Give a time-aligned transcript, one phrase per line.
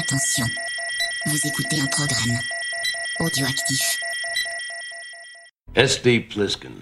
[0.00, 0.46] Attention,
[1.26, 2.38] vous écoutez un programme
[3.18, 4.00] audioactif.
[5.74, 6.20] S.D.
[6.20, 6.72] Pliskin,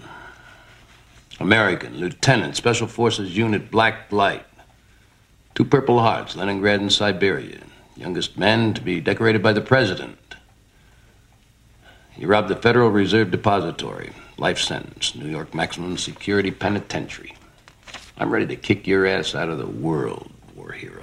[1.41, 4.45] American, Lieutenant, Special Forces Unit Black Light.
[5.57, 7.59] Two Purple Hearts, Leningrad and Siberia.
[7.97, 10.37] Youngest man to be decorated by the President.
[12.13, 14.13] He robbed the Federal Reserve Depository.
[14.37, 17.35] Life sentence, New York Maximum Security Penitentiary.
[18.17, 20.98] I'm ready to kick your ass out of the world, war hero.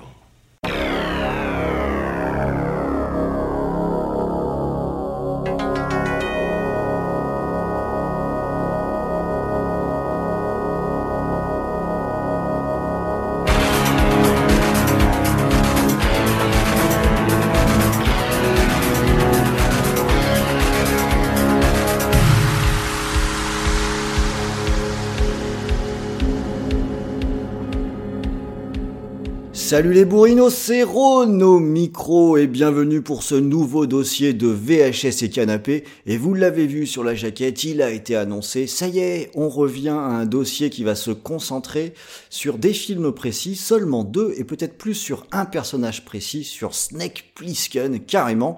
[29.75, 35.29] Salut les bourrinos, c'est Rono Micro et bienvenue pour ce nouveau dossier de VHS et
[35.29, 35.83] canapé.
[36.05, 38.67] Et vous l'avez vu sur la jaquette, il a été annoncé.
[38.67, 41.93] Ça y est, on revient à un dossier qui va se concentrer
[42.29, 47.33] sur des films précis, seulement deux et peut-être plus sur un personnage précis, sur Snake
[47.35, 48.55] Plissken carrément.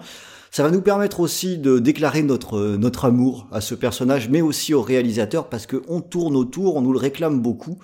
[0.52, 4.76] Ça va nous permettre aussi de déclarer notre, notre amour à ce personnage, mais aussi
[4.76, 7.80] au réalisateur parce qu'on tourne autour, on nous le réclame beaucoup.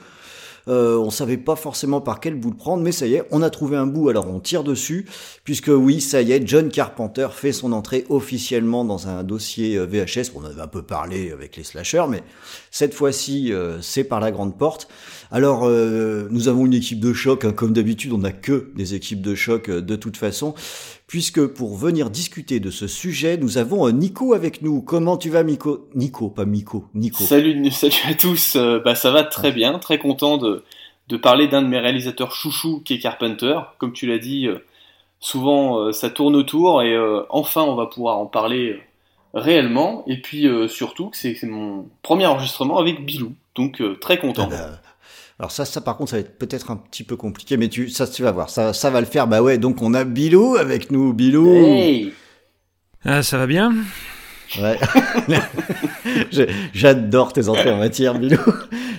[0.68, 3.42] Euh, on savait pas forcément par quel bout le prendre, mais ça y est, on
[3.42, 5.06] a trouvé un bout, alors on tire dessus,
[5.44, 9.86] puisque oui, ça y est, John Carpenter fait son entrée officiellement dans un dossier euh,
[9.86, 10.32] VHS.
[10.36, 12.24] On avait un peu parlé avec les slashers, mais
[12.72, 14.88] cette fois-ci, euh, c'est par la grande porte.
[15.32, 18.94] Alors, euh, nous avons une équipe de choc, hein, comme d'habitude, on n'a que des
[18.94, 20.54] équipes de choc de toute façon,
[21.14, 24.82] puisque pour venir discuter de ce sujet, nous avons Nico avec nous.
[24.82, 27.24] Comment tu vas, Nico Nico, pas Miko, Nico.
[27.24, 28.58] Salut, salut à tous.
[28.84, 30.64] bah ça va très bien, très content de
[31.10, 33.60] de parler d'un de mes réalisateurs chouchou qui est Carpenter.
[33.78, 34.48] Comme tu l'as dit,
[35.20, 36.98] souvent ça tourne autour et
[37.30, 38.82] enfin on va pouvoir en parler
[39.36, 40.04] réellement.
[40.08, 44.50] Et puis surtout que c'est mon premier enregistrement avec Bilou, donc très content.
[44.52, 44.82] Ah bah,
[45.40, 47.90] alors ça, ça par contre, ça va être peut-être un petit peu compliqué, mais tu,
[47.90, 49.28] ça, tu vas voir, ça, ça va le faire.
[49.28, 51.48] Bah ouais, donc on a Bilou avec nous, Bilou.
[51.54, 52.14] Hey
[53.04, 53.74] Ah, ça va bien?
[54.60, 54.78] Ouais.
[56.74, 58.38] J'adore tes entrées en matière, Bilou.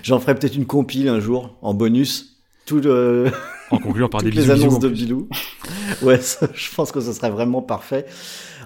[0.03, 2.41] J'en ferai peut-être une compile un jour en bonus.
[2.67, 3.31] Tout le,
[3.71, 4.67] En concluant par des toutes les bisous.
[4.67, 4.89] annonces de.
[4.89, 5.29] Bilou.
[6.03, 8.07] Ouais, ça, je pense que ce serait vraiment parfait.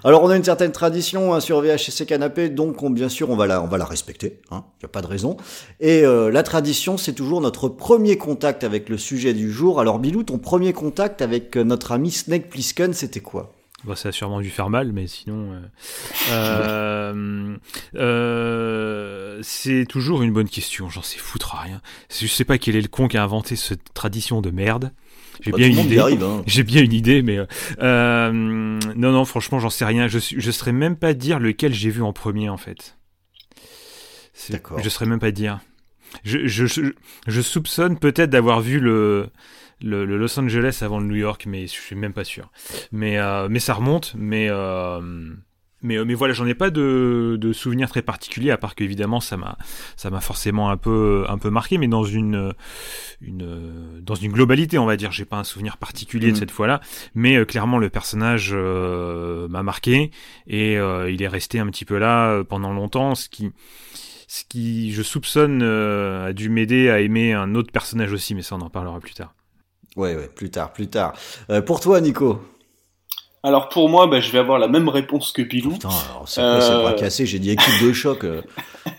[0.03, 3.35] Alors, on a une certaine tradition hein, sur VHC Canapé, donc on, bien sûr, on
[3.35, 4.39] va la, respecter.
[4.51, 5.37] Il hein, n'y a pas de raison.
[5.79, 9.79] Et euh, la tradition, c'est toujours notre premier contact avec le sujet du jour.
[9.79, 13.53] Alors, Bilou, ton premier contact avec euh, notre ami Snake Plissken, c'était quoi?
[13.85, 15.53] Bon, ça a sûrement dû faire mal, mais sinon.
[16.31, 17.57] euh,
[19.41, 21.81] c'est toujours une bonne question, j'en sais foutre à rien.
[22.09, 24.91] Je sais pas quel est le con qui a inventé cette tradition de merde.
[25.41, 25.99] J'ai Bah, bien une idée.
[25.99, 26.43] hein.
[26.47, 27.39] J'ai bien une idée, mais
[27.81, 30.07] euh, non, non, franchement, j'en sais rien.
[30.07, 32.97] Je, je saurais même pas dire lequel j'ai vu en premier, en fait.
[34.49, 34.79] D'accord.
[34.79, 35.59] Je saurais même pas dire.
[36.23, 36.81] Je, je, je,
[37.27, 39.29] je soupçonne peut-être d'avoir vu le,
[39.81, 42.49] le, le Los Angeles avant le New York, mais je suis même pas sûr.
[42.91, 44.99] Mais, euh, mais ça remonte, mais, euh,
[45.81, 49.19] mais, euh, mais voilà, j'en ai pas de, de souvenirs très particuliers, à part qu'évidemment,
[49.19, 49.57] ça m'a,
[49.95, 52.53] ça m'a forcément un peu, un peu marqué, mais dans une,
[53.21, 55.11] une, dans une globalité, on va dire.
[55.11, 56.39] J'ai pas un souvenir particulier de Mhm.
[56.39, 56.81] cette fois-là,
[57.15, 60.11] mais euh, clairement, le personnage euh, m'a marqué
[60.47, 63.51] et euh, il est resté un petit peu là pendant longtemps, ce qui,
[64.27, 68.55] ce qui, je soupçonne, a dû m'aider à aimer un autre personnage aussi, mais ça,
[68.55, 69.33] on en parlera plus tard.
[69.95, 71.13] Ouais, ouais, plus tard, plus tard.
[71.65, 72.41] Pour toi, Nico?
[73.43, 75.71] Alors pour moi, bah, je vais avoir la même réponse que Bilou.
[75.71, 76.81] Putain, alors c'est quoi Euh.
[76.81, 78.23] bras cassés J'ai dit équipe de choc.
[78.23, 78.41] euh.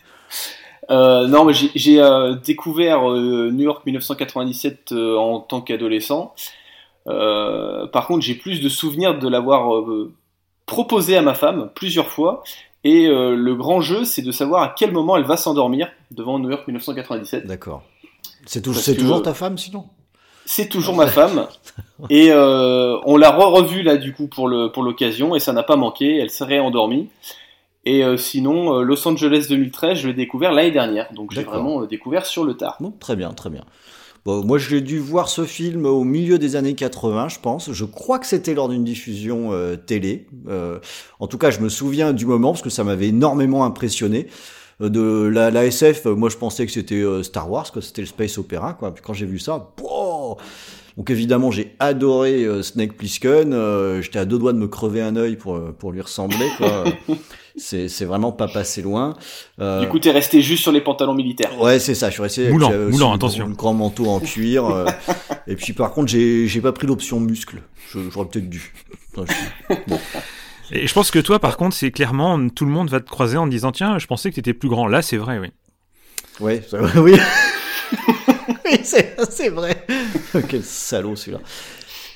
[0.91, 6.35] Euh, non, mais j'ai- j'ai euh, découvert New York 1997 euh, en tant qu'adolescent.
[7.07, 9.85] Par contre, j'ai plus de souvenirs de l'avoir
[10.67, 12.43] proposé à ma femme plusieurs fois.
[12.83, 16.51] Et le grand jeu, c'est de savoir à quel moment elle va s'endormir devant New
[16.51, 17.47] York 1997.
[17.47, 17.83] D'accord.
[18.47, 19.87] C'est toujours ta femme, sinon?
[20.53, 21.47] C'est toujours ma femme.
[22.11, 25.63] Et euh, on l'a re-revue là du coup pour le pour l'occasion et ça n'a
[25.63, 26.17] pas manqué.
[26.17, 27.09] Elle serait endormie.
[27.85, 31.13] Et euh, sinon, euh, Los Angeles 2013, je l'ai découvert l'année dernière.
[31.13, 32.79] Donc j'ai vraiment découvert sur le tard.
[32.81, 33.63] Bon, très bien, très bien.
[34.25, 37.71] Bon, moi, j'ai dû voir ce film au milieu des années 80, je pense.
[37.71, 39.53] Je crois que c'était lors d'une diffusion
[39.87, 40.27] télé.
[41.21, 44.27] En tout cas, je me souviens du moment parce que ça m'avait énormément impressionné.
[44.89, 48.01] De la, la SF, euh, moi, je pensais que c'était euh, Star Wars, que c'était
[48.03, 48.95] le space opéra, quoi.
[48.95, 50.37] Puis quand j'ai vu ça, wow
[50.97, 53.55] donc évidemment, j'ai adoré euh, Snake Plissken.
[53.55, 56.85] euh, J'étais à deux doigts de me crever un œil pour pour lui ressembler, quoi.
[57.57, 59.17] c'est c'est vraiment pas passé loin.
[59.61, 59.81] Euh...
[59.81, 61.59] Du coup, t'es resté juste sur les pantalons militaires.
[61.61, 62.09] Ouais, c'est ça.
[62.09, 63.47] Je suis resté moulant, moulant, attention.
[63.47, 64.67] Le grand manteau en cuir.
[64.67, 64.85] euh,
[65.47, 67.63] et puis par contre, j'ai j'ai pas pris l'option muscle.
[68.11, 68.73] J'aurais peut-être dû.
[69.15, 69.25] Bon.
[70.73, 73.37] Et je pense que toi, par contre, c'est clairement tout le monde va te croiser
[73.37, 74.87] en te disant tiens, je pensais que t'étais plus grand.
[74.87, 75.49] Là, c'est vrai, oui.
[76.41, 77.17] Ouais, ça, oui.
[78.83, 79.85] c'est vrai.
[80.49, 81.41] Quel salaud celui-là.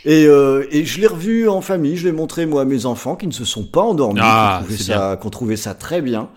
[0.05, 3.17] Et, euh, et je l'ai revu en famille, je l'ai montré moi à mes enfants
[3.17, 6.03] qui ne se sont pas endormis, ah, qui, ont ça, qui ont trouvé ça très
[6.03, 6.29] bien.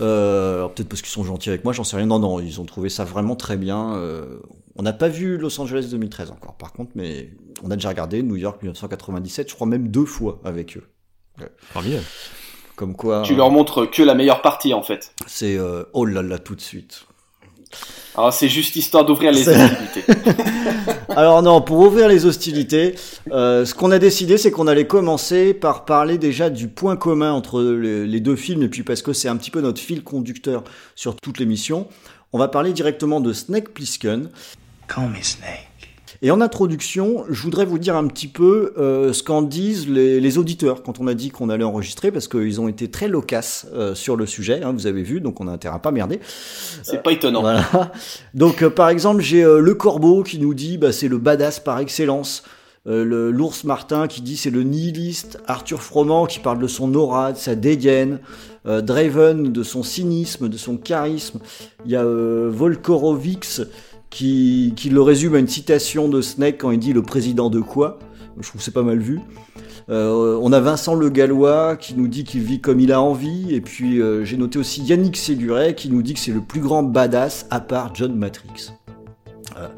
[0.00, 2.06] Euh, peut-être parce qu'ils sont gentils avec moi, j'en sais rien.
[2.06, 3.94] Non, non, ils ont trouvé ça vraiment très bien.
[3.94, 4.38] Euh,
[4.76, 7.30] on n'a pas vu Los Angeles 2013 encore, par contre, mais
[7.62, 10.84] on a déjà regardé New York 1997, je crois même deux fois avec eux.
[11.40, 12.00] Ouais.
[12.76, 13.22] Comme quoi.
[13.22, 15.12] Tu leur montres que la meilleure partie en fait.
[15.26, 17.06] C'est euh, oh là là tout de suite.
[18.14, 20.04] Alors c'est juste histoire d'ouvrir les hostilités.
[21.08, 22.94] Alors non, pour ouvrir les hostilités,
[23.30, 27.32] euh, ce qu'on a décidé, c'est qu'on allait commencer par parler déjà du point commun
[27.32, 30.04] entre les, les deux films, et puis parce que c'est un petit peu notre fil
[30.04, 30.62] conducteur
[30.94, 31.88] sur toute l'émission,
[32.34, 34.28] on va parler directement de Snake Plissken.
[34.88, 35.71] Call me Snake.
[36.24, 40.20] Et en introduction, je voudrais vous dire un petit peu euh, ce qu'en disent les,
[40.20, 43.66] les, auditeurs quand on a dit qu'on allait enregistrer, parce qu'ils ont été très loquaces
[43.74, 46.20] euh, sur le sujet, hein, vous avez vu, donc on a intérêt à pas merder.
[46.84, 47.40] C'est euh, pas étonnant.
[47.40, 47.64] Voilà.
[48.34, 52.44] Donc par exemple, j'ai le Corbeau qui nous dit bah, c'est le badass par excellence.
[52.86, 57.32] le l'ours Martin qui dit c'est le nihiliste, Arthur Froment qui parle de son aura,
[57.32, 58.20] de sa dégaine,
[58.64, 61.40] Draven de son cynisme, de son charisme,
[61.84, 63.62] il y a Volkorovix
[64.12, 67.60] qui, qui, le résume à une citation de Snake quand il dit le président de
[67.60, 67.98] quoi.
[68.38, 69.20] Je trouve c'est pas mal vu.
[69.88, 73.54] Euh, on a Vincent Le Gallois qui nous dit qu'il vit comme il a envie.
[73.54, 76.60] Et puis euh, j'ai noté aussi Yannick Séduret qui nous dit que c'est le plus
[76.60, 78.72] grand badass à part John Matrix.
[79.56, 79.68] Euh,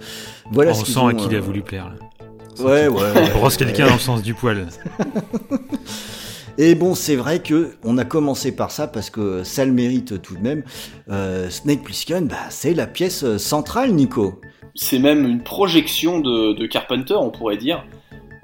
[0.51, 1.89] voilà on ce sent ont, à qui il a voulu plaire.
[1.89, 2.65] Là.
[2.65, 3.31] Ouais, ouais.
[3.35, 4.67] brosse quelqu'un dans le sens du poil.
[6.57, 10.23] Et bon, c'est vrai que on a commencé par ça parce que ça le mérite
[10.23, 10.63] tout de même.
[11.11, 14.41] Euh, Snake Plissken, bah, c'est la pièce centrale, Nico.
[14.75, 17.85] C'est même une projection de, Carpenter, on pourrait dire.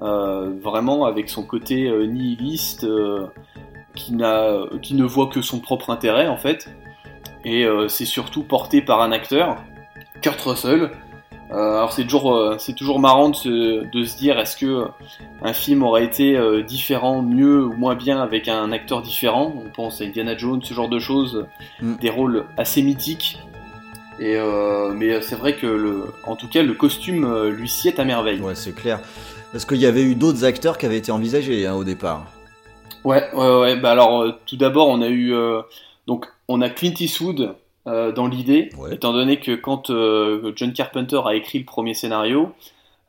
[0.02, 3.26] Euh, vraiment avec son côté euh, nihiliste, euh,
[3.94, 4.14] qui,
[4.80, 6.68] qui ne voit que son propre intérêt en fait.
[7.44, 9.56] Et euh, c'est surtout porté par un acteur,
[10.22, 10.88] Kurt Russell, euh,
[11.52, 14.87] alors c'est toujours, euh, c'est toujours marrant de se, de se dire est-ce que
[15.43, 19.52] un film aurait été euh, différent, mieux ou moins bien avec un acteur différent?
[19.56, 21.47] On pense à Indiana Jones, ce genre de choses,
[21.81, 21.97] mm.
[21.97, 23.38] des rôles assez mythiques.
[24.20, 24.38] Et
[24.94, 28.38] mais c'est vrai que le, en tout cas le costume lui sied à merveille.
[28.41, 29.00] Ouais, c'est clair.
[29.50, 32.26] Parce qu'il y avait eu d'autres acteurs qui avaient été envisagés hein, au départ.
[33.03, 33.76] Ouais, ouais, ouais.
[33.76, 35.32] Bah alors tout d'abord on a eu
[36.06, 37.55] donc on a Clint Eastwood
[37.87, 38.94] euh, dans l'idée, ouais.
[38.94, 42.53] étant donné que quand euh, John Carpenter a écrit le premier scénario,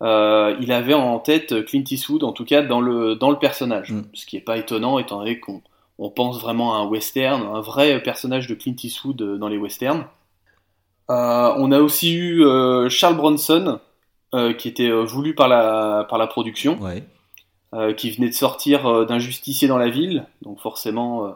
[0.02, 3.92] euh, il avait en tête Clint Eastwood, en tout cas dans le, dans le personnage.
[3.92, 4.04] Mm.
[4.14, 5.62] Ce qui n'est pas étonnant, étant donné qu'on
[6.00, 10.06] on pense vraiment à un western, un vrai personnage de Clint Eastwood dans les westerns.
[11.10, 12.44] on a aussi eu
[12.90, 13.80] Charles Bronson,
[14.58, 17.04] qui était voulu par la, par la production, ouais.
[17.98, 21.36] qui venait de sortir d'un justicier dans la ville, donc forcément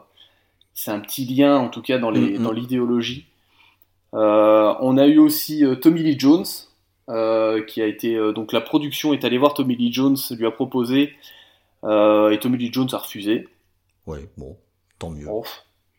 [0.76, 2.42] c'est un petit lien en tout cas dans les, Mm-hmm.
[2.42, 3.26] dans l'idéologie.
[4.14, 6.44] Euh, on a eu aussi euh, Tommy Lee Jones,
[7.08, 10.50] euh, qui a été donc la production est allée voir Tommy Lee Jones, lui a
[10.50, 11.14] proposé
[11.82, 13.48] et Tommy Lee Jones a refusé.
[14.06, 14.56] Ouais, bon,
[14.98, 15.26] tant mieux.
[15.30, 15.44] Oh,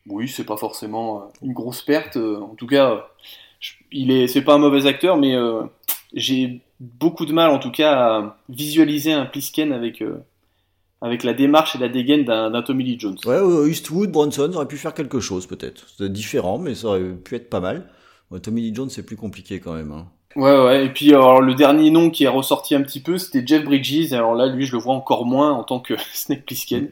[0.06, 2.18] oui, c'est pas forcément une grosse perte.
[2.18, 3.08] en tout cas,
[3.62, 5.36] je, il est, c'est pas un mauvais acteur, mais
[6.14, 10.04] j'ai beaucoup de mal en tout cas à visualiser un Plisken avec
[11.02, 13.18] avec la démarche et la dégaine d'un Tommy Lee Jones.
[13.26, 15.86] Ouais, euh, Eastwood, Bronson, ça aurait pu faire quelque chose peut-être.
[15.98, 17.90] C'est différent, mais ça aurait pu être pas mal.
[18.32, 19.92] Ouais, Tommy Lee Jones, c'est plus compliqué quand même.
[19.92, 20.08] Hein.
[20.36, 20.86] Ouais, ouais.
[20.86, 24.14] Et puis alors le dernier nom qui est ressorti un petit peu, c'était Jeff Bridges.
[24.14, 26.86] Alors là, lui, je le vois encore moins en tant que Snake Plissken.
[26.86, 26.90] Mm.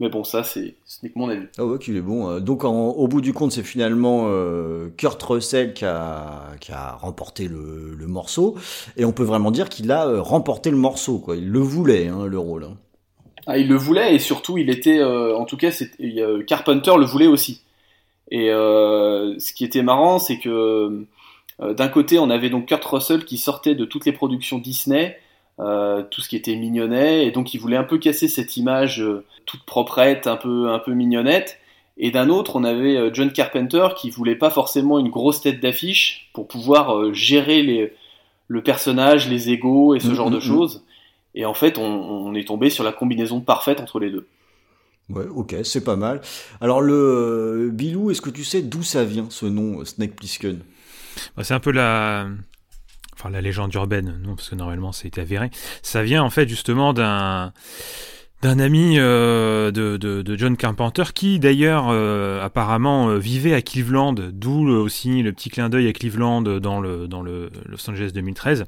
[0.00, 1.46] Mais bon, ça, c'est ce n'est que mon avis.
[1.58, 2.38] Ah ouais, qu'il est bon.
[2.38, 6.92] Donc, en, au bout du compte, c'est finalement euh, Kurt Russell qui a, qui a
[6.92, 8.56] remporté le, le morceau.
[8.96, 11.18] Et on peut vraiment dire qu'il a euh, remporté le morceau.
[11.18, 11.34] Quoi.
[11.34, 12.62] Il le voulait, hein, le rôle.
[12.62, 12.76] Hein.
[13.50, 17.06] Ah, il le voulait et surtout il était, euh, en tout cas, euh, Carpenter le
[17.06, 17.62] voulait aussi.
[18.30, 21.06] Et euh, ce qui était marrant, c'est que
[21.62, 25.16] euh, d'un côté, on avait donc Kurt Russell qui sortait de toutes les productions Disney,
[25.60, 29.02] euh, tout ce qui était mignonnet, et donc il voulait un peu casser cette image
[29.46, 31.58] toute proprette, un peu un peu mignonnette.
[31.96, 36.30] Et d'un autre, on avait John Carpenter qui voulait pas forcément une grosse tête d'affiche
[36.34, 37.92] pour pouvoir gérer les,
[38.46, 40.84] le personnage, les égos et ce mmh, genre mmh, de choses.
[41.38, 44.26] Et en fait, on, on, est tombé sur la combinaison parfaite entre les deux.
[45.08, 46.20] Ouais, ok, c'est pas mal.
[46.60, 50.58] Alors le euh, Bilou, est-ce que tu sais d'où ça vient ce nom Snake Plissken?
[51.36, 52.26] Bah, C'est un peu la,
[53.14, 55.50] enfin la légende urbaine, non parce que normalement ça a été avéré.
[55.80, 57.52] Ça vient en fait justement d'un
[58.40, 64.14] d'un ami euh, de, de, John Carpenter qui d'ailleurs euh, apparemment euh, vivait à Cleveland,
[64.14, 68.64] d'où aussi le petit clin d'œil à Cleveland dans le dans le Los Angeles 2013,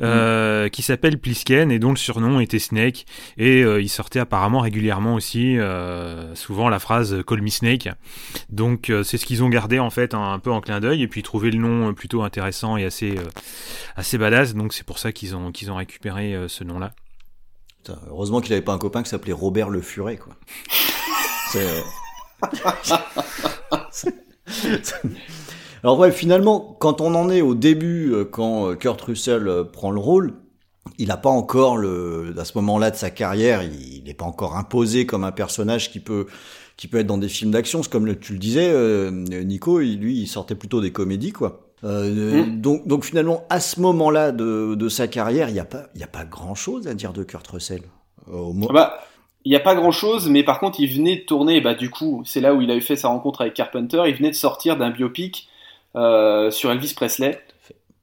[0.00, 0.70] mm.
[0.70, 3.06] qui s'appelle Plisken et dont le surnom était Snake
[3.38, 5.56] et il sortait apparemment régulièrement aussi
[6.34, 7.88] souvent la phrase Call me Snake.
[8.50, 11.22] Donc c'est ce qu'ils ont gardé en fait un, peu en clin d'œil et puis
[11.22, 13.14] trouvé le nom plutôt intéressant et assez
[13.94, 14.54] assez badass.
[14.54, 16.92] Donc c'est pour ça qu'ils ont qu'ils ont récupéré ce nom là
[18.08, 20.34] heureusement qu'il n'avait pas un copain qui s'appelait Robert Le Furet, quoi.
[21.56, 21.80] Euh,
[25.84, 29.92] Alors ouais, finalement, quand on en est au début, euh, quand euh, Kurt Russell prend
[29.92, 30.34] le rôle,
[30.98, 34.56] il n'a pas encore le, à ce moment-là de sa carrière, il n'est pas encore
[34.56, 36.26] imposé comme un personnage qui peut,
[36.76, 37.80] qui peut être dans des films d'action.
[37.82, 39.10] Comme tu le disais,
[39.44, 41.63] Nico, lui, il sortait plutôt des comédies, quoi.
[41.84, 42.60] Euh, hmm.
[42.60, 46.06] donc, donc finalement, à ce moment-là de, de sa carrière, il n'y a pas, a
[46.06, 47.82] pas grand-chose à dire de Kurt Russell.
[48.32, 48.98] Euh, ah bah,
[49.44, 51.60] il n'y a pas grand-chose, mais par contre, il venait de tourner.
[51.60, 54.02] Bah, du coup, c'est là où il a eu fait sa rencontre avec Carpenter.
[54.06, 55.48] Il venait de sortir d'un biopic
[55.96, 57.38] euh, sur Elvis Presley,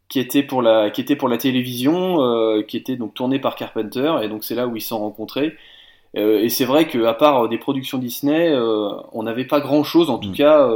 [0.08, 3.56] qui était pour la, qui était pour la télévision, euh, qui était donc tourné par
[3.56, 5.56] Carpenter, et donc c'est là où ils se sont rencontrés.
[6.16, 8.54] Euh, et c'est vrai qu'à part des productions Disney,
[9.14, 10.34] on n'avait pas grand-chose, en tout hmm.
[10.34, 10.70] cas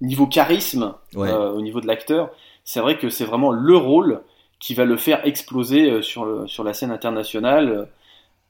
[0.00, 2.30] niveau charisme, au niveau de l'acteur
[2.64, 4.22] c'est vrai que c'est vraiment le rôle
[4.62, 7.84] qui va le faire exploser euh, sur, sur la scène internationale euh,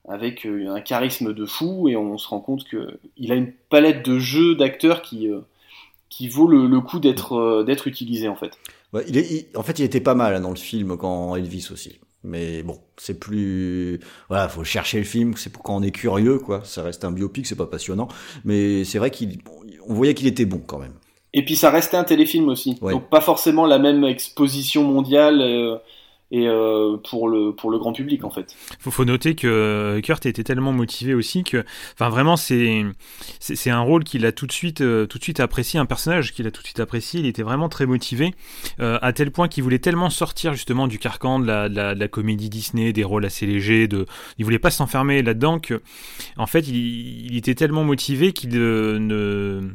[0.07, 4.05] avec euh, un charisme de fou et on se rend compte qu'il a une palette
[4.05, 5.31] de jeux d'acteurs qui,
[6.11, 8.59] qui vaut le, coup d'être d'être utilisé en fait.
[8.93, 11.99] en fait, il était pas mal hein, dans le film quand Elvis aussi.
[12.25, 16.39] Mais bon, c'est plus voilà, faut chercher le film, c'est pour quand on est curieux
[16.39, 16.63] quoi.
[16.65, 18.09] Ça reste un biopic, c'est pas passionnant,
[18.45, 20.95] mais c'est vrai qu'on voyait qu'il était bon quand même.
[21.35, 25.79] Et puis ça restait un téléfilm aussi, donc pas forcément la même exposition mondiale euh,
[26.31, 28.55] et euh, pour le pour le grand public en fait.
[28.79, 32.85] Faut, faut noter que Kurt était tellement motivé aussi que, enfin vraiment c'est
[33.41, 36.33] c'est un rôle qu'il a tout de suite euh, tout de suite apprécié, un personnage
[36.35, 37.21] qu'il a tout de suite apprécié.
[37.21, 38.35] Il était vraiment très motivé
[38.79, 42.01] à tel point qu'il voulait tellement sortir justement du carcan de la, de la, de
[42.01, 44.05] la, comédie Disney, des rôles assez légers, de
[44.37, 45.81] il voulait pas s'enfermer là-dedans que
[46.37, 49.73] en fait il, il était tellement motivé qu'il ne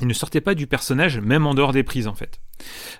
[0.00, 2.40] il ne sortait pas du personnage, même en dehors des prises en fait.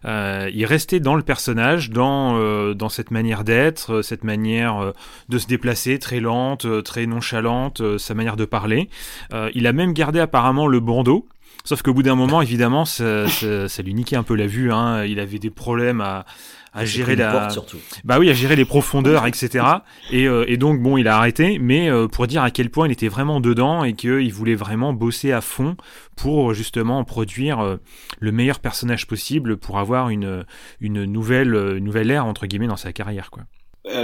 [0.05, 4.93] Euh, il restait dans le personnage, dans, euh, dans cette manière d'être, euh, cette manière
[5.29, 8.89] de se déplacer, très lente, très nonchalante, sa manière de parler.
[9.55, 11.29] il a même gardé apparemment le bandeau,
[11.65, 14.73] sauf qu'au bout d'un moment, évidemment, ça, ça, ça, lui niquait un peu la vue.
[14.73, 15.05] Hein.
[15.05, 16.25] Il avait des problèmes à,
[16.75, 17.49] à gérer la,
[18.03, 19.65] bah oui, à gérer les profondeurs, etc.
[20.11, 22.89] Et, euh, et donc bon, il a arrêté, mais euh, pour dire à quel point
[22.89, 25.77] il était vraiment dedans et qu'il voulait vraiment bosser à fond
[26.17, 27.77] pour justement produire euh,
[28.19, 30.45] le meilleur personnage possible pour avoir une
[30.81, 33.45] une nouvelle nouvelle ère entre guillemets dans sa carrière, quoi.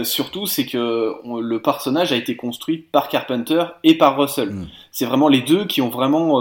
[0.04, 4.50] surtout, c'est que le personnage a été construit par Carpenter et par Russell.
[4.50, 4.68] Mm.
[4.92, 6.40] C'est vraiment les deux qui ont vraiment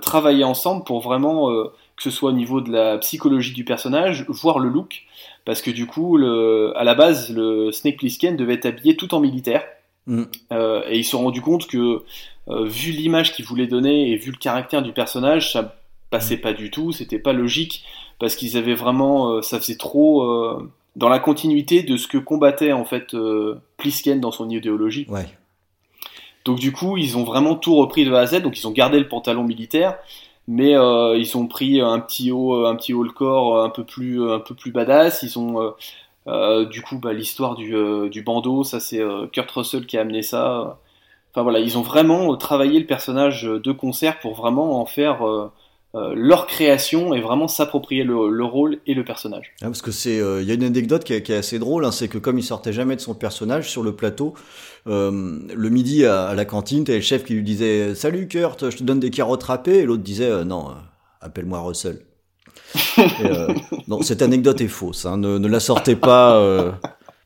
[0.00, 1.50] travaillé ensemble pour vraiment
[2.00, 5.02] que ce soit au niveau de la psychologie du personnage, voire le look,
[5.44, 9.14] parce que du coup, le, à la base, le Snake Plissken devait être habillé tout
[9.14, 9.62] en militaire,
[10.06, 10.22] mm.
[10.52, 12.02] euh, et ils se sont rendus compte que,
[12.48, 15.76] euh, vu l'image qu'ils voulaient donner et vu le caractère du personnage, ça
[16.08, 16.40] passait mm.
[16.40, 17.84] pas du tout, c'était pas logique,
[18.18, 20.26] parce qu'ils avaient vraiment, euh, ça faisait trop
[20.96, 23.14] dans la continuité de ce que combattait en fait
[23.76, 25.04] Plisken dans son idéologie.
[25.10, 25.26] Ouais.
[26.46, 28.72] Donc du coup, ils ont vraiment tout repris de A à Z, donc ils ont
[28.72, 29.98] gardé le pantalon militaire,
[30.50, 33.84] mais euh, ils ont pris un petit haut, un petit haut le corps un peu
[33.84, 35.22] plus, un peu plus badass.
[35.22, 35.70] Ils ont euh,
[36.26, 37.72] euh, du coup bah, l'histoire du,
[38.10, 39.00] du bandeau, ça c'est
[39.32, 40.78] Kurt Russell qui a amené ça.
[41.32, 45.20] Enfin voilà, ils ont vraiment travaillé le personnage de concert pour vraiment en faire
[45.96, 49.54] euh, leur création et vraiment s'approprier le, rôle et le personnage.
[49.60, 51.90] Ah, parce que c'est, il euh, y a une anecdote qui est, assez drôle, hein,
[51.90, 54.34] c'est que comme il sortait jamais de son personnage sur le plateau,
[54.86, 58.76] euh, le midi à, la cantine, t'avais le chef qui lui disait "Salut Kurt, je
[58.76, 60.68] te donne des carottes râpées", et l'autre disait "Non,
[61.20, 61.98] appelle-moi Russell".
[63.88, 65.06] non, cette anecdote est fausse.
[65.06, 66.78] Hein, ne, ne, la sortez pas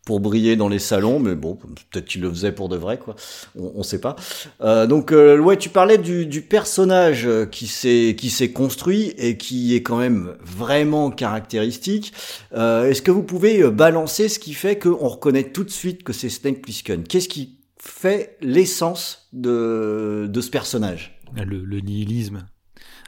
[0.05, 1.57] pour briller dans les salons, mais bon,
[1.91, 3.17] peut-être qu'il le faisait pour de vrai, quoi.
[3.59, 4.17] On, on sait pas.
[4.61, 9.37] Euh, donc, euh, ouais, tu parlais du, du personnage qui s'est qui s'est construit et
[9.39, 12.13] qui est quand même vraiment caractéristique.
[12.53, 16.03] Euh, Est-ce que vous pouvez euh, balancer ce qui fait qu'on reconnaît tout de suite
[16.05, 17.05] que c'est Snake Plissken?
[17.05, 21.19] Qu'est-ce qui fait l'essence de de ce personnage?
[21.35, 22.47] Le, le, nihilisme.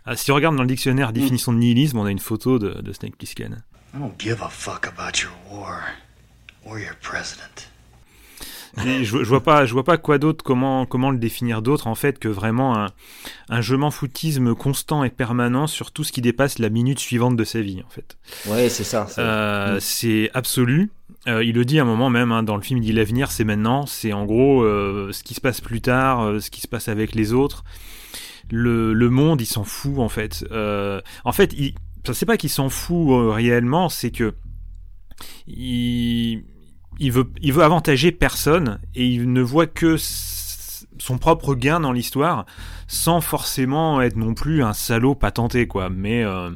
[0.04, 2.80] Ah, si on regarde dans le dictionnaire définition de nihilisme, on a une photo de,
[2.80, 3.62] de Snake Plissken.
[3.94, 5.80] I don't give a fuck about your war.
[8.78, 11.94] Je, je, vois pas, je vois pas quoi d'autre, comment, comment le définir d'autre en
[11.94, 12.88] fait que vraiment un,
[13.48, 17.36] un je m'en foutisme constant et permanent sur tout ce qui dépasse la minute suivante
[17.36, 18.18] de sa vie en fait.
[18.46, 19.06] Ouais, c'est ça.
[19.18, 20.90] Euh, c'est absolu.
[21.26, 23.30] Euh, il le dit à un moment même hein, dans le film, il dit l'avenir
[23.30, 26.60] c'est maintenant, c'est en gros euh, ce qui se passe plus tard, euh, ce qui
[26.60, 27.64] se passe avec les autres.
[28.50, 30.44] Le, le monde, il s'en fout en fait.
[30.52, 31.74] Euh, en fait, il,
[32.12, 34.34] c'est pas qu'il s'en fout euh, réellement, c'est que
[35.48, 36.44] il,
[36.98, 39.96] il veut, il veut avantager personne et il ne voit que
[40.98, 42.46] son propre gain dans l'histoire
[42.88, 45.90] sans forcément être non plus un salaud patenté quoi.
[45.90, 46.50] Mais euh,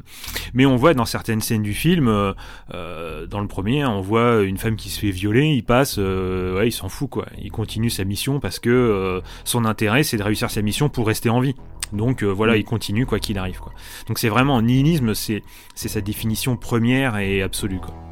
[0.53, 2.33] mais on voit dans certaines scènes du film euh,
[2.73, 6.57] euh, dans le premier on voit une femme qui se fait violer il passe euh,
[6.57, 7.25] ouais il s'en fout quoi.
[7.41, 11.07] Il continue sa mission parce que euh, son intérêt c'est de réussir sa mission pour
[11.07, 11.55] rester en vie.
[11.93, 13.73] Donc voilà il continue quoi qu'il arrive quoi.
[14.07, 15.43] Donc c'est vraiment nihilisme c'est
[15.75, 18.10] c'est sa définition première et absolue quoi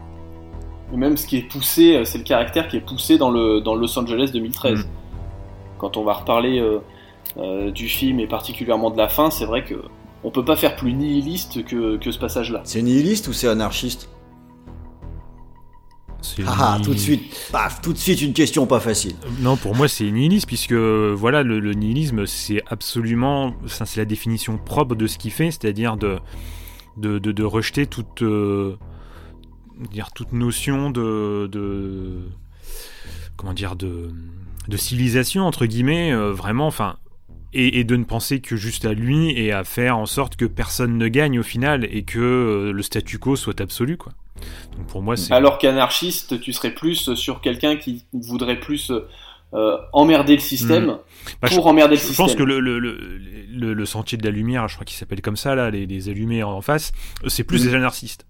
[0.94, 3.76] et même ce qui est poussé, c'est le caractère qui est poussé dans le dans
[3.76, 4.80] Los Angeles 2013.
[4.80, 4.84] Mmh.
[5.78, 6.80] Quand on va reparler euh,
[7.38, 9.76] euh, du film et particulièrement de la fin, c'est vrai que
[10.24, 12.62] on peut pas faire plus nihiliste que, que ce passage-là.
[12.66, 14.10] C'est nihiliste ou c'est anarchiste?
[16.46, 19.16] Ah, ah, tout de suite, paf, tout de suite une question pas facile.
[19.40, 24.58] Non, pour moi c'est nihiliste puisque voilà le, le nihilisme c'est absolument, c'est la définition
[24.58, 26.20] propre de ce qu'il fait, c'est-à-dire de,
[26.98, 28.78] de, de, de rejeter toute euh,
[29.88, 32.20] dire toute notion de, de
[33.38, 34.12] comment dire de
[34.68, 36.98] de civilisation entre guillemets euh, vraiment enfin
[37.52, 40.46] et, et, de ne penser que juste à lui et à faire en sorte que
[40.46, 44.14] personne ne gagne au final et que euh, le statu quo soit absolu quoi.
[44.78, 48.92] Donc pour moi c'est alors qu'anarchiste tu serais plus sur quelqu'un qui voudrait plus
[49.54, 51.00] euh, emmerder le système mmh.
[51.42, 52.28] bah, pour je, emmerder je le système.
[52.28, 55.22] Je pense que le, le, le, le, sentier de la lumière, je crois qu'il s'appelle
[55.22, 56.92] comme ça là, les, les allumés en face,
[57.26, 57.68] c'est plus mmh.
[57.68, 58.28] des anarchistes.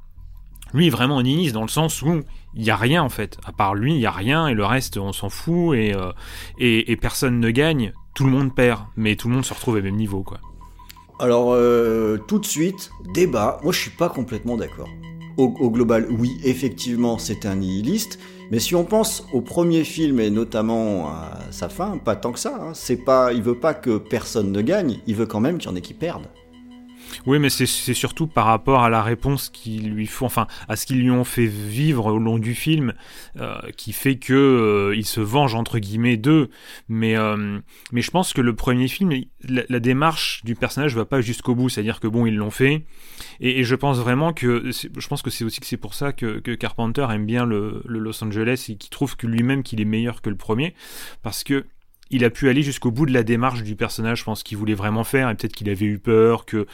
[0.74, 2.22] Lui vraiment nihiliste dans le sens où
[2.56, 3.38] il y a rien en fait.
[3.46, 6.12] À part lui, il y a rien et le reste on s'en fout et, euh,
[6.58, 7.94] et, et personne ne gagne.
[8.14, 10.40] Tout le monde perd, mais tout le monde se retrouve au même niveau quoi.
[11.20, 13.60] Alors euh, tout de suite débat.
[13.64, 14.90] Moi je suis pas complètement d'accord.
[15.38, 18.20] Au, au, global, oui, effectivement, c'est un nihiliste.
[18.52, 22.40] Mais si on pense au premier film et notamment à sa fin, pas tant que
[22.40, 22.60] ça.
[22.62, 25.00] Hein, c'est pas, il veut pas que personne ne gagne.
[25.08, 26.28] Il veut quand même qu'il y en ait qui perdent.
[27.26, 30.86] Oui, mais c'est surtout par rapport à la réponse qu'ils lui font, enfin, à ce
[30.86, 32.94] qu'ils lui ont fait vivre au long du film,
[33.38, 36.50] euh, qui fait que euh, se venge entre guillemets d'eux.
[36.88, 37.60] Mais euh,
[37.92, 39.12] mais je pense que le premier film,
[39.48, 42.86] la, la démarche du personnage va pas jusqu'au bout, c'est-à-dire que bon, ils l'ont fait,
[43.40, 46.40] et, je pense vraiment que je pense que c'est aussi que c'est pour ça que,
[46.40, 49.86] que, Carpenter aime bien le, le Los Angeles et qu'il trouve que lui-même qu'il est
[49.86, 50.74] meilleur que le premier,
[51.24, 51.66] parce que
[52.10, 54.74] il a pu aller jusqu'au bout de la démarche du personnage, je pense qu'il voulait
[54.74, 56.66] vraiment faire, et peut-être qu'il avait eu peur que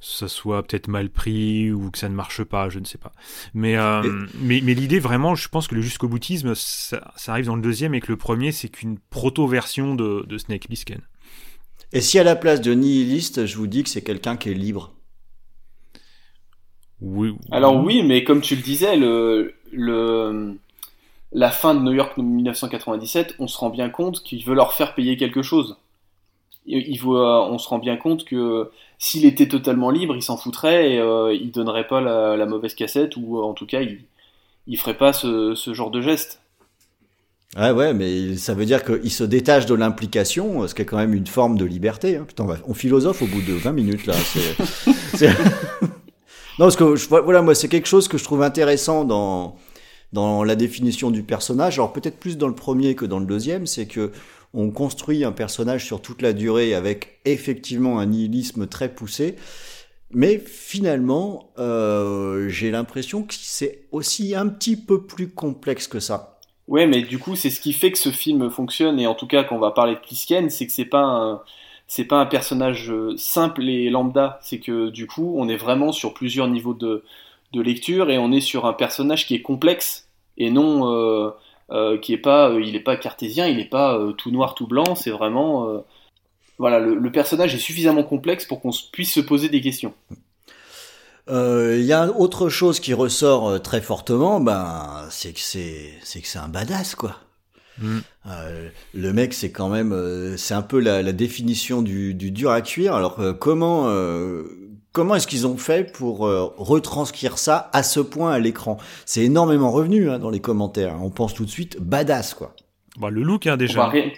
[0.00, 3.12] ça soit peut-être mal pris ou que ça ne marche pas, je ne sais pas.
[3.54, 4.02] Mais, euh,
[4.40, 7.62] mais, mais l'idée vraiment, je pense que le jusqu'au boutisme, ça, ça, arrive dans le
[7.62, 11.00] deuxième et que le premier, c'est qu'une proto-version de, de Snake Plissken.
[11.92, 14.54] Et si à la place de nihiliste, je vous dis que c'est quelqu'un qui est
[14.54, 14.92] libre?
[17.00, 20.56] Oui, Alors oui, mais comme tu le disais, le, le,
[21.32, 24.94] la fin de New York 1997, on se rend bien compte qu'il veut leur faire
[24.94, 25.76] payer quelque chose.
[26.64, 30.92] Il veut, on se rend bien compte que s'il était totalement libre, il s'en foutrait
[30.92, 33.98] et euh, il donnerait pas la, la, mauvaise cassette ou en tout cas il,
[34.68, 36.40] il ferait pas ce, ce genre de geste.
[37.56, 40.96] Ouais, ouais, mais ça veut dire qu'il se détache de l'implication, ce qui est quand
[40.96, 42.16] même une forme de liberté.
[42.16, 42.24] Hein.
[42.26, 44.14] Putain, on philosophe au bout de 20 minutes là.
[45.82, 45.88] non,
[46.58, 49.56] parce que je, voilà, moi, c'est quelque chose que je trouve intéressant dans
[50.12, 51.78] dans la définition du personnage.
[51.78, 54.12] Alors peut-être plus dans le premier que dans le deuxième, c'est que
[54.54, 59.36] on construit un personnage sur toute la durée avec effectivement un nihilisme très poussé.
[60.10, 66.38] Mais finalement, euh, j'ai l'impression que c'est aussi un petit peu plus complexe que ça.
[66.68, 69.26] Ouais, mais du coup, c'est ce qui fait que ce film fonctionne, et en tout
[69.26, 71.40] cas, quand on va parler de Plisken, c'est que c'est pas un,
[71.86, 74.38] c'est pas un personnage simple et lambda.
[74.42, 77.04] C'est que du coup, on est vraiment sur plusieurs niveaux de,
[77.52, 81.30] de lecture, et on est sur un personnage qui est complexe, et non, euh,
[81.70, 84.54] euh, qui est pas, euh, il est pas cartésien, il est pas euh, tout noir
[84.54, 85.78] tout blanc, c'est vraiment, euh,
[86.58, 89.94] voilà, le, le, personnage est suffisamment complexe pour qu'on puisse se poser des questions.
[91.28, 96.20] Il euh, y a autre chose qui ressort très fortement, ben c'est que c'est c'est
[96.20, 97.16] que c'est un badass quoi.
[97.78, 97.98] Mm.
[98.26, 102.32] Euh, le mec, c'est quand même, euh, c'est un peu la, la définition du, du,
[102.32, 102.94] dur à cuire.
[102.94, 103.86] Alors comment
[104.92, 108.78] comment est-ce qu'ils ont fait pour retranscrire ça à ce point à l'écran?
[109.06, 110.96] C'est énormément revenu hein, dans les commentaires.
[111.02, 112.54] On pense tout de suite badass quoi.
[112.98, 113.88] Bah, le look hein, déjà.
[113.88, 114.12] Ouais,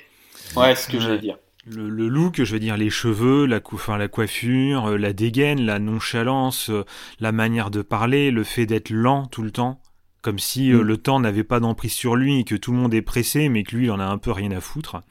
[0.75, 3.77] c'est ce que j'allais dire le, le, look, je veux dire les cheveux, la, cou
[3.77, 6.85] enfin, la coiffure, euh, la dégaine, la nonchalance, euh,
[7.21, 9.81] la manière de parler, le fait d'être lent tout le temps,
[10.25, 12.95] comme si euh, le temps n'avait pas d'emprise sur lui et que tout le monde
[12.95, 15.03] est pressé, mais que lui, il en a un peu rien à foutre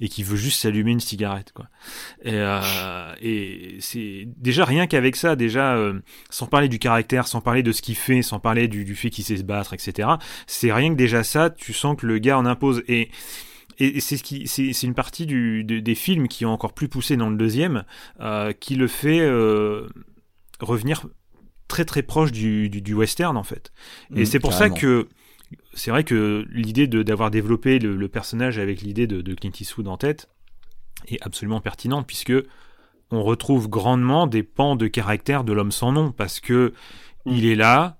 [0.00, 1.66] et qu'il veut juste s'allumer une cigarette, quoi.
[2.22, 6.00] Et, euh, et c'est déjà rien qu'avec ça, déjà euh,
[6.30, 9.10] sans parler du caractère, sans parler de ce qu'il fait, sans parler du, du fait
[9.10, 10.08] qu'il sait se battre, etc.
[10.46, 13.10] C'est rien que déjà ça, tu sens que le gars en impose et
[13.78, 17.16] et c'est ce qui c'est une partie du, des films qui ont encore plus poussé
[17.16, 17.84] dans le deuxième
[18.20, 19.88] euh, qui le fait euh,
[20.60, 21.06] revenir
[21.68, 23.72] très très proche du, du, western en fait.
[24.14, 25.08] Et mmh, c'est pour ça que
[25.72, 29.96] c'est vrai que l'idée d'avoir développé le, personnage avec l'idée de, de, Clint Eastwood en
[29.96, 30.28] tête
[31.08, 32.34] est absolument pertinente puisque
[33.10, 36.72] on retrouve grandement des pans de caractère de l'homme sans nom parce que
[37.26, 37.30] mmh.
[37.30, 37.98] il est là,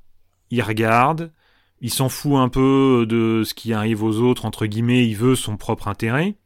[0.50, 1.32] il regarde,
[1.80, 5.36] il s'en fout un peu de ce qui arrive aux autres entre guillemets, il veut
[5.36, 6.36] son propre intérêt.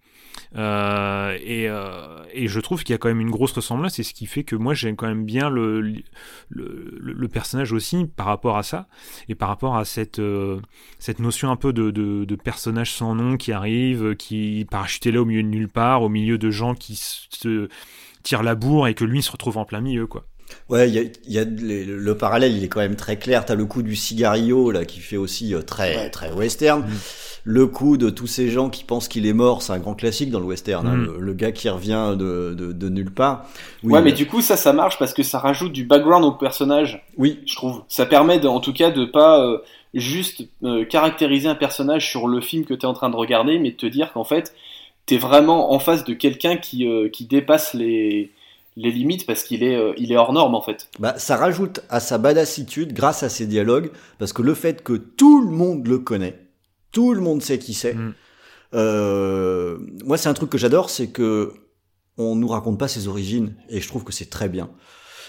[0.56, 4.02] Euh, et, euh, et, je trouve qu'il y a quand même une grosse ressemblance, c'est
[4.02, 6.02] ce qui fait que moi j'aime quand même bien le, le,
[6.48, 8.88] le, personnage aussi par rapport à ça,
[9.28, 10.60] et par rapport à cette, euh,
[10.98, 15.20] cette notion un peu de, de, de, personnage sans nom qui arrive, qui parachuté là
[15.20, 17.68] au milieu de nulle part, au milieu de gens qui se
[18.22, 20.27] tirent la bourre et que lui se retrouve en plein milieu, quoi.
[20.68, 23.44] Ouais, il y a, y a le, parallèle, il est quand même très clair.
[23.44, 26.82] T'as le coup du cigarillo là qui fait aussi très très western.
[26.82, 26.96] Mm
[27.44, 30.30] le coup de tous ces gens qui pensent qu'il est mort, c'est un grand classique
[30.30, 30.86] dans le western.
[30.86, 31.18] Hein, mm.
[31.18, 33.46] le, gars qui revient de, de, nulle part.
[33.82, 37.06] ouais, mais du coup ça, ça marche parce que ça rajoute du background au personnage.
[37.16, 37.84] Oui, je trouve.
[37.88, 39.58] Ça permet, en tout cas, de pas euh,
[39.94, 43.58] juste euh, caractériser un personnage sur le film que tu es en train de regarder,
[43.58, 44.54] mais de te dire qu'en fait,
[45.06, 48.30] tu es vraiment en face de quelqu'un qui, euh, qui dépasse les
[48.78, 50.88] les limites parce qu'il est, il est hors norme en fait.
[50.98, 54.92] Bah, ça rajoute à sa badassitude grâce à ses dialogues parce que le fait que
[54.92, 56.48] tout le monde le connaît,
[56.92, 57.94] tout le monde sait qui c'est.
[57.94, 58.14] Mm.
[58.74, 61.52] Euh, moi, c'est un truc que j'adore, c'est que
[62.16, 64.70] on nous raconte pas ses origines, et je trouve que c'est très bien.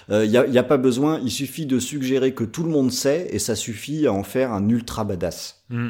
[0.09, 2.71] Il euh, n'y a, y a, pas besoin, il suffit de suggérer que tout le
[2.71, 5.63] monde sait, et ça suffit à en faire un ultra badass.
[5.69, 5.89] Mm.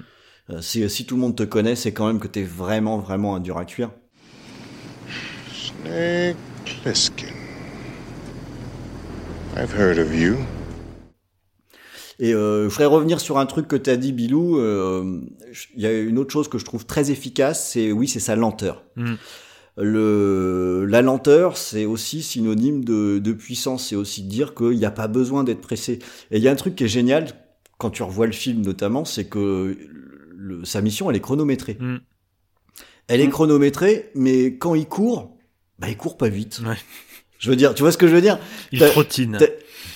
[0.50, 3.36] Euh, si, si, tout le monde te connaît, c'est quand même que t'es vraiment, vraiment
[3.36, 3.91] un dur à cuire.
[5.54, 6.36] Snake
[6.84, 7.38] Plissken.
[9.56, 10.38] I've heard of you.
[12.20, 14.60] Et euh, je voudrais revenir sur un truc que tu as dit, Bilou.
[14.60, 15.22] Euh,
[15.76, 18.36] il y a une autre chose que je trouve très efficace, c'est oui, c'est sa
[18.36, 18.84] lenteur.
[18.96, 19.14] Mm.
[19.78, 23.88] Le, la lenteur, c'est aussi synonyme de, de puissance.
[23.88, 26.00] C'est aussi dire qu'il n'y a pas besoin d'être pressé.
[26.32, 27.28] Et il y a un truc qui est génial
[27.78, 29.78] quand tu revois le film, notamment, c'est que
[30.36, 31.78] le, sa mission, elle est chronométrée.
[31.80, 31.98] Mm.
[33.08, 33.32] Elle est mm.
[33.32, 35.38] chronométrée, mais quand il court,
[35.80, 36.62] bah il court pas vite.
[36.66, 36.76] Ouais.
[37.39, 38.38] Je veux dire, tu vois ce que je veux dire
[38.71, 39.39] Il trottine.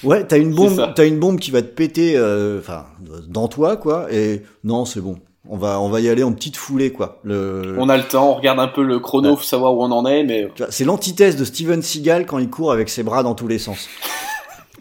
[0.03, 2.87] Ouais, t'as une bombe, t'as une bombe qui va te péter, euh, enfin,
[3.27, 4.11] dans toi, quoi.
[4.11, 5.19] Et non, c'est bon.
[5.47, 7.19] On va, on va y aller en petite foulée, quoi.
[7.23, 7.75] Le...
[7.77, 10.05] On a le temps, on regarde un peu le chrono, pour savoir où on en
[10.05, 10.49] est, mais.
[10.69, 13.89] C'est l'antithèse de Steven Seagal quand il court avec ses bras dans tous les sens.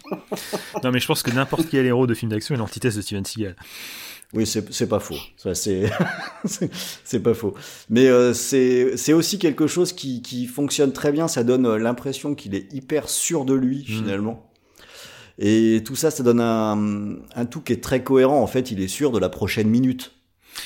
[0.83, 3.25] non, mais je pense que n'importe quel héros de film d'action est l'antithèse de Steven
[3.25, 3.55] Seagal.
[4.33, 5.15] Oui, c'est pas faux.
[5.45, 7.53] C'est pas faux.
[7.89, 11.27] Mais euh, c'est aussi quelque chose qui, qui fonctionne très bien.
[11.27, 13.85] Ça donne euh, l'impression qu'il est hyper sûr de lui, mm.
[13.85, 14.49] finalement.
[15.37, 18.41] Et tout ça, ça donne un, un tout qui est très cohérent.
[18.41, 20.13] En fait, il est sûr de la prochaine minute.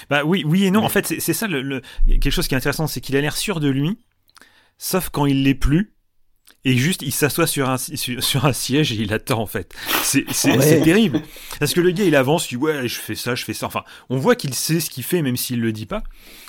[0.10, 0.84] Bah oui, oui et non.
[0.84, 3.60] En fait, c'est ça le, quelque chose qui est intéressant, c'est qu'il a l'air sûr
[3.60, 3.98] de lui,
[4.78, 5.94] sauf quand il l'est plus.
[6.66, 9.74] Et juste, il s'assoit sur un, sur, un siège et il attend, en fait.
[10.02, 10.26] C'est
[10.84, 11.22] terrible.
[11.60, 13.68] Parce que le gars, il avance, il dit, ouais, je fais ça, je fais ça.
[13.68, 16.04] Enfin, on voit qu'il sait ce qu'il fait, même s'il le dit pas.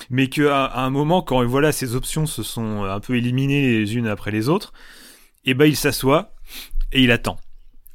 [0.09, 3.95] Mais qu'à à un moment, quand voilà, ses options se sont un peu éliminées les
[3.95, 4.73] unes après les autres,
[5.45, 6.33] et eh ben, il s'assoit
[6.91, 7.37] et il attend.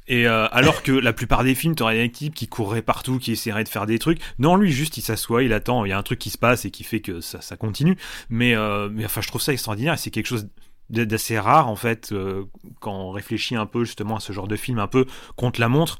[0.07, 3.31] Et euh, alors que la plupart des films, t'aurais une équipe qui courrait partout, qui
[3.31, 4.19] essaierait de faire des trucs.
[4.37, 5.83] Non, lui, juste, il s'assoit, il attend.
[5.85, 7.97] Il y a un truc qui se passe et qui fait que ça, ça continue.
[8.29, 9.97] Mais, euh, mais enfin, je trouve ça extraordinaire.
[9.97, 10.47] C'est quelque chose
[10.89, 12.45] d'assez rare en fait euh,
[12.79, 15.69] quand on réfléchit un peu justement à ce genre de film un peu contre la
[15.69, 15.99] montre.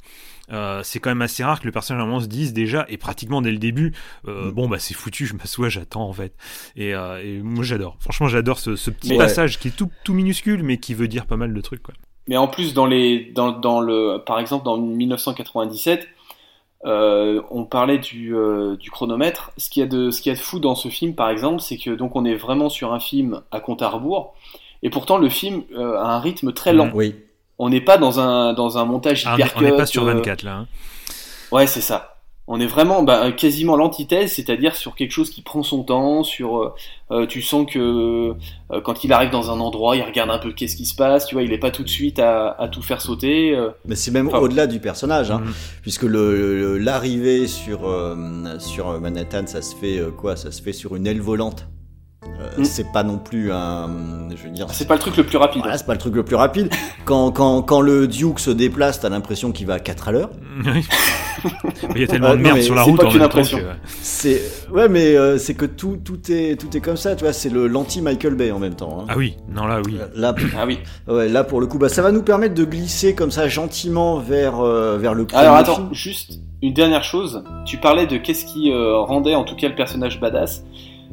[0.51, 2.85] Euh, c'est quand même assez rare que le personnage à un moment se dise déjà
[2.87, 3.95] et pratiquement dès le début
[4.27, 4.51] euh, mm.
[4.51, 6.35] bon bah c'est foutu je m'assois j'attends en fait
[6.75, 10.61] et, et moi j'adore franchement j'adore ce, ce, petit passage qui est tout, tout minuscule
[10.61, 11.95] mais qui veut dire pas mal de trucs quoi.
[12.27, 16.07] Mais en plus, dans les, dans, dans le, par exemple, dans 1997,
[16.85, 18.33] euh, on parlait du,
[18.79, 19.51] du chronomètre.
[19.57, 21.29] Ce qu'il y a de, ce qu'il y a de fou dans ce film, par
[21.29, 24.33] exemple, c'est que donc on est vraiment sur un film à compte à rebours,
[24.85, 26.91] et pourtant le film euh, a un rythme très lent.
[26.93, 27.15] oui.
[27.57, 30.43] On n'est pas dans un dans un montage ah, hyper On n'est pas sur 24
[30.43, 30.57] là.
[30.57, 30.67] Hein.
[31.51, 32.15] Ouais, c'est ça.
[32.47, 36.57] On est vraiment bah, quasiment l'antithèse, c'est-à-dire sur quelque chose qui prend son temps, sur
[36.57, 36.73] euh,
[37.09, 40.53] euh, tu sens que euh, quand il arrive dans un endroit, il regarde un peu
[40.53, 42.83] qu'est-ce qui se passe, tu vois, il est pas tout de suite à, à tout
[42.83, 43.57] faire sauter.
[43.85, 45.53] Mais c'est même au-delà du personnage, hein, mhm.
[45.81, 47.91] puisque le l'arrivée sur
[48.59, 50.35] sur Manhattan, ça se fait quoi?
[50.35, 51.65] Ça se fait sur une aile volante.
[52.39, 52.63] Euh, Mm.
[52.65, 53.89] C'est pas non plus un,
[54.35, 55.61] je veux dire, C'est pas le truc le plus rapide.
[55.61, 56.69] voilà, c'est pas le truc le plus rapide.
[57.05, 60.29] Quand, quand, quand le Duke se déplace, t'as l'impression qu'il va à 4 à l'heure.
[60.65, 60.83] Oui.
[61.95, 63.41] Il y a tellement Euh, de merde sur la c'est route pas en même temps
[63.41, 63.57] que-
[64.01, 67.33] C'est, ouais, mais euh, c'est que tout, tout est, tout est comme ça, tu vois.
[67.33, 69.01] C'est le l'anti Michael Bay en même temps.
[69.01, 69.05] hein.
[69.09, 69.97] Ah oui, non là oui.
[70.15, 70.79] Là, Ah oui.
[71.07, 74.17] ouais, là pour le coup, bah, ça va nous permettre de glisser comme ça gentiment
[74.17, 75.89] vers, euh, vers le Alors attends, film.
[75.93, 77.43] juste une dernière chose.
[77.65, 80.63] Tu parlais de qu'est-ce qui euh, rendait en tout cas le personnage badass.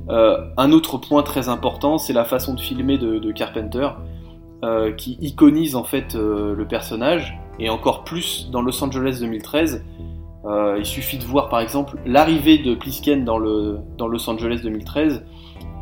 [0.09, 3.89] Euh, un autre point très important, c'est la façon de filmer de, Carpenter,
[4.65, 9.85] euh, qui iconise en fait euh, le personnage, et encore plus dans Los Angeles 2013.
[10.45, 15.25] Euh, il suffit de voir par exemple l'arrivée de Plisken dans, dans Los Angeles 2013,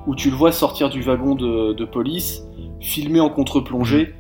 [0.06, 2.42] où tu le vois sortir du wagon de, police,
[2.80, 4.14] filmé en contre-plongée,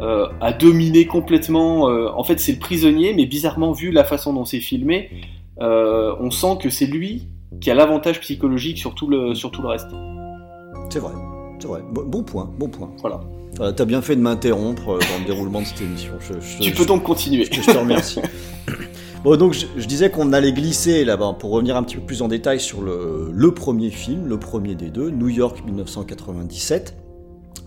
[0.00, 1.84] à dominer complètement.
[1.84, 5.10] en fait, c'est le prisonnier, mais bizarrement, vu la façon dont c'est filmé,
[5.58, 7.28] on sent que c'est lui
[7.60, 9.88] qui a l'avantage psychologique sur tout le, sur tout le reste.
[10.90, 11.12] C'est vrai,
[11.60, 11.82] c'est vrai.
[11.92, 12.90] Bon, bon point, bon point.
[13.00, 13.20] Voilà.
[13.56, 16.12] Voilà, T'as bien fait de m'interrompre euh, dans le déroulement de cette émission.
[16.20, 17.44] Je, je- Tu je- peux donc continuer.
[17.44, 18.20] Je, je te remercie.
[19.24, 22.22] Bon, donc je, je disais qu'on allait glisser là-bas pour revenir un petit peu plus
[22.22, 26.96] en détail sur le, le premier film, le premier des deux, New York 1997.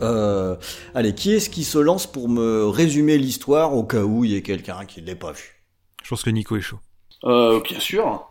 [0.02, 0.58] Euh,
[0.94, 4.36] allez, qui est-ce qui se lance pour me résumer l'histoire au cas où il y
[4.36, 5.64] ait quelqu'un qui ne l'ait pas vu?
[6.04, 6.80] Je pense que Nico est chaud.
[7.24, 8.30] Euh, bien sûr.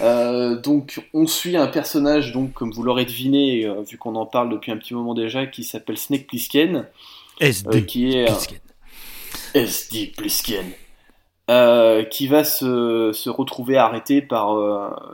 [0.00, 4.26] Euh, donc, on suit un personnage, donc comme vous l'aurez deviné, euh, vu qu'on en
[4.26, 6.86] parle depuis un petit moment déjà, qui s'appelle Snake Plissken,
[7.40, 7.78] SD.
[7.78, 8.58] euh, qui est Plisken.
[9.54, 10.66] SD Plisken,
[12.10, 14.54] qui va se, se retrouver arrêté par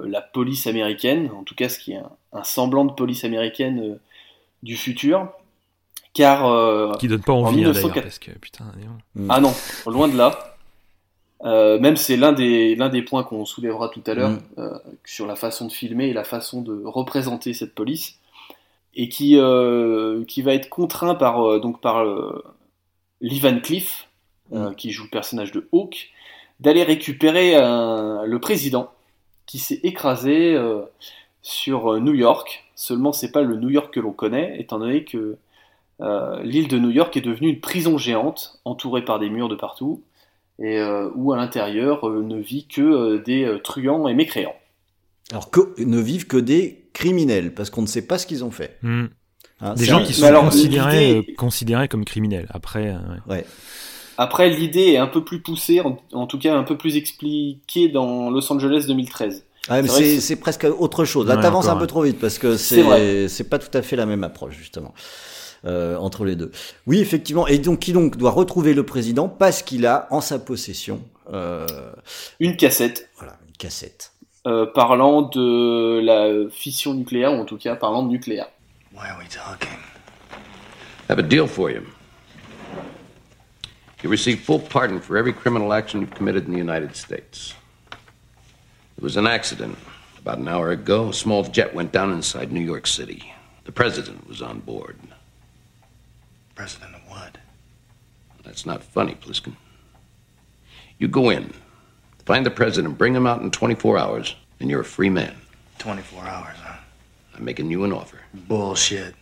[0.05, 3.99] la police américaine, en tout cas ce qui est un, un semblant de police américaine
[4.62, 5.29] du futur,
[6.14, 8.03] car Qui donne pas envie en hein, d'ailleurs 1904.
[8.03, 8.64] parce que putain.
[8.77, 9.27] dis donc.
[9.29, 9.53] Ah non,
[9.87, 10.52] loin de là.
[11.44, 14.40] Euh, même c'est l'un des, l'un des points qu'on soulèvera tout à l'heure Mm.
[14.59, 18.18] euh, sur la façon de filmer et la façon de représenter cette police
[18.94, 22.05] et qui, euh, qui va être contraint par, donc par
[23.20, 24.09] Lee Van Cleef,
[24.52, 26.11] euh, qui joue le personnage de Hawk,
[26.61, 28.90] d'aller récupérer le président
[29.46, 30.57] qui s'est écrasé
[31.40, 32.64] sur New York.
[32.76, 35.38] Seulement, c'est pas le New York que l'on connaît, étant donné que
[36.44, 40.02] l'île de New York est devenue une prison géante, entourée par des murs de partout,
[40.62, 44.55] et euh, où à l'intérieur euh, ne vit que euh, des euh, truands et mécréants.
[45.31, 48.51] Alors que ne vivent que des criminels, parce qu'on ne sait pas ce qu'ils ont
[48.51, 48.79] fait.
[48.83, 49.07] Hmm.
[49.61, 52.46] Hein, Des gens un- qui sont alors, considérés, euh, comme criminels.
[52.51, 52.98] Après, euh,
[53.29, 53.37] ouais.
[53.38, 53.46] Ouais.
[54.18, 57.88] Après, l'idée est un peu plus poussée, en, en tout cas un peu plus expliquée
[57.88, 59.44] dans Los Angeles 2013.
[59.70, 61.27] Ouais, mais C'est presque autre chose.
[61.29, 61.87] Là, Ouais, t'avances un peu ouais.
[61.87, 64.92] trop vite parce que c'est pas tout à fait la même approche justement
[65.64, 66.51] euh, entre les deux.
[66.87, 67.46] Oui, effectivement.
[67.46, 71.66] Et donc, qui donc doit retrouver le président parce qu'il a en sa possession, euh,
[72.40, 74.12] Une cassette voilà, une cassette.
[74.46, 78.46] euh, parlant de la fission nucléaire, ou en tout cas parlant de nucléaire.
[78.92, 79.79] Why are we talking?
[81.09, 81.83] I have a deal for you.
[84.03, 87.55] You receive full pardon for every criminal action you've committed in the United States.
[88.96, 89.77] There was an accident.
[90.20, 93.33] About an hour ago, a small jet went down inside New York City.
[93.64, 94.96] The president was on board.
[96.62, 97.38] President of what?
[98.44, 99.55] That's not funny, Pliskin.
[101.01, 101.51] You go in,
[102.25, 105.35] find the president, bring him out in 24 hours, and you're a free man.
[105.81, 106.77] 24 hours, huh?
[107.37, 108.18] I'm making you an offer.
[108.48, 109.12] Bullshit.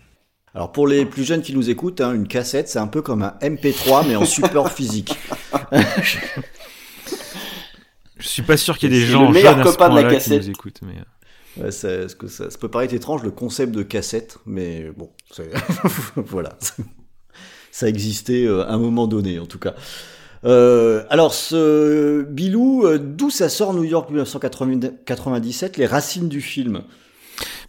[0.55, 3.23] Alors pour les plus jeunes qui nous écoutent, hein, une cassette, c'est un peu comme
[3.23, 5.17] un MP3 mais en support physique.
[8.19, 9.81] Je suis pas sûr qu'il y ait des gens le meilleur jeunes à ce de
[9.81, 10.43] la point-là qui cassette.
[10.43, 10.81] nous écoutent.
[10.83, 10.99] Mais...
[10.99, 11.05] euh,
[11.65, 15.11] Ouais, ça, ce que ça, ça peut paraître étrange le concept de cassette, mais bon,
[16.17, 16.57] voilà,
[17.71, 19.75] ça existait euh, à un moment donné en tout cas.
[20.45, 26.83] Euh, alors ce Bilou, euh, d'où ça sort New York 1997, les racines du film?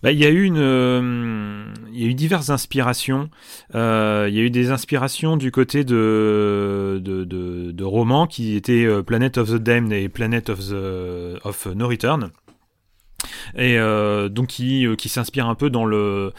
[0.03, 0.57] Bah, il y a eu une,
[1.93, 3.29] il y a eu diverses inspirations.
[3.73, 8.87] Il y a eu des inspirations du côté de de, de, de romans qui étaient
[9.03, 12.31] Planet of the Damned et Planet of the of No Return.
[13.56, 16.34] Et euh, donc qui, euh, qui s'inspire un peu dans le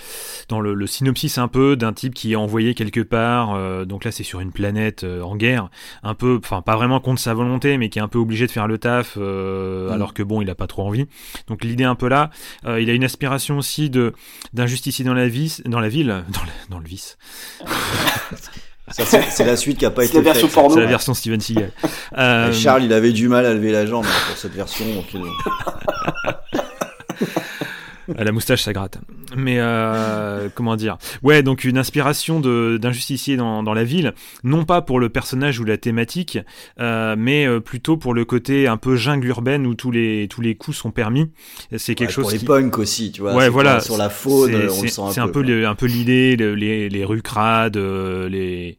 [0.49, 3.55] dans le, le synopsis un peu d'un type qui est envoyé quelque part.
[3.55, 5.69] euh, donc là c'est sur une planète euh, en guerre,
[6.03, 8.51] un peu, enfin pas vraiment contre sa volonté, mais qui est un peu obligé de
[8.53, 9.93] faire le taf, euh, Mm.
[9.93, 11.07] alors que bon il a pas trop envie.
[11.49, 12.31] Donc l'idée un peu là.
[12.67, 14.13] Euh, il a une aspiration aussi de
[14.53, 17.17] d'un justicier dans la vie, dans la ville, dans le, dans le vice.
[18.89, 20.55] Ça, c'est c'est la suite qui a pas C'est été la version faite.
[20.55, 20.75] porno.
[20.75, 21.71] C'est la version Steven Seagal.
[22.19, 24.85] Euh, Et Charles, il avait du mal à lever la jambe hein, pour cette version.
[28.17, 28.99] la moustache, ça gratte.
[29.37, 30.99] Mais euh, comment dire?
[31.23, 35.59] Ouais, donc une inspiration d'un justicier dans, dans la ville, non pas pour le personnage
[35.61, 36.39] ou la thématique,
[36.81, 40.41] euh, mais euh, plutôt pour le côté un peu jungle urbaine où tous les tous
[40.41, 41.31] les coups sont permis.
[41.77, 43.35] C'est quelque Ouais, chose pour les qui, punks aussi, tu vois.
[43.35, 43.81] Ouais, voilà.
[43.81, 45.13] Sur la faune, C'est- on le sent un peu.
[45.13, 48.77] C'est un peu, le- un peu l'idée, le- les, les rues crades, euh, les,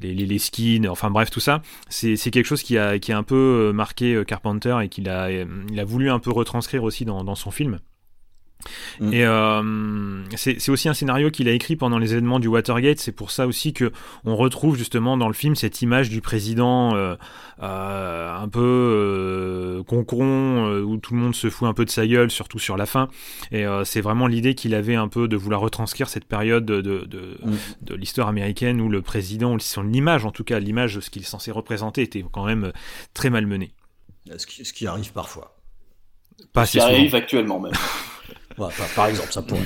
[0.00, 1.60] les, les, les skins, enfin bref, tout ça.
[1.88, 5.80] C'est quelque chose qui a, qui a un peu marqué Carpenter et qu'il a, il
[5.80, 7.80] a voulu un peu retranscrire aussi dans, dans son film.
[9.00, 9.12] Mm.
[9.12, 12.98] Et euh, c'est aussi un scénario qu'il a écrit pendant les événements du Watergate.
[12.98, 13.92] C'est pour ça aussi que
[14.24, 17.14] on retrouve justement dans le film cette image du président euh,
[17.62, 21.90] euh, un peu euh, concon, euh, où tout le monde se fout un peu de
[21.90, 23.08] sa gueule, surtout sur la fin.
[23.52, 26.80] Et euh, c'est vraiment l'idée qu'il avait un peu de vouloir retranscrire cette période de,
[26.80, 27.54] de, de, Mm.
[27.82, 31.10] de l'histoire américaine où le président, ou son image en tout cas, l'image de ce
[31.10, 32.72] qu'il est censé représenter était quand même
[33.14, 33.72] très malmenée.
[34.36, 35.56] Ce qui, ce qui arrive parfois.
[36.52, 36.92] Pas Ce qui souvent.
[36.92, 37.72] arrive actuellement même.
[38.58, 39.60] Par, par exemple, ça pourrait.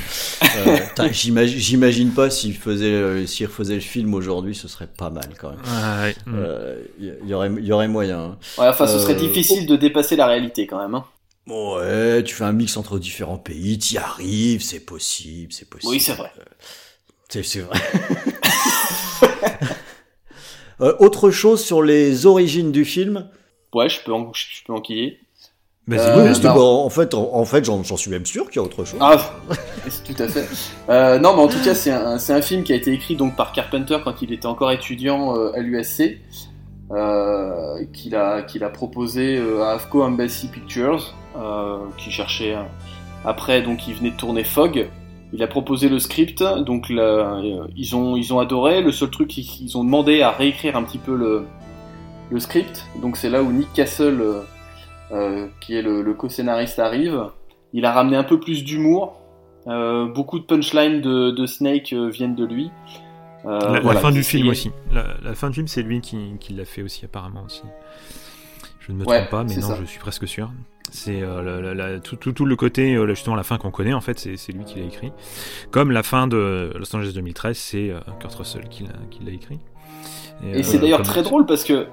[0.59, 0.79] Euh,
[1.13, 5.51] j'imagine, pas s'il faisait, euh, s'il refaisait le film aujourd'hui, ce serait pas mal quand
[5.51, 5.59] même.
[5.67, 6.15] Ah, ouais.
[6.27, 6.35] Mm.
[6.37, 8.21] Euh, Il y, y aurait, il y aurait moyen.
[8.21, 8.39] hein.
[8.59, 10.95] Ouais, enfin, ce serait difficile de dépasser la réalité quand même.
[10.95, 11.07] hein.
[11.49, 15.91] Ouais, tu fais un mix entre différents pays, t'y arrives, c'est possible, c'est possible.
[15.93, 16.31] Oui, c'est vrai.
[17.29, 17.79] C'est, c'est vrai.
[20.81, 23.29] Euh, autre chose sur les origines du film?
[23.73, 25.21] Ouais, je peux, en, je peux enquiller.
[25.91, 28.59] Euh, Oui, bah, en fait, en, en fait, j'en, j'en suis même sûr qu'il y
[28.61, 28.99] a autre chose.
[29.01, 29.17] Ah,
[29.89, 30.47] c'est tout à fait.
[30.89, 33.17] Euh, non, mais en tout cas, c'est un, c'est un film qui a été écrit
[33.17, 36.21] donc par Carpenter quand il était encore étudiant euh, à l'USC,
[36.93, 42.69] euh, qu'il a, qu'il a proposé euh, à AFCO Embassy Pictures, euh, qui cherchait un-
[43.25, 44.89] après, donc il venait de tourner Fog.
[45.33, 48.83] Il a proposé le script, donc là, euh, ils ont ils ont adoré.
[48.83, 51.47] Le seul truc qu'ils ont demandé à réécrire un petit peu le
[52.31, 52.85] le script.
[53.01, 54.23] Donc c'est là où Nick Castle,
[55.61, 57.25] qui est le, le co-scénariste, arrive.
[57.73, 59.19] Il a ramené un peu plus d'humour.
[59.67, 62.71] Euh, beaucoup de punchlines de, de Snake euh, viennent de lui.
[63.45, 64.71] Euh, La, fin du film aussi.
[64.93, 67.63] La, la fin du film, c'est lui qui, qui l'a fait aussi, apparemment aussi.
[68.81, 69.77] Je ne me Ouais, trompe pas, mais non, ça.
[69.81, 70.51] je suis presque sûr.
[70.91, 74.19] C'est euh, tout, tout, tout le côté, euh, justement, la fin qu'on connaît, en fait,
[74.19, 75.13] c'est lui qui l'a écrit.
[75.71, 78.85] Comme la fin de Los Angeles 2013, c'est euh, Kurt Russell qui
[79.25, 79.61] l'a écrit.
[80.45, 81.87] Et euh, c'est d'ailleurs très drôle parce que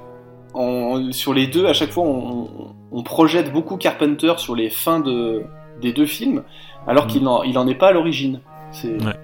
[0.53, 2.47] on- sur les deux, à chaque fois, on,
[2.91, 5.43] on projette beaucoup Carpenter sur les fins de,
[5.81, 6.43] des deux films,
[6.87, 7.07] alors Mm.
[7.09, 8.41] qu'il n'en il en est pas à l'origine.
[8.71, 9.15] C'est Ouais.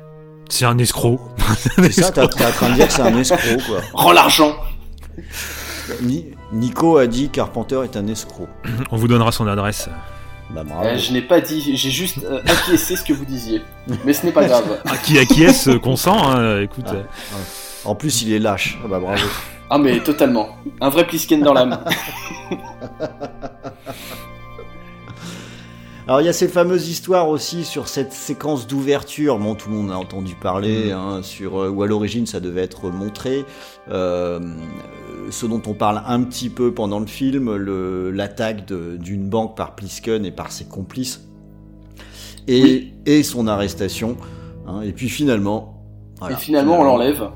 [0.67, 1.19] Un escroc.
[1.77, 3.79] C'est ça, t'es en train de dire que c'est un escroc, quoi.
[3.93, 4.55] rends l'argent.
[6.01, 8.47] Ni- Nico a dit Carpenter est un escroc.
[8.91, 9.89] On vous donnera son adresse.
[10.51, 10.87] Bah bravo.
[10.87, 13.61] Euh, je n'ai pas dit, j'ai juste euh, acquiescé ce que vous disiez,
[14.05, 14.79] mais ce n'est pas grave.
[14.85, 16.85] Ah, qui acquiesce euh, consent, hein, écoute.
[16.89, 16.93] Ah.
[16.95, 17.03] euh,
[17.85, 18.77] En plus, il est lâche.
[18.83, 19.23] Ah bah bravo.
[19.69, 20.49] Ah mais totalement,
[20.79, 21.79] un vrai plisken dans l'âme.
[26.07, 29.75] Alors il y a ces fameuses histoires aussi sur cette séquence d'ouverture, bon tout le
[29.75, 33.43] monde a entendu parler, hein, sur euh, où à l'origine ça devait être montré,
[33.89, 34.39] euh,
[35.31, 37.55] ce dont on parle un petit peu pendant le film,
[38.11, 41.27] l'attaque d'une banque par Plisken et par ses complices,
[42.47, 42.93] et, Oui.
[43.07, 44.15] et son arrestation,
[44.67, 45.83] hein, et puis finalement...
[46.19, 47.29] voilà, et finalement, on l'enlève.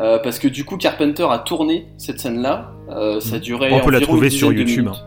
[0.00, 2.70] Euh, parce que du coup, Carpenter a tourné cette scène-là.
[2.90, 3.42] Euh, ça Mhm.
[3.42, 3.72] durait.
[3.72, 5.04] On peut la trouver sur YouTube, minutes.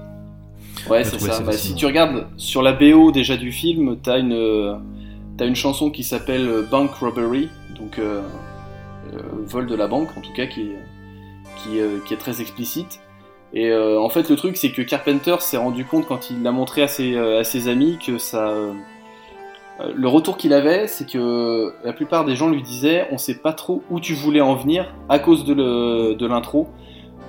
[0.90, 1.40] Ouais, c'est ça.
[1.42, 4.76] Bah, si tu regardes sur la BO déjà du film, t'as une euh,
[5.38, 7.50] t'as une chanson qui s'appelle euh, Bank Robbery,
[7.80, 8.22] donc euh,
[9.46, 10.78] vol de la banque en tout cas, qui est
[11.58, 13.00] qui, qui est très explicite.
[13.54, 16.52] Et euh, en fait, le truc, c'est que Carpenter s'est rendu compte quand il l'a
[16.52, 18.54] montré à ses, à ses amis que ça.
[19.82, 23.18] Euh, euh, le retour qu'il avait, c'est que la plupart des gens lui disaient on
[23.18, 26.68] sait pas trop où tu voulais en venir à cause de l'intro,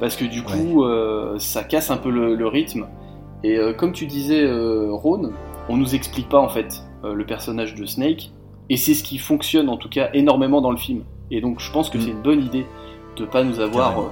[0.00, 2.86] parce que du coup, euh, ça casse un peu le, le rythme.
[3.44, 5.32] Et euh, comme tu disais, euh, Ron,
[5.68, 8.30] on nous explique pas en fait euh, le personnage de Snake,
[8.68, 11.02] et c'est ce qui fonctionne en tout cas énormément dans le film.
[11.30, 12.00] Et donc, je pense que Mm.
[12.00, 12.66] c'est une bonne idée
[13.16, 14.02] de pas nous avoir euh,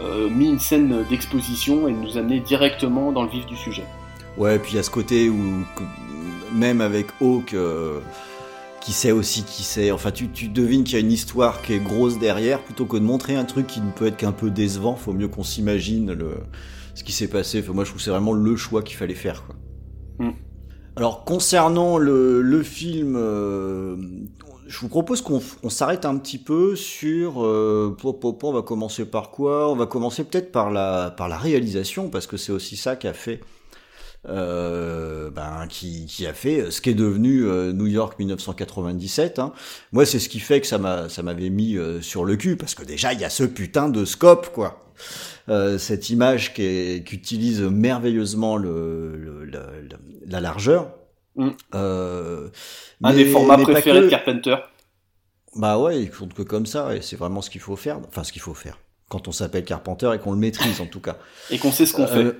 [0.00, 3.84] euh, mis une scène d'exposition et de nous amener directement dans le vif du sujet.
[4.38, 5.64] Ouais, puis il y a ce côté où,
[6.54, 8.00] même avec Hawk, euh,
[8.80, 11.74] qui sait aussi qui c'est, enfin tu, tu devines qu'il y a une histoire qui
[11.74, 14.50] est grosse derrière, plutôt que de montrer un truc qui ne peut être qu'un peu
[14.50, 16.34] décevant, faut mieux qu'on s'imagine le,
[16.94, 17.60] ce qui s'est passé.
[17.60, 19.44] Enfin, moi je trouve que c'est vraiment le choix qu'il fallait faire.
[19.46, 19.56] Quoi.
[20.26, 20.32] Mm.
[20.96, 23.96] Alors concernant le, le film, euh,
[24.66, 27.44] je vous propose qu'on on s'arrête un petit peu sur...
[27.44, 29.70] Euh, on va commencer par quoi?
[29.70, 33.06] On va commencer peut-être par la, par la réalisation, parce que c'est aussi ça qui
[33.06, 33.40] a fait
[34.28, 39.38] euh, ben, qui, qui a fait ce qui est devenu euh, New York 1997.
[39.38, 39.52] Hein.
[39.92, 42.56] Moi, c'est ce qui fait que ça m'a, ça m'avait mis euh, sur le cul,
[42.56, 44.84] parce que déjà, il y a ce putain de scope, quoi.
[45.48, 50.92] Euh, cette image qui, est- qui utilise merveilleusement le, le- le- le- la largeur.
[51.34, 51.48] Mm.
[51.74, 52.48] Euh,
[53.02, 54.04] Un mais- des formats préférés que.
[54.04, 54.56] de Carpenter.
[55.56, 57.98] Bah ouais, il compte que comme ça, et c'est vraiment ce qu'il faut faire.
[58.08, 58.78] Enfin, ce qu'il faut faire.
[59.10, 61.18] Quand on s'appelle Carpenter et qu'on le maîtrise, en tout cas.
[61.50, 62.36] Et qu'on sait ce qu'on Euh, fait.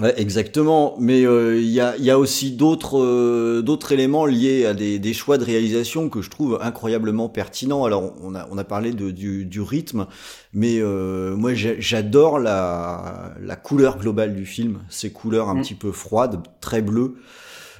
[0.00, 0.94] Ouais, exactement.
[0.98, 4.98] Mais euh, il y, a, y a aussi d'autres euh, d'autres éléments liés à des,
[4.98, 7.84] des choix de réalisation que je trouve incroyablement pertinents.
[7.84, 10.06] Alors, on a, on a parlé de, du, du rythme,
[10.52, 14.80] mais euh, moi, j'adore la, la couleur globale du film.
[14.88, 15.62] Ces couleurs un Mm.
[15.62, 17.16] petit peu froides, très bleues,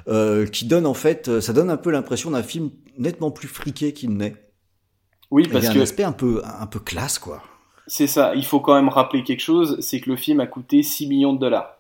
[0.09, 3.93] euh, qui donnent en fait, ça donne un peu l'impression d'un film nettement plus friqué
[3.93, 4.37] qu'il n'est.
[5.31, 7.43] Oui, Il y parce a un que aspect un peu, un peu classe, quoi.
[7.87, 8.35] c'est ça.
[8.35, 11.33] Il faut quand même rappeler quelque chose, c'est que le film a coûté 6 millions
[11.33, 11.77] de dollars.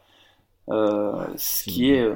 [0.70, 2.14] Euh, ce qui est euh,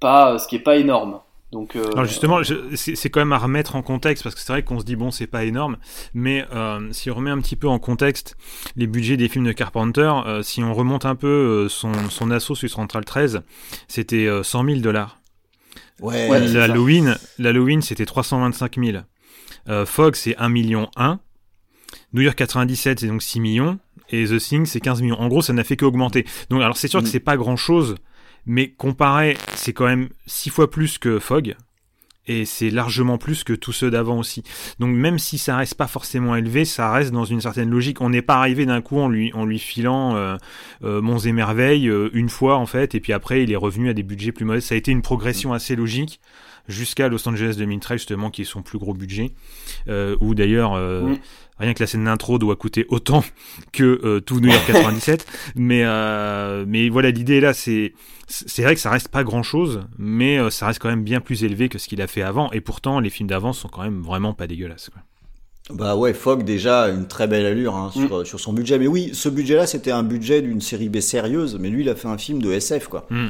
[0.00, 1.20] pas, ce qui est pas énorme.
[1.52, 4.40] Donc, euh, Alors justement, je- c'est c'est quand même à remettre en contexte parce que
[4.40, 5.78] c'est vrai qu'on se dit bon, c'est pas énorme,
[6.14, 8.36] mais euh, si on remet un petit peu en contexte
[8.76, 12.30] les budgets des films de Carpenter, euh, si on remonte un peu euh, son, son
[12.30, 13.42] assaut sur Central 13,
[13.88, 15.18] c'était euh, 100 000 dollars.
[16.00, 16.58] Ouais, Ouais, c'est ça.
[16.68, 18.98] L'Halloween, l'Halloween, c'était 325 000.
[19.68, 21.18] Euh, Fog, c'est 1 million 1.
[22.12, 23.78] New York 97, c'est donc 6 millions.
[24.10, 25.20] Et The Thing, c'est 15 millions.
[25.20, 26.24] En gros, ça n'a fait qu'augmenter.
[26.50, 27.04] Donc, alors, c'est sûr Mm.
[27.04, 27.94] que c'est pas grand chose,
[28.46, 31.54] mais comparé, c'est quand même 6 fois plus que Fog.
[32.26, 34.44] Et c'est largement plus que tous ceux d'avant aussi.
[34.78, 38.00] Donc, même si ça reste pas forcément élevé, ça reste dans une certaine logique.
[38.00, 40.36] On n'est pas arrivé d'un coup en lui, en lui filant euh,
[40.84, 43.88] euh, Monts et Merveilles euh, une fois, en fait, et puis après, il est revenu
[43.88, 44.68] à des budgets plus modestes.
[44.68, 46.20] Ça a été une progression assez logique
[46.68, 49.32] jusqu'à Los Angeles 2013 justement qui est son plus gros budget
[49.88, 51.16] euh, où d'ailleurs Mm.
[51.60, 53.22] Rien que la scène d'intro doit coûter autant
[53.72, 57.92] que euh, tout New York 97 mais euh, mais voilà l'idée est là c'est
[58.26, 61.20] c'est vrai que ça reste pas grand chose mais euh, ça reste quand même bien
[61.20, 63.82] plus élevé que ce qu'il a fait avant et pourtant les films d'avant sont quand
[63.82, 65.02] même vraiment pas dégueulasses quoi.
[65.72, 68.76] Bah ouais, Fogg déjà une très belle allure hein, sur, sur son budget.
[68.78, 71.94] Mais oui, ce budget-là, c'était un budget d'une série B sérieuse, mais lui, il a
[71.94, 73.06] fait un film de SF, quoi.
[73.10, 73.28] Mm.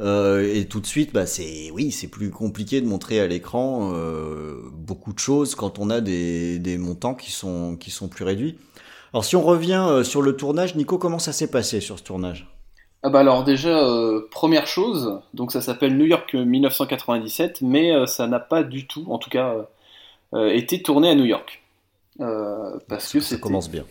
[0.00, 3.90] Euh, et tout de suite, bah c'est oui, c'est plus compliqué de montrer à l'écran
[3.94, 8.24] euh, beaucoup de choses quand on a des, des montants qui sont qui sont plus
[8.24, 8.58] réduits.
[9.12, 12.04] Alors si on revient euh, sur le tournage, Nico, comment ça s'est passé sur ce
[12.04, 12.46] tournage?
[13.02, 18.06] Ah bah alors déjà, euh, première chose, donc ça s'appelle New York 1997, mais euh,
[18.06, 19.54] ça n'a pas du tout, en tout cas,
[20.34, 21.62] euh, été tourné à New York.
[22.88, 23.84] Parce que Ça commence bien.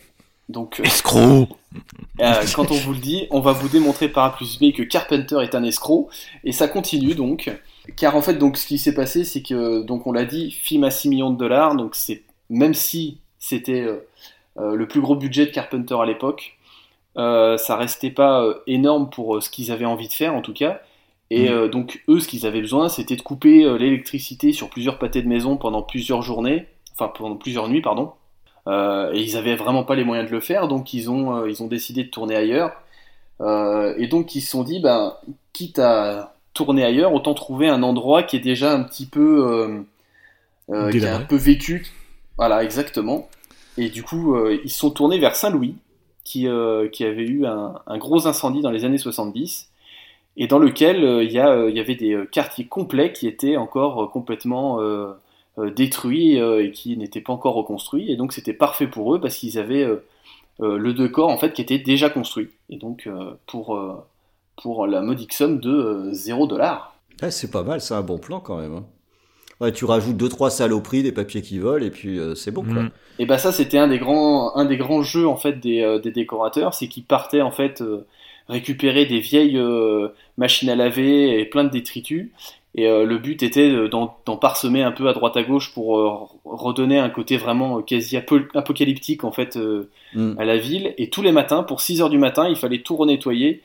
[0.50, 1.50] Donc, euh, escroc
[2.22, 4.84] euh, quand on vous le dit, on va vous démontrer par A plus B que
[4.84, 6.10] Carpenter est un escroc,
[6.44, 7.52] et ça continue donc.
[7.96, 10.84] Car en fait, donc, ce qui s'est passé, c'est que, donc on l'a dit, film
[10.84, 13.86] à 6 millions de dollars, donc c'est, même si c'était
[14.60, 16.58] euh, le plus gros budget de Carpenter à l'époque,
[17.18, 20.82] euh, ça restait pas énorme pour ce qu'ils avaient envie de faire en tout cas.
[21.30, 25.22] Et euh, donc eux, ce qu'ils avaient besoin, c'était de couper l'électricité sur plusieurs pâtés
[25.22, 28.14] de maison pendant plusieurs journées, enfin pendant plusieurs nuits, pardon.
[28.68, 31.50] Euh, et ils avaient vraiment pas les moyens de le faire, donc ils ont, euh,
[31.50, 32.72] ils ont décidé de tourner ailleurs.
[33.42, 35.16] Euh, et donc ils se sont dit, ben,
[35.54, 39.86] quitte à tourner ailleurs, autant trouver un endroit qui est déjà un petit peu,
[40.68, 41.88] qui est un peu vécu.
[42.38, 43.30] Voilà, exactement.
[43.78, 45.76] Et du coup, euh, ils se sont tournés vers Saint-Louis,
[46.24, 49.70] qui, euh, qui avait eu un, un gros incendie dans les années 70,
[50.38, 53.58] et dans lequel il y, a, euh, il y avait des quartiers complets qui étaient
[53.58, 54.80] encore complètement
[55.58, 58.12] détruits euh, et qui n'étaient pas encore reconstruits.
[58.12, 60.06] Et donc c'était parfait pour eux parce qu'ils avaient euh,
[60.62, 62.50] euh, le décor en fait qui était déjà construit.
[62.70, 63.96] Et donc euh, pour, euh,
[64.62, 66.96] pour la modique somme de euh, 0 dollar.
[67.22, 68.76] Ouais, c'est pas mal, c'est un bon plan quand même.
[68.76, 68.86] hein.
[69.60, 72.64] Ouais, tu rajoutes deux trois saloperies, des papiers qui volent, et puis euh, c'est bon
[72.64, 72.84] quoi.
[72.84, 72.92] Mm.
[73.18, 75.98] Et bah ça c'était un des grands un des grands jeux en fait des, euh,
[75.98, 78.06] des décorateurs, c'est qu'ils partaient en fait euh,
[78.50, 82.30] récupérer des vieilles euh, machines à laver et plein de détritus.
[82.76, 84.08] Et euh, le but était d'en
[84.40, 86.12] parsemer un peu à droite à gauche pour euh,
[86.46, 90.36] redonner un côté vraiment euh, quasi apo- apocalyptique en fait euh, Mm.
[90.40, 90.94] à la ville.
[90.98, 93.62] Et tous les matins, pour 6 heures du matin, il fallait tout renettoyer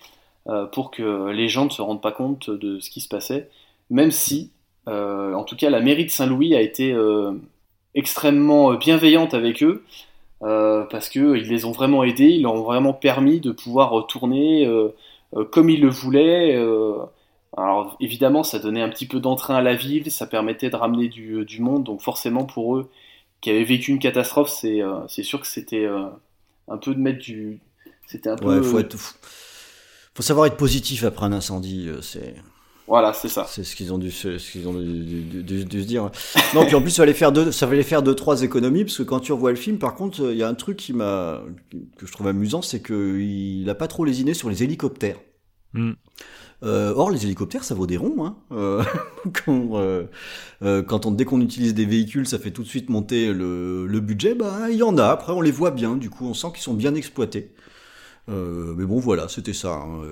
[0.73, 3.49] pour que les gens ne se rendent pas compte de ce qui se passait.
[3.91, 4.51] Même si,
[4.89, 6.93] en tout cas, la mairie de Saint-Louis a été
[7.95, 9.85] extrêmement bienveillante avec eux.
[10.41, 14.69] parce que ils les ont vraiment aidés, ils leur ont vraiment permis de pouvoir tourner
[15.53, 16.59] comme ils le voulaient.
[17.59, 17.61] Euh.
[17.63, 21.09] alors évidemment, ça donnait un petit peu d'entrain à la ville, ça permettait de ramener
[21.09, 22.91] du, du monde, donc forcément pour eux
[23.41, 26.07] qui avaient vécu une catastrophe, c'est euh, c'est sûr que c'était euh,
[26.69, 27.61] un peu de mettre du,
[28.07, 29.17] c'était un peu, Ouais, faut être, faut,
[30.15, 31.89] faut savoir être positif après un incendie.
[31.89, 32.35] euh, C'est,
[32.87, 33.47] voilà, c'est ça.
[33.47, 36.11] c'est ce qu'ils ont dû, se- ce qu'ils ont dû, dû- dû- dû se dire.
[36.55, 38.99] Non, puis en plus, ça fallait faire deux, ça fallait faire deux, trois économies, parce
[38.99, 41.43] que quand tu revois le film, par contre, il y a un truc qui m'a,
[41.97, 45.19] que je trouve amusant, c'est que il a pas trop lésiné sur les hélicoptères.
[45.75, 45.93] Mm.
[46.63, 48.25] Euh, or, les hélicoptères, ça vaut des ronds.
[48.25, 48.37] Hein.
[48.53, 48.83] Euh,
[49.45, 50.05] quand, euh,
[50.83, 54.01] quand on, dès qu'on utilise des véhicules, ça fait tout de suite monter le, le
[54.01, 54.35] budget.
[54.35, 55.07] Bah, il y en a.
[55.07, 55.97] Après, on les voit bien.
[55.97, 57.51] Du coup, on sent qu'ils sont bien exploités.
[58.29, 59.73] Euh, mais bon, voilà, c'était ça.
[59.73, 60.03] hein.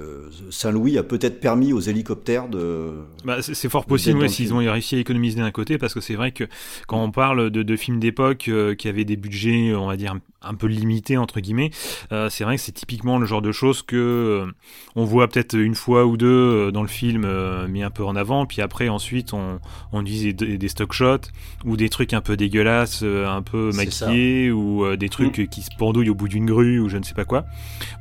[0.50, 2.94] Saint-Louis a peut-être permis aux hélicoptères de.
[3.24, 6.16] Bah, c'est fort possible ouais, s'ils ont réussi à économiser d'un côté, parce que c'est
[6.16, 6.42] vrai que
[6.88, 10.16] quand on parle de, de films d'époque euh, qui avaient des budgets, on va dire,
[10.42, 11.70] un peu limités, entre guillemets,
[12.12, 14.52] euh, c'est vrai que c'est typiquement le genre de choses que euh,
[14.96, 17.26] on voit peut-être une fois ou deux euh, dans le film
[17.68, 19.60] mis un peu en avant, puis après, ensuite, on,
[19.92, 21.28] on utilise des, des stock shots
[21.64, 26.10] ou des trucs un peu dégueulasses, un peu maquillés, ou des trucs qui se pendouillent
[26.10, 27.44] au bout d'une grue, ou je ne sais pas quoi.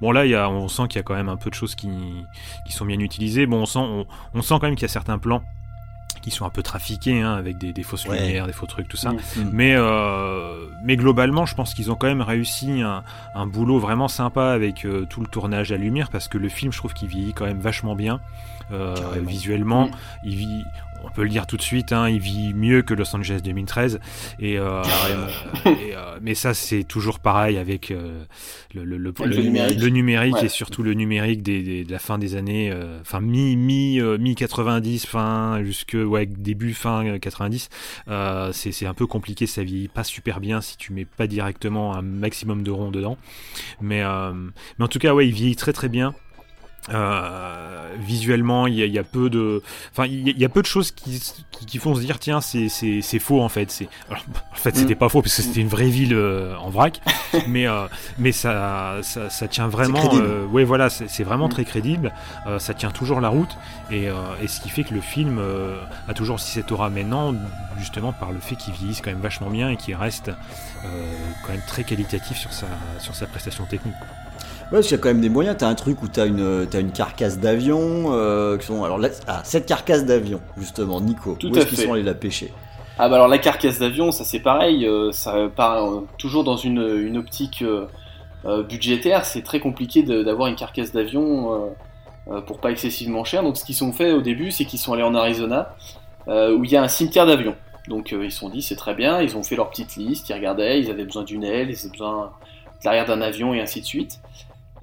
[0.02, 1.76] Bon, là, y a, on sent qu'il y a quand même un peu de choses
[1.76, 1.90] qui,
[2.66, 3.46] qui sont bien utilisées.
[3.46, 5.44] Bon, on sent, on, on sent quand même qu'il y a certains plans
[6.22, 8.20] qui sont un peu trafiqués, hein, avec des, des fausses Ouais.
[8.20, 9.12] lumières, des faux trucs, tout ça.
[9.12, 9.16] Mm.
[9.16, 9.50] Mm.
[9.52, 13.04] Mais, euh, mais globalement, je pense qu'ils ont quand même réussi un,
[13.36, 16.72] un boulot vraiment sympa avec euh, tout le tournage à lumière, parce que le film,
[16.72, 18.20] je trouve qu'il vieillit quand même vachement bien.
[18.72, 18.96] Euh,
[19.26, 19.92] visuellement, Mm.
[20.26, 20.64] il vit,
[21.04, 24.00] on peut le dire tout de suite, hein, il vit mieux que Los Angeles 2013.
[24.40, 24.82] Et, euh,
[25.66, 28.24] et, euh, mais ça, c'est toujours pareil avec euh,
[28.74, 29.80] le, le, le, Avec le numérique.
[29.80, 30.46] le numérique Ouais.
[30.46, 34.00] et surtout le numérique des, des- de la fin des années, euh, enfin mi mi
[34.20, 37.70] mi 90, fin jusque ouais début fin euh, 90.
[38.10, 41.28] Euh, c'est c'est un peu compliqué, ça vieillit pas super bien si tu mets pas
[41.28, 43.18] directement un maximum de ronds dedans.
[43.82, 44.32] Mais euh,
[44.78, 46.14] mais en tout cas ouais, il vieillit très très bien.
[46.90, 49.62] Euh, visuellement, il y, a- il y a peu de,
[49.92, 51.22] enfin, il y, a- il y a peu de choses qui,
[51.52, 53.70] qui, qui font se dire tiens, c'est faux en fait.
[53.70, 54.16] C'est en
[54.56, 54.98] fait c'était Mm.
[54.98, 57.02] pas faux parce que c'était une vraie ville euh, en vrac,
[57.48, 57.86] mais euh,
[58.18, 60.10] mais ça, ça ça tient vraiment.
[60.52, 61.52] ouais voilà, c'est vraiment Mm.
[61.52, 62.14] très crédible.
[62.60, 63.56] Ça tient toujours la route
[63.92, 64.06] et,
[64.42, 65.40] et ce qui fait que le film
[66.08, 67.34] a toujours aussi cette aura maintenant,
[67.78, 70.32] justement par le fait qu'il vieillisse quand même vachement bien et qu'il reste
[70.82, 72.68] quand même très qualitatif sur sa
[73.00, 73.96] sur sa prestation technique.
[74.00, 74.08] quoi.
[74.72, 75.58] Ouais, parce qu'il y a quand même des moyens.
[75.58, 78.14] T'as un truc où t'as une, t'as une carcasse d'avion.
[78.14, 81.36] Euh, qui sont, alors là, ah, cette carcasse d'avion, justement, Nico.
[81.40, 82.54] Tout où est-ce qu'ils sont allés la pêcher?
[83.02, 86.58] Ah bah alors la carcasse d'avion, ça c'est pareil, euh, ça part euh, toujours dans
[86.58, 87.64] une, une optique
[88.68, 91.74] budgétaire, c'est très compliqué d'avoir une carcasse d'avion
[92.46, 93.42] pour pas excessivement cher.
[93.42, 95.76] Donc ce qu'ils ont fait au début, c'est qu'ils sont allés en Arizona,
[96.28, 97.56] où il y a un cimetière d'avions.
[97.88, 100.34] Donc ils se sont dit c'est très bien, ils ont fait leur petite liste, ils
[100.34, 102.32] regardaient, ils avaient besoin d'une aile, ils avaient besoin
[102.82, 104.20] de l'arrière d'un avion et ainsi de suite.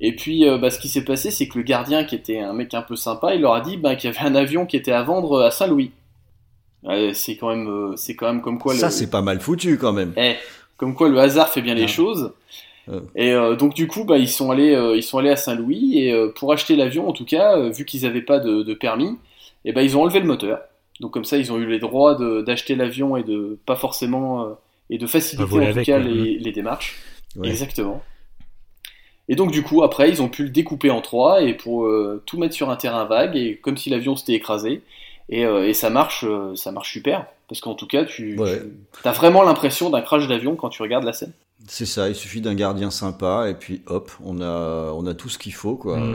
[0.00, 2.52] Et puis euh, bah, ce qui s'est passé, c'est que le gardien, qui était un
[2.52, 4.76] mec un peu sympa, il leur a dit bah, qu'il y avait un avion qui
[4.76, 5.90] était à vendre à Saint-Louis.
[6.82, 9.40] Ouais, c'est quand même, euh, c'est quand même comme quoi Ça, le, c'est pas mal
[9.40, 10.12] foutu quand même.
[10.16, 10.34] eh,
[10.76, 11.88] comme quoi le hasard fait bien les Ah.
[11.88, 12.32] choses.
[12.88, 13.00] Euh.
[13.16, 15.98] Et euh, donc du coup, bah, ils sont allés, euh, ils sont allés à Saint-Louis
[15.98, 18.74] et euh, pour acheter l'avion, en tout cas, euh, vu qu'ils n'avaient pas de, de
[18.74, 19.16] permis,
[19.64, 20.60] et ben ils ont enlevé le moteur.
[21.00, 24.44] Donc comme ça, ils ont eu les droits de- d'acheter l'avion et de pas forcément
[24.44, 24.50] euh,
[24.90, 26.08] et de faciliter voler en tout avec, cas quoi.
[26.08, 26.96] les, les démarches.
[27.34, 27.48] Ouais.
[27.48, 28.02] Exactement.
[29.28, 32.22] Et donc du coup, après, ils ont pu le découper en trois et pour euh,
[32.26, 34.82] tout mettre sur un terrain vague et comme si l'avion s'était écrasé.
[35.28, 38.62] Et, euh, et ça marche, euh, ça marche super parce qu'en tout cas, tu, Ouais.
[39.02, 41.32] tu as vraiment l'impression d'un crash d'avion quand tu regardes la scène.
[41.66, 45.28] C'est ça, il suffit d'un gardien sympa et puis hop, on a, on a tout
[45.28, 45.96] ce qu'il faut quoi.
[45.96, 46.14] Mm.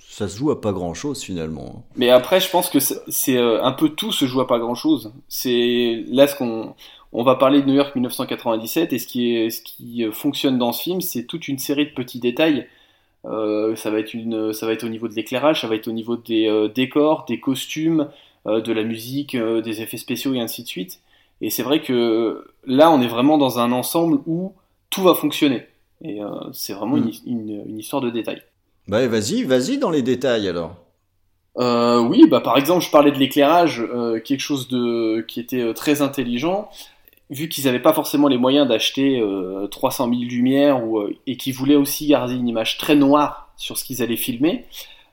[0.00, 1.84] Ça se joue à pas grand chose finalement.
[1.94, 5.12] Mais après, je pense que c'est un peu tout se joue à pas grand chose.
[5.28, 6.74] C'est là ce qu'on
[7.12, 10.58] on va parler de New York 1997 et ce qui est ce qui euh, fonctionne
[10.58, 12.66] dans ce film, c'est toute une série de petits détails.
[13.24, 15.88] Euh, ça va être une, ça va être au niveau de l'éclairage, ça va être
[15.88, 18.08] au niveau des euh, décors, des costumes,
[18.46, 21.00] euh, de la musique, des effets spéciaux et ainsi de suite.
[21.40, 24.54] Et c'est vrai que là, on est vraiment dans un ensemble où
[24.90, 25.66] tout va fonctionner.
[26.02, 26.20] Et
[26.52, 27.10] c'est vraiment Mm.
[27.26, 28.42] une, une, une histoire de détails.
[28.86, 30.76] Bah vas-y, vas-y dans les détails alors.
[31.56, 33.84] Oui, bah par exemple, je parlais de l'éclairage,
[34.24, 36.68] quelque chose de qui était très intelligent.
[37.30, 41.36] Vu qu'ils n'avaient pas forcément les moyens d'acheter euh, 300 000 lumières ou, euh, et
[41.36, 44.64] qu'ils voulaient aussi garder une image très noire sur ce qu'ils allaient filmer,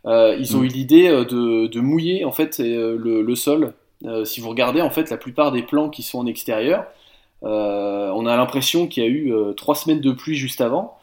[0.05, 0.65] euh, ils ont Mm.
[0.65, 3.73] eu l'idée euh, de, de mouiller en fait euh, le, le sol.
[4.05, 6.85] Euh, si vous regardez en fait la plupart des plans qui sont en extérieur,
[7.43, 10.97] euh, on a l'impression qu'il y a eu euh, trois semaines de pluie juste avant.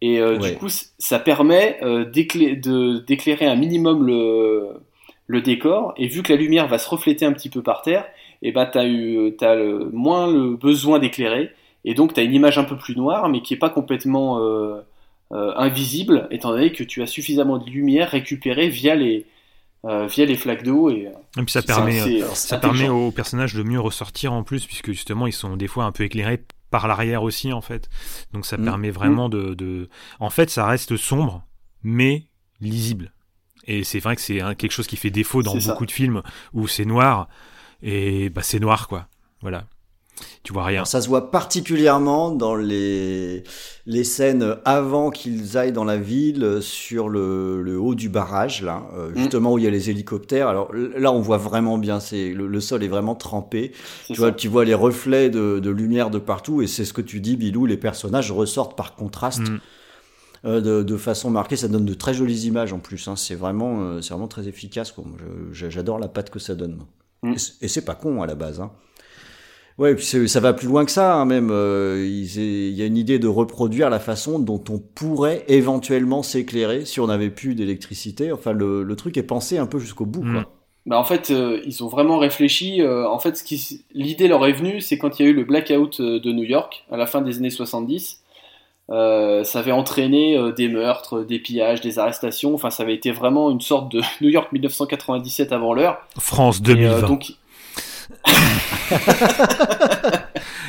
[0.00, 0.52] Et euh, Ouais.
[0.52, 4.68] du coup, ça permet euh, d'éclairer un minimum le,
[5.26, 5.92] le décor.
[5.96, 8.06] Et vu que la lumière va se refléter un petit peu par terre,
[8.42, 11.50] et ben t'as eu t'as le- moins le besoin d'éclairer.
[11.84, 14.80] Et donc t'as une image un peu plus noire, mais qui est pas complètement euh,
[15.32, 19.26] euh, invisible, étant donné que tu as suffisamment de lumière récupérée via les
[19.84, 20.90] euh, via les flaques d'eau.
[20.90, 21.08] Et
[21.38, 22.00] Et puis ça permet,
[22.34, 25.84] ça permet aux personnages de mieux ressortir en plus, puisque justement ils sont des fois
[25.84, 27.88] un peu éclairés par l'arrière aussi en fait.
[28.32, 28.64] Donc ça Mm.
[28.64, 29.88] permet vraiment de, de,
[30.20, 31.44] en fait ça reste sombre,
[31.82, 32.24] mais
[32.60, 33.12] lisible.
[33.66, 35.70] Et c'est vrai que c'est quelque chose qui fait défaut dans ça.
[35.72, 36.22] beaucoup de films
[36.54, 37.28] où c'est noir
[37.82, 39.06] et bah c'est noir quoi.
[39.40, 39.64] Voilà.
[40.42, 40.78] Tu vois rien.
[40.78, 43.44] Alors, ça se voit particulièrement dans les,
[43.86, 48.82] les scènes avant qu'ils aillent dans la ville sur le, le haut du barrage, là,
[48.96, 50.48] euh, justement où il y a les hélicoptères.
[50.48, 53.70] Alors là, on voit vraiment bien, c'est le, le sol est vraiment trempé.
[54.08, 57.02] Tu vois, tu vois les reflets de, de lumière de partout, et c'est ce que
[57.02, 57.66] tu dis, Bilou.
[57.66, 59.48] Les personnages ressortent par contraste.
[59.48, 59.60] Mm.
[60.44, 61.56] euh, de, de façon marquée.
[61.56, 63.08] Ça donne de très jolies images en plus.
[63.08, 63.16] Hein.
[63.16, 64.94] C'est vraiment, euh, c'est vraiment très efficace.
[65.52, 66.78] J'adore la patte que ça donne.
[67.22, 67.34] Mm.
[67.62, 68.60] Et c'est- pas con à la base.
[68.60, 68.70] Hein.
[69.78, 71.14] Ouais, puis ça va plus loin que ça.
[71.14, 75.44] hein, même, euh, il y a une idée de reproduire la façon dont on pourrait
[75.48, 78.32] éventuellement s'éclairer si on n'avait plus d'électricité.
[78.32, 80.24] Enfin, le, le truc est pensé un peu jusqu'au bout.
[80.24, 80.32] Mm.
[80.32, 80.52] Quoi.
[80.86, 82.80] Bah en fait, euh, ils ont vraiment réfléchi.
[82.82, 83.44] euh, en fait,
[83.92, 86.86] l'idée leur est venue, c'est quand il y a eu le blackout de New York
[86.90, 88.20] à la fin des années 70.
[88.90, 92.54] Euh, ça avait entraîné euh, des meurtres, des pillages, des arrestations.
[92.54, 95.98] Enfin, ça avait été vraiment une sorte de New York 1997 avant l'heure.
[96.18, 96.92] France Et, 2020.
[96.94, 97.32] euh, donc,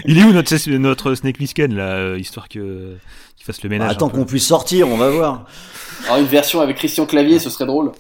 [0.06, 2.96] Il est où notre, notre Snake Plissken, là, euh, histoire que
[3.36, 5.46] qu'il fasse le Bah, ménage un attends qu'on puisse sortir, on va voir.
[6.06, 7.92] alors une version avec Christian Clavier, ce serait drôle.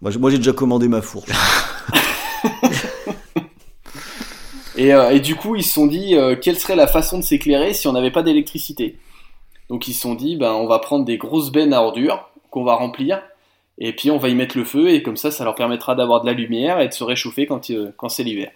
[0.00, 1.30] Moi, j'ai- moi, j'ai déjà commandé ma fourche.
[4.76, 7.24] Et, euh, et du coup, ils se sont dit euh, quelle serait la façon de
[7.24, 8.98] s'éclairer si on n'avait pas d'électricité?
[9.68, 12.62] Donc ils se sont dit, ben, on va prendre des grosses bennes à ordures qu'on
[12.64, 13.20] va remplir,
[13.78, 16.20] et puis on va y mettre le feu, et comme ça, ça leur permettra d'avoir
[16.20, 18.50] de la lumière et de se réchauffer quand, euh, quand c'est l'hiver.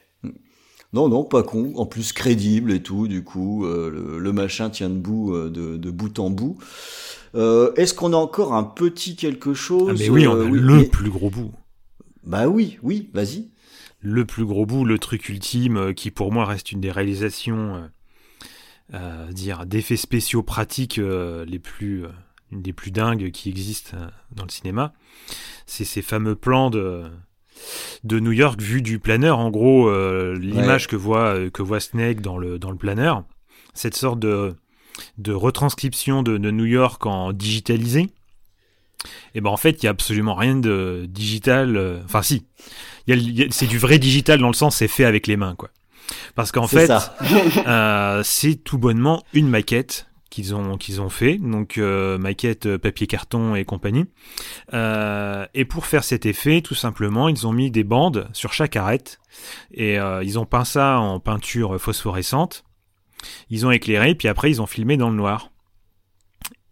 [0.92, 1.72] Non, non, pas con.
[1.76, 3.06] En plus crédible et tout.
[3.06, 6.58] Du coup, euh, le, le machin tient debout euh, de, de bout en bout.
[7.36, 9.88] Euh, Est-ce qu'on a encore un petit quelque chose?
[9.90, 11.52] Ah, mais oui, on a le mais- plus gros bout.
[12.24, 13.50] Bah oui, oui, vas-y.
[14.00, 17.76] Le plus gros bout, le truc ultime, euh, qui pour moi reste une des réalisations,
[17.76, 17.88] euh,
[18.94, 22.04] euh, dire d'effets spéciaux pratiques euh, les plus,
[22.50, 23.96] une des plus dingues qui existent
[24.32, 24.92] dans le cinéma.
[25.66, 27.04] C'est ces fameux plans de
[28.04, 29.38] de New York vus du planeur.
[29.38, 33.24] En gros, euh, l'image que voit que voit Snake dans le dans le planeur,
[33.74, 34.54] cette sorte de
[35.18, 38.08] de retranscription de, de New York en digitalisé.
[39.34, 41.76] Et ben en fait, il y a absolument rien de digital.
[41.76, 42.46] euh, Enfin, si,
[43.50, 45.70] c'est du vrai digital dans le sens c'est fait avec les mains, quoi.
[46.34, 46.88] Parce qu'en fait,
[47.66, 52.78] euh, c'est tout bonnement une maquette qu'ils ont qu'ils ont fait, donc euh, maquette euh,
[52.78, 54.04] papier carton et compagnie.
[54.74, 58.76] Euh, et pour faire cet effet, tout simplement, ils ont mis des bandes sur chaque
[58.76, 59.18] arête
[59.72, 62.64] et euh, ils ont peint ça en peinture phosphorescente.
[63.50, 65.50] Ils ont éclairé, puis après ils ont filmé dans le noir.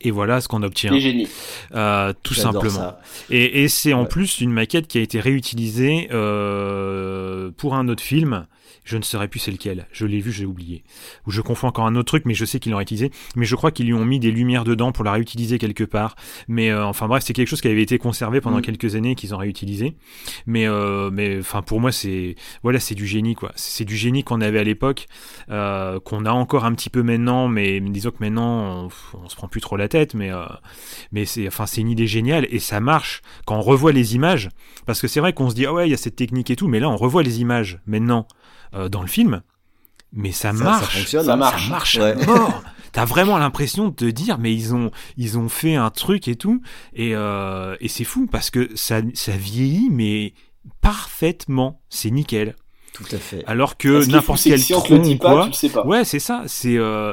[0.00, 1.28] Et voilà ce qu'on obtient, Les génies.
[1.74, 2.70] euh, tout simplement.
[2.70, 3.00] ça.
[3.30, 4.08] Et, et c'est en Ouais.
[4.08, 8.46] plus une maquette qui a été réutilisée euh, pour un autre film.
[8.88, 9.86] Je ne saurais plus c'est lequel.
[9.92, 10.82] Je l'ai vu, j'ai oublié.
[11.26, 13.10] Ou je confonds encore un autre truc, mais je sais qu'ils l'ont réutilisé.
[13.36, 16.16] Mais je crois qu'ils lui ont mis des lumières dedans pour la réutiliser quelque part.
[16.48, 18.62] Mais euh, enfin bref, c'est quelque chose qui avait été conservé pendant Mm.
[18.62, 19.94] quelques années et qu'ils ont réutilisé.
[20.46, 23.52] Mais euh, mais enfin pour moi c'est voilà c'est du génie quoi.
[23.56, 25.06] C'est du génie qu'on avait à l'époque,
[25.50, 27.46] euh, qu'on a encore un petit peu maintenant.
[27.48, 30.14] Mais disons que maintenant on, on se prend plus trop la tête.
[30.14, 30.46] Mais euh,
[31.12, 34.48] mais c'est enfin c'est une idée géniale et ça marche quand on revoit les images
[34.86, 36.56] parce que c'est vrai qu'on se dit ah ouais il y a cette technique et
[36.56, 38.26] tout mais là on revoit les images maintenant
[38.74, 39.42] euh, dans le film
[40.12, 41.24] mais ça, Ça, ça marche fonctionne.
[41.26, 41.36] Ça hein.
[41.36, 41.64] marche.
[41.64, 42.22] ça marche Ouais.
[42.22, 42.62] à mort
[42.92, 46.36] t'as vraiment l'impression de te dire mais ils ont ils ont fait un truc et
[46.36, 46.62] tout
[46.94, 50.32] et euh, et c'est fou parce que ça ça vieillit mais
[50.80, 52.56] parfaitement c'est nickel
[52.94, 53.44] Tout à fait.
[53.46, 55.68] alors que n'importe quel si on te tronc le dit pas, quoi tu le sais
[55.68, 55.86] pas.
[55.86, 56.42] Ouais, c'est ça.
[56.46, 57.12] C'est euh,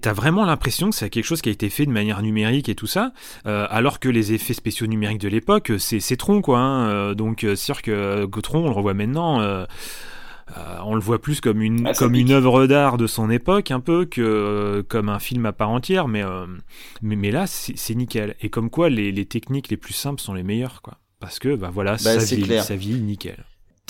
[0.00, 2.74] t'as vraiment l'impression que c'est quelque chose qui a été fait de manière numérique et
[2.74, 3.12] tout ça,
[3.46, 6.58] euh, alors que les effets spéciaux numériques de l'époque, c'est c'est Tron quoi.
[6.58, 6.88] hein.
[6.88, 9.40] Euh, donc euh, c'est sûr que Gautron, on le revoit maintenant.
[9.40, 9.64] euh,
[10.56, 12.22] euh, on le voit plus comme une Ah, ça comme pique.
[12.22, 15.68] une œuvre d'art de son époque un peu que euh, comme un film à part
[15.68, 16.46] entière mais euh,
[17.02, 20.32] mais, mais là c'est nickel et comme quoi les, les techniques les plus simples sont
[20.32, 23.44] les meilleures quoi parce que bah voilà ça c'est vieillit, ça vieillit nickel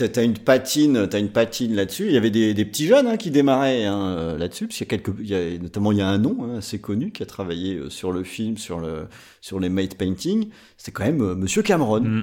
[0.07, 2.07] T'as une patine, t'as une patine là-dessus.
[2.07, 4.87] Il y avait des, des petits jeunes hein, qui démarraient hein, euh, là-dessus, parce qu'il
[4.87, 7.11] y a quelques, il y a, notamment il y a un nom hein, assez connu
[7.11, 9.09] qui a travaillé euh, sur le film, sur le,
[9.41, 10.51] sur les made painting.
[10.77, 12.01] C'était quand même euh, Monsieur Cameron.
[12.01, 12.23] Mm.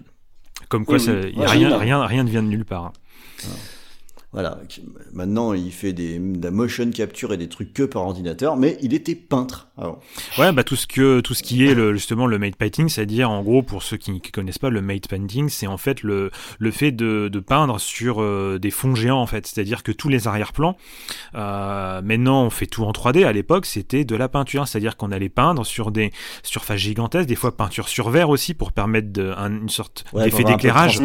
[0.70, 1.34] comme quoi Oui, oui.
[1.36, 2.94] Ouais, rien rien rien ne vient de nulle part
[4.36, 4.60] Voilà.
[5.14, 8.78] Maintenant, il fait des, de la motion capture et des trucs que par ordinateur, mais
[8.82, 9.70] il était peintre.
[9.78, 10.00] avant.
[10.38, 13.32] Ouais, bah tout ce que tout ce qui est le, justement le made painting, c'est-à-dire
[13.32, 16.32] en gros pour ceux qui ne connaissent pas le made painting, c'est en fait le
[16.60, 20.10] le fait de, de peindre sur euh, des fonds géants en fait, c'est-à-dire que tous
[20.10, 20.76] les arrière-plans
[21.36, 25.12] euh, maintenant on fait tout en 3D, à l'époque c'était de la peinture, c'est-à-dire qu'on
[25.12, 26.12] allait peindre sur des
[26.44, 30.26] surfaces gigantesques, des fois peinture sur verre aussi pour permettre de, un- une sorte Ouais,
[30.26, 31.00] d'effet de d'éclairage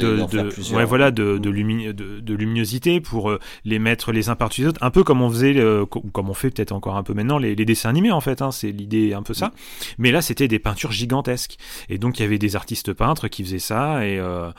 [0.00, 4.28] de, de- ouais, voilà, de, de, lumi- de, de luminosité pour euh, les mettre les
[4.28, 6.72] uns par-dessus les autres, un peu comme on faisait, euh, ou comme on fait peut-être
[6.72, 9.34] encore un peu maintenant, les, les dessins animés en fait, hein, c'est l'idée un peu
[9.34, 9.52] ça.
[9.98, 11.56] Mais là, c'était des peintures gigantesques.
[11.88, 14.50] Et donc, il y avait des artistes peintres qui faisaient ça, et, euh,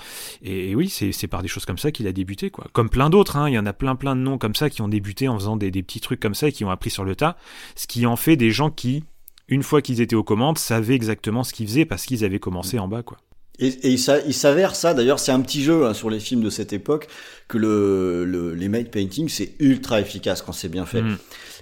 [0.42, 2.68] et, et oui, c'est c'est par des choses comme ça qu'il a débuté, quoi.
[2.74, 4.82] Comme plein d'autres, hein, il y en a plein plein de noms comme ça qui
[4.82, 7.04] ont débuté en faisant des, des petits trucs comme ça et qui ont appris sur
[7.04, 7.38] le tas,
[7.76, 9.04] ce qui en fait des gens qui,
[9.48, 12.80] une fois qu'ils étaient aux commandes, savaient exactement ce qu'ils faisaient parce qu'ils avaient commencé
[12.80, 13.18] en bas, quoi.
[13.60, 16.20] Et, et il s'a- il s'avère ça, d'ailleurs, c'est un petit jeu hein, sur les
[16.20, 17.08] films de cette époque,
[17.48, 21.02] que le, le- les matte paintings, c'est ultra efficace quand c'est bien fait.
[21.02, 21.18] Mm.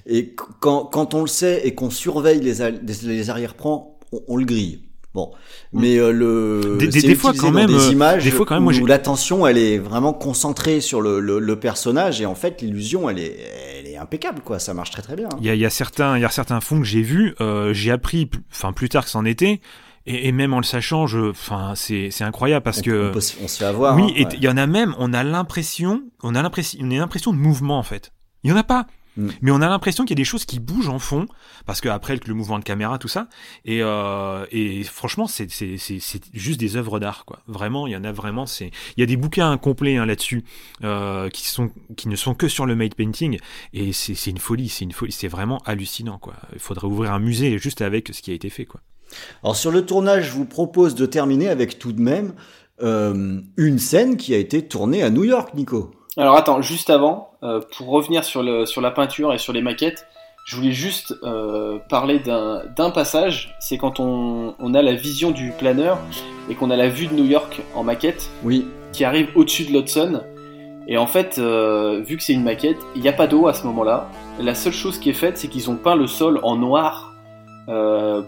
[0.07, 2.55] Et qu- quand, quand on le sait et qu'on surveille les,
[3.03, 4.79] les, arrière-plans, on, on le grille.
[5.13, 5.31] Bon,
[5.73, 8.65] mais euh, le Des- des- fois, quand même, des euh, images des fois, quand même,
[8.65, 12.33] où, moi, où l'attention elle est vraiment concentrée sur le, le, le personnage et en
[12.33, 13.37] fait l'illusion elle est
[13.77, 15.27] elle est impeccable quoi, ça marche très très bien.
[15.31, 15.37] hein.
[15.39, 17.35] Il y a, il y a certains, il y a certains fonds que j'ai vus,
[17.41, 19.61] euh, j'ai appris, enfin plus tard que c'en était,
[20.06, 23.14] et, et même en le sachant, je, enfin c'est, c'est incroyable parce on, que on,
[23.14, 23.95] peut se- on se fait avoir.
[23.95, 24.32] oui, hein, et ouais.
[24.36, 27.38] il y en a même, on a l'impression, on a l'impression, on a l'impression de
[27.38, 28.12] mouvement en fait.
[28.43, 28.88] Il y en a pas.
[29.16, 29.30] Mm.
[29.41, 31.28] Mais on a l'impression qu'il y a des choses qui bougent en fond,
[31.68, 33.28] parce que après le mouvement de caméra, tout ça,
[33.64, 37.39] et, euh, et franchement, c'est, c'est, c'est, c'est juste des œuvres d'art, quoi.
[37.45, 38.47] Vraiment, il y en a vraiment.
[38.47, 40.43] C'est, il y a des bouquins incomplets hein, là-dessus,
[40.84, 43.38] euh, qui sont, qui ne sont que sur le made painting,
[43.72, 46.34] et c'est, c'est une folie, c'est une folie, c'est vraiment hallucinant, quoi.
[46.54, 48.82] Il faudrait ouvrir un musée juste avec ce qui a été fait, quoi.
[49.43, 52.34] Alors sur le tournage, je vous propose de terminer avec tout de même
[52.82, 55.91] euh, une scène qui a été tournée à New York, Nico.
[56.18, 59.61] Alors attends, juste avant, euh, pour revenir sur, le, sur la peinture et sur les
[59.61, 60.05] maquettes,
[60.45, 65.51] je voulais juste euh, parler d'un passage, c'est quand on, on a la vision du
[65.51, 65.99] planeur
[66.49, 69.72] et qu'on a la vue de New York en maquette Oui, qui arrive au-dessus de
[69.72, 70.22] l'Hudson.
[70.86, 73.66] Et en fait, vu que c'est une maquette, il n'y a pas d'eau à ce
[73.68, 74.09] moment-là.
[74.38, 77.14] La seule chose qui est faite, c'est qu'ils ont peint le sol en noir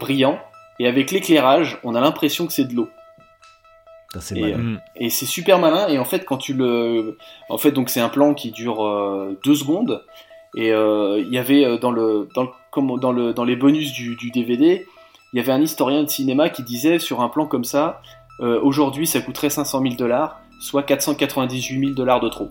[0.00, 0.38] brillant.
[0.78, 2.88] Et avec l'éclairage, on a l'impression que c'est de l'eau.
[4.12, 4.56] ça c'est Et, malin.
[4.58, 4.80] Mm.
[4.96, 5.88] Et c'est super malin.
[5.88, 7.16] Et en fait, quand tu le,
[7.48, 10.04] en fait, donc c'est un plan qui dure euh, deux secondes.
[10.56, 13.56] Et euh, il y avait euh, dans le, dans le, comme dans le, dans les
[13.56, 14.86] bonus du, du DVD,
[15.32, 18.00] il y avait un historien de cinéma qui disait sur un plan comme ça,
[18.40, 22.48] euh, aujourd'hui, ça coûterait 500 000 dollars, soit 498 000 dollars de trop.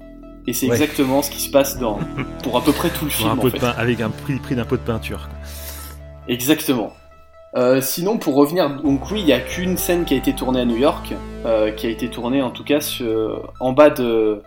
[0.48, 0.74] Et c'est Ouais.
[0.74, 2.00] exactement ce qui se passe dans,
[2.44, 3.30] pour à peu près tout le film.
[3.30, 3.60] un en pot de fait.
[3.60, 5.28] pain, avec un prix, prix d'un pot de peinture.
[6.28, 6.94] Exactement.
[7.56, 10.60] Euh, sinon, pour revenir, donc oui, il n'y a qu'une scène qui a été tournée
[10.60, 11.14] à New York,
[11.46, 14.42] euh, qui a été tournée en tout cas sur- en bas de,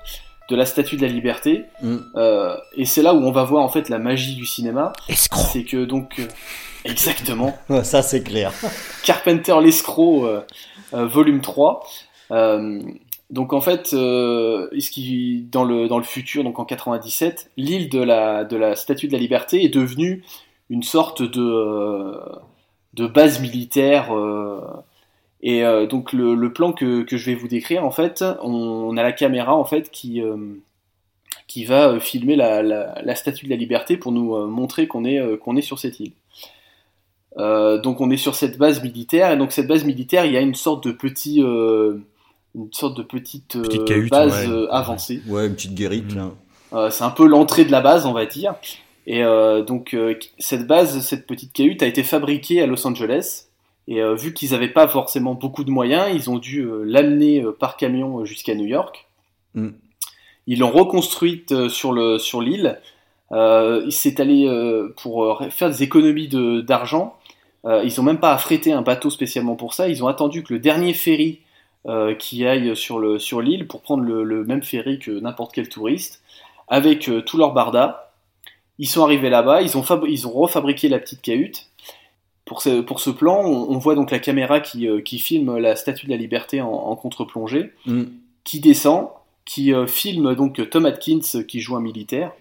[0.51, 1.97] de la Statue de la Liberté, Mm.
[2.17, 5.41] Euh, et c'est là où on va voir en fait la magie du cinéma, Escroc.
[5.53, 6.25] c'est que donc euh,
[6.85, 8.53] exactement Ça c'est clair.
[9.05, 10.41] Carpenter l'escroc, euh,
[10.95, 11.87] euh, volume 3.
[12.33, 12.81] Euh,
[13.31, 17.89] donc en fait, euh, ce qui, dans, le, dans le futur, donc en 97, l'île
[17.91, 20.25] de la, de la Statue de la Liberté est devenue
[20.71, 22.15] une sorte de, euh,
[22.99, 24.15] de base militaire.
[24.15, 24.61] euh,
[25.41, 28.51] et euh, donc le, le plan que, que je vais vous décrire, en fait, on,
[28.53, 30.37] on a la caméra en fait qui, euh,
[31.47, 35.05] qui va filmer la, la, la Statue de la Liberté pour nous euh, montrer qu'on
[35.05, 36.13] est, euh, qu'on est sur cette île.
[37.37, 40.37] Euh, donc on est sur cette base militaire et donc cette base militaire il y
[40.37, 41.99] a une sorte de petit euh,
[42.57, 44.67] une sorte de petite, euh, Petite cahute, base ouais.
[44.71, 46.17] avancée Ouais, une petite guérite Mm.
[46.19, 46.31] là.
[46.73, 48.55] Euh, c'est un peu l'entrée de la base on va dire
[49.11, 53.47] et euh, donc euh, cette base cette petite cahute a été fabriquée à Los Angeles
[53.89, 57.77] et euh, vu qu'ils n'avaient pas forcément beaucoup de moyens ils ont dû l'amener par
[57.77, 59.07] camion jusqu'à New York
[59.55, 59.69] Mm.
[60.47, 62.79] ils l'ont reconstruite sur le sur l'île
[63.33, 67.17] euh, il s'est allé euh, pour faire des économies de- d'argent
[67.65, 69.89] euh, ils n'ont même pas affrété un bateau spécialement pour ça.
[69.89, 71.41] Ils ont attendu que le dernier ferry
[72.19, 75.69] qui aille sur le sur l'île pour prendre le, le même ferry que n'importe quel
[75.69, 76.23] touriste,
[76.69, 78.08] avec tout leur barda.
[78.79, 79.63] Ils sont arrivés là-bas.
[79.63, 81.67] Ils ont ils ont refabriqué la petite cahute.
[82.45, 85.59] Pour ce pour ce plan, on, on voit donc la caméra qui euh, qui filme
[85.59, 88.05] la Statue de la Liberté en, en contre-plongée, Mm.
[88.45, 89.09] qui descend,
[89.45, 92.33] qui euh, filme donc Tom Atkins qui joue un militaire,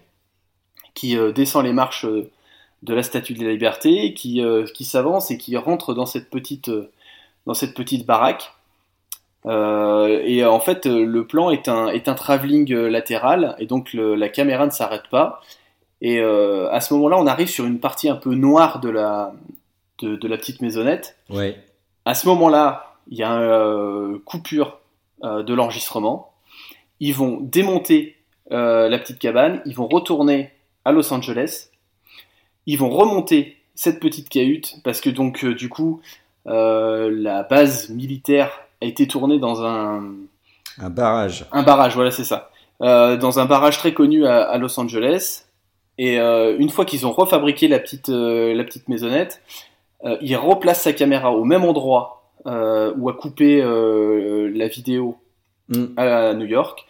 [0.94, 2.30] qui euh, descend les marches euh,
[2.82, 6.30] de la Statue de la Liberté, qui, euh, qui s'avance et qui rentre dans cette
[6.30, 6.90] petite, euh,
[7.44, 8.52] dans cette petite baraque.
[9.46, 13.56] Euh, et euh, en fait, euh, le plan est un, est un travelling euh, latéral,
[13.58, 15.40] et donc le- la caméra ne s'arrête pas.
[16.00, 19.32] Et euh, à ce moment-là, on arrive sur une partie un peu noire de la,
[20.00, 21.16] de, de la petite maisonnette.
[21.28, 21.56] Ouais.
[22.04, 24.78] À ce moment-là, il y a une euh, coupure
[25.24, 26.32] euh, de l'enregistrement.
[27.00, 28.14] Ils vont démonter
[28.50, 30.50] la petite cabane, ils vont retourner
[30.86, 31.68] à Los Angeles,
[32.64, 36.00] ils vont remonter cette petite cahute parce que donc du coup
[36.46, 40.02] la base militaire a été tournée dans un,
[40.78, 41.44] Un barrage.
[41.52, 45.44] un barrage, voilà c'est ça, Euh, dans un barrage très connu à, à Los Angeles.
[45.98, 49.42] Et euh, une fois qu'ils ont refabriqué la petite, euh, la petite maisonnette,
[50.04, 55.16] euh, ils replacent sa caméra au même endroit euh, où a coupé la vidéo
[55.68, 55.84] Mm.
[55.98, 56.86] à New York.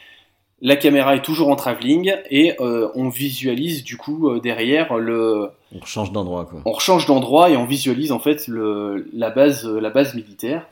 [0.61, 6.13] La caméra est toujours en travelling et on visualise du coup derrière le, On change
[6.13, 6.61] d'endroit quoi.
[6.65, 10.65] on change d'endroit et on visualise en fait le, la base, la base militaire.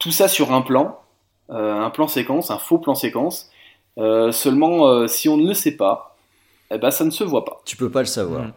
[0.00, 0.98] Tout ça sur un plan,
[1.50, 3.48] un plan séquence, un faux plan séquence.
[3.96, 6.11] Seulement, si on ne le sait pas,
[6.74, 7.60] eh ben ça ne se voit pas.
[7.64, 8.42] Tu peux pas le savoir.
[8.44, 8.52] Mm.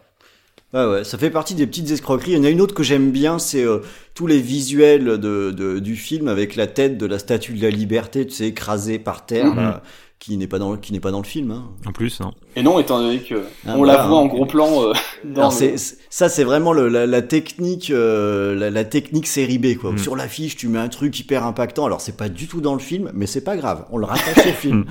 [0.74, 2.32] Ouais, ouais, ça fait partie des petites escroqueries.
[2.32, 3.78] Il y en a une autre que j'aime bien, c'est euh,
[4.14, 7.70] tous les visuels de, de- du film avec la tête de la statue de la
[7.70, 9.56] liberté, tu sais, écrasée par terre, Mhm.
[9.56, 9.82] là,
[10.18, 11.50] qui n'est pas dans qui n'est pas dans le film.
[11.50, 11.64] Hein.
[11.86, 12.32] En plus, non.
[12.56, 13.34] Et non, étant donné que
[13.66, 14.22] Ah, on voilà, la voit hein.
[14.22, 14.92] en gros plan euh,
[15.24, 18.84] dans Alors le- c'est c'est- ça, c'est vraiment le, la, la technique, euh, la, la
[18.84, 19.92] technique série B quoi.
[19.92, 19.98] Mm.
[19.98, 21.84] Sur l'affiche, tu mets un truc hyper impactant.
[21.86, 23.84] Alors c'est pas du tout dans le film, mais c'est pas grave.
[23.90, 24.86] On le rattache au film.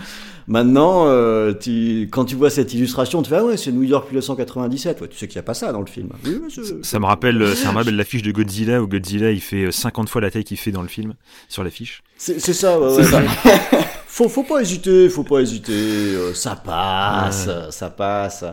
[0.47, 4.05] Maintenant, euh, tu, quand tu vois cette illustration, tu fais ah ouais, c'est New York
[4.11, 5.01] 1997.
[5.01, 6.09] Ouais, tu sais qu'il y a pas ça dans le film.
[6.23, 6.38] Oui,
[6.84, 9.71] Ça me rappelle, euh, ça me rappelle l'affiche de Godzilla où Godzilla il fait euh,
[9.71, 11.15] 50 fois la taille qu'il fait dans le film
[11.49, 12.03] sur l'affiche.
[12.17, 13.80] C'est c'est ça, ouais, C'est ouais, ça.
[14.16, 18.43] faut, faut pas hésiter, faut pas hésiter, euh, ça passe, ça passe.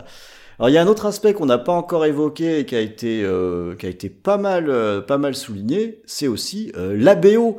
[0.59, 2.81] Alors il y a un autre aspect qu'on n'a pas encore évoqué et qui a
[2.81, 7.57] été, euh, qui a été pas mal, euh, pas mal souligné, c'est aussi euh, l'ABO.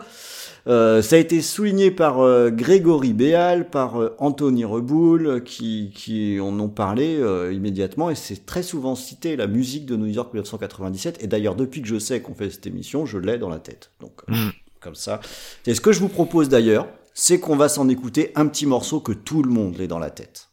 [0.67, 6.39] Euh, ça a été souligné par euh, Grégory Béal, par euh, Anthony Reboul, qui, qui
[6.41, 10.33] en ont parlé euh, immédiatement, et c'est très souvent cité la musique de New York
[10.35, 13.61] 1997, et d'ailleurs depuis que je sais qu'on fait cette émission, je l'ai dans la
[13.61, 13.93] tête.
[14.01, 14.51] Donc Mm.
[14.81, 15.21] comme ça.
[15.67, 19.01] Et ce que je vous propose d'ailleurs, c'est qu'on va s'en écouter un petit morceau
[19.01, 20.51] que tout le monde l'ait dans la tête.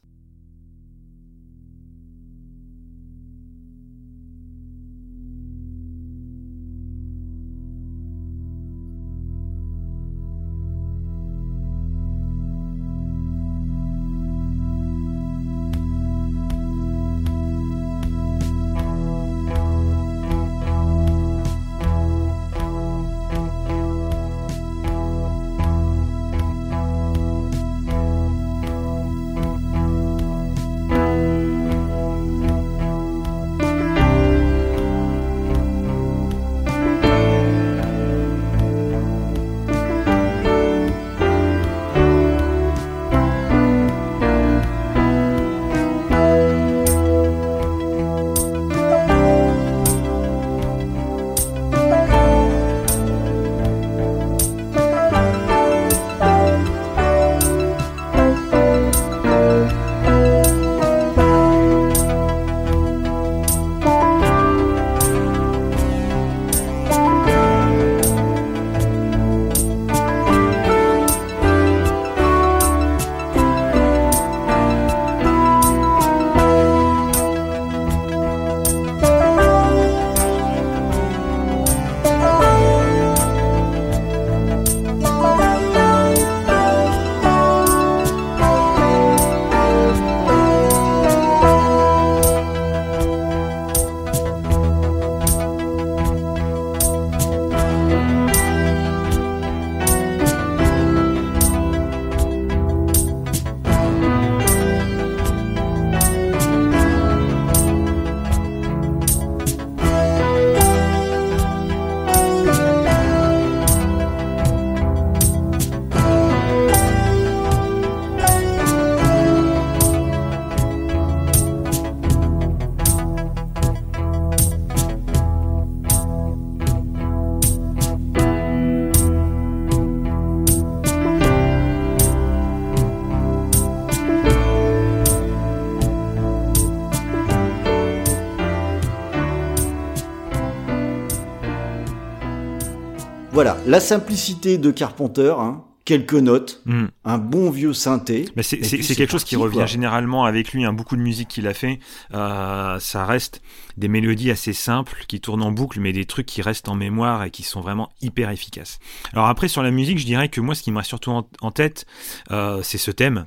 [143.71, 146.85] La simplicité de Carpenter, hein, quelques notes, Mm.
[147.05, 148.25] un bon vieux synthé.
[148.35, 149.65] Mais c'est quelque chose qui revient quoi.
[149.65, 151.79] généralement avec lui, hein, beaucoup de musique qu'il a fait.
[152.13, 153.41] Euh, ça reste
[153.77, 157.23] des mélodies assez simples qui tournent en boucle, mais des trucs qui restent en mémoire
[157.23, 158.77] et qui sont vraiment hyper efficaces.
[159.13, 161.27] Alors après sur la musique, je dirais que moi, ce qui me reste surtout en,
[161.41, 161.85] en tête,
[162.31, 163.25] euh, c'est ce thème.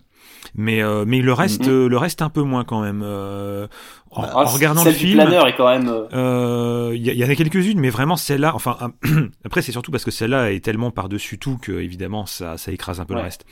[0.54, 1.72] Mais euh, mais le reste, Mhm.
[1.72, 3.02] euh, le reste un peu moins quand même.
[3.02, 3.66] Euh,
[4.14, 5.88] en, Ah, en regardant le film, planeur est quand même.
[5.88, 8.52] euh, euh, Il y, y en a quelques-unes, mais vraiment celle-là.
[8.54, 8.76] Enfin,
[9.44, 13.00] après c'est surtout parce que celle-là est tellement par-dessus tout que évidemment ça, ça écrase
[13.00, 13.44] un peu le reste.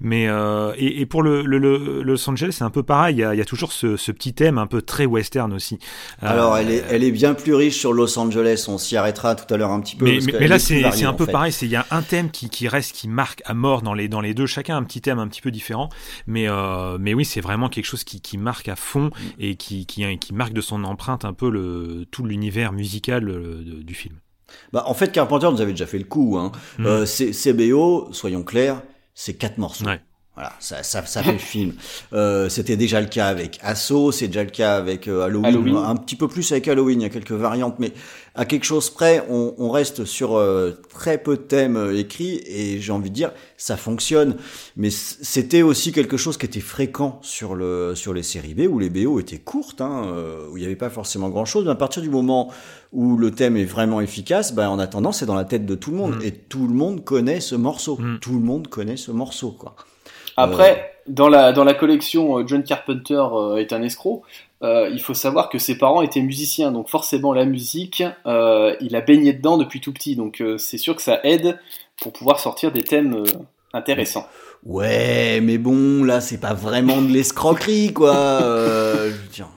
[0.00, 3.16] Mais euh, et, et pour le, le, le Los Angeles, c'est un peu pareil.
[3.16, 5.52] Il y a, il y a toujours ce, ce petit thème un peu très western
[5.52, 5.78] aussi.
[6.22, 8.66] Euh, Alors, elle est, elle est bien plus riche sur Los Angeles.
[8.68, 10.04] On s'y arrêtera tout à l'heure un petit peu.
[10.04, 11.32] mais, parce mais, qu'elle mais là, c'est un en peu fait.
[11.32, 11.52] pareil.
[11.52, 14.08] C'est il y a un thème qui, qui reste, qui marque à mort dans les
[14.08, 14.46] dans les deux.
[14.46, 15.88] Chacun a un petit thème un petit peu différent.
[16.26, 19.86] Mais euh, mais oui, c'est vraiment quelque chose qui, qui marque à fond et qui,
[19.86, 23.94] qui qui marque de son empreinte un peu le tout l'univers musical euh, de- du
[23.94, 24.16] film.
[24.72, 26.36] Bah, en fait, Carpenter nous avait déjà fait le coup.
[26.38, 26.52] Hein.
[26.78, 26.86] Mm.
[26.86, 28.82] Euh, CBO, soyons clairs,
[29.14, 29.86] c'est quatre morceaux.
[29.86, 30.00] Ouais.
[30.34, 31.74] Voilà, ça, ça, ça fait le film.
[32.14, 35.76] Euh, C'était déjà le cas avec Asso, c'est déjà le cas avec euh, Halloween, Halloween.
[35.76, 37.92] un petit peu plus avec Halloween, il y a quelques variantes, mais
[38.34, 42.40] à quelque chose près, on, on reste sur euh, très peu de thèmes euh, écrits,
[42.46, 44.36] et j'ai envie de dire, ça fonctionne.
[44.74, 48.78] Mais c'était aussi quelque chose qui était fréquent sur, le, sur les séries B, où
[48.78, 51.74] les BO étaient courtes, hein, euh, où il n'y avait pas forcément grand-chose, mais à
[51.74, 52.50] partir du moment
[52.94, 55.90] où le thème est vraiment efficace, ben, en attendant, c'est dans la tête de tout
[55.90, 56.22] le monde, Mm.
[56.24, 57.98] et tout le monde connaît ce morceau.
[57.98, 58.18] Mm.
[58.20, 59.76] Tout le monde connaît ce morceau, quoi.
[60.36, 64.22] Après, dans, la, dans la collection euh, John Carpenter euh, est un escroc,
[64.62, 68.94] euh, il faut savoir que ses parents étaient musiciens, donc forcément la musique, euh, il
[68.96, 71.58] a baigné dedans depuis tout petit, donc euh, c'est sûr que ça aide
[72.00, 73.24] pour pouvoir sortir des thèmes euh,
[73.72, 74.26] intéressants.
[74.64, 78.14] Ouais, mais bon, là, c'est pas vraiment de l'escroquerie, quoi.
[78.14, 79.48] Euh, je veux dire.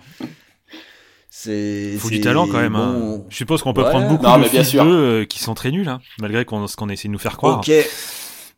[1.30, 1.92] C'est.
[1.94, 2.76] Il faut du talent quand même.
[2.76, 3.20] hein.
[3.30, 3.90] Je suppose qu'on peut Ouais.
[3.90, 4.84] prendre beaucoup Non, de mais bien sûr.
[4.84, 7.60] euh, qui sont très nuls, hein, malgré qu'on, ce qu'on essaie de nous faire croire.
[7.60, 7.72] Ok.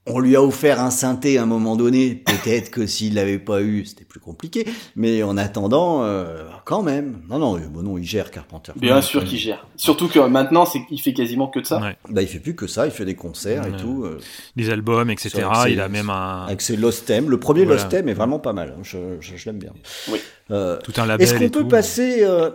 [0.10, 2.16] On lui a offert un synthé à un moment donné.
[2.16, 4.66] Peut-être que s'il l'avait pas eu, c'était plus compliqué.
[4.96, 7.20] Mais en attendant, euh, quand même.
[7.30, 8.72] Non, non, bon, non, il gère Carpenter.
[8.78, 9.66] Bien sûr qu'il gère.
[9.76, 11.80] Surtout que maintenant, c'est qu'il fait quasiment que de ça.
[11.82, 11.98] Ouais.
[12.10, 12.86] Bah, il fait plus que ça.
[12.86, 14.04] Il fait des concerts et tout.
[14.06, 14.20] euh,
[14.56, 15.44] Les albums, etc.
[15.70, 17.30] Il a même un, avec ses Lost Theme.
[17.30, 17.82] Le premier Voilà.
[17.84, 18.74] Lost Theme est vraiment pas mal.
[18.78, 18.82] hein.
[18.84, 19.74] Je, je, je l'aime bien.
[20.12, 20.20] Oui.
[20.52, 21.24] Euh, tout un label.
[21.28, 21.68] Est-ce qu'on peut tout.
[21.68, 22.50] passer euh,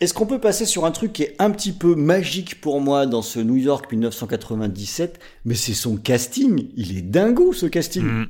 [0.00, 3.06] Est-ce qu'on peut passer sur un truc qui est un petit peu magique pour moi
[3.06, 6.68] dans ce New York 1997 Mais c'est son casting.
[6.76, 8.04] Il est dingo ce casting.
[8.04, 8.26] Mm.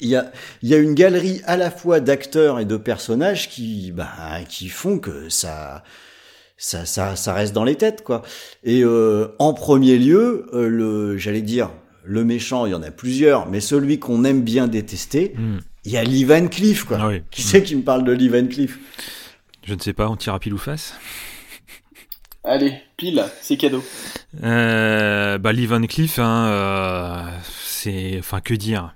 [0.00, 3.48] Il y a il y a une galerie à la fois d'acteurs et de personnages
[3.48, 5.82] qui bah qui font que ça
[6.56, 8.22] ça ça ça reste dans les têtes quoi.
[8.64, 11.70] Et euh, en premier lieu euh, le j'allais dire
[12.04, 15.58] le méchant, il y en a plusieurs, mais celui qu'on aime bien détester, Mm.
[15.84, 16.98] il y a Lee Van Cleef quoi.
[17.00, 17.22] Ah oui.
[17.30, 18.78] Qui c'est qui me parle de Lee Van Cleef?
[19.64, 20.94] Je ne sais pas, on tire à pile ou face.
[22.44, 23.84] Allez, pile, c'est cadeau.
[24.42, 27.22] Euh, bah, Lee Van Cleef, hein, euh,
[27.64, 28.94] c'est, enfin, que dire.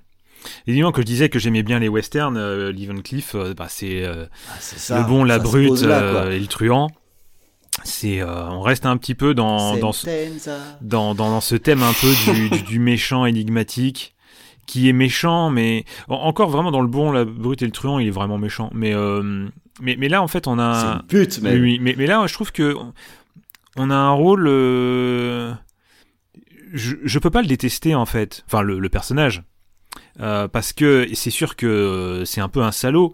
[0.65, 3.67] Évidemment que je disais que j'aimais bien les westerns, euh, Lee Van Cleef, euh, bah,
[3.69, 4.55] c'est euh, Ah,
[4.99, 6.89] le bon, la ça brute là, euh, et le truand.
[7.83, 10.07] C'est, euh, on reste un petit peu dans dans, ce-
[10.81, 14.15] dans, dans, dans ce thème un peu du, du, du méchant énigmatique,
[14.67, 17.97] qui est méchant, mais en- encore vraiment dans le bon, la brute et le truand,
[17.99, 18.69] il est vraiment méchant.
[18.73, 19.47] Mais euh,
[19.81, 22.33] mais, mais là, en fait, on C'est a une pute, oui, mais, mais là, je
[22.33, 22.75] trouve que
[23.75, 24.45] on a un rôle.
[24.47, 25.53] euh,
[26.73, 29.43] Je, je peux pas le détester en fait, enfin le, le personnage,
[30.19, 33.13] Euh, parce que c'est sûr que euh, c'est un peu un salaud,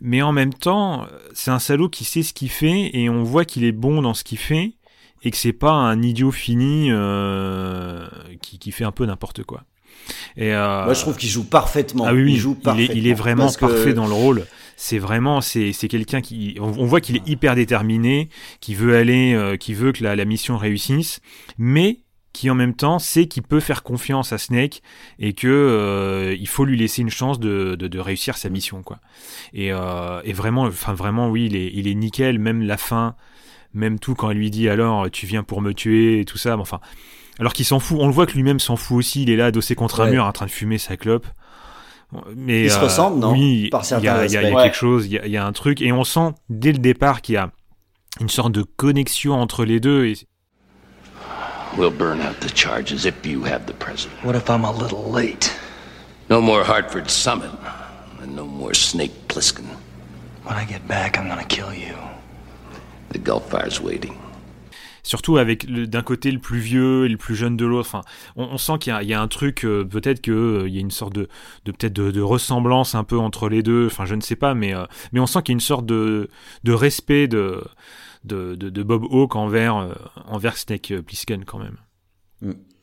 [0.00, 3.44] mais en même temps, c'est un salaud qui sait ce qu'il fait et on voit
[3.44, 4.74] qu'il est bon dans ce qu'il fait
[5.22, 8.06] et que c'est pas un idiot fini euh,
[8.42, 9.64] qui, qui fait un peu n'importe quoi.
[10.36, 12.04] Et euh, Moi, je trouve qu'il joue parfaitement.
[12.06, 12.94] ah oui, oui, il joue il est, parfaitement.
[12.96, 14.46] il est vraiment que- parfait dans le rôle.
[14.76, 18.28] C'est vraiment, c'est, c'est quelqu'un qui, on, on voit qu'il est hyper déterminé,
[18.60, 21.20] qui veut aller, euh, qui veut que la, la mission réussisse,
[21.58, 22.00] mais
[22.32, 24.80] qui en même temps sait qu'il peut faire confiance à Snake
[25.18, 28.82] et que euh, il faut lui laisser une chance de, de, de réussir sa mission,
[28.82, 28.98] quoi.
[29.52, 33.14] Et, euh, et vraiment, enfin vraiment, oui, il est, il est nickel, même la fin,
[33.74, 36.56] même tout quand elle lui dit alors tu viens pour me tuer et tout ça,
[36.56, 36.80] mais enfin.
[37.38, 39.46] Alors qu'il s'en fout, on le voit que lui-même s'en fout aussi, il est là
[39.46, 40.10] adossé contre un Ouais.
[40.12, 41.26] mur en train de fumer sa clope.
[42.36, 44.54] Mais, Ils se euh, ressemblent, non Oui, Par il y a, il y a- y
[44.54, 47.22] a quelque chose, il y y a un truc, et on sent dès le départ
[47.22, 47.50] qu'il y a
[48.20, 50.04] une sorte de connexion entre les deux.
[50.06, 50.16] Et
[51.78, 54.12] We'll burn out the charges if you have the president.
[54.24, 55.50] What if I'm a little late?
[56.28, 57.48] No more Hartford Summit,
[58.22, 59.64] and no more Snake Plissken.
[60.44, 61.94] When I get back, I'm gonna kill you.
[63.12, 64.16] The Gulf Fire's waiting.
[65.02, 67.88] Surtout avec le- d'un côté le plus vieux et le plus jeune de l'autre.
[67.88, 68.02] Enfin,
[68.36, 70.68] on, on sent qu'il y, a- il y a un truc, euh, peut-être que euh,
[70.68, 71.28] il y a une sorte de,
[71.64, 73.86] de peut-être de, de ressemblance un peu entre les deux.
[73.86, 75.86] Enfin, je ne sais pas, mais euh, mais on sent qu'il y a une sorte
[75.86, 76.28] de
[76.64, 77.62] de respect de
[78.24, 79.92] de, de, de Bob Hawke envers euh,
[80.26, 81.76] envers Snake Plissken quand même.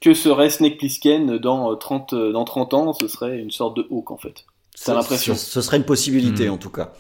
[0.01, 2.93] Que serait Snake Plissken dans euh, 30, euh, dans 30 ans?
[2.93, 4.45] Ce serait une sorte de Hawk en fait.
[4.76, 5.36] C'est Ce- l'impression.
[5.36, 6.53] Ce, ce serait une possibilité Mm.
[6.53, 6.93] en tout cas.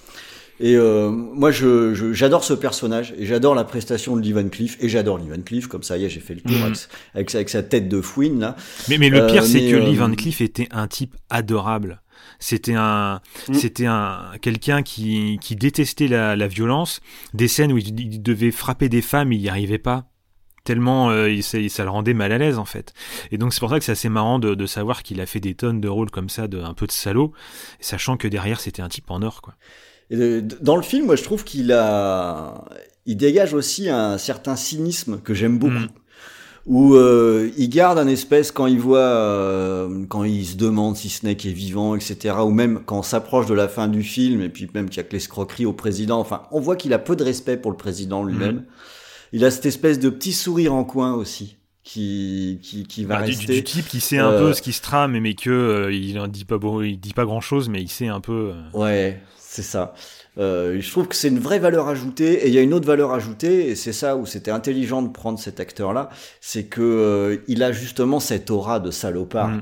[0.61, 4.47] Et euh, moi, je, je- j'adore ce personnage et j'adore la prestation de Lee Van
[4.49, 5.67] Cleef et j'adore Lee Van Cleef.
[5.67, 6.73] Comme ça, y est, j'ai fait le tour Mm.
[7.13, 8.55] avec, avec, sa- tête de fouine là.
[8.89, 11.15] Mais, mais le Euh, pire, c'est mais, que euh, Lee Van Cleef était un type
[11.29, 12.01] adorable.
[12.39, 13.53] C'était un, Mm.
[13.53, 16.99] c'était un quelqu'un qui, qui détestait la, la violence.
[17.33, 20.05] Des scènes où il, il devait frapper des femmes, il n'y arrivait pas.
[20.65, 22.93] Tellement euh, ça le rendait mal à l'aise en fait.
[23.31, 25.39] Et donc c'est pour ça que c'est assez marrant de, de savoir qu'il a fait
[25.39, 27.31] des tonnes de rôles comme ça, de un peu de salaud,
[27.79, 29.55] sachant que derrière c'était un type en or quoi.
[30.11, 32.65] Et dans le film, moi, je trouve qu'il a,
[33.05, 35.73] il dégage aussi un certain cynisme que j'aime beaucoup.
[35.75, 35.89] Mm.
[36.65, 41.09] Où euh, il garde un espèce quand il voit, euh, quand il se demande si
[41.09, 42.35] Snake est vivant, etc.
[42.45, 44.99] Ou même quand on s'approche de la fin du film, et puis même qu'il y
[44.99, 46.19] a que l'escroquerie au président.
[46.19, 48.65] Enfin, on voit qu'il a peu de respect pour le président lui-même.
[49.31, 53.25] Il a cette espèce de petit sourire en coin aussi, qui, qui, qui va Bah,
[53.25, 53.53] du, rester.
[53.55, 56.19] du type qui sait un Euh, peu ce qui se trame, mais que euh, il
[56.19, 58.51] en dit pas bon, il dit pas grand chose, mais il sait un peu.
[58.53, 59.95] euh, Ouais, c'est ça.
[60.37, 62.85] Euh, je trouve que c'est une vraie valeur ajoutée et il y a une autre
[62.85, 67.37] valeur ajoutée et c'est ça où c'était intelligent de prendre cet acteur-là, c'est que euh,
[67.47, 69.47] il a justement cette aura de salopard.
[69.47, 69.61] Mm.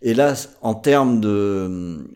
[0.00, 0.32] Et là,
[0.62, 2.08] en termes de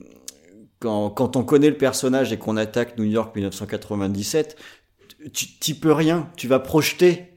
[0.78, 4.56] quand, quand on connaît le personnage et qu'on attaque New York 1997,
[5.34, 6.26] tu t'y peux rien.
[6.38, 7.30] Tu vas projeter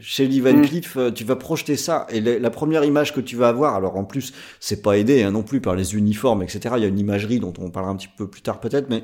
[0.00, 0.62] chez Lee Van Mm.
[0.66, 2.06] Cleef, euh, tu vas projeter ça.
[2.10, 5.22] Et la, la première image que tu vas avoir, alors en plus, c'est pas aidé
[5.22, 6.74] hein, non plus par les uniformes, etc.
[6.76, 9.02] Il y a une imagerie dont on parlera un petit peu plus tard peut-être, mais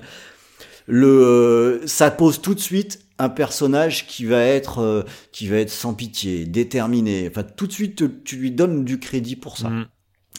[0.87, 5.57] le, euh, ça pose tout de suite un personnage qui va être, euh, qui va
[5.59, 7.29] être sans pitié, déterminé.
[7.31, 9.69] Enfin, tout de suite, tu- tu lui donnes du crédit pour ça.
[9.71, 9.87] mm.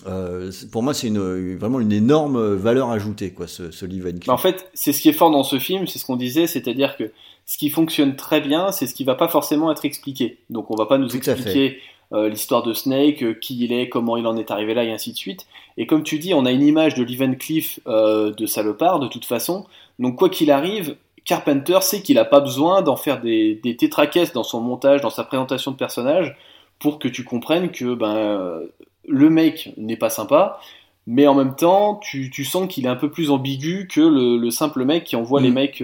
[0.05, 4.09] Euh, pour moi, c'est une, vraiment une énorme valeur ajoutée, quoi, ce, ce Lee Van
[4.11, 4.27] Cleef.
[4.27, 6.97] En fait, c'est ce qui est fort dans ce film, c'est ce qu'on disait, c'est-à-dire
[6.97, 7.11] que
[7.45, 10.37] ce qui fonctionne très bien, c'est ce qui va pas forcément être expliqué.
[10.49, 11.79] Donc on va pas nous Tout expliquer
[12.13, 14.91] euh, l'histoire de Snake, euh, qui il est, comment il en est arrivé là, et
[14.91, 15.45] ainsi de suite.
[15.77, 19.25] Et comme tu dis, on a une image de Cleef euh, de salopard, de toute
[19.25, 19.65] façon.
[19.99, 24.33] Donc quoi qu'il arrive, Carpenter sait qu'il a pas besoin d'en faire des, des tétracaisses
[24.33, 26.35] dans son montage, dans sa présentation de personnage,
[26.79, 28.65] pour que tu comprennes que ben, euh,
[29.07, 30.59] le mec n'est pas sympa,
[31.07, 34.37] mais en même temps, tu, tu sens qu'il est un peu plus ambigu que le,
[34.37, 35.43] le simple mec qui envoie Mm.
[35.43, 35.83] les mecs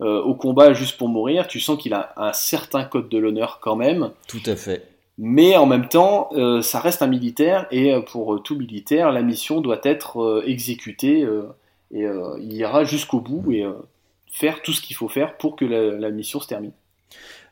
[0.00, 1.48] euh, au combat juste pour mourir.
[1.48, 4.86] Tu sens qu'il a un certain code de l'honneur quand même, Tout à fait.
[5.18, 9.22] mais en même temps, euh, ça reste un militaire et euh, pour tout militaire, la
[9.22, 11.26] mission doit être exécutée
[11.92, 12.04] et
[12.40, 13.64] il ira jusqu'au bout et
[14.30, 16.72] faire tout ce qu'il faut faire pour que la, la mission se termine.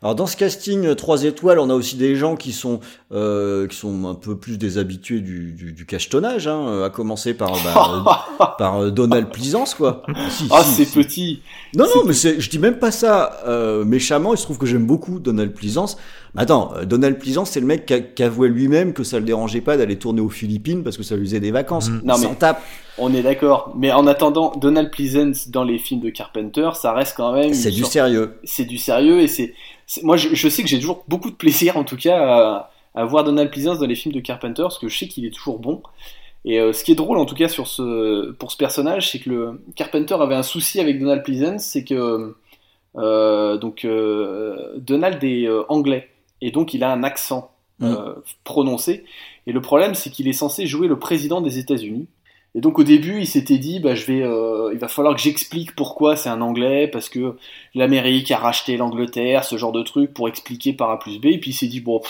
[0.06, 2.78] Alors dans ce casting 3 étoiles, on a aussi des gens qui sont
[3.10, 7.34] euh, qui sont un peu plus des habitués du, du, du cachetonnage, hein, à commencer
[7.34, 10.04] par bah, euh, par euh, Donald Pleasance quoi.
[10.30, 10.96] Si, Ah, si, c'est si.
[10.96, 11.42] petit.
[11.74, 14.32] Non non, mais c'est, je dis même pas ça euh, méchamment.
[14.32, 15.96] Il se trouve que j'aime beaucoup Donald Pleasance.
[16.36, 19.60] Mais attends, euh, Donald Pleasance, c'est le mec qui, avouait lui-même que ça le dérangeait
[19.60, 21.88] pas d'aller tourner aux Philippines parce que ça lui faisait des vacances.
[21.88, 22.62] Il Non, mais- tape.
[22.98, 23.72] On est d'accord.
[23.76, 27.52] Mais en attendant, Donald Pleasance dans les films de Carpenter, ça reste quand même.
[27.52, 28.38] C'est du sorte- sérieux.
[28.44, 29.54] c'est du sérieux et c'est
[30.02, 33.04] moi je, je sais que j'ai toujours beaucoup de plaisir en tout cas à, à
[33.04, 35.58] voir Donald Pleasance dans les films de Carpenter parce que je sais qu'il est toujours
[35.60, 35.82] bon
[36.44, 39.20] et euh, ce qui est drôle en tout cas sur ce pour ce personnage c'est
[39.20, 42.34] que le Carpenter avait un souci avec Donald Pleasance c'est que
[42.96, 46.08] euh, donc euh, Donald est anglais
[46.40, 49.04] et donc il a un accent euh, prononcé
[49.46, 52.08] et le problème c'est qu'il est censé jouer le président des États-Unis
[52.56, 55.20] et donc au début, il s'était dit, bah, je vais, euh, il va falloir que
[55.20, 57.36] j'explique pourquoi c'est un Anglais, parce que
[57.74, 61.26] l'Amérique a racheté l'Angleterre, ce genre de truc, pour expliquer par A plus B.
[61.26, 62.04] Et puis il s'est dit, bon, de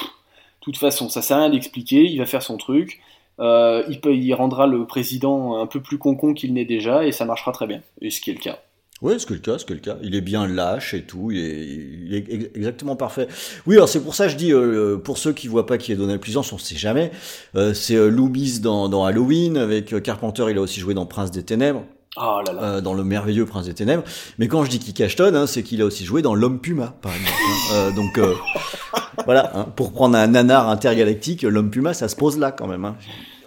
[0.60, 3.00] toute façon, ça sert à rien d'expliquer, il va faire son truc.
[3.40, 7.10] Euh, il, peut, il rendra le président un peu plus concon qu'il n'est déjà, et
[7.10, 7.82] ça marchera très bien.
[8.00, 8.60] Et ce qui est le cas.
[9.02, 9.96] Oui, c'est que le cas, c'est que le cas.
[10.02, 11.66] Il est bien lâche et tout, il est,
[12.06, 13.28] il est ex- exactement parfait.
[13.66, 15.92] Oui, alors c'est pour ça que je dis, euh, pour ceux qui voient pas qui
[15.92, 17.10] est Donald Pleasance, on sait jamais.
[17.56, 21.04] Euh, c'est euh, Loomis dans, dans Halloween, avec euh, Carpenter, il a aussi joué dans
[21.04, 21.84] Prince des Ténèbres,
[22.16, 22.62] Oh là là.
[22.62, 24.02] euh, dans le merveilleux Prince des Ténèbres.
[24.38, 26.94] Mais quand je dis qu'il cachetonne, hein, c'est qu'il a aussi joué dans L'Homme Puma,
[27.02, 27.32] par exemple.
[27.38, 27.74] hein.
[27.74, 28.32] Euh, donc euh,
[29.26, 32.94] voilà, hein, pour prendre un nanar intergalactique, L'Homme Puma, ça se pose là quand même.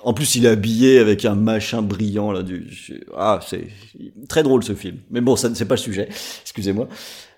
[0.03, 2.41] En plus, il est habillé avec un machin brillant là.
[2.43, 2.67] Du...
[3.15, 3.67] Ah, c'est
[4.29, 4.97] très drôle ce film.
[5.11, 6.07] Mais bon, ça c'est pas le sujet.
[6.43, 6.87] Excusez-moi.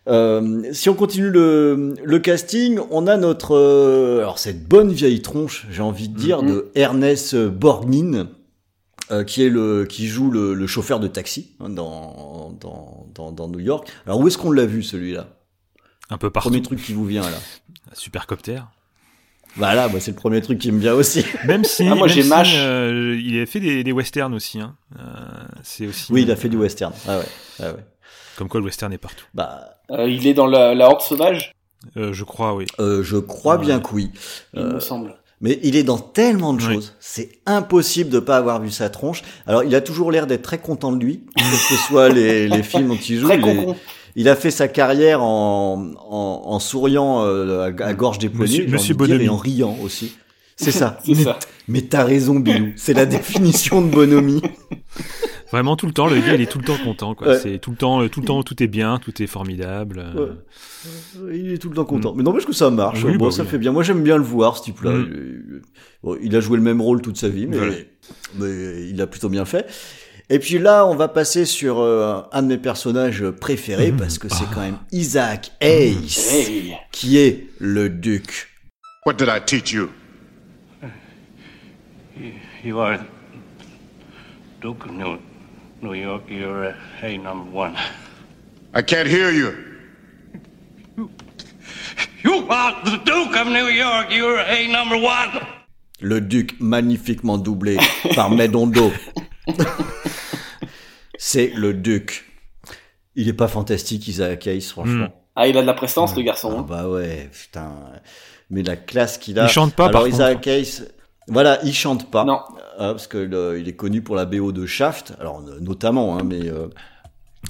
[0.08, 5.22] Euh, si on continue le, le casting, on a notre euh, alors cette bonne vieille
[5.22, 6.50] tronche, j'ai envie de dire, Mhm.
[6.50, 8.28] de Ernest Borgnine,
[9.12, 13.32] euh, qui est le qui joue le, le chauffeur de taxi hein, dans, dans dans
[13.32, 13.88] dans New York.
[14.08, 15.28] Alors où est-ce qu'on l'a vu celui-là?
[16.10, 16.50] Un peu partout.
[16.50, 17.38] Premier truc qui vous vient là.
[17.94, 18.60] Supercopter.
[19.58, 21.26] Voilà, moi c'est le premier truc qui me vient aussi.
[21.46, 24.60] Même si, Ah, moi, j'ai si, euh, il a fait des, des westerns aussi.
[24.60, 24.76] Hein.
[25.00, 25.04] Euh,
[25.64, 26.12] c'est aussi.
[26.12, 26.94] Oui, il a fait du western.
[27.08, 27.26] Ah ouais.
[27.60, 27.86] Ah ouais.
[28.38, 29.26] Comme quoi, le western est partout.
[29.34, 31.54] Bah, Euh, il est dans la, la Horde Sauvage,
[31.98, 32.66] Euh, je crois, oui.
[32.80, 34.12] euh, je crois bien que oui.
[34.54, 35.16] il Euh, me semble.
[35.42, 36.76] Mais il est dans tellement de Oui.
[36.76, 39.22] choses, c'est impossible de pas avoir vu sa tronche.
[39.48, 42.88] Alors, il a toujours l'air d'être très content de lui, que soient les, les films
[42.90, 43.28] dont il joue.
[43.28, 43.76] Très il, est-.
[44.16, 48.94] il a fait sa carrière en, en, en souriant euh, à, à gorge déployée, Monsieur-
[48.96, 50.16] Monsieur dire, et en riant aussi.
[50.58, 51.00] C'est ça.
[51.08, 51.40] Mais ça.
[51.68, 52.74] mais t'as raison, Bilou.
[52.76, 54.42] C'est la définition de bonhomie.
[55.52, 57.14] Vraiment tout le temps, le gars, il est tout le temps content.
[57.16, 57.30] Quoi.
[57.30, 57.40] Ouais.
[57.40, 60.00] C'est tout le temps, euh, tout le temps, tout est bien, tout est formidable.
[60.16, 60.34] euh,
[61.20, 61.38] Ouais.
[61.38, 62.14] Il est tout le temps content.
[62.16, 63.04] Mais n'empêche que ça marche.
[63.04, 63.50] Oui, bon, bah ça oui.
[63.50, 63.72] fait bien.
[63.72, 64.92] Moi, j'aime bien le voir, ce type-là.
[64.92, 65.10] Mm.
[65.14, 65.62] Il-
[66.04, 67.74] bon, il a joué le même rôle toute sa vie, mais, Voilà.
[68.40, 69.66] mais il a plutôt bien fait.
[70.34, 73.98] Et puis là, on va passer sur euh, un de mes personnages préférés, Mm.
[73.98, 76.78] parce que c'est quand même Isaac Hayes, Hey.
[76.94, 78.48] qui est le duc.
[79.06, 79.90] What did I teach you?
[82.64, 83.00] You are
[84.62, 85.18] Duke of New,
[85.82, 86.24] New York.
[86.30, 87.74] You're uh, hey number one.
[88.74, 89.52] I can't hear you.
[90.98, 91.10] You
[92.24, 94.12] You are the Duke of New York.
[94.12, 95.42] You're a number one.
[96.00, 97.78] Le duc magnifiquement doublé
[98.16, 98.92] par Medondo.
[101.18, 102.26] C'est le duc.
[103.16, 105.10] Il est pas fantastique, Isaac Hayes, franchement.
[105.36, 106.52] Ah, il a de la prestance, le garçon.
[106.56, 106.66] Ah hein.
[106.68, 107.74] bah ouais, putain.
[108.50, 109.44] Mais la classe qu'il a.
[109.46, 110.84] Il chante pas, Alors par Isaac Hayes,
[111.28, 112.26] voilà, il chante pas.
[112.26, 112.40] Non.
[112.80, 115.14] Euh, parce que le- il est connu pour la BO de Shaft.
[115.20, 116.68] Alors notamment, hein, mais euh,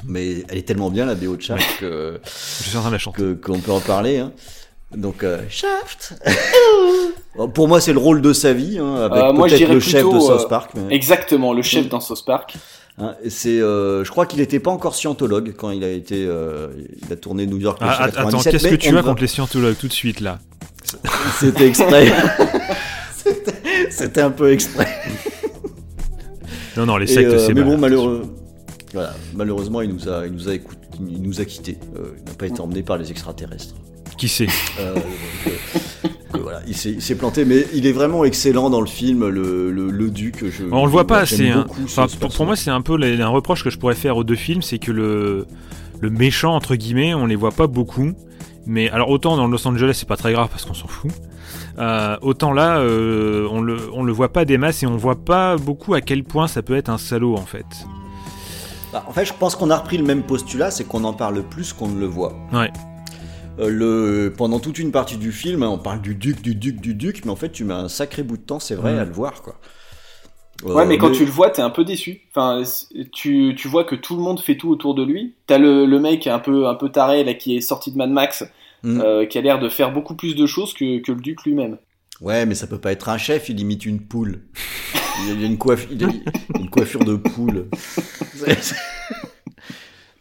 [0.05, 2.29] mais elle est tellement bien la BO de Shaft que Je
[2.69, 3.35] suis en train de la chanter.
[3.41, 4.19] qu'on peut en parler.
[4.19, 4.31] Hein.
[4.95, 6.15] Donc euh, Shaft.
[7.35, 10.03] Bon, pour moi, c'est le rôle de sa vie, hein, avec Euh, peut-être le chef
[10.03, 10.71] de plutôt, South euh, Park.
[10.75, 12.55] mais- Exactement, le chef dans South Park.
[12.97, 16.67] Hein, c'est, euh, je crois qu'il n'était pas encore scientologue quand il a été, euh,
[17.07, 17.77] il a tourné New York.
[17.81, 20.39] Ah, att- 1997, attends, qu'est-ce que tu as contre les scientologues tout de suite là?
[21.39, 22.11] C'était exprès.
[23.15, 23.53] C'était-
[23.91, 24.87] C'était un peu exprès.
[26.77, 27.69] Non, non, les sectes, euh, c'est mais mal.
[27.71, 28.23] bon, malheureux,
[28.93, 31.77] voilà, malheureusement, il nous a, il nous a écouté, il nous a quittés.
[31.97, 33.75] Euh, il n'a pas été emmené par les extraterrestres.
[34.17, 34.47] Qui sait?
[34.79, 34.95] Euh,
[35.47, 36.09] euh,
[36.39, 40.09] voilà, il s'est, planté, mais il est vraiment excellent dans le film, le, le, le
[40.09, 40.45] duc.
[40.49, 41.49] Je, On le voit pas assez.
[41.49, 41.65] hein.
[41.83, 44.35] Enfin, pour, pour moi, c'est un peu un reproche que je pourrais faire aux deux
[44.35, 45.45] films, c'est que le,
[45.99, 48.11] le méchant, entre guillemets, on les voit pas beaucoup.
[48.65, 51.11] Mais alors, autant dans Los Angeles, c'est pas très grave parce qu'on s'en fout.
[51.79, 55.15] Euh, autant là, euh, on, le, on le voit pas des masses et on voit
[55.23, 57.65] pas beaucoup à quel point ça peut être un salaud en fait.
[58.93, 61.43] Bah, en fait, je pense qu'on a repris le même postulat, c'est qu'on en parle
[61.43, 62.33] plus qu'on ne le voit.
[62.53, 62.71] Ouais.
[63.61, 66.81] Euh, le, pendant toute une partie du film, hein, on parle du duc, du duc,
[66.81, 69.05] du duc, mais en fait, tu mets un sacré bout de temps, c'est vrai, à
[69.05, 69.55] le voir, quoi.
[70.63, 72.21] Ouais, Euh, mais quand tu le vois, t'es un peu déçu.
[72.35, 72.63] Enfin,
[73.11, 75.35] tu, tu vois que tout le monde fait tout autour de lui.
[75.47, 78.09] T'as le, le mec un peu, un peu taré, là, qui est sorti de Mad
[78.11, 78.43] Max,
[78.83, 78.99] Mm.
[78.99, 81.77] euh, qui a l'air de faire beaucoup plus de choses que, que le duc lui-même.
[82.19, 84.41] Ouais, mais ça peut pas être un chef, il imite une poule.
[85.23, 85.57] Il a une,
[85.91, 86.09] il y a
[86.59, 87.67] une coiffure de poule.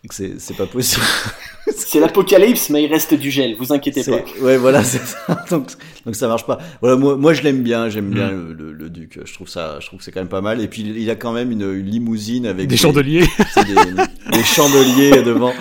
[0.09, 1.05] C'est- Donc C'est c'est pas possible.
[1.77, 4.21] C'est l'apocalypse, mais il reste du gel, vous inquiétez pas.
[4.41, 5.45] Ouais, voilà, c'est ça.
[5.51, 5.69] Donc,
[6.07, 6.59] donc ça marche pas.
[6.81, 9.19] Voilà, moi, moi je l'aime bien, j'aime bien le, le- le duc.
[9.25, 10.61] Je trouve ça, je trouve que c'est quand même pas mal.
[10.61, 13.25] Et puis il a quand même une, une limousine avec Des chandeliers.
[14.33, 15.53] des chandeliers devant.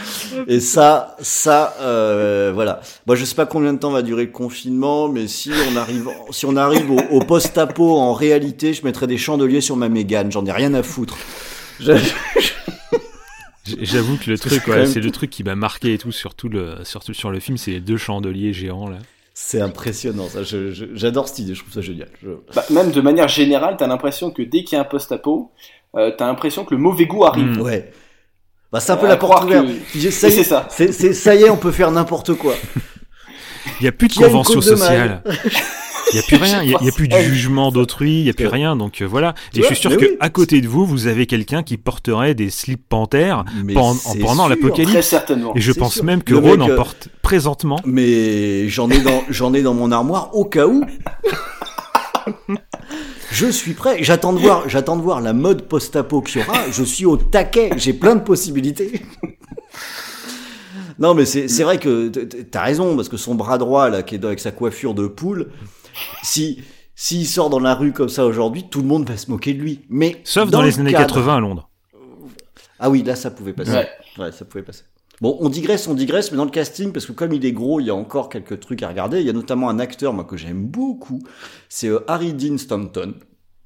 [0.48, 2.82] Et ça, ça, euh, voilà.
[3.08, 6.10] Moi, je sais pas combien de temps va durer le confinement, mais si on arrive,
[6.32, 10.32] si on arrive au, au post-apo en réalité, je mettrai des chandeliers sur ma Mégane.
[10.32, 11.18] J'en ai rien à foutre.
[11.80, 11.94] Je-
[13.82, 16.76] J'avoue que le truc, ouais, c'est le truc qui m'a marqué et tout, surtout le,
[16.84, 18.98] surtout sur le film, c'est les deux chandeliers géants là.
[19.34, 20.40] C'est impressionnant, ça.
[20.44, 21.56] J'adore cette idée.
[21.56, 22.10] Je trouve ça génial.
[22.22, 25.52] Je- Bah, même de manière générale, t'as l'impression que dès qu'il y a un post-apo,
[25.96, 27.58] euh, t'as l'impression que le mauvais goût arrive.
[27.58, 27.62] Mm.
[27.62, 27.92] Ouais.
[28.72, 29.66] Bah, c'est un peu À la porte ouverte.
[29.66, 31.14] que- Ça y C'est est, ça.
[31.14, 32.54] ça y est, on peut faire n'importe quoi.
[33.80, 35.24] Il y a plus de convention sociale.
[36.12, 38.34] Il y a plus rien, il y a, plus de jugement d'autrui, il y a
[38.34, 38.52] plus Ouais.
[38.54, 38.76] rien.
[38.76, 39.36] Donc euh, voilà.
[39.54, 40.18] Et je suis sûr oui.
[40.20, 44.92] à côté de vous, vous avez quelqu'un qui porterait des slips panthères pen- pendant l'apocalypse.
[44.92, 45.54] Très certainement.
[45.56, 46.04] Et je pense sûr.
[46.04, 47.80] même que Ron en euh, porte présentement.
[47.86, 50.84] Mais j'en ai dans, j'en ai dans mon armoire au cas où.
[53.32, 53.98] Je suis prêt.
[54.02, 56.58] J'attends de voir, j'attends de voir la mode post-apo qu'il y aura.
[56.72, 57.70] Je suis au taquet.
[57.78, 59.02] J'ai plein de possibilités.
[60.98, 64.26] Non, mais c'est, vrai que t'as raison, parce que son bras droit, là, qui est
[64.26, 65.48] avec sa coiffure de poule,
[66.24, 66.62] si,
[66.96, 69.60] s'il sort dans la rue comme ça aujourd'hui, tout le monde va se moquer de
[69.62, 69.82] lui.
[69.90, 70.22] Mais.
[70.24, 71.70] Sauf dans, le les années cadre- 80 à Londres.
[72.80, 73.72] Ah oui, là, ça pouvait passer.
[73.72, 73.90] Ouais.
[74.18, 74.84] Ouais, ça pouvait passer.
[75.22, 77.82] Bon, on digresse, on digresse, mais dans le casting, parce que comme il est gros,
[77.82, 79.20] il y a encore quelques trucs à regarder.
[79.20, 81.20] Il y a notamment un acteur, moi, que j'aime beaucoup.
[81.68, 83.16] C'est euh, Harry Dean Stanton.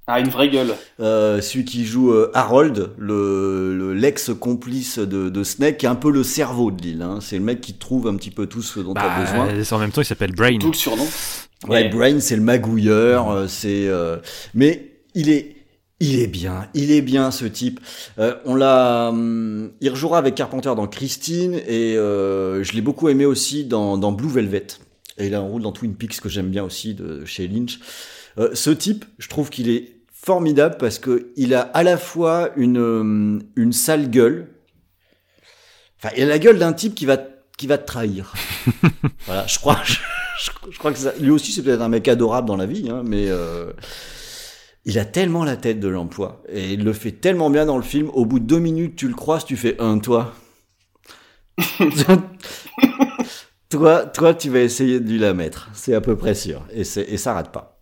[0.07, 0.73] Ah, une vraie gueule.
[0.99, 5.95] Euh, celui qui joue euh, Harold, le, le- l'ex-complice de, de Snake, qui est un
[5.95, 7.01] peu le cerveau de l'île.
[7.01, 7.19] Hein.
[7.21, 9.45] C'est le mec qui trouve un petit peu tout ce dont tu as besoin.
[9.47, 10.57] Bah, en même temps, il s'appelle Brain.
[10.59, 11.03] Tout le surnom.
[11.69, 11.89] Ouais, Ouais.
[11.89, 13.87] Brain, c'est le magouilleur, euh, c'est.
[13.87, 14.17] euh,
[14.53, 15.55] Mais il est,
[16.01, 17.79] il est bien, il est bien ce type.
[18.19, 23.07] Euh, on l'a, hum, il rejouera avec Carpenter dans Christine et euh, je l'ai beaucoup
[23.07, 24.67] aimé aussi dans, dans Blue Velvet.
[25.17, 27.79] Et il a un rôle dans Twin Peaks que j'aime bien aussi de chez Lynch.
[28.37, 32.49] Euh, ce type, je trouve qu'il est formidable parce que il a à la fois
[32.55, 34.49] une hum, une sale gueule.
[35.99, 37.17] Enfin, il a la gueule d'un type qui va
[37.57, 38.33] qui va te trahir.
[39.25, 39.81] voilà, je crois.
[40.35, 42.89] Je, je crois que ça, lui aussi c'est peut-être un mec adorable dans la vie,
[42.89, 43.71] hein, mais euh,
[44.83, 47.83] il a tellement la tête de l'emploi et il le fait tellement bien dans le
[47.83, 48.09] film.
[48.13, 50.33] Au bout de deux minutes, tu le croises, tu fais un toi.
[53.69, 56.81] toi, toi, tu vas essayer de lui la mettre, c'est à peu près sûr, et,
[56.81, 57.72] et ça rate pas.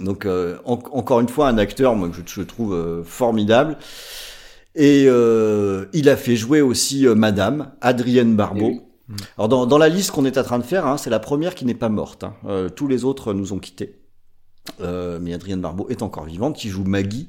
[0.00, 3.76] Donc euh, en- encore une fois, un acteur, moi que je, je trouve euh, formidable.
[4.74, 8.70] Et euh, il a fait jouer aussi Madame Adrienne Barbeau.
[8.70, 8.80] Eh
[9.10, 9.16] oui.
[9.38, 11.54] Alors dans, dans la liste qu'on est en train de faire, hein, c'est la première
[11.54, 12.24] qui n'est pas morte.
[12.24, 12.34] hein.
[12.46, 13.96] Euh, tous les autres nous ont quittés.
[14.80, 17.28] Euh, mais Adrienne Barbeau est encore vivante, qui joue Maggie,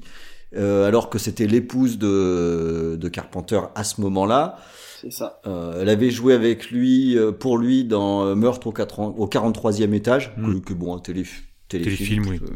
[0.54, 4.58] euh, alors que c'était l'épouse de, de Carpenter à ce moment-là.
[5.00, 5.40] C'est ça.
[5.46, 9.94] Euh, elle avait joué avec lui, euh, pour lui, dans Meurtre au, 80 au 43e
[9.94, 10.60] étage, Mm.
[10.60, 11.24] que, que bon, un télé,
[11.70, 12.40] Téléfilm, oui.
[12.42, 12.48] euh,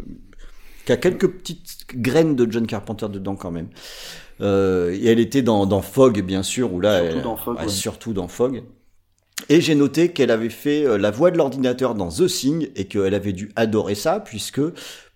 [0.85, 3.69] qui a quelques petites graines de John Carpenter dedans quand même.
[4.41, 7.57] Euh, et elle était dans, dans Fog, bien sûr, où là, Surtout elle- dans Fog,
[7.57, 7.69] ouais, ouais.
[7.69, 8.62] surtout dans Fog.
[9.49, 12.85] Et j'ai noté qu'elle avait fait euh, la voix de l'ordinateur dans The Thing et
[12.86, 14.61] qu'elle avait dû adorer ça puisque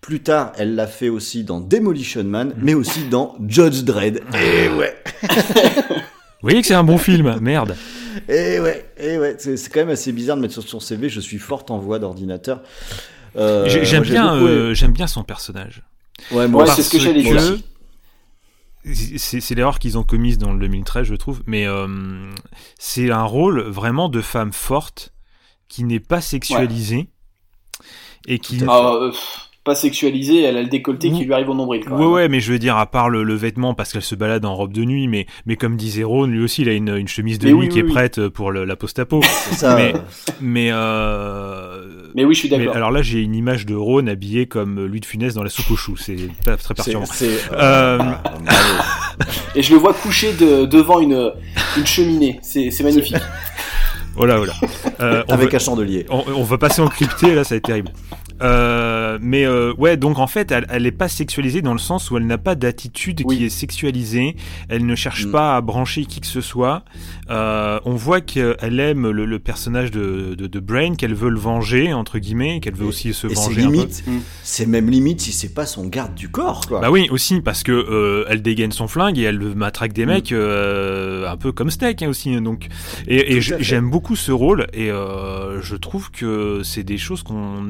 [0.01, 4.19] plus tard elle l'a fait aussi dans Demolition Man, mais aussi dans Judge Dredd.
[4.35, 4.95] Et ouais,
[6.41, 7.75] Vous voyez que c'est un bon film, merde.
[8.29, 11.09] et ouais, et ouais, c'est c'est quand même assez bizarre de mettre sur son CV.
[11.09, 12.61] Je suis forte en voix d'ordinateur.
[13.35, 15.83] Euh, J'ai- J'aime bien, euh, j'aime bien son personnage.
[16.31, 16.77] Ouais, moi Ouais, aussi.
[16.77, 17.35] c'est ce que j'allais dire.
[18.83, 21.41] que c'est l'erreur qu'ils ont commise dans le 2013, je trouve.
[21.45, 22.31] Mais euh,
[22.79, 25.13] c'est un rôle vraiment de femme forte
[25.67, 27.09] qui n'est pas sexualisée
[28.27, 28.59] et qui.
[28.67, 29.11] Ah, euh,
[29.69, 31.83] pas sexualisée, elle a le décolleté qui lui arrive au nombril.
[31.85, 32.11] Quand Ouais, même.
[32.11, 34.55] ouais, mais je veux dire, à part le, le vêtement, parce qu'elle se balade en
[34.55, 37.37] robe de nuit, mais, mais comme disait Ron, lui aussi, il a une, une chemise
[37.37, 37.91] de Mais nuit oui, qui oui, est oui.
[37.91, 39.19] prête pour le- la post-apo.
[39.61, 39.97] Mais- euh,
[40.41, 41.85] mais, euh,
[42.15, 42.75] Mais oui, je suis mais d'accord.
[42.75, 45.69] alors là, j'ai une image de Ron habillé comme Louis de Funès dans la soupe
[45.71, 45.97] aux choux.
[45.97, 47.05] C'est pas très c'est, perturbant.
[47.05, 48.17] c'est, Euh, bravo.
[49.55, 51.31] Et je le vois couché de, devant une,
[51.77, 52.39] une cheminée.
[52.41, 53.17] C'est magnifique.
[54.17, 54.53] Oh là, oh là.
[55.01, 56.05] Euh, on Avec va- un chandelier.
[56.09, 57.91] On, on va passer en crypté, là, ça va être terrible.
[58.41, 62.09] Euh, mais euh, ouais, donc en fait, elle, elle est pas sexualisée dans le sens
[62.11, 63.37] où elle n'a pas d'attitude Oui.
[63.37, 64.35] qui est sexualisée.
[64.69, 65.31] Elle ne cherche Mm.
[65.31, 66.83] pas à brancher qui que ce soit.
[67.29, 71.39] Euh, on voit qu'elle aime le, le personnage de, de, de Brain, qu'elle veut le
[71.39, 73.71] venger entre guillemets, qu'elle veut Et- aussi se Et c'est venger un peu.
[73.73, 74.17] limite, Mm.
[74.43, 76.79] c'est même limite si c'est pas son garde du corps, quoi.
[76.81, 80.09] Bah oui, aussi parce que euh, elle dégaine son flingue et elle matraque des Mm.
[80.09, 82.39] mecs euh, un peu comme Steak hein, aussi.
[82.41, 82.67] donc
[83.07, 87.63] et, et j'aime beaucoup ce rôle et euh, je trouve que c'est des choses qu'on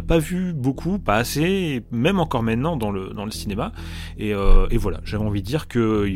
[0.00, 3.72] n'a pas vu beaucoup, pas assez, même encore maintenant dans le dans le cinéma.
[4.18, 6.12] Et, euh, et voilà, j'avais envie de dire que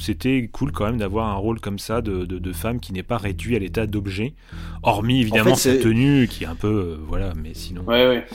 [0.00, 3.02] c'était cool quand même d'avoir un rôle comme ça de, de, de femme qui n'est
[3.02, 4.34] pas réduit à l'état d'objet,
[4.82, 7.82] hormis évidemment fait, sa c'est- tenue qui est un peu euh, voilà, mais sinon.
[7.86, 8.26] Ouais, ouais.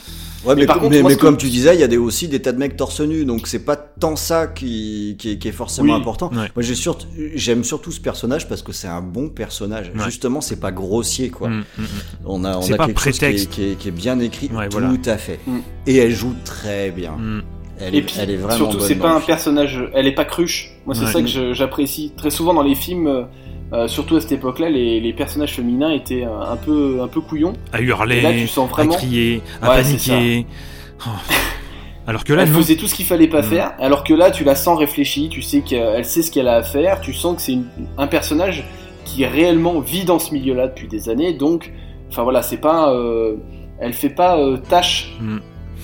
[0.45, 1.88] Ouais, mais, Mais par mais, contre, moi, mais que- comme tu disais, il y a
[1.88, 5.32] des, aussi des tas de mecs torse nu, donc c'est pas tant ça qui, qui,
[5.32, 5.99] est, qui est forcément Oui.
[5.99, 6.30] important.
[6.32, 6.49] Ouais.
[6.56, 9.91] Moi, j'ai surtout, j'aime surtout ce personnage parce que c'est un bon personnage.
[9.95, 10.03] Ouais.
[10.06, 11.49] Justement, c'est pas grossier, quoi.
[11.49, 11.86] Mm, mm, mm.
[12.26, 13.49] On a, on C'est a pas quelque chose qui est, prétexte.
[13.52, 14.49] qui, est, qui est bien écrit.
[14.53, 14.94] Ouais, tout voilà.
[15.06, 15.40] à fait.
[15.48, 15.60] Mm.
[15.88, 17.11] Et elle joue très bien.
[17.14, 17.44] Mm.
[17.80, 19.80] Elle, Et est, puis, elle est vraiment surtout, bonne c'est pas un personnage.
[19.94, 20.72] Elle est pas cruche.
[20.86, 21.11] Moi, c'est Ouais.
[21.11, 22.11] ça que j'apprécie.
[22.15, 23.28] Très souvent dans les films,
[23.74, 27.22] euh, surtout à cette époque-là, les, les personnages féminins étaient euh, un peu, un peu
[27.22, 27.54] couillons.
[27.72, 30.45] à hurler, là, tu sens vraiment- à crier, à Ouais, paniquer.
[31.06, 31.10] Oh.
[32.06, 32.58] Alors que là, elle non.
[32.58, 33.45] faisait tout ce qu'il fallait pas Mm.
[33.45, 36.56] faire, alors que là, tu la sens réfléchie, tu sais qu'elle sait ce qu'elle a
[36.56, 37.58] à faire, tu sens que c'est
[37.98, 38.66] un personnage
[39.06, 41.72] qui réellement vit dans ce milieu-là depuis des années, donc,
[42.10, 43.36] enfin voilà, c'est pas, euh,
[43.80, 45.14] elle fait pas euh, tâche.
[45.22, 45.38] Mm.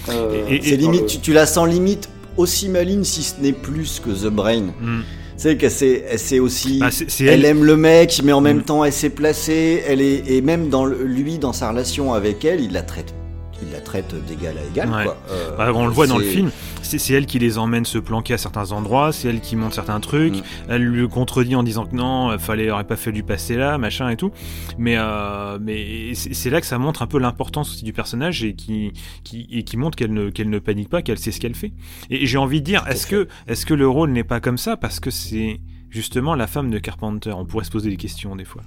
[0.10, 3.40] euh, Et- et- C'est limite, le- tu, tu la sens limite aussi maligne si ce
[3.42, 4.68] n'est plus que The Brain.
[4.82, 5.02] Mm.
[5.42, 6.80] Tu sais qu'elle sait, elle sait aussi.
[6.80, 7.46] Bah, c'est c'est elle elle.
[7.46, 8.64] aime le mec, mais en même Mm.
[8.64, 9.82] temps, elle s'est placée.
[9.88, 13.14] Elle est et même dans le- lui, dans sa relation avec elle, il la traite,
[13.62, 14.90] il la traite d'égal à égal.
[14.90, 15.04] Ouais.
[15.04, 15.18] Quoi.
[15.30, 16.52] Euh, Bah, on le voit dans le film.
[16.82, 19.12] C'est elle qui les emmène se planquer à certains endroits.
[19.12, 20.38] C'est elle qui montre certains trucs.
[20.38, 20.44] Mm.
[20.70, 23.78] Elle lui contredit en disant que non, il fallait, aurait pas fait du passer là,
[23.78, 24.32] machin et tout.
[24.78, 28.56] Mais, euh, mais c'est là que ça montre un peu l'importance aussi du personnage et
[28.56, 31.56] qui, qui, et qui montre qu'elle ne, qu'elle ne panique pas, qu'elle sait ce qu'elle
[31.56, 31.72] fait.
[32.10, 34.78] Et j'ai envie de dire, est-ce que, est-ce que le rôle n'est pas comme ça?
[34.78, 35.60] Parce que c'est
[35.90, 38.62] justement la femme de Carpenter On pourrait se poser des questions des fois.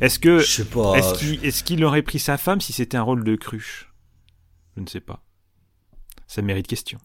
[0.00, 3.36] Est-ce que, est-ce qu'il est-ce qu'il aurait pris sa femme si c'était un rôle de
[3.36, 3.87] cruche?
[4.78, 5.24] Je ne sais pas.
[6.28, 7.00] Ça mérite question.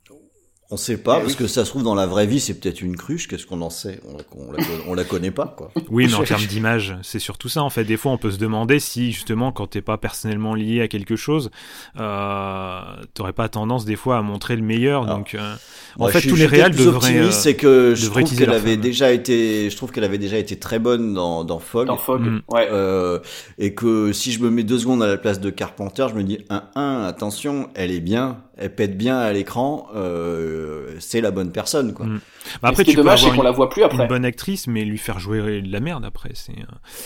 [0.74, 1.38] On sait pas, Eh parce oui.
[1.40, 3.28] que ça se trouve dans la vraie vie, c'est peut-être une cruche.
[3.28, 4.00] Qu'est-ce qu'on en sait?
[4.08, 5.72] On la, on, la, on la connaît pas, quoi.
[5.90, 7.62] Oui, mais en termes d'image, c'est surtout ça.
[7.64, 10.82] En fait, des fois, on peut se demander si, justement, quand t'es pas personnellement lié
[10.82, 11.52] à quelque chose,
[12.00, 12.80] euh,
[13.14, 15.06] t'aurais pas tendance, des fois, à montrer le meilleur.
[15.06, 15.54] Donc, euh,
[15.95, 17.18] en Moi, fait, je tous je les plus devraient.
[17.18, 20.58] euh, c'est que je trouve qu'elle avait déjà été, je trouve qu'elle avait déjà été
[20.58, 21.88] très bonne dans, dans Fog.
[21.88, 22.41] dans Fog, Mm.
[22.50, 22.68] ouais.
[22.72, 23.20] Euh,
[23.58, 26.24] et que si je me mets deux secondes à la place de Carpenter, je me
[26.24, 31.32] dis un un attention, elle est bien, elle pète bien à l'écran, euh, c'est la
[31.32, 32.06] bonne personne quoi.
[32.06, 32.16] Mm.
[32.18, 32.22] bah,
[32.64, 34.04] Mais après, ce qui est tu dommage, c'est qu'on la voit plus après.
[34.04, 36.32] une bonne actrice, mais lui faire jouer de la merde après.
[36.36, 36.66] C'est euh,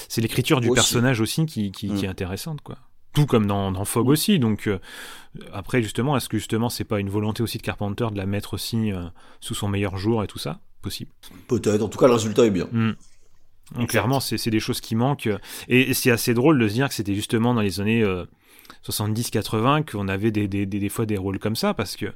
[0.10, 0.76] c'est l'écriture du Aussi.
[0.76, 2.12] personnage aussi qui, qui, qui est Mm.
[2.12, 2.78] intéressante, quoi.
[3.14, 4.38] Tout comme dans, dans Fog aussi.
[4.40, 4.78] Donc, euh,
[5.54, 8.54] après, justement, est-ce que justement, c'est pas une volonté aussi de Carpenter de la mettre
[8.54, 9.06] aussi euh,
[9.40, 10.60] sous son meilleur jour et tout ça?
[10.84, 11.10] Possible.
[11.48, 11.82] Peut-être.
[11.82, 12.68] En tout cas, le résultat est bien.
[12.72, 12.92] Mm.
[13.76, 15.30] Donc, clairement, c'est c'est des choses qui manquent.
[15.68, 18.26] Et c'est assez drôle de se dire que c'était justement dans les années euh,
[18.86, 22.08] 70-80 qu'on avait des, des, des, des fois des rôles comme ça, parce que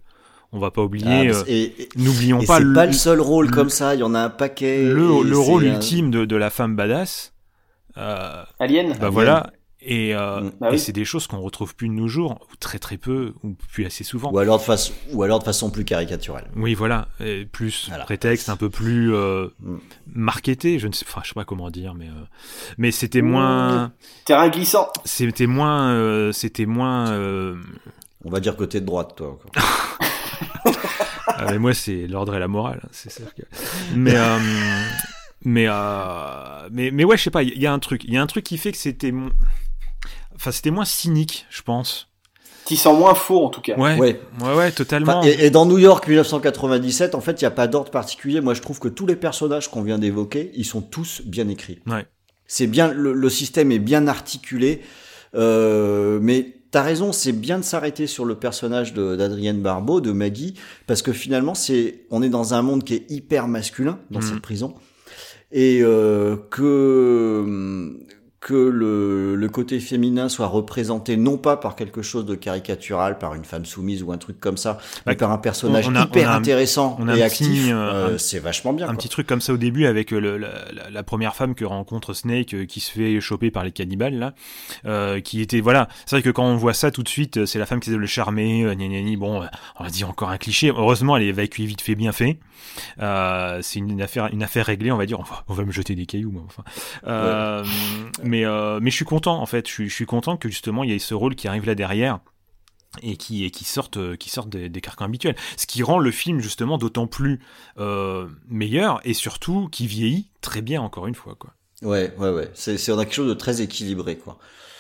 [0.52, 1.30] on va pas Ah, oublier.
[1.30, 3.96] euh, et et- N'oublions et pas c'est le, pas le seul rôle le- comme ça.
[3.96, 4.84] Il y en a un paquet.
[4.84, 7.34] le, rôle un- ultime de, de la femme badass.
[7.98, 9.10] Euh, Alien bah Alien.
[9.12, 9.52] voilà.
[9.84, 10.52] Et, euh, Mm.
[10.62, 13.34] Bah et c'est des choses qu'on retrouve plus de nos jours, ou très très peu,
[13.44, 14.32] ou plus assez souvent.
[14.32, 16.46] Ou alors de façon, ou alors de façon plus caricaturelle.
[16.56, 18.04] Oui, voilà, et plus Voilà.
[18.06, 19.78] prétexte un peu plus euh, Mm.
[20.14, 22.26] marketé, je ne sais, enfin, je sais pas comment dire, mais euh,
[22.78, 23.92] mais c'était moins,
[24.26, 24.88] Terrain glissant.
[25.04, 27.10] c'était moins, euh, c'était moins.
[27.12, 27.56] euh,
[28.24, 29.30] On va dire côté de droite, toi.
[29.30, 29.52] encore.
[31.28, 33.42] ah, mais moi, c'est l'ordre et la morale, hein, c'est sûr que.
[33.96, 34.38] Mais euh,
[35.44, 38.18] mais euh, mais mais ouais, je sais pas, il y, a un truc, il y
[38.18, 39.32] a un truc qui fait que c'était, mo-
[40.42, 42.08] enfin, c'était moins cynique, je pense.
[42.66, 43.76] T'y sens moins faux en tout cas.
[43.78, 44.20] Ouais, Ouais.
[44.42, 45.20] ouais, ouais, totalement.
[45.20, 48.40] Enfin, et, et dans New York 1997, en fait, il n'y a pas d'ordre particulier.
[48.42, 51.80] Moi, je trouve que tous les personnages qu'on vient d'évoquer, ils sont tous bien écrits.
[51.88, 52.06] Ouais.
[52.48, 54.82] C'est bien, le, le système est bien articulé.
[55.34, 60.54] Euh, mais t'as raison, c'est bien de s'arrêter sur le personnage d'Adrienne Barbeau, de Maggie,
[60.88, 64.26] parce que finalement, c'est, on est dans un monde qui est hyper masculin dans Mhm.
[64.28, 64.76] cette prison,
[65.52, 67.96] et euh, que
[68.42, 73.36] que le, le côté féminin soit représenté non pas par quelque chose de caricatural, par
[73.36, 76.02] une femme soumise ou un truc comme ça, mais Bah, par un personnage on a-
[76.06, 77.70] hyper on a un- intéressant on a et actif.
[77.72, 78.88] euh, c'est vachement bien.
[78.88, 78.98] un quoi.
[78.98, 80.38] petit truc comme ça au début avec euh, le-
[80.92, 84.34] la, première femme que rencontre Snake euh, qui se fait choper par les cannibales là,
[84.86, 85.88] euh, qui était voilà.
[86.08, 87.96] C'est vrai que quand on voit ça tout de suite, c'est la femme qui essaie
[87.96, 89.44] de le charmer, euh, bon,
[89.80, 90.70] on va dire encore un cliché.
[90.70, 92.40] Heureusement, elle est évacuée vite fait, bien fait.
[92.98, 95.20] C'est une, une affaire, une affaire réglée, on va dire.
[95.20, 96.64] On va, on va me jeter des cailloux, moi, enfin.
[98.32, 99.68] Mais euh, mais je suis content en fait.
[99.68, 101.76] Je suis, je suis content que justement il y ait ce rôle qui arrive là
[101.76, 102.20] derrière
[103.04, 105.36] et qui, et qui sortent, euh, qui sortent des, des carcans habituels.
[105.58, 107.40] Ce qui rend le film justement d'autant plus
[107.78, 111.36] euh, meilleur et surtout qui vieillit très bien encore une fois.
[111.36, 111.52] Quoi.
[111.82, 112.50] Ouais, ouais, ouais.
[112.54, 114.38] C'est, c'est on a quelque chose de très équilibré, quoi.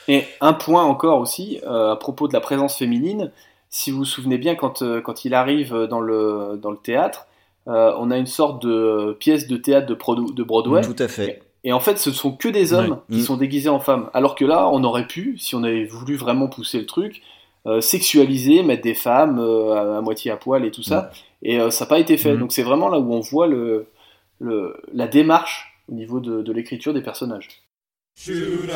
[0.08, 3.32] Et un point encore aussi, euh, à propos de la présence féminine,
[3.70, 7.28] si vous vous souvenez bien, quand, euh, quand il arrive dans le, dans le théâtre,
[7.68, 10.82] euh, on a une sorte de pièce de théâtre de, Prodo- de Broadway.
[10.82, 11.42] Tout à fait.
[11.64, 13.16] Et en fait, ce sont que des hommes Ouais.
[13.16, 13.26] qui Mm.
[13.26, 14.10] sont déguisés en femmes.
[14.14, 17.22] Alors que là, on aurait pu, si on avait voulu vraiment pousser le truc,
[17.68, 21.12] euh, sexualiser, mettre des femmes euh, à, à moitié à poil et tout ça.
[21.44, 22.34] Et euh, ça n'a pas été fait.
[22.34, 22.40] Mm.
[22.40, 23.86] Donc c'est vraiment là où on voit le,
[24.40, 27.50] le, la démarche au niveau de, de l'écriture des personnages.
[28.18, 28.70] Shoot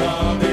[0.00, 0.47] a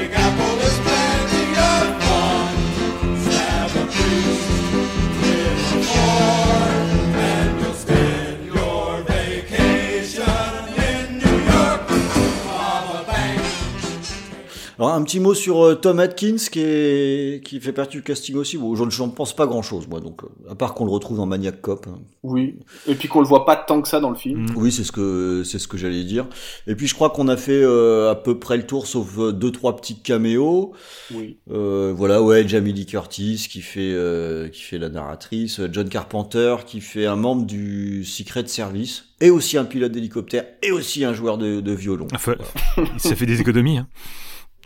[14.78, 18.36] Alors un petit mot sur euh, Tom Atkins qui est qui fait partie du casting
[18.36, 18.58] aussi.
[18.58, 20.90] Bon, je ne j'en pense pas grand chose moi, donc euh, à part qu'on le
[20.90, 21.86] retrouve dans Maniac Cop.
[21.88, 21.98] hein.
[22.22, 22.56] Oui.
[22.86, 24.42] Et puis qu'on le voit pas tant que ça dans le film.
[24.42, 24.56] Mm.
[24.56, 26.26] Oui, c'est ce que c'est ce que j'allais dire.
[26.66, 29.32] Et puis je crois qu'on a fait euh, à peu près le tour, sauf euh,
[29.32, 30.72] deux trois petits caméos.
[31.14, 31.38] Oui.
[31.50, 36.56] Euh, voilà, ouais, Jamie Lee Curtis qui fait euh, qui fait la narratrice, John Carpenter
[36.66, 41.14] qui fait un membre du Secret Service, et aussi un pilote d'hélicoptère, et aussi un
[41.14, 42.08] joueur de, de violon.
[42.14, 42.34] Enfin,
[42.98, 43.78] ça fait des économies.
[43.78, 43.86] Hein.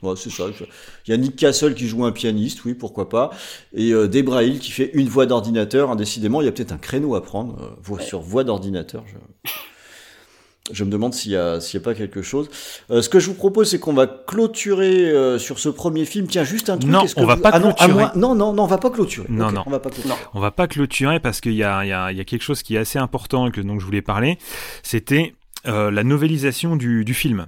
[0.02, 0.44] Ouais, c'est ça.
[1.06, 3.30] Il y a Nick Castle qui joue un pianiste, oui, pourquoi pas.
[3.74, 5.94] Et euh, Debra Hill qui fait une voix d'ordinateur.
[5.96, 9.04] Décidément, il y a peut-être un créneau à prendre euh, voix sur voix d'ordinateur.
[9.06, 9.50] Je...
[10.72, 12.48] je me demande s'il y a a pas quelque chose.
[12.90, 16.26] Euh, ce que je vous propose, c'est qu'on va clôturer euh, sur ce premier film.
[16.28, 16.90] Tiens, juste un truc.
[16.90, 18.04] Non, est-ce que on va vous- pas ah non, à clôturer.
[18.16, 19.26] Non, non, non, on va pas clôturer.
[19.28, 19.64] Non, non.
[19.66, 20.14] On va pas clôturer.
[20.32, 22.42] On va pas clôturer parce qu'il y a, il y, a, il y a quelque
[22.42, 24.38] chose qui est assez important et que donc je voulais parler.
[24.82, 25.34] C'était
[25.66, 27.46] euh, la novélisation du, du film.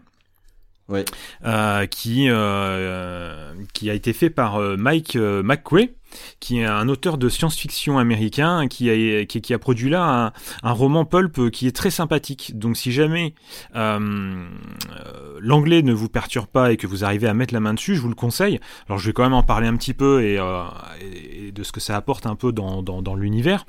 [1.45, 5.95] Euh, qui, euh, qui a été fait par euh, Mike McQuay,
[6.41, 10.33] qui est un auteur de science-fiction américain, qui a, produit là
[10.63, 12.59] un, roman pulp qui est très sympathique.
[12.59, 13.35] Donc si jamais
[13.75, 18.03] l'anglais ne vous perturbe pas et que vous arrivez à mettre la main dessus, je
[18.03, 18.61] vous le conseille.
[18.89, 21.97] Alors je vais quand même en parler un petit peu et, de ce que ça
[21.97, 23.65] apporte un peu dans, dans l'univers.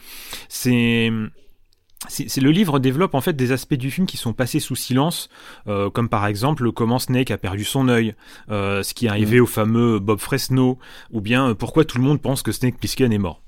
[0.49, 1.11] C'est
[2.09, 5.29] c'est le livre développe en fait des aspects du film qui sont passés sous silence,
[5.67, 8.15] euh, comme par exemple comment Snake a perdu son œil,
[8.49, 10.77] euh, ce qui est arrivé au fameux Bob Fresno,
[11.11, 13.41] ou bien euh, pourquoi tout le monde pense que Snake Plissken est mort.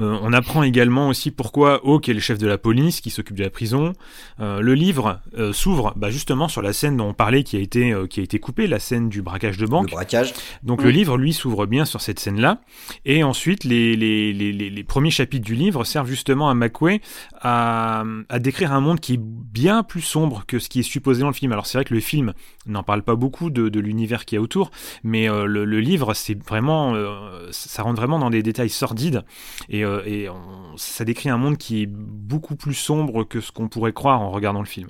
[0.00, 3.36] Euh, on apprend également aussi pourquoi Hawk est le chef de la police qui s'occupe
[3.36, 3.92] de la prison.
[4.40, 7.60] Euh, le livre euh, s'ouvre bah, justement sur la scène dont on parlait qui a
[7.60, 9.90] été euh, qui a été coupée, la scène du braquage de Le banque.
[9.90, 10.32] braquage.
[10.62, 12.60] Donc le livre, lui, s'ouvre bien sur cette scène-là.
[13.04, 17.00] Et ensuite, les, les, les, les, les premiers chapitres du livre servent justement à McQuay
[17.40, 21.20] à, à décrire un monde qui est bien plus sombre que ce qui est supposé
[21.22, 21.52] dans le film.
[21.52, 22.32] Alors c'est vrai que le film
[22.66, 24.70] n'en parle pas beaucoup de, de l'univers qui est autour,
[25.02, 29.22] mais euh, le, le livre, c'est vraiment, euh, ça rentre vraiment dans des détails sordides.
[29.68, 33.52] Et, euh, et on- ça décrit un monde qui est beaucoup plus sombre que ce
[33.52, 34.88] qu'on pourrait croire en regardant le film.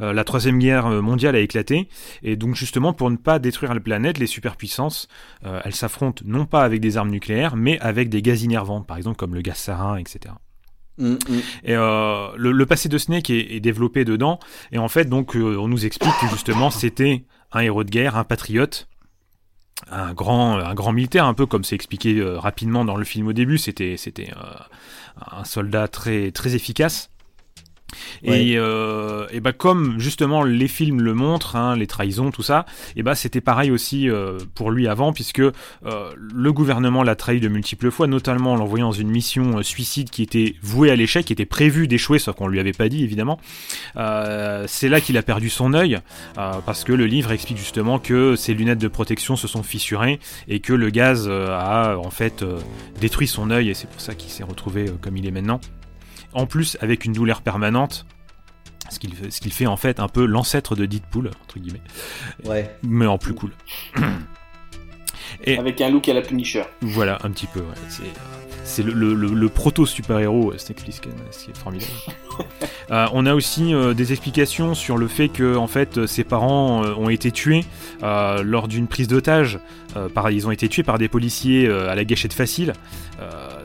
[0.00, 1.88] Euh, la troisième guerre mondiale a éclaté
[2.22, 5.08] et donc justement pour ne pas détruire la planète, les superpuissances,
[5.46, 8.96] euh, elles s'affrontent non pas avec des armes nucléaires, mais avec des gaz innervants, par
[8.98, 10.34] exemple comme le gaz sarin, etc.
[10.98, 11.18] Mm, mm.
[11.64, 14.38] Et euh, le, le passé de Snake est, est développé dedans.
[14.72, 18.16] Et en fait, donc, euh, on nous explique que justement, c'était un héros de guerre,
[18.16, 18.88] un patriote,
[19.90, 23.28] un grand, un grand militaire, un peu comme c'est expliqué euh, rapidement dans le film
[23.28, 23.58] au début.
[23.58, 24.54] C'était, c'était euh,
[25.30, 27.10] un soldat très, très efficace.
[28.24, 28.44] Ouais.
[28.44, 32.66] Et, euh, et bah comme justement les films le montrent, hein, les trahisons, tout ça,
[32.96, 35.52] et bah c'était pareil aussi euh, pour lui avant, puisque euh,
[36.16, 40.22] le gouvernement l'a trahi de multiples fois, notamment en l'envoyant dans une mission suicide qui
[40.22, 43.38] était vouée à l'échec, qui était prévue d'échouer, sauf qu'on lui avait pas dit évidemment.
[43.94, 45.98] C'est là qu'il a perdu son œil,
[46.34, 50.60] parce que le livre explique justement que ses lunettes de protection se sont fissurées et
[50.60, 52.44] que le gaz a en fait
[53.00, 55.60] détruit son œil, et c'est pour ça qu'il s'est retrouvé comme il est maintenant
[56.32, 58.06] en plus avec une douleur permanente.
[58.90, 61.80] Ce qu'il fait, ce qu'il fait en fait un peu l'ancêtre de Deadpool, entre guillemets,
[62.44, 62.76] Ouais.
[62.82, 63.52] mais en plus cool.
[65.44, 66.64] Et Avec un look à la Punisher.
[66.82, 67.74] voilà, un petit peu, ouais.
[68.64, 71.92] C'est, le, le- le- le proto super-héros, euh, ce qui est formidable.
[72.90, 76.84] Euh, on a aussi euh, des explications sur le fait que en fait ses parents
[76.84, 77.64] euh, ont été tués
[78.02, 79.60] lors d'une prise d'otage.
[80.14, 82.72] Par, ils ont été tués par des policiers à la gâchette facile,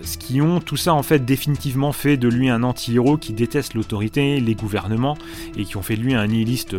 [0.03, 3.74] ce qui ont tout ça en fait définitivement fait de lui un anti-héros qui déteste
[3.74, 5.18] l'autorité, les gouvernements
[5.57, 6.76] et qui ont fait de lui un nihiliste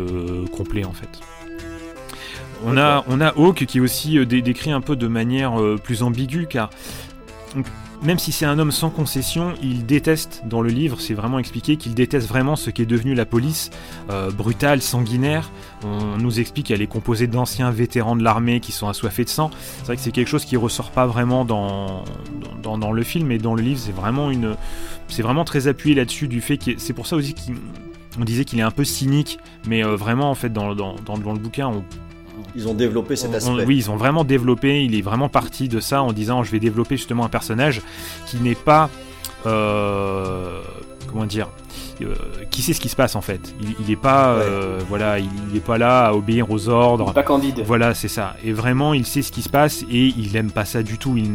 [0.55, 1.09] complet en fait.
[2.65, 6.03] On a, on a Hawk qui est aussi dé- décrit un peu de manière plus
[6.03, 6.69] ambiguë car
[8.01, 11.75] même si c'est un homme sans concession, il déteste, dans le livre, c'est vraiment expliqué
[11.75, 13.71] qu'il déteste vraiment ce qu'est devenu la police,
[14.09, 15.51] euh, brutale, sanguinaire.
[15.83, 19.51] On nous explique qu'elle est composée d'anciens vétérans de l'armée qui sont assoiffés de sang.
[19.79, 22.03] C'est vrai que c'est quelque chose qui ressort pas vraiment dans,
[22.93, 24.55] le film, mais dans le livre, c'est vraiment une,
[25.09, 28.59] c'est vraiment très appuyé là-dessus du fait que c'est pour ça aussi qu'on disait qu'il
[28.59, 31.67] est un peu cynique, mais euh, vraiment en fait dans, dans, dans, dans le bouquin,
[31.67, 31.83] on,
[32.55, 33.65] Ils ont développé cet on- aspect.
[33.65, 34.83] oui, ils ont vraiment développé.
[34.83, 37.81] Il est vraiment parti de ça en disant je vais développer justement un personnage
[38.27, 38.89] qui n'est pas.
[39.45, 40.61] euh,
[41.07, 41.49] comment dire
[42.01, 42.13] euh,
[42.51, 44.35] Qui sait ce qui se passe en fait Il, il est pas.
[44.35, 44.41] Ouais.
[44.43, 47.13] euh, voilà, il n'est pas là à obéir aux ordres.
[47.13, 47.63] Pas candide.
[47.65, 48.35] Voilà, c'est ça.
[48.43, 51.15] Et vraiment, il sait ce qui se passe et il aime pas ça du tout.
[51.17, 51.31] Il,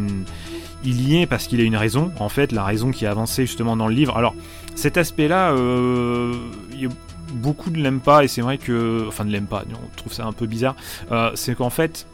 [0.84, 2.12] il y est parce qu'il a une raison.
[2.18, 4.16] En fait, la raison qui est avancée justement dans le livre.
[4.16, 4.34] Alors,
[4.74, 6.34] cet aspect-là, euh,
[6.78, 6.88] il
[7.34, 9.64] beaucoup ne l'aiment pas et c'est vrai que, enfin, ne l'aiment pas.
[9.70, 10.76] On trouve ça un peu bizarre.
[11.12, 12.06] Euh, c'est qu'en fait.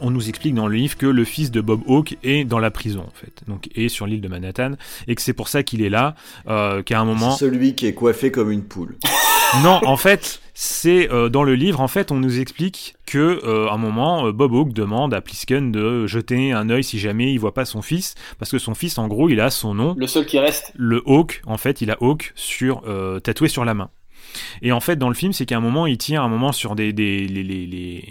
[0.00, 2.70] On nous explique dans le livre que le fils de Bob Hawke est dans la
[2.70, 4.74] prison en fait, donc est sur l'île de Manhattan
[5.08, 6.14] et que c'est pour ça qu'il est là,
[6.48, 8.96] euh, qu'à un moment Celui qui est coiffé comme une poule.
[9.64, 13.68] non, en fait, c'est euh, dans le livre, en fait, on nous explique que euh,
[13.68, 17.32] à un moment, euh, Bob Hawke demande à Plisken de jeter un œil si jamais
[17.32, 19.94] il voit pas son fils, parce que son fils, en gros, il a son nom,
[19.98, 20.72] Le seul qui reste.
[20.76, 23.90] le Hawk, en fait, il a Hawk sur euh, tatoué sur la main.
[24.62, 26.74] Et en fait, dans le film, c'est qu'à un moment, il tire un moment sur
[26.74, 28.04] des, des les, les, les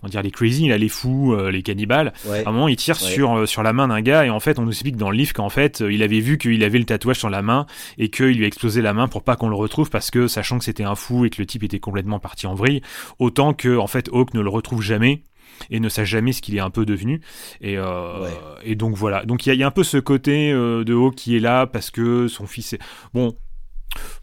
[0.00, 2.12] comment dire les crazy, là, les fous, euh, les cannibales.
[2.26, 2.44] Ouais.
[2.44, 3.08] À un moment, il tire Ouais.
[3.10, 5.16] sur, euh, sur la main d'un gars et en fait, on nous explique dans le
[5.16, 7.66] livre qu'en fait, euh, il avait vu qu'il avait le tatouage sur la main
[7.98, 10.58] et qu'il lui a explosé la main pour pas qu'on le retrouve parce que, sachant
[10.58, 12.80] que c'était un fou et que le type était complètement parti en vrille,
[13.18, 15.22] autant que, en fait, Hawk ne le retrouve jamais
[15.70, 17.20] et ne sache jamais ce qu'il est un peu devenu.
[17.62, 18.30] Et, euh, Ouais.
[18.64, 19.24] et donc voilà.
[19.24, 21.34] Donc il y, a- il y a un peu ce côté euh, de Hawk qui
[21.36, 22.78] est là parce que son fils est...
[23.14, 23.34] Bon,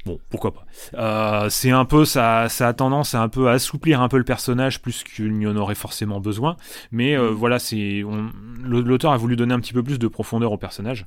[0.05, 0.65] Bon, pourquoi pas.
[0.95, 4.23] Euh, c'est un peu, ça, ça a tendance à un peu assouplir un peu le
[4.23, 6.57] personnage plus qu'il n'y en aurait forcément besoin.
[6.91, 8.03] Mais euh, voilà, c'est,
[8.63, 11.05] l'auteur a voulu donner un petit peu plus de profondeur au personnage.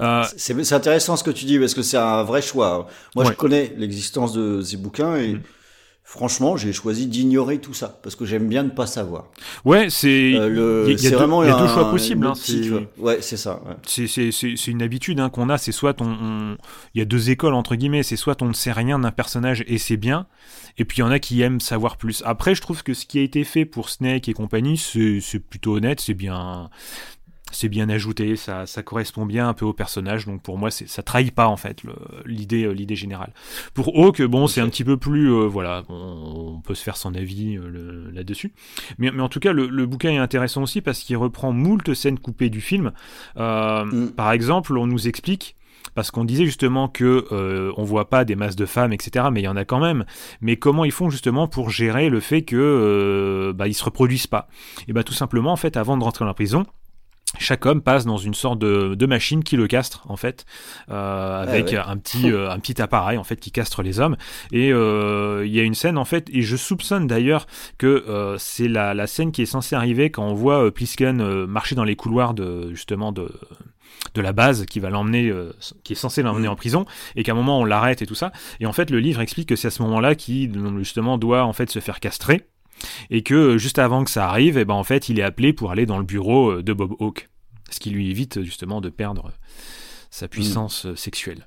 [0.00, 2.88] Euh, C'est intéressant ce que tu dis parce que c'est un vrai choix.
[3.14, 3.30] Moi, Ouais.
[3.32, 5.42] je connais l'existence de ces bouquins et Mm.
[6.14, 9.28] Franchement, j'ai choisi d'ignorer tout ça parce que j'aime bien ne pas savoir.
[9.64, 12.26] ouais, c'est, Euh, il y a- y deux- y a choix possibles.
[12.26, 12.70] hein, c'est-.
[12.98, 13.62] Ouais, c'est ça.
[13.66, 14.06] ouais.
[14.06, 16.58] c'est une habitude hein, qu'on a, c'est soit on,
[16.94, 19.64] il y a deux écoles entre guillemets, c'est soit on ne sait rien d'un personnage
[19.66, 20.26] et c'est bien,
[20.76, 22.22] et puis il y en a qui aiment savoir plus.
[22.26, 25.76] Après, je trouve que ce qui a été fait pour Snake et compagnie, c'est plutôt
[25.76, 26.68] honnête, c'est bien,
[27.52, 30.88] c'est bien ajouté, ça, ça correspond bien un peu au personnage, donc pour moi, c'est-
[30.88, 31.82] ça trahit pas en fait
[32.26, 33.32] l'idée, euh, l'idée générale.
[33.74, 36.96] Pour Hawk, bon, c'est un petit peu plus, euh, voilà, on, on peut se faire
[36.96, 38.52] son avis euh, là-dessus,
[38.98, 41.94] mais, mais en tout cas, le, le bouquin est intéressant aussi parce qu'il reprend moult
[41.94, 42.92] scènes coupées du film.
[43.36, 44.10] Euh, Mm.
[44.12, 45.56] Par exemple, on nous explique
[45.94, 49.26] parce qu'on disait justement que euh, on voit pas des masses de femmes, etc.
[49.32, 50.04] Mais il y en a quand même.
[50.40, 54.26] Mais comment ils font justement pour gérer le fait que euh, bah, ils se reproduisent
[54.26, 54.48] pas?
[54.88, 56.64] Et bah tout simplement, en fait, avant de rentrer dans la prison.
[57.38, 60.44] Chaque homme passe dans une sorte de, de machine qui le castre en fait,
[60.90, 61.78] euh, avec ouais.
[61.78, 64.16] un petit euh, un petit appareil en fait qui castre les hommes.
[64.52, 67.46] Et euh, il y a une scène en fait, et je soupçonne d'ailleurs
[67.78, 71.22] que euh, c'est la, la scène qui est censée arriver quand on voit euh, Plisken
[71.22, 73.32] euh, marcher dans les couloirs de justement de
[74.14, 75.54] de la base qui va l'emmener, euh,
[75.84, 76.84] qui est censé l'emmener en prison,
[77.16, 78.32] et qu'à un moment on l'arrête et tout ça.
[78.60, 81.52] Et en fait, le livre explique que c'est à ce moment-là qu'il justement doit en
[81.52, 82.46] fait se faire castrer,
[83.10, 85.52] et que euh, juste avant que ça arrive, et ben en fait, il est appelé
[85.52, 87.28] pour aller dans le bureau euh, de Bob Hawke,
[87.70, 89.32] ce qui lui évite justement de perdre
[90.10, 91.46] sa puissance euh, sexuelle.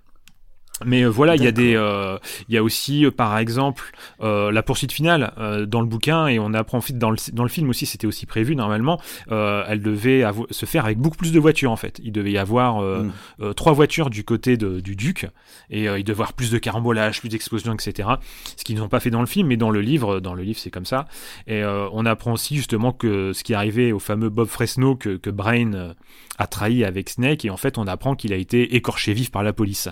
[0.83, 2.17] Mais euh, voilà, il y a des, euh,
[2.49, 5.31] il y a aussi, euh, par exemple, euh, la poursuite finale
[5.67, 8.55] dans le bouquin et on apprend dans le dans le film aussi, c'était aussi prévu
[8.55, 8.99] normalement.
[9.29, 11.99] elle devait se faire avec beaucoup plus de voitures en fait.
[12.03, 13.53] Il devait y avoir Mm.
[13.55, 15.27] trois voitures du côté de- du duc
[15.69, 18.09] et il devait y avoir plus de carambolage, plus d'explosions, etc.
[18.57, 20.59] Ce qu'ils n'ont pas fait dans le film, mais dans le livre, dans le livre
[20.59, 21.07] c'est comme ça.
[21.47, 25.29] Et on apprend aussi justement que ce qui arrivé au fameux Bob Fresno que, que
[25.29, 25.93] Brain
[26.37, 29.43] a trahi avec Snake et en fait on apprend qu'il a été écorché vif par
[29.43, 29.89] la police.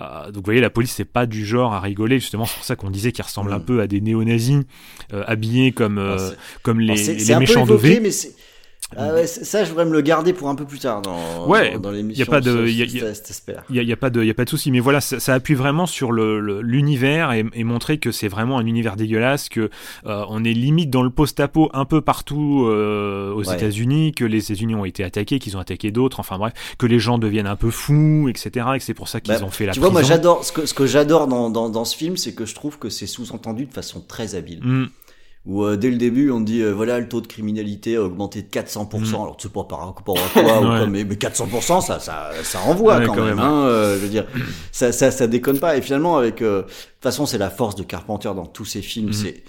[0.00, 2.18] Euh, donc vous voyez, la police c'est pas du genre à rigoler.
[2.20, 3.64] Justement, c'est pour ça qu'on disait qu'il ressemble un Mm.
[3.64, 4.62] peu à des néo-nazis
[5.12, 6.30] euh, habillés comme euh,
[6.62, 8.00] comme les, les méchants de évoqué, V.
[8.00, 8.34] mais c'est.
[8.96, 11.46] Ah ouais, c'est- ça, je voudrais me le garder pour un peu plus tard dans,
[11.46, 12.26] Ouais, dans, dans l'émission.
[12.26, 13.62] pas de- ça, y a- a- t'espère.
[13.70, 15.20] Il y a, y a pas de, y a pas de souci, mais voilà, ça,
[15.20, 18.96] ça appuie vraiment sur le le- l'univers et, et montrer que c'est vraiment un univers
[18.96, 19.70] dégueulasse, que
[20.06, 23.54] euh, on est limite dans le post-apo un peu partout euh, aux Ouais.
[23.54, 26.98] États-Unis, que les États-Unis ont été attaqués, qu'ils ont attaqué d'autres, enfin bref, que les
[26.98, 28.66] gens deviennent un peu fous, etc.
[28.74, 30.14] Et que c'est pour ça qu'ils Bah, ont fait la tu vois, moi prison.
[30.14, 32.78] j'adore ce que, ce que j'adore dans, dans, dans ce film, c'est que je trouve
[32.78, 34.60] que c'est sous-entendu de façon très habile.
[34.62, 34.86] Mm,
[35.46, 38.42] Où euh, dès le début, on dit euh, voilà le taux de criminalité a augmenté
[38.42, 38.98] de 400%.
[38.98, 39.14] Mm.
[39.14, 40.86] Alors tu sais pas par rapport à quoi, ou Ouais.
[40.86, 43.36] mais, mais 400%, ça, ça, ça envoie Ouais, quand, quand même.
[43.36, 43.44] même.
[43.44, 44.26] Hein, euh, je veux dire,
[44.70, 45.76] ça, ça, ça déconne pas.
[45.78, 48.82] Et finalement, avec, euh, de toute façon, c'est la force de Carpenter dans tous ses
[48.82, 49.06] films.
[49.08, 49.12] Mhm.
[49.14, 49.42] C'est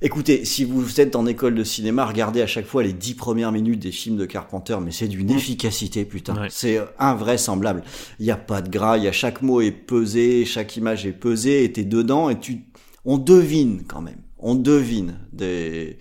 [0.00, 3.50] Écoutez, si vous êtes en école de cinéma, regardez à chaque fois les dix premières
[3.50, 6.34] minutes des films de Carpenter, mais c'est d'une efficacité, putain.
[6.40, 6.46] Ouais.
[6.50, 7.82] C'est invraisemblable.
[8.20, 11.04] Il n'y a pas de gras, il y a chaque mot est pesé, chaque image
[11.04, 12.60] est pesée, et t'es dedans, et tu,
[13.04, 14.20] on devine quand même.
[14.38, 15.98] On devine des,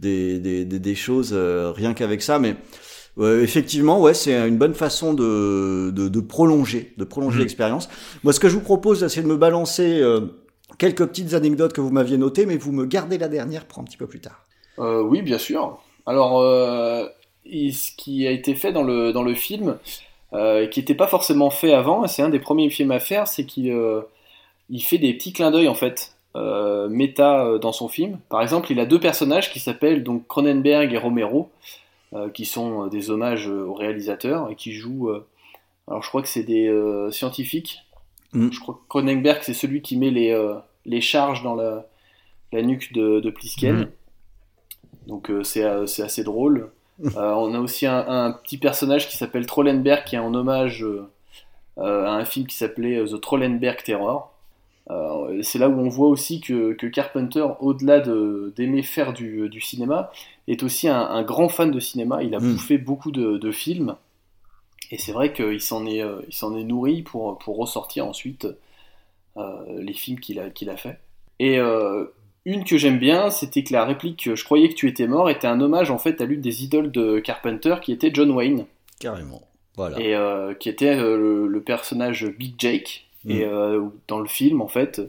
[0.00, 2.56] des, des, des, des choses euh, rien qu'avec ça, mais
[3.18, 7.42] euh, effectivement, ouais, c'est une bonne façon de, de, de prolonger, de prolonger Mhm.
[7.42, 7.88] l'expérience.
[8.22, 10.20] Moi, ce que je vous propose, c'est de me balancer euh,
[10.78, 13.84] quelques petites anecdotes que vous m'aviez notées, mais vous me gardez la dernière pour un
[13.84, 14.46] petit peu plus tard.
[14.78, 15.78] Euh, oui, bien sûr.
[16.06, 17.06] Alors, euh,
[17.44, 19.76] ce qui a été fait dans le, dans le film,
[20.32, 23.26] euh, qui n'était pas forcément fait avant, et c'est un des premiers films à faire,
[23.26, 24.02] c'est qu'il euh,
[24.70, 28.18] il fait des petits clins d'œil en fait, euh, méta euh, dans son film.
[28.28, 31.50] Par exemple, il a deux personnages qui s'appellent donc Cronenberg et Romero,
[32.12, 35.10] euh, qui sont euh, des hommages au réalisateur et qui jouent.
[35.88, 36.72] alors, je crois que c'est des
[37.10, 37.80] scientifiques.
[38.32, 38.50] Mm.
[38.52, 40.36] Je crois que Cronenberg, c'est celui qui met les,
[40.86, 41.86] les charges dans la,
[42.52, 43.76] la nuque de, de Plisken.
[43.76, 43.88] Mm.
[45.06, 46.70] Donc c'est assez drôle.
[47.04, 50.84] Euh, on a aussi un, un petit personnage qui s'appelle Trollenberg qui est en hommage
[50.84, 51.06] euh,
[51.78, 54.29] à un film qui s'appelait The Trollenberg Terror.
[54.90, 59.48] Euh, c'est là où on voit aussi que, que Carpenter, au-delà de- d'aimer faire du,
[59.48, 60.10] du cinéma,
[60.48, 62.22] est aussi un, un grand fan de cinéma.
[62.24, 62.52] Il a Mm.
[62.52, 63.94] bouffé beaucoup de, de films.
[64.90, 68.48] Et c'est vrai qu'il s'en est, euh, il s'en est nourri pour, pour ressortir ensuite
[69.36, 69.42] euh,
[69.80, 70.98] les films qu'il a, qu'il a fait.
[71.38, 72.06] Et euh,
[72.44, 75.46] une que j'aime bien, c'était que la réplique Je croyais que tu étais mort était
[75.46, 78.66] un hommage en fait à l'une des idoles de Carpenter qui était John Wayne
[78.98, 79.42] Carrément.
[79.76, 80.00] Voilà.
[80.00, 83.06] et euh, qui était euh, le, le personnage Big Jake.
[83.24, 83.30] Mm.
[83.30, 85.00] Et euh, dans le film, en fait,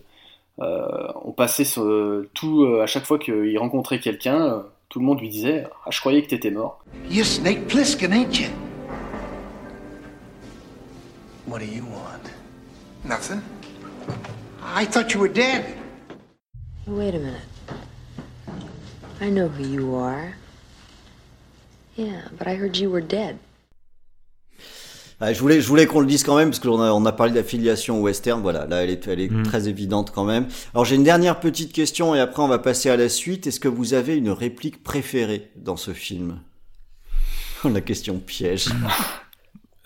[0.60, 4.60] euh, on passait ce- tout euh, à chaque fois qu'il rencontrait quelqu'un, euh,
[4.90, 6.84] tout le monde lui disait Ah, je croyais que t'étais mort.
[7.10, 8.50] You're Snake Plissken, ain't you?
[11.48, 12.30] What do you want?
[13.06, 13.42] Nothing.
[14.64, 15.64] I thought you were dead.
[16.88, 17.48] Wait a minute.
[19.22, 20.36] I know who you are.
[21.96, 23.38] Yeah, but I heard you were dead.
[25.24, 27.12] Ah, je voulais, je voulais qu'on le dise quand même parce qu'on a, on a
[27.12, 28.42] parlé d'affiliation western.
[28.42, 29.44] Voilà, là, elle est, elle est Mm.
[29.44, 30.48] très évidente quand même.
[30.74, 33.46] Alors, j'ai une dernière petite question et après, on va passer à la suite.
[33.46, 36.40] Est-ce que vous avez une réplique préférée dans ce film?
[37.64, 38.66] La question piège.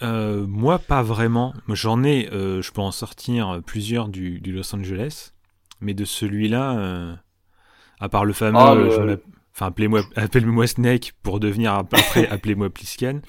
[0.01, 1.53] Euh, moi, pas vraiment.
[1.69, 5.31] J'en ai, euh, je peux en sortir plusieurs du, du Los Angeles,
[5.79, 7.15] mais de celui-là, euh,
[8.01, 9.21] à part le fameux, Ah, le- je m'app-
[9.55, 13.21] enfin appelez-moi, appelle-moi Snake pour devenir après appelez-moi Plisken.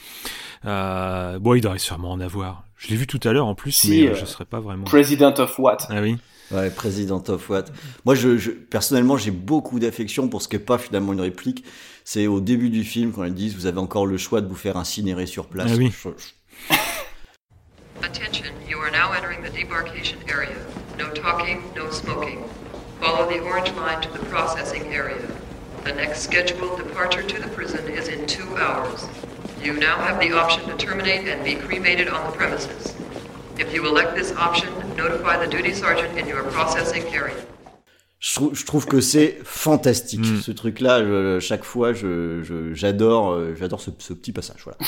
[0.64, 2.64] Euh, bon, il devrait sûrement en avoir.
[2.76, 4.60] Je l'ai vu tout à l'heure en plus, Si, mais euh, euh, je serais pas
[4.60, 4.84] vraiment.
[4.84, 6.18] President of What Ah oui.
[6.50, 7.64] Ouais, President of What.
[8.04, 11.64] Moi, je, je personnellement, j'ai beaucoup d'affection pour ce qui n'est pas finalement une réplique.
[12.04, 14.54] C'est au début du film quand ils disent vous avez encore le choix de vous
[14.54, 15.70] faire incinérer sur place.
[15.72, 15.90] Ah oui.
[15.90, 16.76] Je- je-
[18.02, 20.54] Attention, you are now entering the debarkation area.
[20.98, 22.38] No talking, no smoking.
[23.00, 25.16] Follow the orange line to the processing area.
[25.86, 29.00] The next scheduled departure to the prison is in two hours.
[29.62, 32.94] You now have the option to terminate and be cremated on the premises.
[33.58, 37.36] If you elect this option, notify the duty sergeant in your processing area.
[38.18, 40.40] Je, trou- je trouve que c'est fantastique Mm.
[40.40, 41.04] ce truc-là.
[41.04, 44.62] je- chaque fois, je, je- j'adore, euh, j'adore ce, ce petit passage.
[44.64, 44.78] Voilà.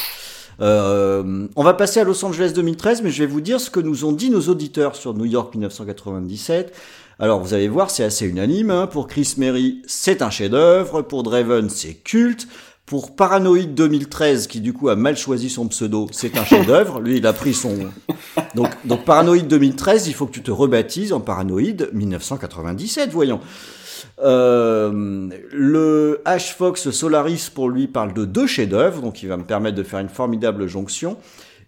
[0.61, 3.79] Euh, on va passer à Los Angeles 2013, mais je vais vous dire ce que
[3.81, 6.75] nous ont dit nos auditeurs sur New York 1997.
[7.19, 8.71] Alors, vous allez voir, c'est assez unanime.
[8.71, 8.87] hein.
[8.87, 11.03] Pour Chris Merry, c'est un chef-d'œuvre.
[11.03, 12.47] Pour Draven, c'est culte.
[12.87, 17.01] Pour Paranoid 2013, qui du coup a mal choisi son pseudo, c'est un chef-d'œuvre.
[17.01, 17.75] Lui, il a pris son.
[18.55, 23.41] Donc, donc Paranoid 2013, il faut que tu te rebaptises en Paranoid 1997, voyons.
[24.23, 29.45] Euh, le H Fox Solaris pour lui parle de deux chefs-d'œuvre, donc il va me
[29.45, 31.19] permettre de faire une formidable jonction.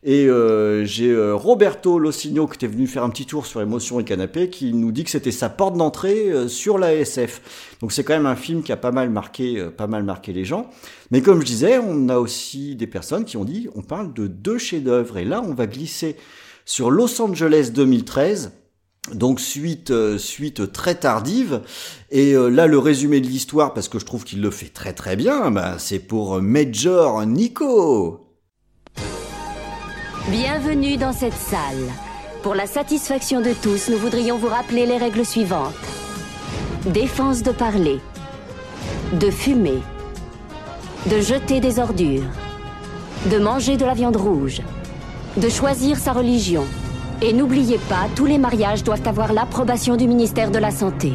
[0.02, 4.00] Et euh, j'ai euh, Roberto Lossigno qui était venu faire un petit tour sur Émotion
[4.00, 7.76] et Canapé qui nous dit que c'était sa porte d'entrée euh, sur la SF.
[7.80, 10.32] Donc c'est quand même un film qui a pas mal marqué, euh, pas mal marqué
[10.32, 10.70] les gens.
[11.10, 14.26] Mais comme je disais, on a aussi des personnes qui ont dit on parle de
[14.26, 15.18] deux chefs-d'œuvre.
[15.18, 16.16] Et là, on va glisser
[16.64, 18.52] sur Los Angeles 2013.
[19.14, 21.62] Donc suite euh, suite très tardive
[22.10, 24.92] et euh, là le résumé de l'histoire parce que je trouve qu'il le fait très
[24.92, 28.29] très bien ben, c'est pour Major Nico.
[30.28, 31.88] Bienvenue dans cette salle.
[32.42, 35.72] Pour la satisfaction de tous, nous voudrions vous rappeler les règles suivantes.
[36.84, 38.00] Défense de parler,
[39.14, 39.78] de fumer,
[41.06, 42.28] de jeter des ordures,
[43.30, 44.60] de manger de la viande rouge,
[45.38, 46.64] de choisir sa religion.
[47.22, 51.14] Et n'oubliez pas, tous les mariages doivent avoir l'approbation du ministère de la Santé.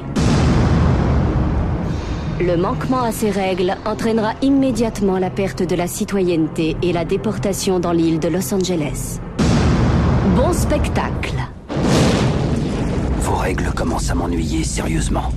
[2.39, 7.79] Le manquement à ces règles entraînera immédiatement la perte de la citoyenneté et la déportation
[7.79, 9.21] dans l'île de Los Angeles.
[10.35, 11.35] Bon spectacle.
[13.21, 15.31] Vos règles commencent à m'ennuyer sérieusement.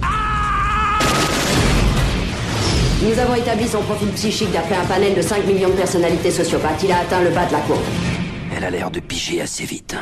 [3.01, 6.83] Nous avons établi son profil psychique d'après un panel de 5 millions de personnalités sociopathes.
[6.83, 7.79] Il a atteint le bas de la courbe.
[8.57, 9.95] Elle a l'air de piger assez vite.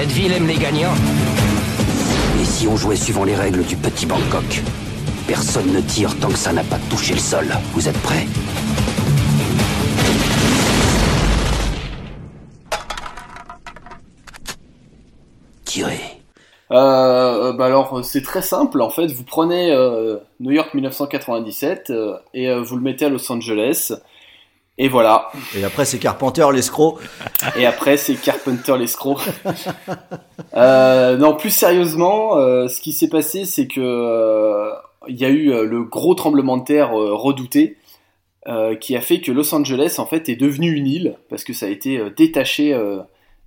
[0.00, 0.94] Cette ville aime les gagnants.
[2.40, 4.62] Et si on jouait suivant les règles du petit Bangkok
[5.26, 7.44] Personne ne tire tant que ça n'a pas touché le sol.
[7.74, 8.26] Vous êtes prêts?
[15.66, 16.00] Tirez.
[16.72, 22.16] Euh, bah alors c'est très simple en fait, vous prenez euh, New York 1997 euh,
[22.32, 23.92] et euh, vous le mettez à Los Angeles
[24.82, 25.30] et voilà.
[25.56, 26.98] Et après c'est Carpenter l'escroc.
[27.56, 29.18] Et après c'est Carpenter l'escroc.
[30.54, 34.72] euh, non plus sérieusement, euh, ce qui s'est passé c'est que euh,
[35.08, 37.76] il y a eu le gros tremblement de terre redouté
[38.80, 41.66] qui a fait que Los Angeles en fait est devenu une île parce que ça
[41.66, 42.76] a été détaché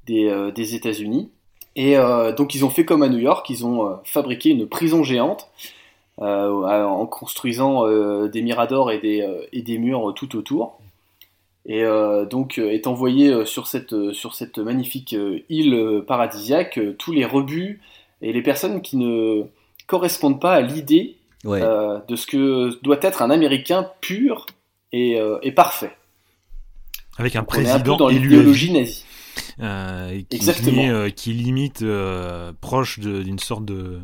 [0.05, 1.29] des, des États-Unis.
[1.75, 4.67] Et euh, donc ils ont fait comme à New York, ils ont euh, fabriqué une
[4.67, 5.49] prison géante
[6.21, 7.87] euh, en construisant
[8.27, 10.79] des miradors et des, et des murs tout autour.
[11.65, 15.15] Et euh, donc euh, est envoyé euh, sur cette, sur cette magnifique
[15.49, 17.81] île paradisiaque tous les rebuts
[18.21, 19.43] et les personnes qui ne
[19.87, 21.61] correspondent pas à l'idée Ouais.
[21.61, 24.45] euh, de ce que doit être un Américain pur
[24.93, 25.91] et, euh, et parfait.
[27.17, 29.03] Avec un Donc, on est un peu président dans l'idéologie nazie.
[29.59, 30.71] Euh, qui, Exactement.
[30.71, 33.99] Qui, est, euh, qui limite euh, proche d'une sorte de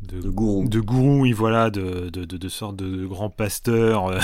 [0.00, 4.18] de, gourou, de gourou, oui, voilà, de, de, de, de sorte de grand pasteur euh,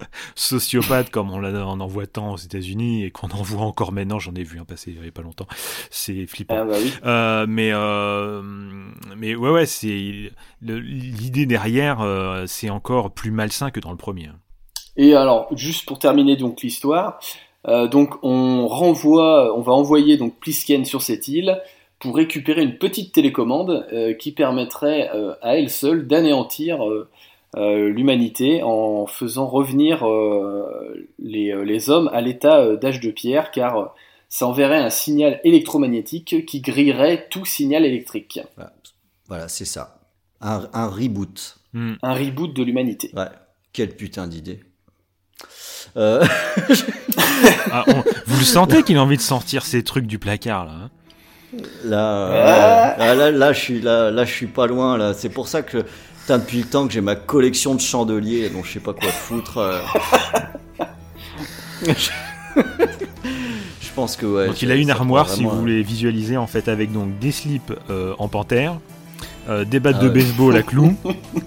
[0.34, 4.18] sociopathe comme on, en voit tant aux États-Unis et qu'on en voit encore maintenant.
[4.18, 5.46] J'en ai vu un passer il y a pas longtemps.
[5.90, 6.56] C'est flippant.
[6.58, 6.92] Ah bah oui.
[7.04, 8.42] Euh, mais euh,
[9.16, 10.30] mais ouais ouais, c'est
[10.62, 14.28] l'idée derrière, euh, c'est encore plus malsain que dans le premier.
[14.96, 17.20] Et alors, juste pour terminer donc l'histoire,
[17.64, 21.60] donc on renvoie, on va envoyer donc Plisken sur cette île
[21.98, 23.86] pour récupérer une petite télécommande
[24.18, 25.08] qui permettrait
[25.42, 26.80] à elle seule d'anéantir
[27.56, 33.50] l'humanité en faisant revenir euh, les, euh, les hommes à l'état euh, d'âge de pierre,
[33.50, 33.84] car euh,
[34.28, 38.40] ça enverrait un signal électromagnétique qui grillerait tout signal électrique.
[39.28, 40.00] Voilà, c'est ça.
[40.40, 41.58] Un, un reboot.
[41.74, 43.10] Un reboot de l'humanité.
[43.16, 43.24] Ouais.
[43.72, 44.60] Quelle putain d'idée.
[45.96, 46.24] Euh,
[47.70, 50.72] Ah, on- vous le sentez qu'il a envie de sortir ces trucs du placard là.
[50.72, 50.90] hein?
[51.84, 54.98] Là, euh, là, là, là, je suis là, là, je suis pas loin.
[54.98, 55.84] Là, c'est pour ça que
[56.28, 59.08] putain, depuis le temps que j'ai ma collection de chandeliers, dont je sais pas quoi
[59.10, 59.56] foutre.
[59.56, 59.80] euh.
[63.80, 64.46] je pense que ouais.
[64.48, 67.18] Donc il a une ça armoire, si vraiment- vous voulez visualiser, en fait, avec donc
[67.18, 68.78] des slips euh, en panthère,
[69.48, 70.14] euh, des battes Ah de ouais.
[70.14, 70.94] baseball à clous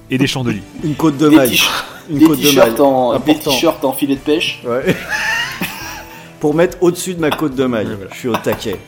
[0.09, 0.63] et des chandeliers.
[0.83, 1.59] Une côte de Des maille.
[2.09, 2.53] Une des côte de maille.
[2.55, 3.51] t-shirts en, des Important.
[3.51, 4.63] t-shirts en filet de pêche.
[4.65, 4.95] Ouais.
[6.39, 7.95] Pour mettre au-dessus de ma côte de maille.
[8.11, 8.79] Je suis au taquet.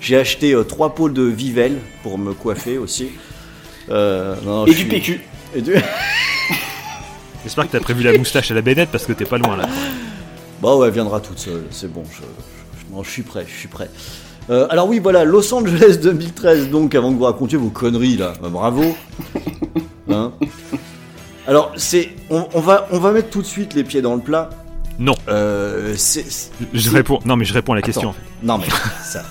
[0.00, 3.10] J'ai acheté euh, trois pots de Vivelle pour me coiffer aussi.
[3.90, 5.20] Euh, non, Et je du suis- PQ.
[5.54, 5.74] Et du-
[7.44, 9.68] J'espère que t'as prévu la moustache à la bénette parce que t'es pas loin là.
[10.62, 13.52] Bah ouais, elle viendra toute seule, c'est bon, je, je, non, je suis prêt, je
[13.58, 13.90] suis prêt.
[14.50, 18.32] Euh, alors oui, voilà, Los Angeles 2013, donc avant que vous racontiez vos conneries là,
[18.40, 18.84] bah, bravo.
[20.10, 20.32] Hein
[21.46, 24.20] alors c'est, on, on va, on va mettre tout de suite les pieds dans le
[24.20, 24.50] plat.
[24.98, 25.14] Non.
[25.28, 27.18] Euh, c'est- c'est- Je réponds.
[27.24, 28.10] Non, mais je réponds à la question.
[28.10, 28.54] Attends.
[28.54, 28.68] En fait.
[28.70, 29.22] Non mais ça.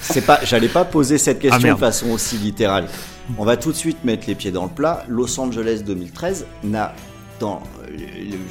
[0.00, 0.40] C'est pas.
[0.42, 1.78] J'allais pas poser cette question Ah, de merde.
[1.78, 2.86] façon aussi littérale.
[3.36, 5.04] On va tout de suite mettre les pieds dans le plat.
[5.08, 6.94] Los Angeles 2013 n'a
[7.40, 7.96] dans, euh,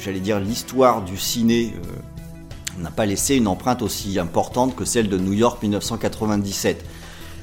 [0.00, 5.08] j'allais dire l'histoire du ciné, euh, n'a pas laissé une empreinte aussi importante que celle
[5.08, 6.84] de New York 1997.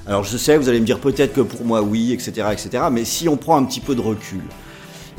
[0.07, 2.85] Alors je sais, vous allez me dire peut-être que pour moi oui, etc., etc.
[2.91, 4.41] Mais si on prend un petit peu de recul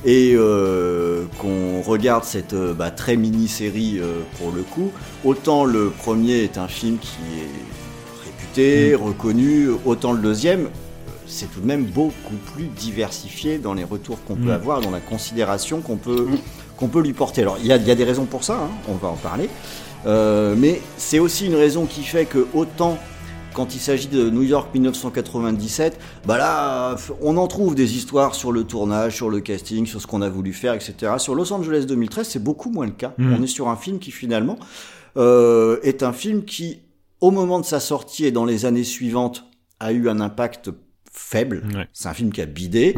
[0.05, 4.93] et euh, qu'on regarde cette bah, très mini-série euh, pour le coup,
[5.25, 10.69] autant le premier est un film qui est réputé, reconnu, autant le deuxième,
[11.27, 14.51] c'est tout de même beaucoup plus diversifié dans les retours qu'on peut Mm.
[14.51, 16.27] avoir, dans la considération qu'on peut,
[16.77, 17.43] qu'on peut lui porter.
[17.43, 19.17] Alors il y a, il y a des raisons pour ça, hein, on va en
[19.17, 19.49] parler,
[20.07, 22.97] Euh, mais c'est aussi une raison qui fait que autant
[23.55, 28.53] quand il s'agit de New York 1997, bah là, on en trouve des histoires sur
[28.53, 31.15] le tournage, sur le casting, sur ce qu'on a voulu faire, etc.
[31.19, 33.15] Sur Los Angeles 2013, c'est beaucoup moins le cas.
[33.17, 33.35] Mm.
[33.39, 34.59] On est sur un film qui finalement
[35.17, 36.81] euh, est un film qui,
[37.23, 39.45] au moment de sa sortie et dans les années suivantes,
[39.81, 40.71] a eu un impact
[41.19, 41.65] faible.
[41.75, 41.89] Ouais.
[41.93, 42.95] C'est un film qui a bidé.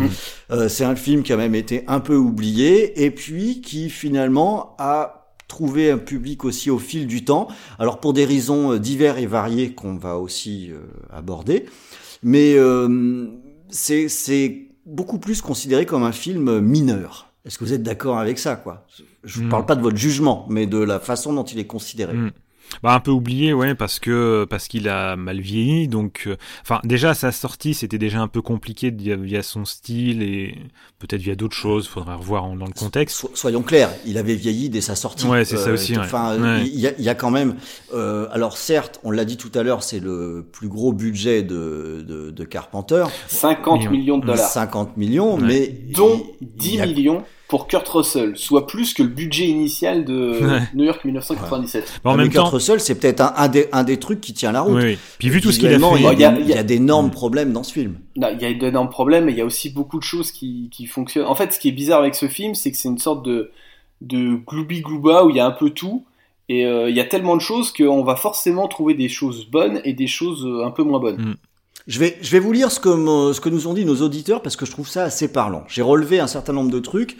[0.51, 4.75] Euh, c'est un film qui a même été un peu oublié et puis qui finalement
[4.79, 5.15] a
[5.47, 7.49] trouvé un public aussi au fil du temps.
[7.79, 10.81] Alors pour des raisons euh, diverses et variées qu'on va aussi euh,
[11.11, 11.65] aborder,
[12.23, 13.29] mais euh,
[13.71, 17.33] c'est beaucoup plus considéré comme un film mineur.
[17.45, 18.87] Est-ce que vous êtes d'accord avec ça, quoi?
[19.25, 19.49] Je ne Mm.
[19.49, 22.13] parle pas de votre jugement, mais de la façon dont il est considéré.
[22.15, 22.33] Mm.
[22.83, 25.89] Bah un peu oublié, ouais, parce que parce qu'il a mal vieilli.
[25.89, 29.65] Donc, euh, enfin, déjà à sa sortie, c'était déjà un peu compliqué via, via son
[29.65, 30.57] style et
[30.99, 31.89] peut-être via d'autres choses.
[31.89, 33.17] Faudrait revoir en- dans le contexte.
[33.17, 35.27] So- soyons clairs, il avait vieilli dès sa sortie.
[35.27, 35.99] Ouais, c'est ça aussi, ouais.
[36.01, 36.67] Enfin, Ouais.
[36.67, 37.57] il y, a- il y a quand même.
[37.95, 42.05] euh, alors certes, on l'a dit tout à l'heure, c'est le plus gros budget de,
[42.07, 43.05] de, de Carpenter.
[43.29, 43.91] 50 Millions.
[43.91, 44.49] millions de dollars.
[44.49, 45.43] 50 millions, Ouais.
[45.43, 49.09] mais dont il- 10 il y a- millions pour Kurt Russell, soit plus que le
[49.09, 50.61] budget initial de Ouais.
[50.75, 52.01] New York 1997.
[52.05, 53.97] Bah, en Ah, mais même Kurt temps, Russell, c'est peut-être un, un des, un des
[53.97, 54.77] trucs qui tient la route.
[54.77, 54.99] oui, oui.
[55.19, 56.47] Puis vu tout ce qu'il a fait, il y a, Il y a- des- il
[56.47, 57.99] y a- il y a d'énormes problèmes dans ce film.
[58.17, 60.87] Il y a d'énormes problèmes, mais il y a aussi beaucoup de choses qui, qui
[60.87, 61.27] fonctionnent.
[61.27, 63.51] En fait, ce qui est bizarre avec ce film, c'est que c'est une sorte de,
[64.03, 66.05] de gloubi-glouba où il y a un peu tout.
[66.51, 69.81] Et euh, il y a tellement de choses qu'on va forcément trouver des choses bonnes
[69.85, 71.37] et des choses euh, un peu moins bonnes.
[71.89, 72.91] Je vais, je vais vous lire ce que,
[73.33, 75.65] ce que nous ont dit nos auditeurs parce que je trouve ça assez parlant.
[75.69, 77.17] J'ai relevé un certain nombre de trucs.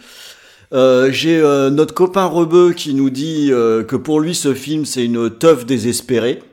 [0.71, 4.85] Euh, J'ai euh, notre copain Rebeu qui nous dit euh, que pour lui ce film
[4.85, 6.43] c'est une teuf désespérée.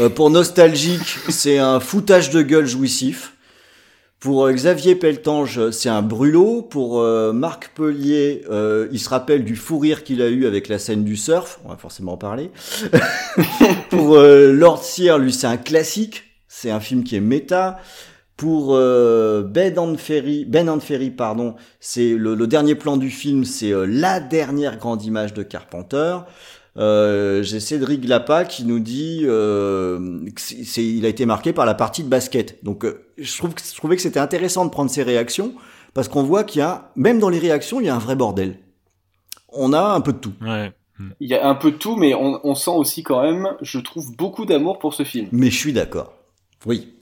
[0.00, 3.32] Euh, pour Nostalgique, c'est un foutage de gueule jouissif.
[4.18, 6.62] Pour euh, Xavier Peltange, c'est un brûlot.
[6.62, 8.42] Pour euh, Marc Pellier,
[8.90, 11.60] il se rappelle du fou rire qu'il a eu avec la scène du surf.
[11.64, 12.50] On va forcément en parler.
[13.90, 16.33] pour Lord Sear, lui, c'est un classique.
[16.56, 17.78] C'est un film qui est méta.
[18.36, 23.10] Pour euh, Ben and Ferry, Ben and Ferry, pardon, c'est le, le dernier plan du
[23.10, 26.18] film, c'est euh, la dernière grande image de Carpenter.
[26.76, 31.52] Euh, J'ai Cédric Lapa qui nous dit euh, que c'est, c'est- il a été marqué
[31.52, 32.58] par la partie de basket.
[32.64, 35.54] Donc euh, je, trouve, que- je trouvais que c'était intéressant de prendre ces réactions
[35.92, 38.16] parce qu'on voit qu'il y a, même dans les réactions, il y a un vrai
[38.16, 38.58] bordel.
[39.52, 40.32] On a un peu de tout.
[40.42, 40.72] ouais.
[41.20, 43.78] Il y a un peu de tout, mais on, on sent aussi quand même, je
[43.80, 45.28] trouve, beaucoup d'amour pour ce film.
[45.32, 46.12] Mais je suis d'accord.
[46.66, 46.94] Oui.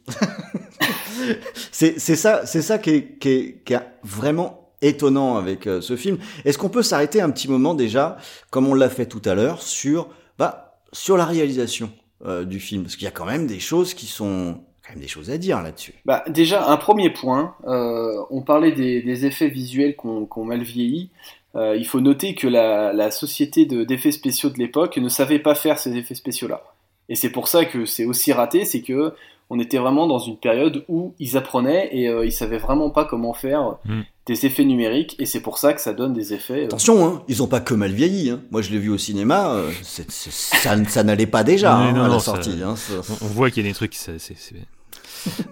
[1.70, 5.80] c'est c'est ça, c'est ça qui est, qui, est, qui est vraiment étonnant avec euh,
[5.80, 6.18] ce film.
[6.44, 8.16] Est-ce qu'on peut s'arrêter un petit moment déjà,
[8.50, 10.08] comme on l'a fait tout à l'heure, sur
[10.38, 11.90] bah sur la réalisation
[12.26, 15.00] euh, du film, parce qu'il y a quand même des choses qui sont quand même
[15.00, 15.94] des choses à dire là-dessus.
[16.04, 20.62] Bah, déjà, un premier point, euh, on parlait des, des effets visuels qu'on qu'on mal
[20.62, 21.10] vieilli.
[21.54, 25.38] Euh, il faut noter que la, la société de- d'effets spéciaux de l'époque ne savait
[25.38, 26.62] pas faire ces effets spéciaux-là.
[27.08, 29.12] Et c'est pour ça que c'est aussi raté, c'est que
[29.50, 33.04] on était vraiment dans une période où ils apprenaient et euh, ils savaient vraiment pas
[33.04, 34.00] comment faire Mm.
[34.26, 36.62] des effets numériques, et c'est pour ça que ça donne des effets.
[36.62, 38.30] euh, Attention, hein, ils ont pas que mal vieilli.
[38.30, 38.40] Hein.
[38.50, 42.08] Moi, je l'ai vu au cinéma, euh, ça, ça n'allait pas déjà hein, non, à
[42.08, 42.60] la ça- sortie.
[42.64, 44.36] hein, ça- On, on voit qu'il y a des trucs, ça, c'est-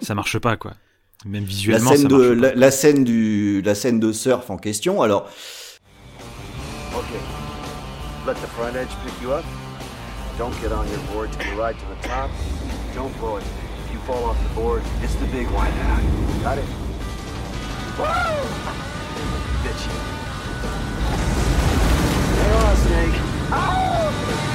[0.00, 0.72] ça marche pas quoi.
[1.26, 2.46] Même la visuellement, scène ça de marche pas.
[2.48, 5.02] la, la scène du la scène de surf en question.
[5.02, 5.28] Alors
[6.94, 7.20] Okay.
[8.26, 9.44] Let the front edge pick you up.
[10.40, 12.30] Don't get on your board you ride to the top.
[12.94, 13.44] Don't blow it.
[13.84, 15.70] If you fall off the board, it's the big one.
[16.42, 16.64] Got it?
[19.62, 19.84] Bitch.
[22.38, 23.30] Hang on, Snake.
[24.40, 24.49] si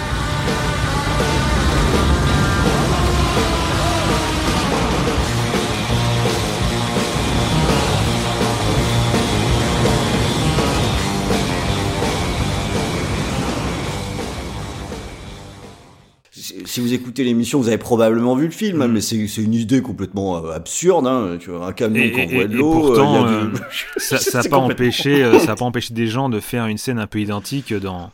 [16.66, 18.92] si vous écoutez l'émission, vous avez probablement vu le film, hein, Mm.
[18.94, 21.08] mais c'est c'est une idée complètement euh, absurde.
[21.08, 22.72] Hein, tu vois, un camion Et, qui envoie de l'eau.
[22.74, 23.60] pourtant, euh, euh, du-
[23.98, 26.66] ça, ça a C'est pas empêché, euh, ça a pas empêché des gens de faire
[26.68, 28.10] une scène un peu identique dans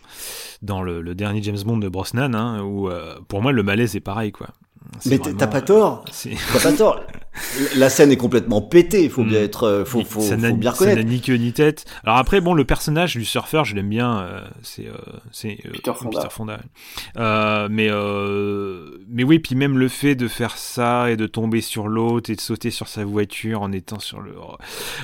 [0.61, 2.89] dans le, le dernier James Bond de Brosnan, hein, où
[3.27, 4.47] pour moi le malaise est pareil, quoi.
[5.05, 6.05] Mais vraiment, t'as pas euh, tort.
[6.11, 6.99] c'est- T'as pas tort.
[7.77, 9.07] La scène est complètement pétée.
[9.07, 9.43] Faut bien Mm.
[9.43, 11.09] être, euh, faut, faut, ça n'a faut bien ça n'a reconnaître.
[11.09, 11.85] ni queue ni tête.
[12.03, 14.19] Alors après, bon, le personnage du surfeur, je l'aime bien.
[14.21, 14.93] euh, c'est euh,
[15.31, 16.29] c'est euh, Peter Fonda.
[16.29, 16.59] Fonda, ouais.
[17.21, 21.61] Euh, mais euh, mais oui, puis même le fait de faire ça et de tomber
[21.61, 24.33] sur l'autre et de sauter sur sa voiture en étant sur le,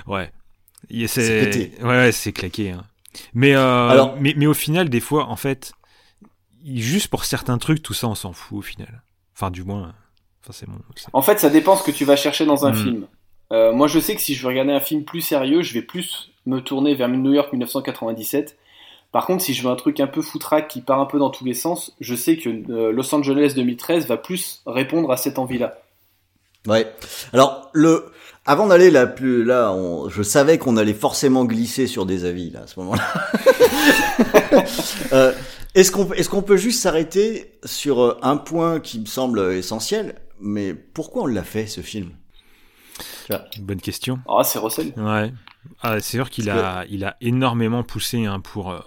[0.07, 0.30] ouais,
[0.89, 1.72] Il- C'est c'est pété.
[1.81, 2.72] ouais, ouais, c'est claqué.
[2.72, 2.84] hein.
[3.34, 5.72] Mais euh, Alors- mais mais au final, des fois, en fait,
[6.65, 9.01] juste pour certains trucs, tout ça, on s'en fout au final.
[9.38, 9.93] Enfin, du moins,
[10.43, 10.80] enfin c'est mon.
[11.14, 12.76] En fait, ça dépend ce que tu vas chercher dans un Mm.
[12.76, 13.07] film.
[13.53, 15.81] Euh, moi, je sais que si je veux regarder un film plus sérieux, je vais
[15.84, 18.57] plus me tourner vers New York 1997.
[19.11, 21.30] Par contre, si je veux un truc un peu foutraque qui part un peu dans
[21.30, 25.39] tous les sens, je sais que euh, Los Angeles 2013 va plus répondre à cette
[25.39, 25.77] envie-là.
[26.68, 26.91] Ouais.
[27.31, 28.11] Alors le,
[28.45, 32.49] avant d'aller là plus là, on, je savais qu'on allait forcément glisser sur des avis
[32.49, 33.03] là à ce moment-là.
[35.14, 35.31] Euh,
[35.81, 41.23] est-ce qu'on peut juste s'arrêter sur euh, un point qui me semble essentiel Mais pourquoi
[41.23, 42.11] on l'a fait ce film?
[43.29, 44.19] Vois Bonne question.
[44.27, 44.93] Ah, c'est Russell.
[44.97, 45.31] Ouais.
[45.81, 48.79] Ah, c'est sûr qu'il a, il a énormément poussé hein, pour, euh,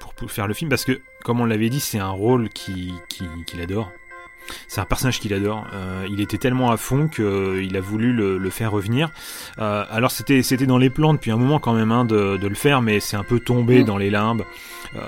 [0.00, 2.92] pour, pour faire le film parce que, comme on l'avait dit, c'est un rôle qui-
[3.08, 3.88] qui- qu'il adore.
[4.68, 5.64] C'est un personnage qu'il adore.
[5.72, 9.10] Euh, il était tellement à fond qu'il a voulu le, le faire revenir.
[9.58, 12.46] Euh, alors c'était c'était dans les plans depuis un moment quand même hein, de, de
[12.46, 13.84] le faire, mais c'est un peu tombé Mm.
[13.86, 14.42] dans les limbes.
[14.94, 15.00] Euh,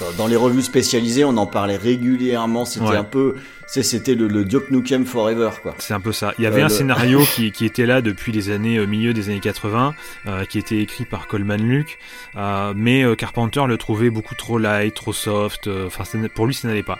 [0.00, 2.64] dans, dans les revues spécialisées, on en parlait régulièrement.
[2.64, 2.96] C'était Ouais.
[2.96, 3.36] un peu,
[3.66, 5.74] c'était le, le Duke Nukem Forever quoi.
[5.78, 6.32] C'est un peu ça.
[6.38, 8.86] Il y avait Euh, un le- scénario qui, qui était là depuis les années euh,
[8.86, 9.94] milieu des années 80,
[10.26, 11.98] euh, qui était écrit par Coleman Luke,
[12.36, 15.68] euh, mais Carpenter le trouvait beaucoup trop light, trop soft.
[15.86, 16.98] Enfin, pour lui, ça n'allait pas.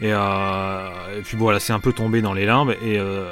[0.00, 2.74] Et, euh, et puis voilà, c'est un peu tombé dans les limbes.
[2.82, 3.30] Et euh,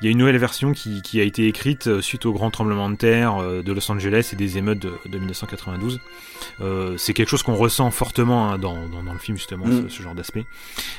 [0.00, 2.50] il y a une nouvelle version qui, qui a été écrite euh, suite au grand
[2.50, 6.00] tremblement de terre euh, de Los Angeles et des émeutes de, de 1992.
[6.60, 9.88] Euh, c'est quelque chose qu'on ressent fortement hein, dans, dans, dans le film justement, Mm.
[9.88, 10.44] ce, ce genre d'aspect.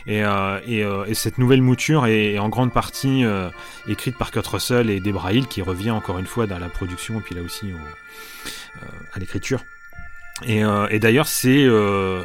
[0.07, 3.49] Et, euh, et, euh, et cette nouvelle mouture est, est en grande partie euh,
[3.87, 7.19] écrite par Kurt Russell et Debra Hill, qui revient encore une fois dans la production
[7.19, 9.63] et puis là aussi au- euh, à l'écriture.
[10.45, 12.23] Et, euh, et d'ailleurs, c'est euh,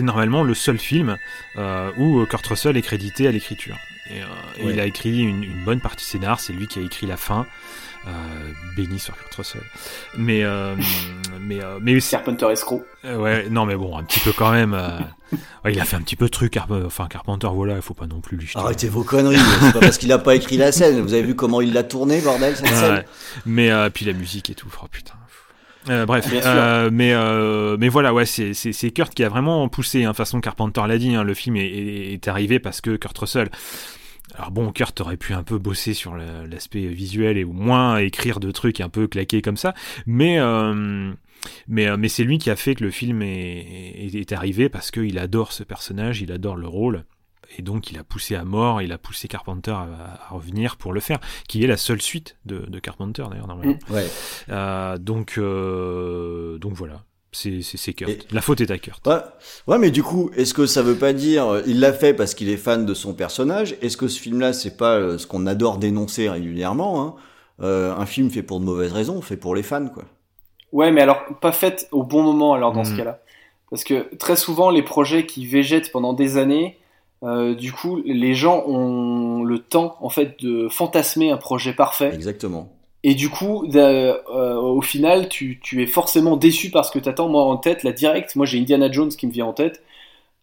[0.00, 1.16] normalement le seul film
[1.56, 3.76] euh, où Kurt Russell est crédité à l'écriture.
[4.10, 4.24] Et, euh,
[4.58, 4.72] et Ouais.
[4.74, 7.46] il a écrit une, une bonne partie scénar, c'est lui qui a écrit la fin.
[8.06, 8.10] Euh,
[8.76, 9.62] béni sur Kurt Russell.
[10.16, 10.76] Mais euh,
[11.40, 12.84] mais euh, mais Carpenter escroc.
[13.04, 14.74] Euh, ouais, non mais bon, un petit peu quand même.
[14.74, 15.00] euh,
[15.64, 17.94] ouais, il a fait un petit peu de trucs, Carp- enfin Carpenter, voilà, il faut
[17.94, 18.60] pas non plus lui jeter.
[18.60, 19.38] Arrêtez vos conneries.
[19.60, 21.00] c'est pas parce qu'il a pas écrit la scène.
[21.00, 23.06] Vous avez vu comment il l'a tourné, bordel, cette Ouais, scène ouais.
[23.44, 25.14] Mais euh, puis la musique et tout, oh putain.
[25.88, 29.68] Euh, bref, euh, mais euh, mais voilà, ouais, c'est c'est c'est Kurt qui a vraiment
[29.68, 30.04] poussé.
[30.04, 33.16] Hein, façon Carpenter l'a dit, hein, le film est, est, est arrivé parce que Kurt
[33.16, 33.50] Russell.
[34.34, 38.40] Alors bon, Kurt aurait pu un peu bosser sur l'aspect visuel et au moins écrire
[38.40, 39.72] de trucs un peu claqués comme ça,
[40.04, 41.12] mais euh,
[41.68, 43.58] mais euh, mais c'est lui qui a fait que le film est,
[44.06, 47.04] est, est arrivé parce qu'il adore ce personnage, il adore le rôle.
[47.58, 50.92] Et donc il a poussé à mort, il a poussé Carpenter à, à revenir pour
[50.92, 51.18] le faire,
[51.48, 53.78] qui est la seule suite de, de Carpenter d'ailleurs normalement.
[53.88, 53.92] Mm.
[53.94, 54.06] Ouais.
[54.50, 57.02] Euh, donc euh, donc voilà,
[57.32, 57.60] c'est
[57.94, 58.32] Kurt.
[58.32, 59.06] La faute est à Kurt.
[59.06, 59.14] Ouais.
[59.66, 62.48] ouais, mais du coup, est-ce que ça veut pas dire il l'a fait parce qu'il
[62.48, 63.76] est fan de son personnage?
[63.82, 67.14] Est-ce que ce film-là, c'est pas euh, ce qu'on adore dénoncer régulièrement hein?
[67.62, 70.04] Euh, Un film fait pour de mauvaises raisons, fait pour les fans, quoi.
[70.72, 72.96] Ouais, mais alors pas faite au bon moment alors dans ce Mm.
[72.98, 73.20] cas-là.
[73.70, 76.78] Parce que très souvent les projets qui végètent pendant des années,
[77.22, 82.12] euh, du coup les gens ont le temps en fait de fantasmer un projet parfait.
[82.12, 82.68] Exactement.
[83.08, 87.28] Et du coup, euh, au final, tu, tu es forcément déçu parce que t'attends.
[87.28, 89.80] Moi en tête, la directe, moi j'ai Indiana Jones qui me vient en tête,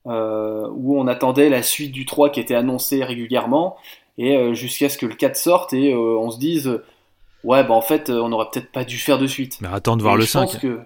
[0.07, 3.75] euh, où on attendait la suite du 3 qui était annoncée régulièrement,
[4.17, 6.79] et euh, jusqu'à ce que le 4 sorte et euh, on se dise,
[7.43, 9.57] ouais, bah en fait, on aurait peut-être pas dû faire de suite.
[9.59, 10.41] Mais attends de voir Et le je 5.
[10.45, 10.79] pense que...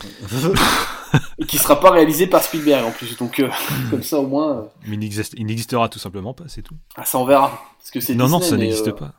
[1.38, 3.48] et qui sera pas réalisé par Spielberg en plus, donc euh,
[3.90, 6.74] comme ça au moins, euh, Mais il n'existe- il n'existera tout simplement pas, c'est tout.
[6.96, 7.50] ah, ça on verra.
[7.78, 9.12] Parce que c'est Non, non, ça n'existe euh, pas.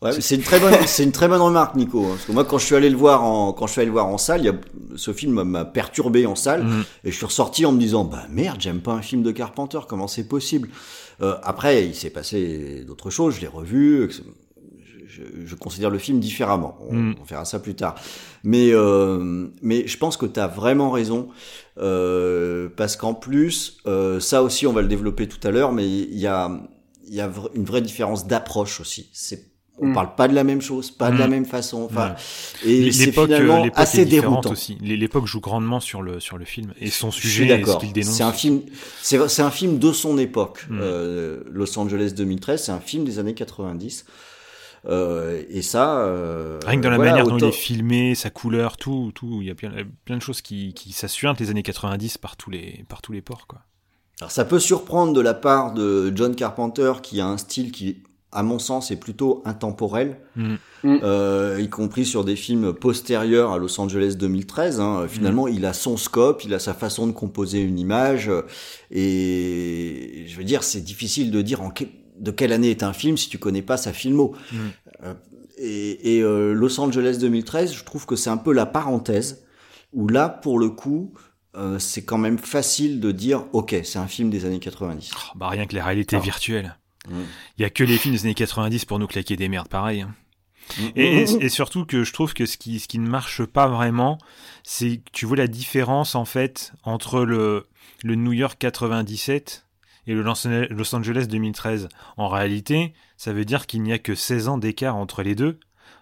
[0.00, 2.04] Ouais, c'est une très bonne, c'est une très bonne remarque, Nico.
[2.04, 3.86] hein, Parce que moi, quand je suis allé le voir en, quand je suis allé
[3.86, 4.54] le voir en salle, il y a,
[4.96, 6.84] ce film m'a perturbé en salle, Mhm.
[7.04, 9.78] et je suis ressorti en me disant, bah merde, j'aime pas un film de Carpenter,
[9.88, 10.70] comment c'est possible?
[11.20, 14.10] Euh, Après, il s'est passé d'autres choses, je l'ai revu,
[15.14, 16.78] je, je, considère le film différemment.
[16.88, 17.14] On, Mhm.
[17.20, 17.94] on verra ça plus tard.
[18.44, 21.28] Mais, euh, mais je pense que tu as vraiment raison,
[21.78, 25.86] euh, parce qu'en plus, euh, ça aussi, on va le développer tout à l'heure, mais
[25.88, 26.50] il y a,
[27.06, 29.08] il y a une vraie différence d'approche aussi.
[29.12, 29.94] C'est on Mm.
[29.94, 31.30] parle pas de la même chose, pas de la Mm.
[31.30, 31.82] même façon.
[31.90, 32.14] Enfin,
[32.64, 34.50] et c'est euh, finalement l'époque assez déroutant.
[34.52, 34.76] aussi.
[34.82, 37.82] L'é- L'époque joue grandement sur le sur le film et son Je sujet ce d'accord.
[38.02, 38.60] C'est un film,
[39.00, 40.66] c'est c'est un film de son époque.
[40.68, 40.78] Mm.
[40.80, 44.04] Euh, Los Angeles 2013, c'est un film des années 90.
[44.86, 46.00] Euh, et ça.
[46.00, 49.38] euh, Rien que dans la voilà, manière dont il est filmé, sa couleur, tout, tout,
[49.40, 49.70] il y a plein,
[50.04, 53.12] plein de choses qui, qui ça suinte les années 90 par tous les, par tous
[53.12, 53.60] les ports, quoi.
[54.20, 58.02] Alors ça peut surprendre de la part de John Carpenter qui a un style qui,
[58.30, 60.54] à mon sens, est plutôt intemporel, Mm.
[60.84, 64.80] euh, y compris sur des films postérieurs à Los Angeles 2013.
[64.80, 65.06] hein.
[65.08, 68.30] Finalement, il a son scope, il a sa façon de composer une image,
[69.12, 71.84] et je veux dire, c'est difficile de dire en que-
[72.18, 74.34] de quelle année est un film si tu connais pas sa filmo.
[74.52, 74.56] Mm.
[75.04, 75.14] Euh,
[75.58, 79.44] et et, euh, Los Angeles 2013, je trouve que c'est un peu la parenthèse
[79.92, 81.12] où là, pour le coup,
[81.54, 85.10] euh, c'est quand même facile de dire, ok, c'est un film des années 90.
[85.34, 86.20] Bah, rien que les réalités Ah.
[86.20, 86.76] virtuelles.
[87.08, 87.14] Mm.
[87.58, 90.00] Il y a que les films des années 90 pour nous claquer des merdes, pareil.
[90.02, 90.14] hein.
[90.78, 90.82] Mm.
[90.96, 93.66] Et, et- et surtout que je trouve que ce qui, ce qui ne marche pas
[93.68, 94.16] vraiment,
[94.62, 97.66] c'est que tu vois la différence en fait entre le,
[98.04, 99.66] le New York 97
[100.06, 101.88] et le Los Angeles 2013.
[102.16, 105.58] En réalité, ça veut dire qu'il n'y a que 16 ans d'écart entre les deux.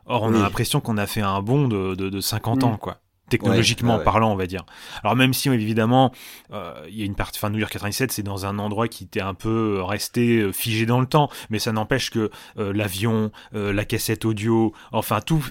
[0.07, 0.39] Or, on Oui.
[0.39, 2.67] a l'impression qu'on a fait un bond de, de, de 50 Mm.
[2.67, 2.99] ans, quoi.
[3.29, 4.05] Technologiquement Ouais, ouais, ouais.
[4.05, 4.65] parlant, on va dire.
[5.05, 6.11] Alors même si évidemment,
[6.53, 9.05] euh, il y a une partie, enfin New York 97, c'est dans un endroit qui
[9.05, 13.31] était un peu resté euh, figé dans le temps, mais ça n'empêche que euh, l'avion,
[13.55, 15.45] euh, la cassette audio, enfin tout,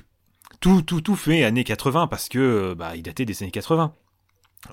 [0.59, 3.93] tout, tout, tout fait années 80 parce que euh, bah, il datait des années 80.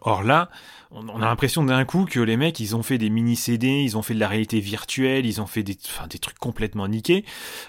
[0.01, 0.51] Or là,
[0.91, 3.97] on a l'impression d'un coup que les mecs, ils ont fait des mini CD, ils
[3.97, 7.25] ont fait de la réalité virtuelle, ils ont fait des, enfin, des trucs complètement niqués.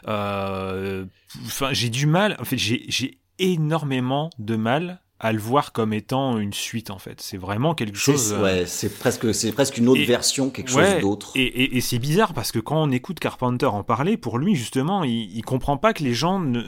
[0.07, 1.05] Euh,
[1.45, 2.37] Enfin, j'ai du mal.
[2.39, 6.89] En fait, j'ai énormément de mal à le voir comme étant une suite.
[6.91, 8.33] En fait, c'est vraiment quelque chose.
[8.33, 11.31] euh, ouais, c'est presque, c'est presque une autre et- version, quelque Ouais, chose d'autre.
[11.35, 14.55] Et, et- et c'est bizarre parce que quand on écoute Carpenter en parler, pour lui
[14.55, 16.61] justement, il, il comprend pas que les gens ne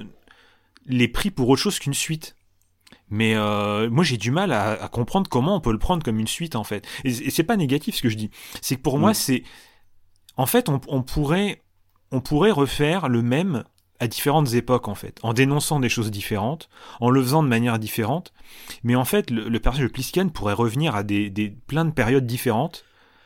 [0.87, 2.35] les prient pour autre chose qu'une suite.
[3.09, 6.19] Mais euh, moi j'ai du mal à, à comprendre comment on peut le prendre comme
[6.19, 6.87] une suite en fait.
[7.03, 8.29] Et, et c'est pas négatif ce que je dis.
[8.61, 9.13] C'est que pour moi Mm.
[9.15, 9.43] c'est,
[10.37, 11.63] en fait on, on pourrait
[12.11, 13.63] on pourrait refaire le même
[13.99, 16.69] à différentes époques en fait, en dénonçant des choses différentes,
[17.01, 18.31] en le faisant de manière différente.
[18.83, 21.91] Mais en fait le, le personnage de Plisken pourrait revenir à des, des plein de
[21.91, 22.85] périodes différentes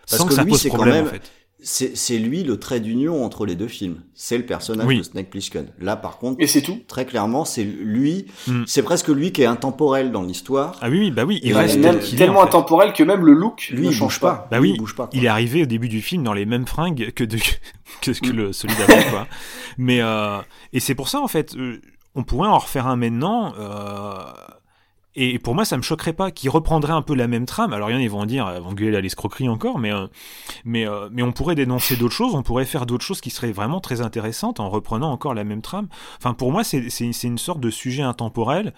[0.09, 1.31] Parce sans que, que ça lui, pose quand problème même, en fait.
[1.63, 4.01] C'est, lui le trait d'union entre les deux films.
[4.13, 4.97] C'est le personnage Oui.
[4.97, 5.67] de Snake Plissken.
[5.79, 6.79] Là, par contre, Et c'est tout.
[6.87, 8.63] très clairement, c'est lui, Mm.
[8.67, 10.77] c'est presque lui qui est intemporel dans l'histoire.
[10.81, 12.49] Ah oui, oui, bah oui, il reste même- tel qu'il est, tellement en fait.
[12.49, 14.33] intemporel que même le look Lui, ne change pas.
[14.35, 14.47] pas.
[14.51, 15.07] Bah Lui, oui, il bouge pas.
[15.07, 15.17] quoi.
[15.17, 17.37] il est arrivé au début du film dans les mêmes fringues que, de,
[18.01, 19.27] que, que le, celui d'avant, quoi.
[19.77, 20.37] Mais, euh,
[20.73, 21.79] et c'est pour ça, en fait, euh,
[22.15, 24.15] on pourrait en refaire un maintenant, euh,
[25.15, 27.71] et pour moi, ça me choquerait pas qu'il reprendrait un peu la même trame.
[27.73, 29.93] Alors, il y en a, ils vont dire, ils vont gueuler à l'escroquerie encore, mais,
[29.93, 30.07] euh,
[30.65, 33.51] mais, euh, mais on pourrait dénoncer d'autres choses, on pourrait faire d'autres choses qui seraient
[33.51, 35.87] vraiment très intéressantes en reprenant encore la même trame.
[36.17, 36.89] Enfin, pour moi, c'est
[37.23, 38.73] une sorte de sujet intemporel.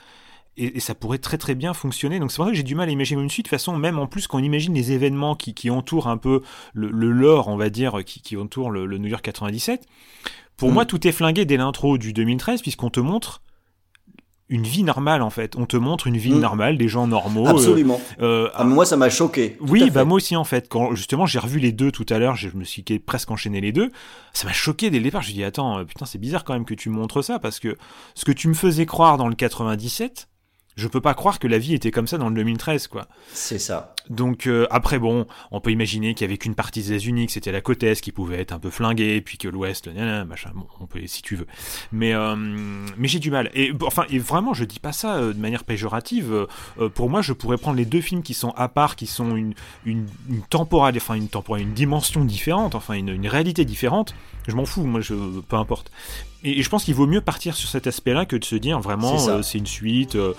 [0.57, 2.17] Et, et ça pourrait très très bien fonctionner.
[2.17, 3.47] Donc c'est pour ça que j'ai du mal à imaginer une suite.
[3.47, 6.15] De toute façon, même en plus, quand on imagine les événements qui, qui entourent un
[6.15, 6.43] peu
[6.73, 9.85] le, le lore, on va dire, qui, qui entoure le, le New York 97,
[10.55, 10.73] pour Mm.
[10.73, 13.41] moi, tout est flingué dès l'intro du 2013, puisqu'on te montre
[14.49, 15.55] une vie normale en fait.
[15.57, 16.39] On te montre une vie Mm.
[16.39, 17.47] normale, des gens normaux.
[17.47, 17.99] euh, Absolument.
[18.21, 19.57] euh, Ah, mais moi, ça m'a choqué.
[19.59, 20.67] Oui, bah moi aussi en fait.
[20.69, 23.71] Quand justement j'ai revu les deux tout à l'heure, je me suis presque enchaîné les
[23.71, 23.91] deux.
[24.33, 25.21] Ça m'a choqué dès le départ.
[25.23, 27.59] Je me dit attends, euh, putain c'est bizarre quand même que tu montres ça parce
[27.59, 27.75] que
[28.13, 30.27] ce que tu me faisais croire dans le 97,
[30.75, 33.07] je peux pas croire que la vie était comme ça dans le 2013 quoi.
[33.33, 33.93] C'est ça.
[34.09, 37.31] Donc euh, après bon, on peut imaginer qu'il y avait qu'une partie des États-Unis, que
[37.31, 40.51] c'était la côte est qui pouvait être un peu flinguée, puis que l'Ouest, nanana, machin.
[40.53, 41.47] Bon, on peut si tu veux.
[41.91, 43.49] Mais euh, mais j'ai du mal.
[43.53, 46.47] Et enfin et vraiment, je dis pas ça euh, de manière péjorative.
[46.79, 49.35] Euh, pour moi, je pourrais prendre les deux films qui sont à part, qui sont
[49.35, 49.53] une
[49.85, 54.13] une, une temporale, enfin une temporale, une dimension différente, enfin une, une réalité différente.
[54.47, 55.91] Je m'en fous, moi, je peu importe.
[56.45, 58.79] Et, et je pense qu'il vaut mieux partir sur cet aspect-là que de se dire
[58.79, 60.15] vraiment C'est euh, une suite.
[60.15, 60.33] euh,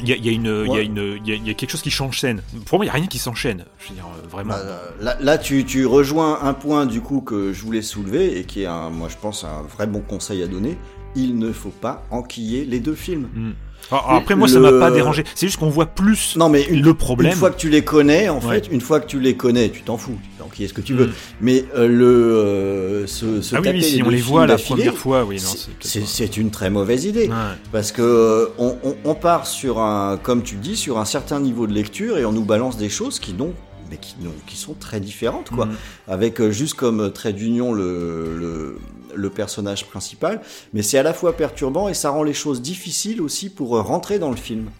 [0.00, 0.84] il y a, il y a une, il y a Ouais.
[0.84, 2.40] une, il y a, il y a quelque chose qui change scène.
[2.66, 3.64] Pour moi, il y a rien qui s'enchaîne.
[3.80, 4.54] Je veux dire, euh, vraiment.
[4.54, 8.44] Bah, là, là, tu, tu rejoins un point du coup que je voulais soulever et
[8.44, 10.78] qui est, un, moi, je pense, un vrai bon conseil à donner.
[11.16, 13.28] Il ne faut pas enquiller les deux films.
[13.34, 13.50] Mm.
[13.90, 15.24] Alors, après, moi, ça Le- m'a pas dérangé.
[15.34, 17.32] C'est juste qu'on voit plus Non, mais une, le problème.
[17.32, 18.56] une fois que tu les connais, en Ouais.
[18.60, 20.18] fait, une fois que tu les connais, tu t'en fous.
[20.22, 21.06] Tu peux enquiller ce que tu veux.
[21.06, 21.12] Mm.
[21.40, 24.46] Mais euh, le euh, se, se Ah oui, taper oui, si les on les voit
[24.46, 25.38] la première fois, oui,
[25.80, 27.28] c'est- une très mauvaise idée.
[27.28, 27.34] Ouais.
[27.72, 31.40] Parce que euh, on, on- on part sur un, comme tu dis, sur un certain
[31.40, 33.54] niveau de lecture et on nous balance des choses qui n'ont
[33.90, 34.16] mais qui,
[34.46, 35.64] qui sont très différentes, quoi.
[35.64, 35.72] Mhm.
[36.08, 38.78] Avec euh, juste comme trait d'union le, le,
[39.14, 40.40] le personnage principal.
[40.72, 43.82] Mais c'est à la fois perturbant et ça rend les choses difficiles aussi pour euh,
[43.82, 44.70] rentrer dans le film.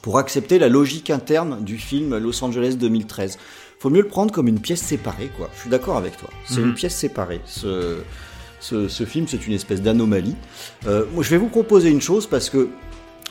[0.00, 3.38] Pour accepter la logique interne du film Los Angeles 2013.
[3.78, 5.50] Faut mieux le prendre comme une pièce séparée, quoi.
[5.54, 6.30] Je suis d'accord avec toi.
[6.46, 6.68] C'est Mhm.
[6.68, 7.40] une pièce séparée.
[7.46, 7.98] Ce,
[8.60, 10.36] ce, ce film, c'est une espèce d'anomalie.
[10.86, 12.68] Euh, moi, je vais vous proposer une chose parce que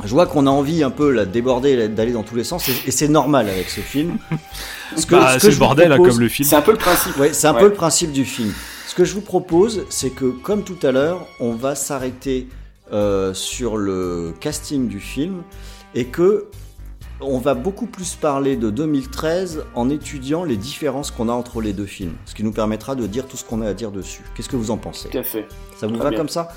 [0.04, 2.68] je vois qu'on a envie un peu là, de déborder, d'aller dans tous les sens,
[2.70, 4.18] et, et c'est normal avec ce film.
[4.98, 6.48] Ce Bah, c'est le je vous bordel, là, propose- comme le film.
[6.50, 7.18] C'est un peu le principe.
[7.18, 7.60] Ouais, c'est un Ouais.
[7.62, 8.54] peu le principe du film.
[8.88, 12.48] Ce que je vous propose, c'est que comme tout à l'heure, on va s'arrêter
[12.92, 15.44] euh, sur le casting du film
[15.96, 16.48] et que
[17.24, 21.72] on va beaucoup plus parler de 2013 en étudiant les différences qu'on a entre les
[21.72, 24.24] deux films, ce qui nous permettra de dire tout ce qu'on a à dire dessus.
[24.36, 25.10] Qu'est-ce que vous en pensez?
[25.10, 25.48] Tout à fait.
[25.78, 26.18] Ça vous Très va bien.
[26.18, 26.50] comme ça?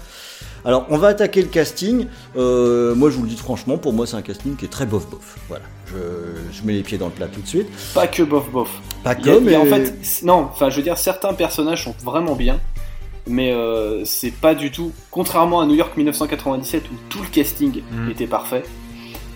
[0.64, 2.06] Alors, on va attaquer le casting.
[2.36, 4.86] Euh, moi, je vous le dis franchement, pour moi, c'est un casting qui est très
[4.86, 5.36] bof-bof.
[5.48, 5.94] Voilà, je,
[6.52, 7.68] je mets les pieds dans le plat tout de suite.
[7.94, 8.70] Pas que bof bof.
[9.02, 12.34] Pas que, a en mais- fait, non, enfin, je veux dire, certains personnages sont vraiment
[12.34, 12.60] bien,
[13.26, 14.92] mais euh, c'est pas du tout.
[15.10, 18.10] Contrairement à New York 1997 où tout le casting Mm.
[18.10, 18.62] était parfait.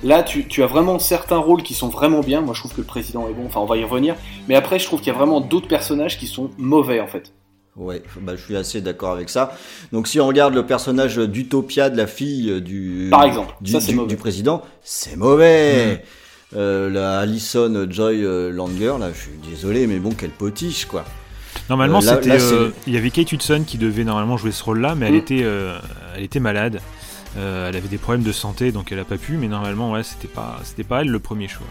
[0.05, 2.41] Là, tu, tu as vraiment certains rôles qui sont vraiment bien.
[2.41, 3.47] Moi, je trouve que le président est bon.
[3.47, 4.15] Enfin, on va y revenir.
[4.49, 7.33] Mais après, je trouve qu'il y a vraiment d'autres personnages qui sont mauvais, en fait.
[7.79, 9.57] Ouais, bah, je suis assez d'accord avec ça.
[9.93, 13.71] Donc si on regarde le personnage d'Utopia de la fille euh, du Par exemple, du,
[13.73, 14.09] ça, c'est du- mauvais.
[14.09, 16.03] du président, c'est mauvais.
[16.57, 21.05] Euh, la Alison Joy euh, Langer, là, je suis désolé, mais bon, quelle potiche, quoi.
[21.69, 22.31] Normalement, Euh, c'était.
[22.41, 25.19] euh, il y avait Kate Hudson qui devait normalement jouer ce rôle-là, mais elle Mm.
[25.19, 25.79] était, euh,
[26.17, 26.81] elle était malade.
[27.37, 29.37] Euh, elle avait des problèmes de santé, donc elle a pas pu.
[29.37, 31.67] Mais normalement, ouais, c'était pas, c'était pas elle le premier choix.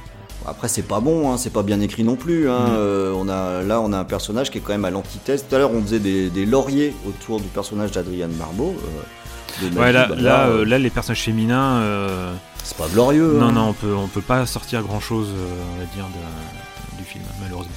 [0.47, 2.49] Après, c'est pas bon, hein, c'est pas bien écrit non plus.
[2.49, 2.67] Hein.
[2.69, 2.75] Mm.
[2.77, 5.45] Euh, on a, là, on a un personnage qui est quand même à l'antithèse.
[5.47, 8.73] Tout à l'heure, on faisait des, des lauriers autour du personnage d'Adrienne Barbeau.
[8.77, 11.77] euh, Ouais, là, bah, là, euh, euh, là, les personnages féminins.
[11.81, 12.31] euh,
[12.63, 13.37] c'est pas glorieux.
[13.39, 13.51] Non, hein.
[13.53, 17.23] non, on peut, on peut pas sortir grand-chose, euh, on va dire, de- du film,
[17.41, 17.71] malheureusement.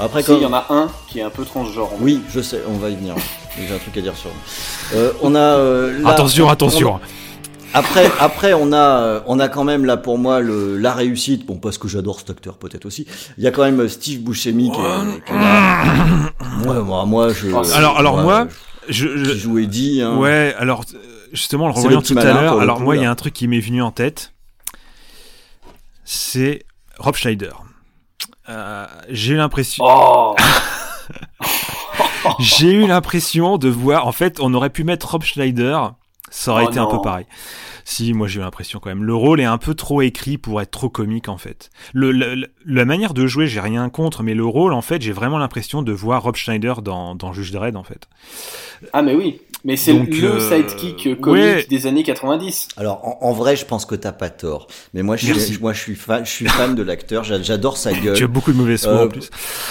[0.00, 1.92] Après, Si, quand- il y en a un qui est un peu transgenre.
[1.92, 3.14] en Oui, je sais, on va y venir.
[3.58, 4.30] J'ai un truc à dire sur.
[4.94, 5.38] Euh, on a.
[5.40, 7.00] euh, là- Attention, attention.
[7.74, 11.46] Après, après, on a, euh, on a quand même là pour moi le, la réussite.
[11.46, 13.06] Bon, parce que j'adore cet acteur peut-être aussi.
[13.36, 16.32] Il y a quand même euh, Steve Buscemi qui est, qui est là.
[16.66, 17.48] Ouais, moi, moi, je.
[17.74, 18.48] Alors, alors moi,
[18.88, 20.02] je, je, joue Eddie.
[20.02, 20.16] Hein.
[20.16, 20.98] Ouais, alors euh,
[21.32, 23.14] justement, le revoyant le petit tout à l'heure, alors coup, moi, il y a un
[23.14, 24.32] truc qui m'est venu en tête,
[26.04, 26.64] c'est
[26.98, 27.62] Rob Schneider.
[28.48, 29.84] Euh, j'ai eu l'impression.
[29.86, 30.34] Oh
[32.38, 34.06] j'ai eu l'impression de voir.
[34.06, 35.94] En fait, on aurait pu mettre Rob Schneider,
[36.30, 37.26] ça aurait Oh été un peu pareil.
[37.84, 39.04] Si, moi j'ai eu l'impression quand même.
[39.04, 41.70] Le rôle est un peu trop écrit pour être trop comique en fait.
[41.94, 45.00] Le, le- le- la manière de jouer, j'ai rien contre, mais le rôle, en fait,
[45.00, 48.08] j'ai vraiment l'impression de voir Rob Schneider dans, dans Juge Dredd en fait.
[48.92, 49.40] Ah, mais oui.
[49.64, 51.66] Mais c'est Donc, le euh, sidekick euh, comique ouais.
[51.68, 52.68] des années 90.
[52.76, 54.68] Alors en, en vrai, je pense que t'as pas tort.
[54.94, 57.24] Mais moi, je suis, moi, je suis fan, je suis fan de l'acteur.
[57.24, 58.16] J'a- J'adore sa gueule.
[58.16, 59.30] Tu as beaucoup de mauvaises foi, en plus.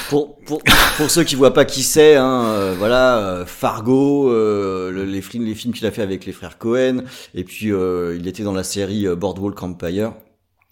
[0.10, 0.62] Pour, pour,
[0.98, 5.22] pour ceux qui voient pas qui c'est, hein, euh, voilà, euh, Fargo, euh, le- les
[5.22, 7.04] films, les films qu'il a fait avec les frères Cohen,
[7.34, 10.12] et puis euh, il était dans la série euh, Boardwalk Empire.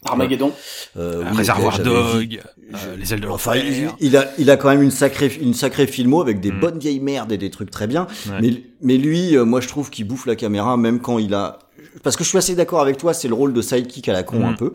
[0.05, 0.51] Armageddon.
[0.97, 2.39] Euh, oui, Réservoir Dog, vu.
[2.73, 3.93] euh, Les ailes de Enfin, l'enfer.
[3.99, 6.79] il, il a, il a quand même une sacrée, une sacrée filmo avec des bonnes
[6.79, 8.07] vieilles merdes et des trucs très bien.
[8.25, 8.29] Mm.
[8.31, 8.37] Ouais.
[8.41, 11.59] Mais, mais lui, euh, moi, je trouve qu'il bouffe la caméra, même quand il a.
[12.03, 14.23] Parce que je suis assez d'accord avec toi, c'est le rôle de sidekick à la
[14.23, 14.45] con Mm.
[14.45, 14.73] un peu.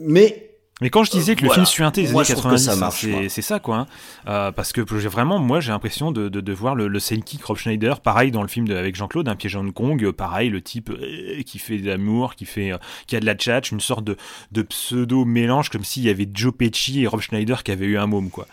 [0.00, 1.62] Mais Mais quand je disais que le Voilà.
[1.64, 3.20] film suinté des Moi, années je trouve que 90, ça marche, moi.
[3.28, 3.76] c'est ça quoi.
[3.76, 3.86] hein.
[4.26, 7.56] Euh, parce que vraiment, moi, j'ai l'impression de, de, de voir le, le sidekick Rob
[7.56, 10.50] Schneider, pareil dans le film de- avec Jean-Claude, un piège à Hong Kong, euh, pareil,
[10.50, 13.70] le type euh, qui fait de l'amour, qui fait, euh, qui a de la tchatch,
[13.70, 14.16] une sorte de,
[14.50, 17.96] de pseudo mélange comme s'il y avait Joe Pesci et Rob Schneider qui avaient eu
[17.98, 18.46] un môme quoi.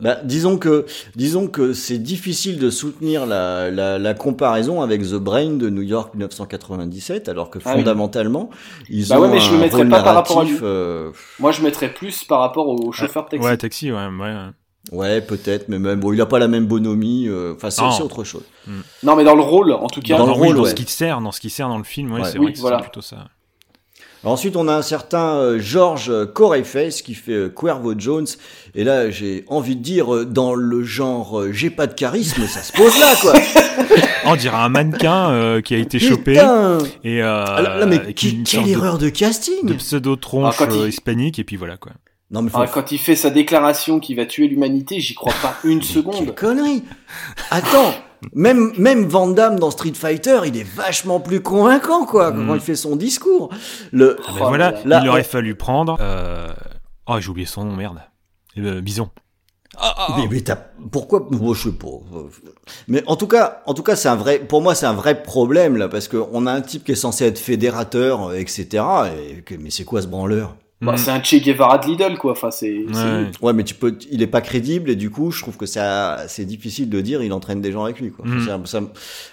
[0.00, 5.14] Bah, disons que, disons que c'est difficile de soutenir la, la, la comparaison avec The
[5.14, 7.78] Brain de New York 1997, alors que Ah oui.
[7.78, 8.50] fondamentalement,
[8.90, 10.58] ils Bah ont ouais, mais je un le mettrais pas par rapport à lui.
[10.62, 13.46] euh, Moi, je mettrais plus par rapport au chauffeur de taxi.
[13.46, 14.08] Ouais, taxi, ouais,
[14.92, 15.20] ouais.
[15.22, 17.90] peut-être, mais même, bon, il a pas la même bonhomie, euh, enfin, c'est Non.
[17.92, 18.44] c'est autre chose.
[19.04, 20.18] Non, mais dans le rôle, en tout cas.
[20.18, 20.70] Dans le oui, rôle, dans ouais.
[20.70, 22.28] ce qui sert, dans ce qui sert dans le film, ouais, Ouais.
[22.30, 22.78] c'est Oui, vrai que voilà.
[22.78, 23.28] c'est plutôt ça.
[24.24, 28.26] Ensuite, on a un certain euh, George Coreyface qui fait euh, Cuervo Jones.
[28.74, 32.46] Et là, j'ai envie de dire, euh, dans le genre, euh, j'ai pas de charisme,
[32.46, 33.34] ça se pose là, quoi.
[34.26, 38.00] On dirait un mannequin euh, qui a été chopé Putain et euh, là, là, mais
[38.08, 41.44] et qui- quelle de- erreur de casting de pseudo tronche Ah, il- euh, hispanique et
[41.44, 41.92] puis voilà quoi.
[42.30, 45.34] Non, mais faut, Ah, quand il fait sa déclaration qu'il va tuer l'humanité, j'y crois
[45.42, 46.24] pas une seconde.
[46.24, 46.82] Quelle connerie
[47.50, 47.94] Attends,
[48.32, 52.46] même, même Van Damme dans Street Fighter, il est vachement plus convaincant, quoi, Mm.
[52.46, 53.50] quand il fait son discours.
[53.92, 55.00] Le, Ah, ben Oh voilà, là là.
[55.02, 55.96] il aurait Là, fallu prendre.
[56.00, 56.48] Euh...
[57.06, 58.00] Oh, j'ai oublié son nom, merde.
[58.58, 59.10] Euh, Bison.
[60.16, 60.54] Mais, mais t'as,
[60.92, 61.88] pourquoi, moi, je sais pas.
[62.86, 65.20] Mais en tout cas, en tout cas, c'est un vrai, pour moi, c'est un vrai
[65.22, 68.84] problème, là, parce qu'on a un type qui est censé être fédérateur, etc.,
[69.28, 70.54] et que- mais c'est quoi ce branleur?
[70.84, 70.96] Bah, Mm.
[70.98, 72.32] c'est un Che Guevara de Lidl, quoi.
[72.32, 72.84] Enfin, c'est.
[73.42, 73.52] Ouais.
[73.52, 76.44] mais tu peux, il est pas crédible, et du coup, je trouve que ça, c'est
[76.44, 78.26] difficile de dire, il entraîne des gens avec lui, quoi.
[78.26, 78.40] Mm.
[78.46, 78.80] Ça- ça-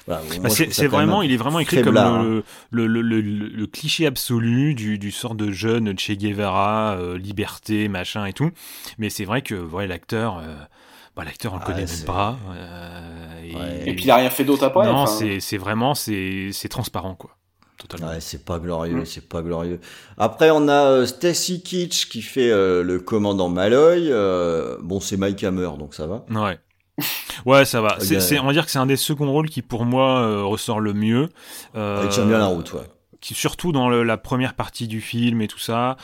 [0.07, 2.23] voilà, Bah, c'est vraiment, il est vraiment écrit comme hein.
[2.23, 7.17] le, le, le, le, le cliché absolu du, du sort de jeune Che Guevara, euh,
[7.17, 8.51] liberté, machin et tout.
[8.97, 10.55] Mais c'est vrai que ouais, l'acteur, euh,
[11.15, 12.37] bah, l'acteur on le Ah, connaît même pas.
[12.55, 13.83] euh, et, Ouais.
[13.85, 14.85] Et puis il a rien fait d'autre après.
[14.85, 15.11] non, enfin.
[15.11, 17.31] c'est c'est vraiment c'est c'est transparent quoi,
[17.87, 18.13] totalement.
[18.13, 19.05] Ouais, c'est pas glorieux, Mm.
[19.05, 19.79] c'est pas glorieux.
[20.17, 24.09] Après, on a euh, Stacy Kitsch qui fait euh, le commandant Malloy.
[24.11, 26.23] euh, bon, c'est Mike Hammer, donc ça va.
[26.29, 26.59] Ouais.
[27.45, 27.97] Ouais, ça va.
[27.99, 30.79] C'est, on va dire que c'est un des seconds rôles qui, pour moi, euh, ressort
[30.79, 31.29] le mieux.
[31.75, 32.81] Il tient bien la route, ouais.
[33.21, 35.95] Qui, surtout dans le- la première partie du film et tout ça.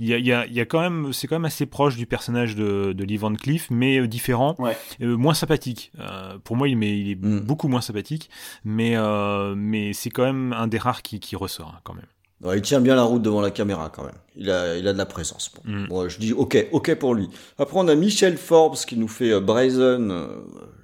[0.00, 1.66] Il y a, il y a, il y a quand même, c'est quand même assez
[1.66, 4.56] proche du personnage de, de Lee Van Cleef, mais euh, différent,
[5.00, 5.92] euh, moins sympathique.
[6.00, 7.40] Euh, pour moi, il, mais, il est Mm.
[7.40, 8.28] beaucoup moins sympathique,
[8.64, 12.06] mais, euh, mais c'est quand même un des rares qui, qui ressort, hein, quand même.
[12.42, 14.16] Ouais, il tient bien la route devant la caméra quand même.
[14.36, 15.52] Il a, il a de la présence.
[15.54, 15.86] Bon, Mm.
[15.88, 17.30] Bon, je dis ok, ok pour lui.
[17.56, 20.10] Après, on a Michel Forbes qui nous fait euh, Brazen.
[20.10, 20.26] euh,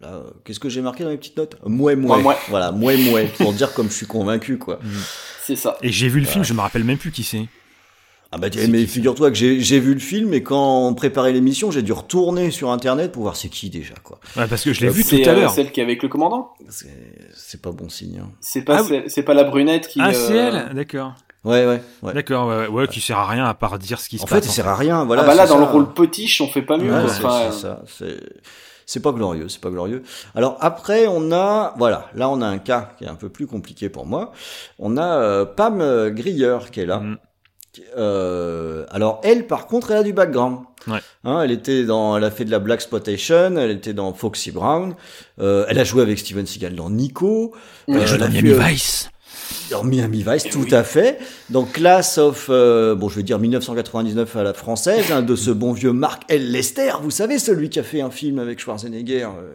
[0.01, 1.57] là, euh, qu'est-ce que j'ai marqué dans mes petites notes?
[1.67, 2.23] Mouais mouais.
[2.49, 3.27] Voilà, mouais mouais.
[3.37, 4.79] pour dire comme je suis convaincu quoi.
[5.57, 5.77] C'est ça.
[5.83, 7.47] Et j'ai vu le film, je me rappelle même plus qui c'est.
[8.33, 11.83] Ah bah mais figure-toi que j'ai vu le film et quand on préparait l'émission, j'ai
[11.83, 14.21] dû retourner sur internet pour voir c'est qui déjà quoi.
[14.37, 15.51] Ouais, parce que je l'ai vu C'est tout à euh, l'heure.
[15.51, 16.53] celle qui est avec le commandant.
[16.69, 18.21] C'est pas bon signe.
[18.25, 18.31] hein.
[18.41, 19.99] C'est pas, Ah c'est- c'est pas la brunette qui.
[20.01, 21.15] Ah, euh, c'est elle D'accord.
[21.43, 21.81] Ouais ouais.
[22.03, 22.13] ouais.
[22.13, 24.27] D'accord, ouais, ouais, ouais, qui sert à rien à part dire ce qui se En
[24.27, 24.45] passe.
[24.45, 25.05] fait, il sert à rien.
[25.07, 25.23] Voilà.
[25.23, 26.93] ah bah là, c'est dans le rôle potiche, on fait pas mieux.
[26.93, 27.83] Ouais, c'est c'est ça.
[28.93, 30.03] C'est pas glorieux, c'est pas glorieux.
[30.35, 33.47] Alors après, on a voilà, là on a un cas qui est un peu plus
[33.47, 34.33] compliqué pour moi.
[34.81, 36.99] On a euh, Pam euh, Grier qui est là.
[36.99, 37.19] Mm.
[37.97, 40.59] Euh, alors elle, par contre, elle a du background.
[40.89, 40.99] Ouais.
[41.23, 44.51] Hein, elle était dans, elle a fait de la black exploitation, elle était dans Foxy
[44.51, 44.97] Brown,
[45.39, 47.55] euh, elle a joué avec Steven Seagal dans Nico.
[47.87, 49.11] Elle Euh, joue dans fait, Miami euh, Vice.
[49.71, 51.19] Dans Miami Vice, tout à fait.
[51.51, 55.51] Donc Class of, euh, bon, je vais dire 1999 à la française, hein, de ce
[55.51, 56.51] bon vieux Mark L.
[56.51, 59.25] Lester, vous savez, celui qui a fait un film avec Schwarzenegger.
[59.25, 59.53] euh,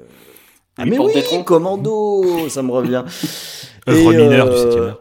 [0.78, 1.44] Ah Oui, mais oui.
[1.46, 3.04] Commando, ça me revient.
[3.88, 4.92] Œuvre Et, mineure du euh.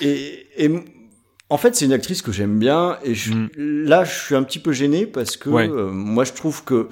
[0.00, 0.70] Et, et
[1.50, 2.98] en fait, c'est une actrice que j'aime bien.
[3.04, 3.48] Et je- Mm.
[3.56, 5.68] là, je suis un petit peu gêné parce que Ouais.
[5.68, 6.88] euh, moi, je trouve que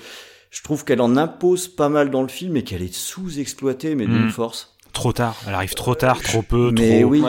[0.50, 4.06] je trouve qu'elle en impose pas mal dans le film et qu'elle est sous-exploitée, mais
[4.06, 4.30] d'une Mm.
[4.30, 4.75] force.
[4.96, 5.36] Trop tard.
[5.46, 7.10] Elle arrive trop tard, trop peu, Mais trop.
[7.10, 7.22] oui.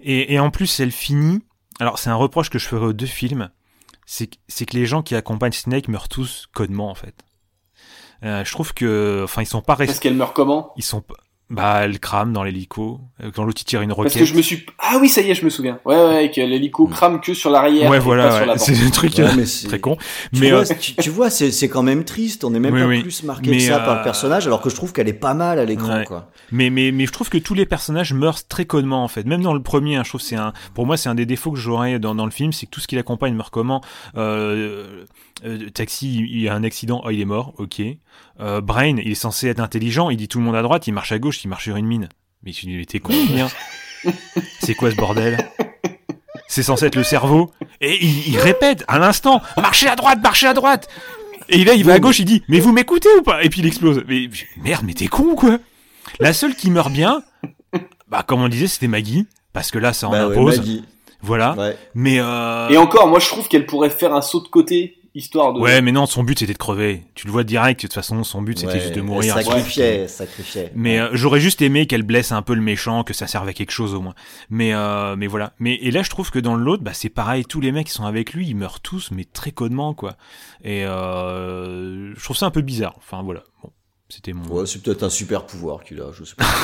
[0.00, 1.40] Et, et en plus, elle finit.
[1.80, 3.50] Alors, c'est un reproche que je ferai aux deux films.
[4.06, 7.16] C'est que, les gens qui accompagnent Snake meurent tous codement, en fait.
[8.22, 9.22] Euh, je trouve que.
[9.24, 10.00] Enfin, ils sont pas Parce restés.
[10.02, 10.72] qu'elle meurt comment?
[10.76, 11.02] Ils sont.
[11.50, 13.00] Bah, elle crame dans l'hélico.
[13.22, 14.18] euh, Quand l'autre tire une Parce roquette.
[14.18, 14.66] que je me suis.
[14.78, 15.78] Ah oui, ça y est, je me souviens.
[15.86, 17.90] Ouais, ouais, que l'hélico crame que sur l'arrière.
[17.90, 18.76] Ouais, voilà, pas sur ouais.
[18.76, 19.96] c'est un truc Ouais, euh, mais très con.
[20.34, 22.44] Tu Mais vois, euh, tu, tu vois, c'est, c'est quand même triste.
[22.44, 23.00] On n'est même Oui, pas oui.
[23.00, 25.32] plus marqué Mais, que ça par le personnage, alors que je trouve qu'elle est pas
[25.32, 26.04] mal à l'écran, Ouais.
[26.04, 26.30] quoi.
[26.52, 29.24] Mais, mais, mais je trouve que tous les personnages meurent très connement en fait.
[29.24, 31.24] Même dans le premier, hein, je trouve que c'est un, pour moi c'est un des
[31.26, 33.82] défauts que j'aurais dans, dans le film, c'est que tout ce qui l'accompagne meurt comment?
[34.16, 35.04] Euh,
[35.46, 37.80] euh, Taxi, il il y a un accident, oh il est mort, ok.
[38.40, 40.92] Euh, Brain, il est censé être intelligent, il dit tout le monde à droite, il
[40.92, 42.08] marche à gauche, il marche sur une mine.
[42.44, 43.48] Mais il était con, bien.
[44.60, 45.38] C'est quoi ce bordel?
[46.46, 47.50] C'est censé être le cerveau.
[47.80, 50.88] Et il, il répète à l'instant, marchez à droite, marchez à droite.
[51.48, 53.42] Et là, il va à gauche, il dit, mais vous m'écoutez ou pas?
[53.42, 54.04] Et puis il explose.
[54.06, 54.28] Mais
[54.62, 55.58] merde, mais t'es con ou quoi?
[56.20, 57.22] La seule qui meurt bien,
[58.08, 60.58] bah comme on disait, c'était Maggie, parce que là, ça en Bah ouais, impose.
[60.58, 60.84] Maggie.
[61.22, 61.54] Voilà.
[61.54, 61.76] Ouais.
[61.94, 62.68] Mais euh...
[62.68, 65.60] Et encore, moi je trouve qu'elle pourrait faire un saut de côté, histoire de.
[65.60, 67.02] ouais, mais non, son but c'était de crever.
[67.14, 67.80] Tu le vois direct.
[67.82, 69.34] De toute façon, son but c'était Ouais, juste de mourir.
[69.34, 70.72] Sacrifiait.
[70.74, 73.52] Mais euh, j'aurais juste aimé qu'elle blesse un peu le méchant, que ça serve à
[73.52, 74.14] quelque chose au moins.
[74.50, 75.52] Mais euh, mais voilà.
[75.58, 77.44] Mais et là je trouve que dans l'autre, bah c'est pareil.
[77.44, 80.16] Tous les mecs qui sont avec lui, ils meurent tous, mais très codement quoi.
[80.64, 82.94] Et euh, je trouve ça un peu bizarre.
[82.98, 83.42] Enfin voilà.
[83.62, 83.70] Bon,
[84.08, 84.46] c'était mon.
[84.48, 86.44] Ouais, c'est peut-être un super pouvoir qu'il a, je sais pas.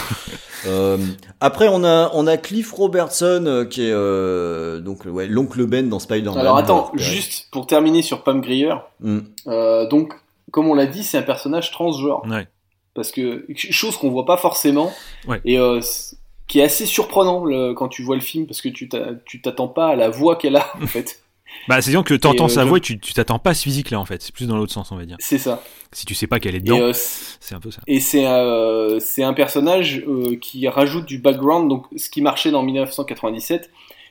[0.66, 0.96] Euh,
[1.40, 5.90] après, on a, on a Cliff Robertson, euh, qui est, euh, donc, ouais, l'oncle Ben
[5.90, 6.38] dans Spider-Man.
[6.38, 7.02] Alors attends, Ouais.
[7.02, 9.18] juste pour terminer sur Pam Grier, Mm.
[9.48, 10.14] euh, donc
[10.52, 12.24] comme on l'a dit, c'est un personnage transgenre.
[12.26, 12.48] Ouais.
[12.94, 14.90] Parce que chose qu'on voit pas forcément
[15.28, 15.42] Ouais.
[15.44, 16.16] et euh, c-
[16.48, 19.42] qui est assez surprenant le- quand tu vois le film parce que tu t'a- tu
[19.42, 21.20] t'attends pas à la voix qu'elle a en fait.
[21.68, 23.55] Bah c'est dire que t'entends Et, euh, sa voix, et tu tu t'attends pas à
[23.55, 24.22] ce physique là en fait.
[24.22, 25.16] C'est plus dans l'autre sens on va dire.
[25.20, 25.62] C'est ça.
[25.93, 27.81] Si tu sais pas qu'elle est dedans, euh, c'est un peu ça.
[27.86, 30.05] et c'est euh, un personnage
[30.40, 31.68] qui rajoute du background.
[31.68, 33.70] Donc ce qui marchait dans 1997,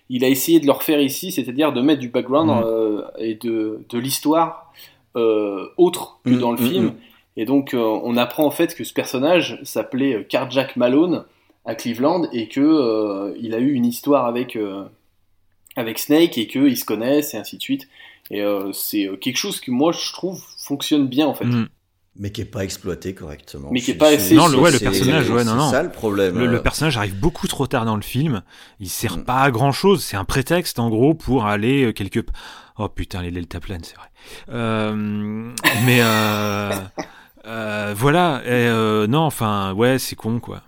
[0.10, 3.86] il a essayé de le refaire ici, c'est-à-dire de mettre du background euh, et de,
[3.90, 4.74] de l'histoire
[5.15, 6.94] euh, autre que Mhm, dans le mhm, film.
[7.36, 11.26] Et donc euh, on apprend en fait que ce personnage s'appelait Carjack Malone
[11.65, 14.57] à Cleveland et que il a eu une histoire avec
[15.76, 17.88] avec Snake et qu'ils se connaissent et ainsi de suite.
[18.32, 21.45] Et euh, c'est euh, quelque chose que moi je trouve fonctionne bien en fait.
[21.45, 21.68] Mm.
[22.16, 23.70] Mais qui est pas exploité correctement.
[23.72, 25.66] Mais qui est pas assez- Non, le, ouais, le c'est- personnage, ouais, non, non.
[25.70, 26.38] C'est ça le problème.
[26.38, 28.44] Le, le personnage arrive beaucoup trop tard dans le film.
[28.80, 29.24] Il sert Mm.
[29.26, 30.04] pas à grand chose.
[30.04, 32.20] C'est un prétexte, en gros, pour aller euh, quelque
[32.78, 34.08] Oh putain, les deltaplanes, c'est vrai.
[34.50, 34.94] Euh,
[35.86, 36.72] mais euh,
[37.48, 38.41] euh, voilà.
[38.45, 40.62] Et, euh, non, enfin, ouais, c'est con, quoi.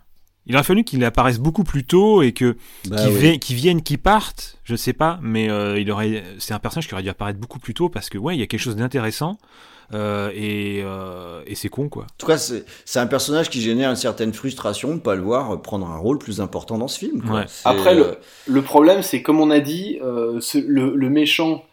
[0.47, 2.55] Il aurait fallu qu'il apparaisse beaucoup plus tôt et que
[2.88, 3.39] Bah qu'il oui.
[3.39, 4.57] qu'il vienne, qu'il parte.
[4.63, 6.23] Je sais pas, mais euh, il aurait.
[6.39, 8.43] C'est un personnage qui aurait dû apparaître beaucoup plus tôt parce que ouais, il y
[8.43, 9.38] a quelque chose d'intéressant
[9.93, 12.03] euh, et, euh, et c'est con, quoi.
[12.03, 15.22] En tout cas, c'est c'est un personnage qui génère une certaine frustration de pas le
[15.22, 17.22] voir prendre un rôle plus important dans ce film.
[17.23, 17.38] quoi.
[17.39, 17.43] Ouais.
[17.47, 18.17] C'est, Après, le,
[18.47, 21.63] le problème, c'est comme on a dit, euh, ce- le, le méchant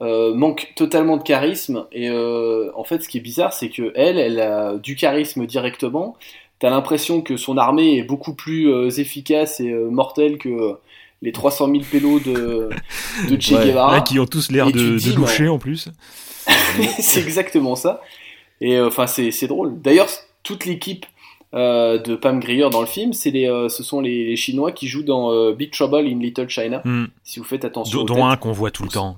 [0.00, 1.86] euh, manque totalement de charisme.
[1.92, 5.44] Et euh, en fait, ce qui est bizarre, c'est que elle, elle a du charisme
[5.46, 6.16] directement.
[6.58, 10.72] T'as l'impression que son armée est beaucoup plus euh, efficace et euh, mortelle que euh,
[11.22, 12.70] les 300 000 pélos de,
[13.28, 13.66] de Che Ouais.
[13.66, 13.92] Guevara.
[13.92, 15.88] Là, qui ont tous l'air de, de loucher en plus.
[16.98, 18.00] c'est exactement ça.
[18.60, 19.80] Et enfin, c'est drôle.
[19.80, 20.08] D'ailleurs,
[20.42, 21.06] toute l'équipe
[21.54, 24.70] euh, de Pam Grier dans le film, c'est les, euh, ce sont les, les Chinois
[24.72, 26.82] qui jouent dans euh, Big Trouble in Little China.
[26.84, 27.06] Hmm.
[27.24, 28.04] Si vous faites attention.
[28.04, 29.16] Dont, un qu'on voit tout le temps.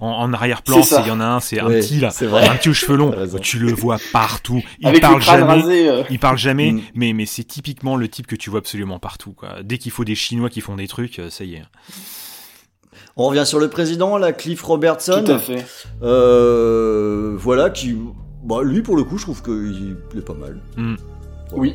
[0.00, 2.48] En, en arrière-plan, il y en a un, c'est un petit là, vrai.
[2.48, 3.12] un petit aux cheveux longs.
[3.42, 4.62] Tu le vois partout.
[4.78, 5.42] Il Avec parle jamais.
[5.42, 6.02] rasé, euh.
[6.10, 6.80] Il parle jamais, Mm.
[6.94, 9.32] mais mais c'est typiquement le type que tu vois absolument partout.
[9.32, 9.62] Quoi.
[9.64, 11.62] Dès qu'il faut des Chinois qui font des trucs, ça y est.
[13.16, 15.22] On revient sur le président, là, Cliff Robertson.
[15.24, 15.64] Tout à fait.
[16.02, 17.96] Euh, voilà, qui,
[18.44, 20.60] bah, lui pour le coup, je trouve qu'il est pas mal.
[20.76, 20.94] Mm.
[21.50, 21.74] Voilà, Oui.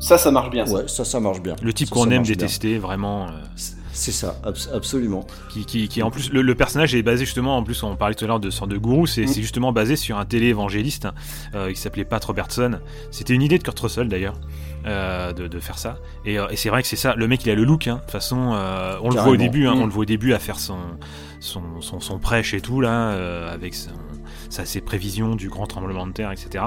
[0.00, 0.66] Ça, ça marche bien.
[0.66, 0.72] ça.
[0.74, 1.54] Ouais, ça, ça marche bien.
[1.62, 2.32] Le type qu'on aime bien.
[2.32, 3.28] détester, vraiment.
[3.28, 3.30] euh,
[3.94, 5.26] C'est ça, abs- absolument.
[5.50, 8.14] qui, qui, qui en plus le, le personnage est basé justement en plus on parlait
[8.14, 9.28] tout à l'heure de sorte de gourou c'est Mm.
[9.28, 11.08] c'est justement basé sur un télé-évangéliste
[11.54, 12.78] euh, qui s'appelait Pat Robertson
[13.10, 14.40] c'était une idée de Kurt Russell d'ailleurs
[14.86, 17.44] euh, de, de faire ça et, euh, et c'est vrai que c'est ça le mec
[17.44, 17.96] il a le look hein.
[17.96, 19.82] de toute façon euh, on le voit au début hein, Mm.
[19.82, 20.78] on le voit au début à faire son
[21.40, 23.90] son, son, son prêche et tout là euh, avec son,
[24.48, 26.64] sa, ses prévisions du grand tremblement de terre etc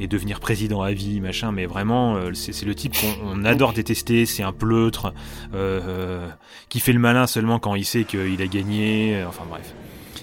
[0.00, 3.72] et devenir président à vie, machin, mais vraiment, euh, c'est le type qu'on on adore
[3.72, 5.12] détester, c'est un pleutre,
[5.54, 6.28] euh, euh,
[6.68, 9.74] qui fait le malin seulement quand il sait qu'il a gagné, euh, enfin bref.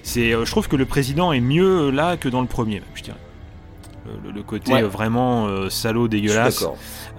[0.04, 2.84] C'est, euh, je trouve que le président est mieux là que dans le premier, même,
[2.96, 3.18] je dirais.
[4.26, 4.82] Le, le- côté Ouais.
[4.82, 6.66] vraiment euh, salaud, dégueulasse.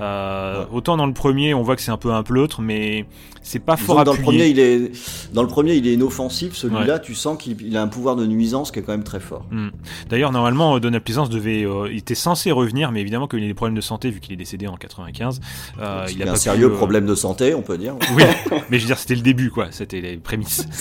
[0.01, 0.67] Euh, Ouais.
[0.73, 3.07] Autant dans le premier, on voit que c'est un peu un pleutre, mais
[3.43, 4.93] c'est pas Disons fort dans le premier, il est
[5.33, 6.55] dans le premier, il est inoffensif.
[6.55, 9.21] Celui-là, tu sens qu'il il a un pouvoir de nuisance qui est quand même très
[9.21, 9.47] fort.
[9.51, 9.69] Hmm.
[10.09, 13.47] D'ailleurs, normalement, euh, Donald Pleasance devait, euh, il était censé revenir, mais évidemment qu'il a
[13.47, 15.41] des problèmes de santé vu qu'il est décédé en 95.
[15.81, 17.97] Euh, il il a a un sérieux pu, euh, problème de santé, on peut dire.
[18.15, 18.23] Oui,
[18.71, 19.69] mais je veux dire, c'était le début, quoi.
[19.71, 20.67] C'était les prémices.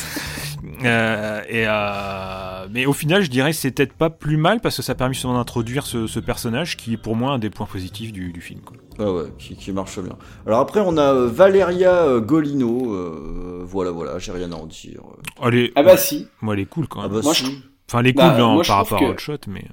[0.83, 1.65] Et
[2.71, 4.95] mais au final, je dirais que c'est peut-être pas plus mal parce que ça a
[4.95, 8.31] permis justement d'introduire ce, ce personnage qui est pour moi un des points positifs du,
[8.31, 8.61] du film.
[8.61, 8.77] Quoi.
[9.06, 10.15] Ouais, ouais, qui, qui marche bien.
[10.45, 12.94] Alors après, on a euh, Valeria euh, Golino.
[12.94, 15.02] euh, voilà, voilà, j'ai rien à en dire.
[15.44, 16.28] Elle est- Ah bah si.
[16.41, 17.14] Moi, elle est cool quand Ah même.
[17.14, 17.44] bah Moi, si.
[17.45, 17.60] je trouve-
[17.90, 19.65] Enfin, elle est Bah, cool hein, moi, par rapport à que- Hot Shot, mais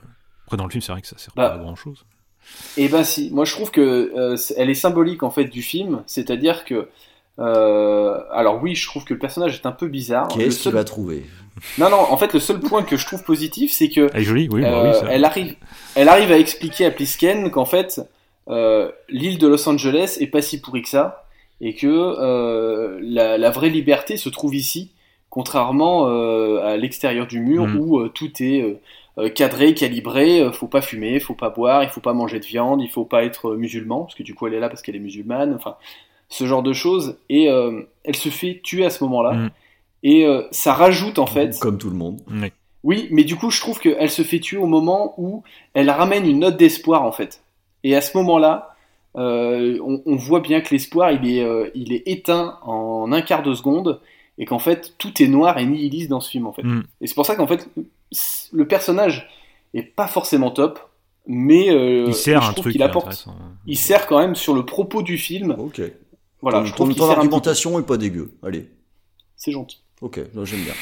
[0.46, 2.04] après dans le film, c'est vrai que ça sert Bah, pas à grand chose.
[2.78, 3.80] Et ben si, moi je trouve que
[4.16, 6.88] euh, elle est symbolique en fait du film, c'est-à-dire que
[7.38, 10.28] euh, alors oui, je trouve que le personnage est un peu bizarre.
[10.28, 11.26] Qu'est-ce qu'il seul- va trouver?
[11.76, 14.24] Non non, en fait le seul point que je trouve positif, c'est que Elle est
[14.24, 14.94] jolie, oui, bah oui.
[14.94, 15.56] ça- elle arrive,
[15.94, 18.02] elle arrive à expliquer à Plisken qu'en fait euh,
[19.08, 21.24] l'île de Los Angeles est pas si pourrie que ça
[21.60, 24.92] et que euh, la, la vraie liberté se trouve ici,
[25.28, 27.76] contrairement euh, à l'extérieur du mur Mm.
[27.78, 28.80] où euh, tout est euh,
[29.18, 32.44] euh, cadré, calibré, euh, faut pas fumer, faut pas boire, il faut pas manger de
[32.46, 34.80] viande, il faut pas être euh, musulman, parce que du coup elle est là parce
[34.82, 35.76] qu'elle est musulmane, enfin
[36.30, 39.50] ce genre de choses, et euh, elle se fait tuer à ce moment-là, Mm.
[40.04, 42.20] et euh, ça rajoute en fait, Comme tout le monde.
[42.30, 42.52] Oui.
[42.84, 45.42] oui, mais du coup je trouve qu'elle se fait tuer au moment où
[45.74, 47.42] elle ramène une note d'espoir en fait,
[47.90, 48.74] et à ce moment-là,
[49.16, 53.22] euh, on, on voit bien que l'espoir il est, euh, il est éteint en un
[53.22, 54.00] quart de seconde,
[54.38, 56.62] et qu'en fait tout est noir et nihiliste dans ce film en fait.
[56.62, 56.84] Mm.
[57.00, 57.68] Et c'est pour ça qu'en fait,
[58.52, 59.28] le personnage
[59.74, 60.78] est pas forcément top,
[61.26, 63.06] mais euh, Il sert je un truc qu'il apporte.
[63.08, 63.34] intéressant.
[63.66, 65.56] Il sert quand même sur le propos du film.
[65.58, 65.80] Ok.
[66.40, 67.34] Voilà, je trouve ton- qu'il ton sert un petit peu.
[67.34, 68.32] argumentation est pas dégueu.
[68.42, 68.68] Allez.
[69.36, 69.78] C'est gentil.
[70.00, 70.74] Ok, j'aime bien.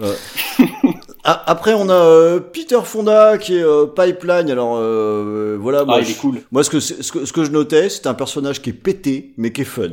[0.00, 0.14] Euh,
[1.24, 4.50] après, on a euh, Peter Fonda qui est euh, Pipeline.
[4.50, 6.40] Alors euh, voilà, moi, Ah, il je- est cool.
[6.50, 9.32] moi ce que, ce que ce que je notais, c'est un personnage qui est pété,
[9.36, 9.90] mais qui est fun.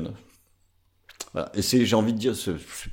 [1.33, 1.51] Voilà.
[1.53, 2.33] Et c'est, j'ai envie de dire,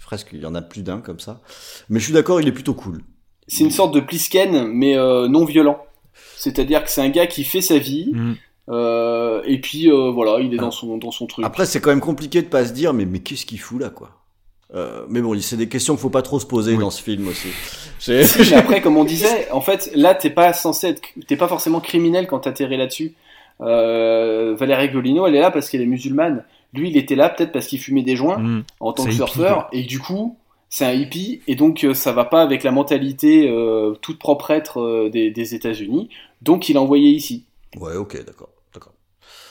[0.04, 1.40] presque, il y en a plus d'un comme ça.
[1.88, 3.00] Mais je suis d'accord, il est plutôt cool.
[3.48, 5.78] C'est une sorte de Plisken, mais euh, non violent.
[6.36, 8.34] C'est-à-dire que c'est un gars qui fait sa vie, Mm.
[8.68, 11.46] euh, et puis euh, voilà, il est dans son, dans son truc.
[11.46, 13.88] Après, c'est quand même compliqué de pas se dire, mais, mais qu'est-ce qu'il fout là,
[13.88, 14.10] quoi?
[14.74, 17.28] Euh, Mais bon, c'est des questions qu'il faut pas trop se poser dans ce film
[17.28, 17.48] aussi.
[17.98, 21.36] C'est- Si, mais après, comme on disait, en fait, là, t'es pas censé être, t'es
[21.36, 23.14] pas forcément criminel quand t'atterris là-dessus.
[23.60, 26.44] Euh, Valérie Golino, elle est là parce qu'elle est musulmane.
[26.74, 28.64] Lui, il était là peut-être parce qu'il fumait des joints Mm.
[28.80, 30.36] en tant que hippie, surfeur, et du coup,
[30.68, 34.80] c'est un hippie, et donc euh, ça va pas avec la mentalité euh, toute proprêtre
[34.80, 36.10] euh, des, des États-Unis.
[36.42, 37.44] Donc, il a envoyé ici.
[37.80, 38.50] Ouais, ok, d'accord.
[38.74, 38.92] d'accord.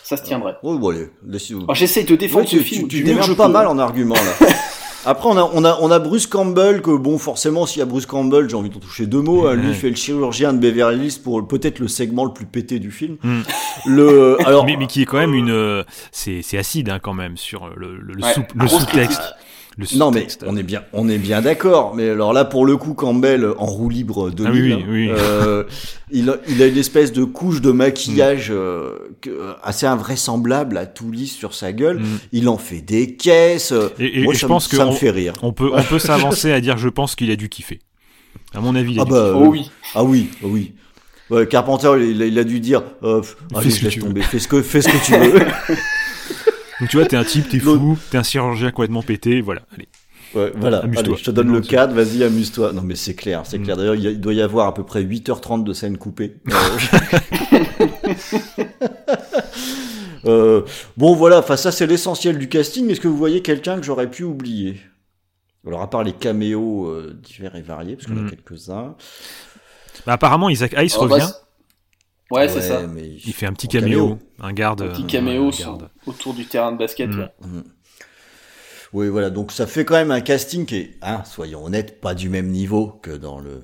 [0.04, 0.56] Ça se tiendrait.
[0.62, 1.62] Ouais, bon, allez, laissez-vous.
[1.64, 3.52] Alors, j'essaye de défendre Ouais, ce tu, film tu, tu pas peux.
[3.52, 4.48] mal en argument là.
[5.06, 7.86] Après, on a, on a, on a Bruce Campbell que bon, forcément, s'il y a
[7.86, 9.48] Bruce Campbell, j'ai envie d'en toucher deux mots.
[9.48, 9.54] hein.
[9.56, 12.80] Lui, il fait le chirurgien de Beverly Hills pour peut-être le segment le plus pété
[12.80, 13.18] du film.
[13.24, 13.42] Mm.
[13.86, 17.14] Le, alors, mais, mais qui est quand même une, euh, c'est c'est acide hein, quand
[17.14, 19.22] même sur le, le, le Ouais, sous- le sous-texte.
[19.78, 21.96] Le non mais on est bien, on est bien d'accord.
[21.96, 25.10] Mais alors là, pour le coup, Campbell en roue libre 2000, Ah oui, oui, oui.
[25.12, 25.64] euh,
[26.12, 30.86] il, a, il a une espèce de couche de maquillage euh, que- assez invraisemblable à
[30.86, 32.00] tout lisse sur sa gueule.
[32.00, 32.06] Mm.
[32.32, 33.74] Il en fait des caisses.
[34.00, 35.34] Et, et- Moi, et ça je me- pense que ça me on- fait rire.
[35.42, 37.80] On peut, on peut s'avancer à dire, je pense qu'il a dû kiffer.
[38.54, 39.44] À mon avis, il a Ah dû bah kiffer.
[39.46, 39.72] Oh oui.
[39.94, 40.74] Ah oui, ah oui.
[41.32, 44.00] Ouais, Carpenter, il, a- il a dû dire, euh, pff, Fais allez, ce que laisse
[44.00, 45.42] tomber, fais ce que, fais ce que tu veux.
[46.80, 49.62] Donc tu vois, t'es un type, t'es fou, t'es un chirurgien complètement pété, voilà.
[49.74, 49.88] Allez.
[50.34, 51.06] Ouais, voilà, Amuse-toi.
[51.06, 52.74] allez, je te donne le cadre, vas-y, amuse-toi.
[52.74, 53.64] Non, mais c'est clair, c'est Mm.
[53.64, 53.78] clair.
[53.78, 56.36] D'ailleurs, il, doit y avoir à peu près 8h30 de scènes coupées.
[60.26, 60.62] Euh, euh,
[60.98, 62.90] bon, voilà, enfin, ça, c'est l'essentiel du casting.
[62.90, 64.80] Est-ce que vous voyez quelqu'un que j'aurais pu oublier?
[65.68, 68.30] Alors, à part les caméos euh, divers et variés, parce y en a Mm.
[68.32, 68.96] quelques-uns.
[70.06, 71.30] Bah, apparemment, Isaac Hayes Oh, bah, revient.
[72.32, 72.82] Ouais, c'est ça.
[72.88, 74.82] mais Il fait un petit caméo, un garde.
[74.82, 75.90] Un petit euh, caméo un sur- garde.
[76.08, 77.10] autour du terrain de basket.
[77.10, 77.20] Mm.
[77.20, 77.30] ouais.
[78.94, 82.14] Oui, voilà, donc ça fait quand même un casting qui est, hein, soyons honnêtes, pas
[82.16, 83.62] du même niveau que dans le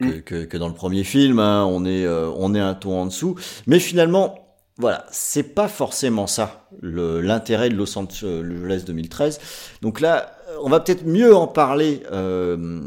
[0.00, 1.38] que, que, que dans le premier film.
[1.38, 1.64] hein.
[1.66, 3.36] On est euh, on est un ton en dessous,
[3.66, 4.34] mais finalement,
[4.76, 9.40] voilà, c'est pas forcément ça l'intérêt de Los Angeles 2013.
[9.82, 12.02] Donc là, on va peut-être mieux en parler.
[12.12, 12.82] Euh,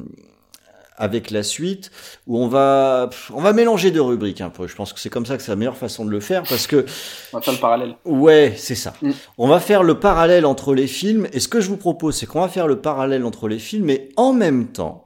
[0.98, 1.92] avec la suite
[2.28, 4.68] où on va on va mélanger deux rubriques un peu.
[4.68, 6.68] Je pense que c'est comme ça que c'est la meilleure façon de le faire parce
[6.68, 6.86] que
[7.34, 7.96] On va faire le parallèle.
[8.06, 8.94] Ouais, c'est ça.
[9.02, 9.12] Mm.
[9.38, 11.28] On va faire le parallèle entre les films.
[11.34, 13.86] Et ce que je vous propose, c'est qu'on va faire le parallèle entre les films,
[13.86, 15.04] mais en même temps,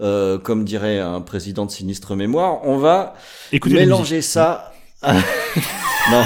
[0.00, 3.14] euh, comme dirait un président de sinistre mémoire, on va
[3.52, 4.72] Écoutez mélanger ça.
[5.06, 6.22] non,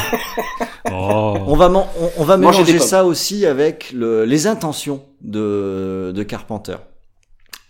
[0.93, 1.36] Oh.
[1.47, 1.86] on va, on,
[2.18, 6.77] on va mélanger ça aussi avec le- les intentions de, de Carpenter.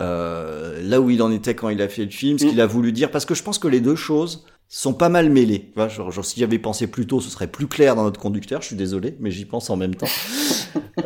[0.01, 2.49] Euh, là où il en était quand il a fait le film, ce Mm.
[2.51, 5.31] qu'il a voulu dire, parce que je pense que les deux choses sont pas mal
[5.31, 5.73] mêlées.
[5.77, 8.63] Genre, genre, si j'avais pensé plus tôt, ce serait plus clair dans notre conducteur.
[8.63, 10.07] Je suis désolé, mais j'y pense en même temps.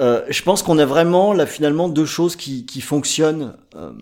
[0.00, 3.92] Euh, je pense qu'on a vraiment là finalement deux choses qui, qui fonctionnent, euh,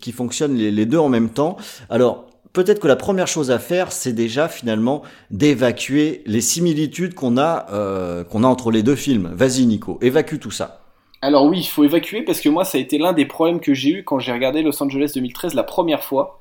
[0.00, 1.56] qui fonctionnent les, les deux en même temps.
[1.90, 7.36] Alors peut-être que la première chose à faire, c'est déjà finalement d'évacuer les similitudes qu'on
[7.36, 9.30] a euh, qu'on a entre les deux films.
[9.34, 10.83] Vas-y Nico, évacue tout ça.
[11.24, 13.72] Alors oui, il faut évacuer parce que moi, ça a été l'un des problèmes que
[13.72, 16.38] j'ai eu quand j'ai regardé Los Angeles 2013 la première fois.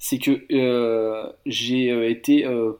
[0.00, 2.72] C'est que euh, j'ai euh, été euh,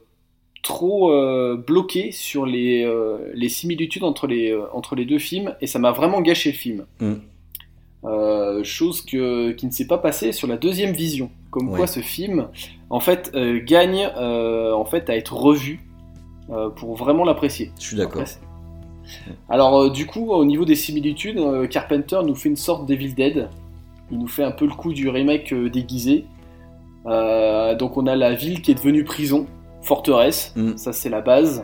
[0.63, 2.85] trop euh, bloqué sur les,
[3.33, 6.85] les similitudes entre les, entre les deux films et ça m'a vraiment gâché le film.
[6.99, 8.63] Mm.
[8.63, 11.31] Chose que, qui ne s'est pas passée sur la deuxième vision.
[11.51, 11.77] Comme Ouais.
[11.77, 12.49] quoi ce film,
[12.89, 13.31] en fait,
[13.65, 15.79] gagne en fait à être revu
[16.75, 17.71] pour vraiment l'apprécier.
[17.79, 18.23] Je suis d'accord.
[19.49, 23.15] Alors euh, du coup, au niveau des similitudes, euh, Carpenter nous fait une sorte d'Evil
[23.15, 23.49] Dead.
[24.11, 26.25] Il nous fait un peu le coup du remake euh, déguisé.
[27.05, 29.47] Euh, donc on a la ville qui est devenue prison,
[29.81, 30.53] forteresse.
[30.55, 30.77] Mm.
[30.77, 31.63] Ça c'est la base.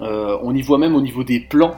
[0.00, 1.74] Euh, on y voit même au niveau des plans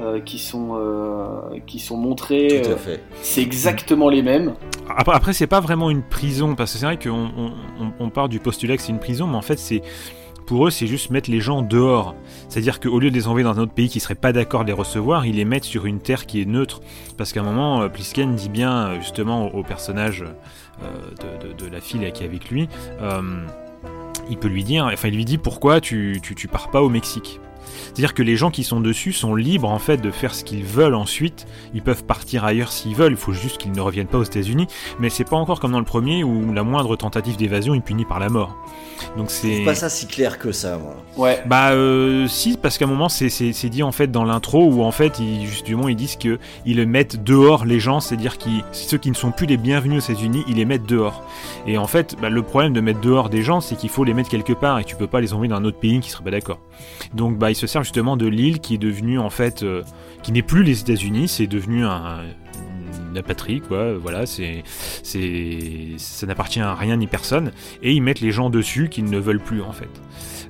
[0.00, 2.62] euh, qui sont euh, qui sont montrés.
[2.62, 3.00] Tout à euh, fait.
[3.22, 4.54] c'est exactement les mêmes.
[4.96, 8.10] Après, après c'est pas vraiment une prison, parce que c'est vrai qu'on on, on- on
[8.10, 9.82] part du postulat que c'est une prison, mais en fait, c'est
[10.50, 12.16] pour eux, c'est juste mettre les gens dehors.
[12.48, 14.66] C'est-à-dire qu'au lieu de les envoyer dans un autre pays qui serait pas d'accord de
[14.66, 16.80] les recevoir, ils les mettent sur une terre qui est neutre.
[17.16, 20.24] Parce qu'à un moment, euh, Plisken dit bien, euh, justement, au, personnage
[20.82, 22.68] euh, de, la fille qui est avec lui,
[24.28, 26.20] il peut lui dire, enfin, il lui dit pourquoi tu
[26.50, 27.38] pars pas au Mexique?
[27.84, 30.64] C'est-à-dire que les gens qui sont dessus sont libres en fait de faire ce qu'ils
[30.64, 31.46] veulent ensuite.
[31.74, 33.12] Ils peuvent partir ailleurs s'ils veulent.
[33.12, 34.66] Il faut juste qu'ils ne reviennent pas aux États-Unis.
[34.98, 38.04] Mais c'est pas encore comme dans le premier où la moindre tentative d'évasion est punie
[38.04, 38.56] par la mort.
[39.16, 40.96] Donc c'est pas ça si clair que ça, moi.
[41.16, 41.42] Ouais.
[41.46, 44.64] bah euh, si parce qu'à un moment c'est c'est c'est dit en fait dans l'intro
[44.64, 48.62] où en fait ils justement ils disent que ils mettent dehors les gens, c'est-à-dire qu'ils
[48.72, 51.24] ceux qui ne sont plus les bienvenus aux États-Unis, ils les mettent dehors.
[51.66, 54.14] Et en fait bah, le problème de mettre dehors des gens c'est qu'il faut les
[54.14, 56.24] mettre quelque part et tu peux pas les envoyer dans un autre pays qui serait
[56.24, 56.58] pas d'accord.
[57.14, 59.82] Donc bah ils se servent justement de l'île qui est devenue en fait euh,
[60.22, 62.20] qui n'est plus les États-Unis, c'est devenu un
[63.12, 64.62] une patrie quoi voilà c'est
[65.02, 65.58] c'est
[65.96, 67.50] ça n'appartient à rien ni personne
[67.82, 69.90] et ils mettent les gens dessus qu'ils ne veulent plus en fait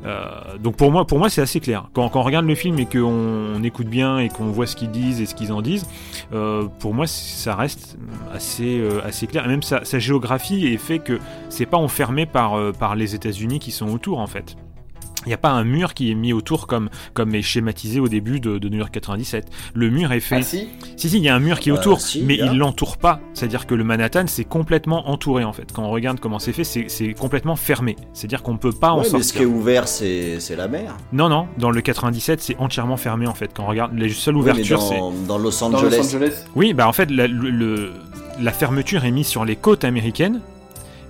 [0.05, 1.91] euh, donc pour moi, pour moi c'est assez clair.
[1.93, 4.75] Quand, quand on regarde le film et qu'on on écoute bien et qu'on voit ce
[4.75, 5.87] qu'ils disent et ce qu'ils en disent,
[6.33, 7.99] euh, pour moi ça reste
[8.33, 9.45] assez, assez clair.
[9.45, 11.19] Et même sa, géographie est fait que
[11.51, 14.57] c'est pas enfermé par, par les États-Unis qui sont autour en fait.
[15.27, 18.09] Il n'y a pas un mur qui est mis autour comme, comme est schématisé au
[18.09, 19.47] début de, de New York 97.
[19.75, 20.37] Le mur est fait.
[20.37, 22.37] Ah si Si, si, il y a un mur qui est Euh, autour, si, mais
[22.37, 23.21] il l'entoure pas.
[23.35, 25.73] C'est-à-dire que le Manhattan, c'est complètement entouré en fait.
[25.73, 27.97] Quand on regarde comment c'est fait, c'est complètement fermé.
[28.15, 29.27] C'est-à-dire qu'on peut pas en Ouais, mais sortir.
[29.29, 30.97] ce qui est ouvert, c'est la mer.
[31.13, 33.51] Non, non, dans le 97, c'est entièrement fermé en fait.
[33.55, 34.99] Quand on regarde, la seule Oui, ouverture, c'est.
[34.99, 36.01] dans, Los Dans Los Angeles.
[36.01, 36.45] Angeles.
[36.57, 37.93] Oui, bah en fait, la, le- le-
[38.41, 40.41] la fermeture est mise sur les côtes américaines,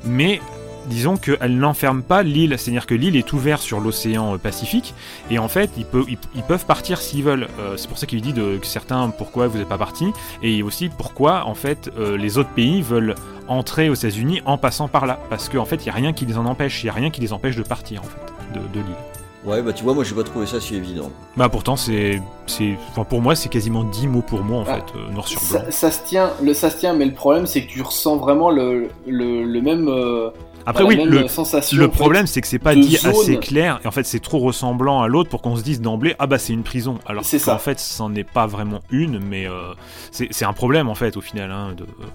[0.05, 0.41] mais
[0.91, 2.57] disons qu'elle n'enferme pas l'île.
[2.59, 4.95] C'est-à-dire que l'île est ouverte sur l'océan euh, Pacifique,
[5.31, 7.49] et en fait, ils, peut- ils- ils peuvent partir s'ils veulent.
[7.59, 10.09] Euh, c'est pour ça qu'il dit de, que certains pourquoi vous n'êtes pas partis,
[10.43, 13.15] et aussi pourquoi en fait euh, les autres pays veulent
[13.49, 16.27] entrer aux États-Unis en passant par là, parce qu'en fait, il n'y a rien qui
[16.27, 18.61] les en empêche, il n'y a rien qui les empêche de partir en fait de,
[18.61, 18.95] de l'île.
[19.43, 21.11] Ouais, bah tu vois, moi j'ai pas trouvé ça si évident.
[21.35, 22.21] Bah pourtant, c'est.
[22.47, 25.27] c'est- Enfin, pour moi, c'est quasiment 10 mots pour mot, en Ah, fait, euh, noir
[25.27, 25.61] sur blanc.
[25.65, 28.19] Ça, ça se tient, le, ça se tient, mais le problème c'est que tu ressens
[28.19, 29.89] vraiment le, le, le même.
[29.89, 30.29] euh,
[30.67, 33.11] Après, oui, le, en fait, problème, c'est que c'est pas dit zone.
[33.11, 36.15] assez clair, et en fait, c'est trop ressemblant à l'autre pour qu'on se dise d'emblée,
[36.19, 36.99] ah bah c'est une prison.
[37.07, 37.53] Alors C'est ça.
[37.53, 39.73] qu'en fait, c'en est pas vraiment une, mais euh,
[40.11, 42.07] c'est un problème, en fait, au final, hein, de, euh,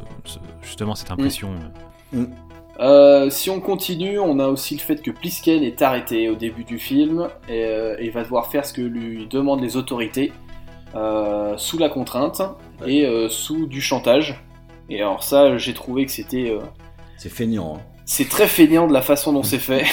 [0.61, 1.49] justement, cette impression.
[2.13, 2.25] euh.
[2.79, 6.65] Euh, si on continue, on a aussi le fait que Plisken est arrêté au début
[6.65, 10.33] du film et, euh, et va devoir faire ce que lui demandent les autorités
[10.93, 12.41] euh, sous la contrainte
[12.85, 14.43] et euh, sous du chantage.
[14.89, 16.59] Et alors ça, j'ai trouvé que c'était euh,
[17.17, 17.77] C'est feignant.
[17.77, 17.81] hein.
[18.05, 19.85] C'est très feignant de la façon dont c'est fait.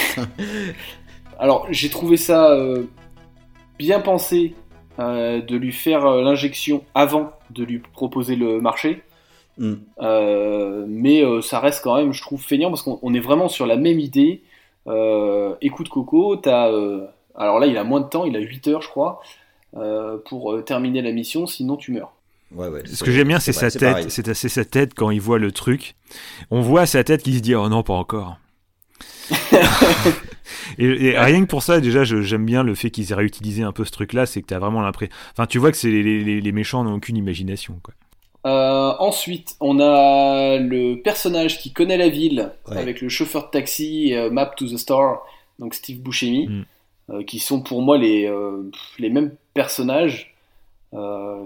[1.38, 2.84] Alors, j'ai trouvé ça euh,
[3.78, 4.54] bien pensé
[4.98, 9.02] euh, de lui faire euh, l'injection avant de lui proposer le marché.
[9.56, 9.74] Mm.
[10.00, 13.66] Euh, mais ça reste quand même, je trouve, feignant parce qu'on on est vraiment sur
[13.66, 14.42] la même idée.
[15.60, 16.70] Écoute Coco, t'as,
[17.34, 19.20] alors là il a moins de temps, il a 8 heures je crois,
[20.24, 22.12] pour terminer la mission, sinon tu meurs.
[22.54, 22.82] Ouais, ouais.
[22.86, 24.10] Ce que j'aime bien, c'est sa tête.
[24.10, 25.94] C'est sa tête quand il voit le truc.
[26.50, 28.38] On voit sa tête qui se dit oh non pas encore.
[30.78, 33.72] et, et rien que pour ça, déjà, j'aime bien le fait qu'ils aient réutilisé un
[33.72, 34.26] peu ce truc-là.
[34.26, 35.14] C'est que t'as vraiment l'impression.
[35.32, 37.78] Enfin, tu vois que c'est les, les- les méchants n'ont aucune imagination.
[37.82, 37.94] Quoi.
[38.44, 42.76] Euh, ensuite, on a le personnage qui connaît la ville Ouais.
[42.78, 45.22] avec le chauffeur de taxi euh, Map to the Star,
[45.58, 46.64] donc Steve Buscemi, Mm.
[47.10, 48.68] euh, qui sont pour moi les, euh,
[48.98, 50.31] mêmes personnages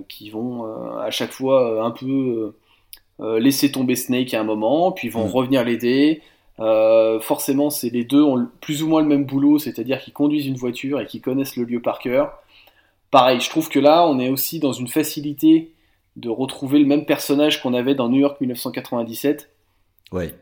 [0.09, 2.57] qui vont euh, à chaque fois euh, un peu euh,
[3.21, 5.31] euh, laisser tomber Snake à un moment, puis vont Mm.
[5.31, 6.23] revenir l'aider.
[6.59, 10.47] Euh, forcément, c'est les deux ont plus ou moins le même boulot, c'est-à-dire qu'ils conduisent
[10.47, 12.33] une voiture et qu'ils connaissent le lieu par cœur.
[13.11, 15.73] Pareil, je trouve que là, on est aussi dans une facilité
[16.17, 19.51] de retrouver le même personnage qu'on avait dans New York 1997.
[20.13, 20.35] Ouais.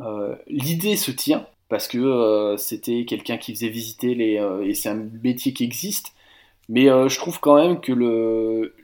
[0.00, 4.74] Euh, L'idée se tient parce que euh, c'était quelqu'un qui faisait visiter les euh, et
[4.74, 6.12] c'est un métier qui existe.
[6.70, 8.74] Mais euh, je trouve quand même que le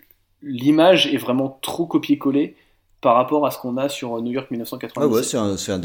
[0.42, 2.56] l'image est vraiment trop copié-collé
[3.00, 5.10] par rapport à ce qu'on a sur New York Ah 1997.
[5.10, 5.78] ouais, c'est un, c'est un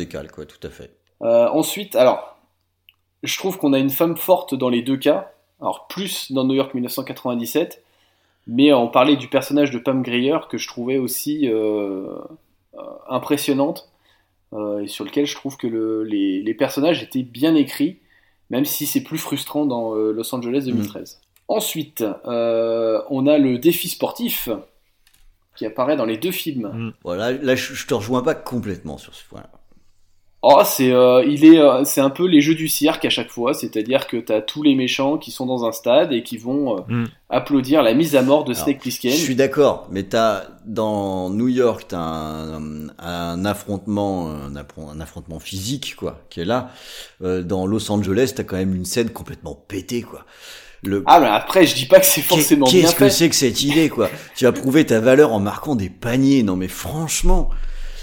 [0.45, 0.91] tout à fait.
[1.21, 2.35] Euh, ensuite, alors,
[3.23, 5.31] je trouve qu'on a une femme forte dans les deux cas.
[5.61, 7.83] Alors, plus dans New York 1997,
[8.47, 12.07] mais on parlait du personnage de Pam Grier que je trouvais aussi euh,
[13.09, 13.89] impressionnante
[14.53, 17.99] euh, et sur lequel je trouve que le- les, les personnages étaient bien écrits,
[18.49, 21.21] même si c'est plus frustrant dans Los Angeles 2013.
[21.51, 24.47] Ensuite, euh, on a le défi sportif
[25.57, 26.93] qui apparaît dans les deux films.
[27.03, 29.49] Voilà, là, je, je te rejoins pas complètement sur ce point-là.
[30.43, 33.29] Oh, c'est euh, il est euh, c'est un peu les jeux du cirque à chaque
[33.29, 36.85] fois, c'est-à-dire que t'as tous les méchants qui sont dans un stade et qui vont
[36.87, 37.03] Mm.
[37.29, 39.11] applaudir la mise à mort de Alors, Snake Plissken.
[39.11, 45.97] Je suis d'accord, mais t'as dans New York, t'as un, un affrontement, un, affrontement physique
[45.97, 46.71] quoi, qui est là.
[47.19, 50.25] Dans Los Angeles, t'as quand même une scène complètement pétée quoi.
[50.83, 51.03] Le...
[51.05, 53.11] Ah mais après je dis pas que c'est forcément bien Qu'est-ce que fait.
[53.11, 56.41] c'est que cette idée quoi Tu as prouvé ta valeur en marquant des paniers.
[56.41, 57.49] Non mais franchement,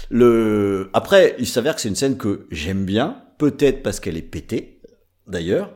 [0.09, 0.89] le.
[0.93, 4.81] Après, il s'avère que c'est une scène que j'aime bien, peut-être parce qu'elle est pétée,
[5.27, 5.73] d'ailleurs.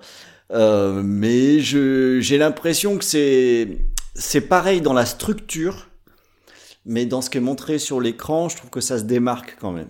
[0.51, 3.67] Euh, mais je j'ai l'impression que c'est
[4.15, 5.89] c'est pareil dans la structure,
[6.85, 9.71] mais dans ce qui est montré sur l'écran, je trouve que ça se démarque quand
[9.71, 9.89] même.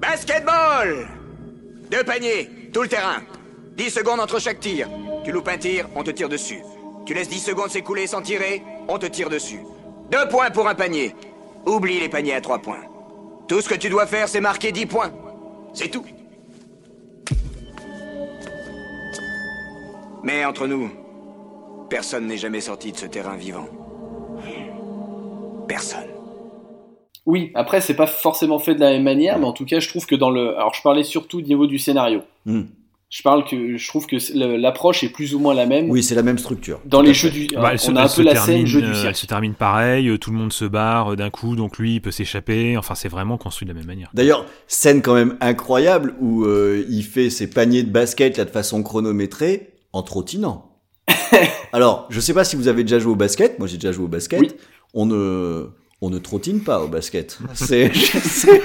[0.00, 1.06] Basketball
[1.90, 3.22] Deux paniers, tout le terrain.
[3.76, 4.88] 10 secondes entre chaque tir.
[5.24, 6.60] Tu loupes un tir, on te tire dessus.
[7.06, 9.60] Tu laisses 10 secondes s'écouler sans tirer, on te tire dessus.
[10.10, 11.14] Deux points pour un panier.
[11.66, 12.82] Oublie les paniers à trois points.
[13.48, 15.12] Tout ce que tu dois faire, c'est marquer 10 points.
[15.72, 16.04] C'est tout.
[20.22, 20.90] Mais entre nous,
[21.90, 23.66] personne n'est jamais sorti de ce terrain vivant.
[25.68, 26.08] Personne.
[27.26, 29.88] Oui, après c'est pas forcément fait de la même manière, mais en tout cas je
[29.88, 32.20] trouve que dans le alors je parlais surtout au niveau du scénario.
[32.44, 32.64] Hmm.
[33.14, 34.16] Je parle que je trouve que
[34.56, 35.88] l'approche est plus ou moins la même.
[35.88, 36.80] Oui, c'est la même structure.
[36.84, 38.56] Dans les jeux du Bah, elle se- on a elle un se peu la termine,
[38.56, 39.06] scène jeu du euh, cirque.
[39.10, 41.94] Elle se termine pareil, euh, tout le monde se barre euh, d'un coup, donc lui
[41.94, 42.76] il peut s'échapper.
[42.76, 44.10] Enfin, c'est vraiment construit de la même manière.
[44.14, 48.50] D'ailleurs, scène quand même incroyable où euh, il fait ses paniers de basket là de
[48.50, 50.72] façon chronométrée en trottinant.
[51.72, 53.60] Alors, je sais pas si vous avez déjà joué au basket.
[53.60, 54.56] Moi, j'ai déjà joué au basket.
[54.92, 55.68] On ne
[56.00, 57.38] on ne trottine pas au basket.
[57.54, 58.60] C'est c'est-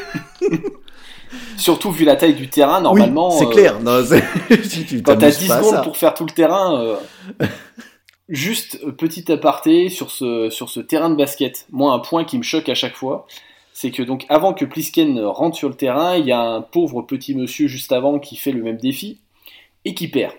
[1.58, 3.30] Surtout vu la taille du terrain, normalement.
[3.30, 3.80] Oui, c'est euh, clair.
[3.82, 5.82] Non, c'est- tu- quand t'as t'amuses 10 pas à secondes ça.
[5.82, 6.82] pour faire tout le terrain.
[6.82, 6.96] euh,
[8.30, 11.66] Juste euh, petit aparté sur ce, sur ce terrain de basket.
[11.72, 13.26] Moi, un point qui me choque à chaque fois,
[13.74, 17.02] c'est que donc avant que Plisken rentre sur le terrain, il y a un pauvre
[17.02, 19.18] petit monsieur juste avant qui fait le même défi
[19.84, 20.34] et qui perd.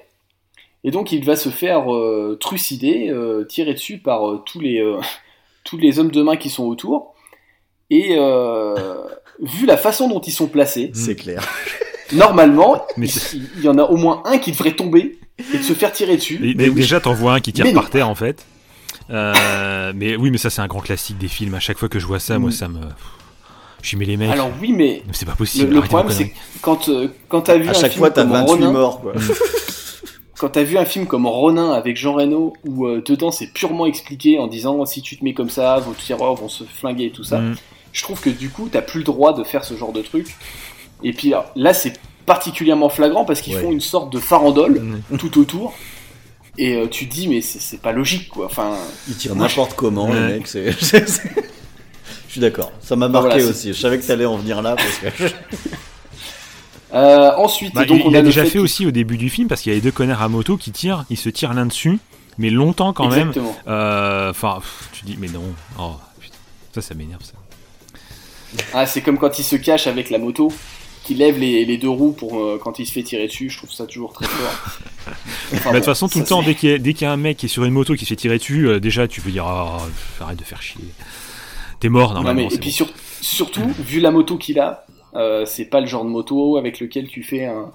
[0.84, 4.80] Et donc il va se faire euh, trucider, euh, tirer dessus par euh, tous les
[4.80, 5.00] euh,
[5.64, 7.14] tous les hommes de main qui sont autour.
[7.90, 9.02] Et euh,
[9.42, 11.42] vu la façon dont ils sont placés, C'est clair.
[12.12, 13.08] normalement, il,
[13.58, 15.18] il y en a au moins un qui devrait tomber
[15.54, 16.38] et de se faire tirer dessus.
[16.56, 17.80] Mais déjà, t'en vois un qui tire Mais non.
[17.80, 18.44] par terre en fait.
[19.10, 21.54] Euh, mais oui, mais ça c'est un grand classique des films.
[21.54, 22.52] À chaque fois que je vois ça, moi Mm.
[22.52, 22.80] ça me.
[23.82, 24.30] Je mets les mecs.
[24.30, 25.72] Alors oui, mais c'est pas le, possible.
[25.74, 28.32] le problème c'est quand euh, quand t'as vu À un chaque film fois, t'as comme
[28.32, 29.12] 28 Ronin, morts, quoi.
[30.38, 33.86] quand t'as vu un film comme Ronin avec Jean Reno où euh, dedans c'est purement
[33.86, 37.10] expliqué en disant si tu te mets comme ça, vos tireurs vont se flinguer et
[37.10, 37.38] tout ça.
[37.38, 37.54] Mm.
[37.92, 40.34] Je trouve que du coup t'as plus le droit de faire ce genre de truc.
[41.02, 43.62] Et puis là c'est particulièrement flagrant parce qu'ils Ouais.
[43.62, 45.74] font une sorte de farandole tout autour.
[46.58, 48.46] Et euh, tu te dis mais c'est pas logique quoi.
[48.46, 48.74] Enfin,
[49.08, 50.46] Ils tirent n'importe comment, les mecs.
[52.28, 52.70] Je suis d'accord.
[52.80, 53.68] Ça m'a marqué Voilà, aussi.
[53.72, 55.24] Je savais que t'allais en venir là parce que.
[56.92, 59.28] Euh, ensuite, Bah, donc il, on il a déjà fait fait aussi au début du
[59.30, 61.54] film parce qu'il y a les deux connards à moto qui tirent, ils se tirent
[61.54, 62.00] l'un dessus,
[62.36, 63.46] mais longtemps quand Exactement.
[63.46, 63.54] même.
[63.68, 65.42] Euh, Enfin, pff, tu dis mais non.
[65.78, 66.34] Oh, putain.
[66.74, 67.34] Ça, ça m'énerve ça.
[68.74, 70.52] Ah, c'est comme quand il se cache avec la moto,
[71.04, 73.48] qui lève les, les deux roues pour euh, quand il se fait tirer dessus.
[73.50, 74.76] Je trouve ça toujours très fort.
[75.52, 77.08] Enfin, Bah, de toute façon, tout le temps, dès qu'il y, a- dès qu'il y
[77.08, 79.08] a un mec qui est sur une moto qui se fait tirer dessus, euh, déjà
[79.08, 79.78] tu peux dire ah,
[80.20, 80.80] arrête de faire chier.
[81.80, 82.48] T'es mort Non, normalement.
[82.48, 82.76] mais, et puis bon.
[82.76, 86.78] sur- surtout, vu la moto qu'il a, euh, c'est pas le genre de moto avec
[86.80, 87.72] lequel tu fais un,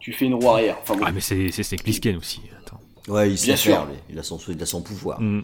[0.00, 0.78] tu fais une roue arrière.
[0.82, 1.04] Enfin bon.
[1.06, 2.40] Ah, mais c'est c'est Snake Plissken aussi.
[2.66, 2.80] Attends.
[3.12, 3.86] Ouais, il sait Bien sûr.
[4.10, 5.20] Il a son, il a son pouvoir.
[5.20, 5.42] Mm.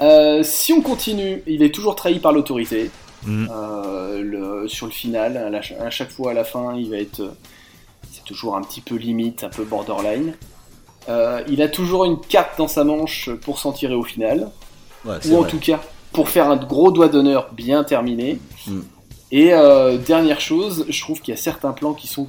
[0.00, 2.90] Euh, si on continue, il est toujours trahi par l'autorité.
[3.24, 3.46] Mm.
[3.50, 6.96] Euh, le- sur le final, à, la- à chaque fois à la fin, il va
[6.98, 7.30] être, euh,
[8.12, 10.34] c'est toujours un petit peu limite, un peu borderline.
[11.08, 14.50] Euh, il a toujours une carte dans sa manche pour s'en tirer au final,
[15.04, 15.50] Ouais, ou en vrai.
[15.50, 15.80] tout cas
[16.12, 18.38] pour faire un gros doigt d'honneur bien terminé.
[18.66, 18.80] Mm.
[19.30, 22.28] Et euh, dernière chose, je trouve qu'il y a certains plans qui sont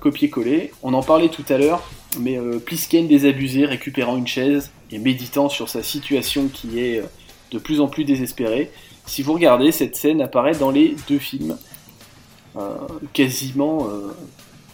[0.00, 0.72] copiés-collés.
[0.82, 1.82] On en parlait tout à l'heure,
[2.18, 7.02] mais Plisken désabusé, récupérant une chaise et méditant sur sa situation qui est
[7.52, 8.70] de plus en plus désespérée.
[9.10, 11.56] Si vous regardez, cette scène apparaît dans les deux films,
[12.56, 12.76] euh,
[13.12, 14.14] quasiment euh,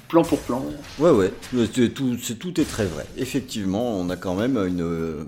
[0.08, 0.62] plan pour plan.
[0.98, 1.32] Ouais, ouais.
[1.74, 3.06] C'est Tout, c'est- tout est très vrai.
[3.16, 5.24] Effectivement, on a quand même une, euh,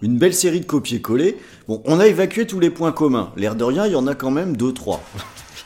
[0.00, 1.36] une belle série de copier-coller.
[1.68, 3.30] Bon, on a évacué tous les points communs.
[3.36, 5.02] L'air de rien, il y en a quand même deux, trois.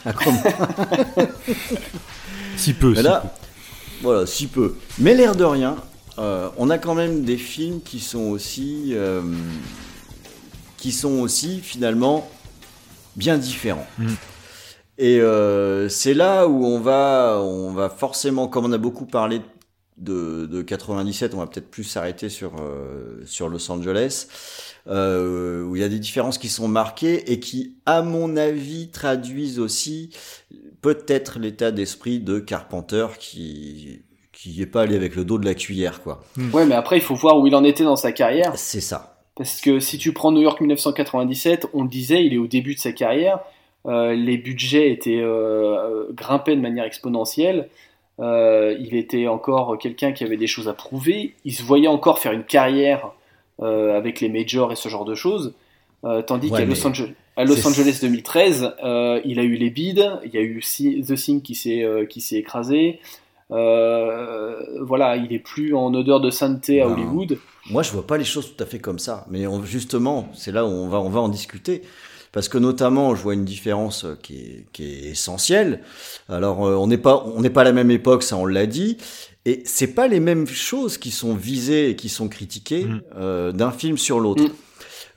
[2.57, 2.91] Si peu.
[2.91, 3.29] Mais si là, peu.
[4.03, 4.75] voilà, si peu.
[4.99, 5.77] Mais l'air de rien,
[6.19, 9.23] euh, on a quand même des films qui sont aussi, euh,
[10.83, 12.29] qui sont aussi finalement
[13.15, 13.87] bien différents.
[13.99, 14.09] Mm.
[14.99, 19.43] Et euh, c'est là où on va, on va forcément, comme on a beaucoup parlé
[19.97, 24.27] de, de 97, on va peut-être plus s'arrêter sur euh, sur Los Angeles,
[24.89, 28.91] euh, où il y a des différences qui sont marquées et qui, à mon avis,
[28.91, 30.11] traduisent aussi
[30.81, 34.03] peut-être l'état d'esprit de Carpenter qui
[34.33, 36.25] qui est pas allé avec le dos de la cuillère quoi.
[36.53, 38.55] Ouais, mais après, il faut voir où il en était dans sa carrière.
[38.57, 39.12] C'est ça.
[39.37, 42.75] Parce que si tu prends New York 1997, on le disait, il est au début
[42.75, 43.41] de sa carrière.
[43.87, 47.69] Euh, les budgets étaient euh, euh, grimpaient de manière exponentielle.
[48.21, 51.35] Euh, il était encore quelqu'un qui avait des choses à prouver.
[51.45, 53.13] Il se voyait encore faire une carrière
[53.61, 55.55] avec les majors et ce genre de choses.
[56.27, 59.71] Tandis Ouais, qu'à Los, Angeles, à Los c'est- Angeles 2013, euh, il a eu les
[59.71, 62.99] bides, il y a eu The Thing qui s'est écrasé.
[63.49, 67.39] Voilà, il est plus en odeur de sainteté à Hollywood.
[67.73, 69.27] Moi, je vois pas les choses tout à fait comme ça.
[69.31, 71.83] Mais on- justement, c'est là où on va, on va en discuter.
[72.31, 75.83] Parce que notamment, je vois une différence euh, qui est, qui est essentielle.
[76.29, 78.67] Alors, euh, on n'est pas, on n'est pas à la même époque, ça on l'a
[78.67, 78.97] dit.
[79.45, 83.01] Et c'est pas les mêmes choses qui sont visées et qui sont critiquées Mm.
[83.17, 84.45] euh, d'un film sur l'autre.
[84.45, 84.51] Mm.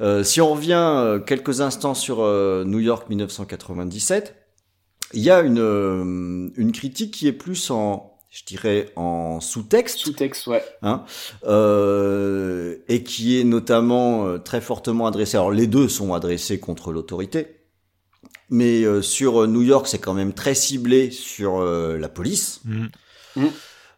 [0.02, 4.36] Euh, si on revient quelques instants sur euh, New York 1997,
[5.14, 10.00] il y a une, une critique qui est plus en, je dirais, en sous-texte.
[10.00, 10.62] Sous-texte, ouais.
[10.82, 11.06] Hein,
[11.46, 15.38] euh, et qui est notamment euh, très fortement adressé.
[15.38, 17.48] Alors les deux sont adressés contre l'autorité,
[18.50, 22.60] mais euh, sur euh, New York, c'est quand même très ciblé sur euh, la police.
[22.66, 22.88] Mm.
[23.38, 23.46] Mm.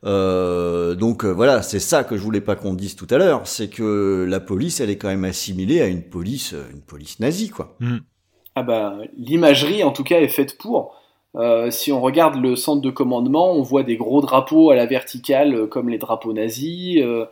[0.03, 3.47] Euh, donc euh, voilà, c'est ça que je voulais pas qu'on dise tout à l'heure,
[3.47, 7.49] c'est que la police, elle est quand même assimilée à une police, une police nazie,
[7.49, 7.75] quoi.
[7.79, 7.97] Mm.
[8.53, 10.96] Ah bah, l'imagerie en tout cas est faite pour.
[11.37, 14.85] Euh, si on regarde le centre de commandement, on voit des gros drapeaux à la
[14.85, 17.01] verticale euh, comme les drapeaux nazis.
[17.01, 17.25] euh,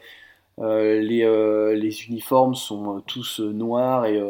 [1.02, 4.22] les, les uniformes sont tous noirs et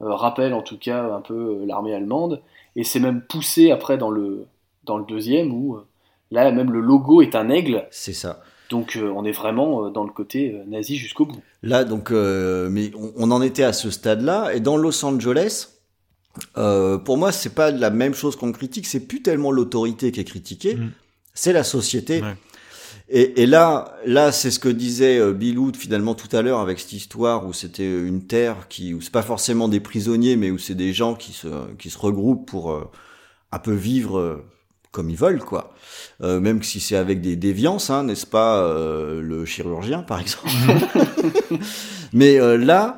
[0.00, 2.42] rappellent en tout cas un peu l'armée allemande.
[2.76, 4.46] Et c'est même poussé après dans le,
[4.84, 5.78] dans le deuxième où
[6.30, 7.86] là même le logo est un aigle.
[7.90, 8.40] C'est ça.
[8.70, 11.40] Donc euh, on est vraiment euh, dans le côté euh, nazi jusqu'au bout.
[11.62, 14.54] Là, donc, mais on, on en était à ce stade-là.
[14.54, 15.73] Et dans Los Angeles,
[16.56, 18.86] euh, pour moi, c'est pas la même chose qu'on critique.
[18.86, 20.90] C'est plus tellement l'autorité qui est critiquée, Mm.
[21.34, 22.22] c'est la société.
[22.22, 22.34] Ouais.
[23.10, 26.60] Et, et là, là, c'est ce que disait euh, Bill Wood finalement tout à l'heure
[26.60, 30.50] avec cette histoire où c'était une terre qui, où c'est pas forcément des prisonniers, mais
[30.50, 31.48] où c'est des gens qui se,
[31.78, 32.90] qui se regroupent pour euh,
[33.52, 34.42] un peu vivre
[34.94, 35.74] comme ils veulent, quoi.
[36.22, 40.48] Euh, même si c'est avec des déviances, hein, n'est-ce pas, euh, le chirurgien, par exemple.
[42.12, 42.96] Mais euh, là,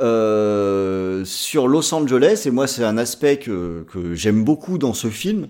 [0.00, 5.08] euh, sur Los Angeles, et moi c'est un aspect que, que j'aime beaucoup dans ce
[5.08, 5.48] film,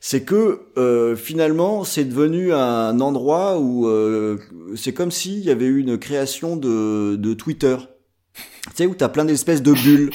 [0.00, 4.38] c'est que euh, finalement c'est devenu un endroit où euh,
[4.76, 7.76] c'est comme s'il y avait eu une création de, de Twitter.
[8.64, 10.10] Tu sais, où t'as plein d'espèces de bulles.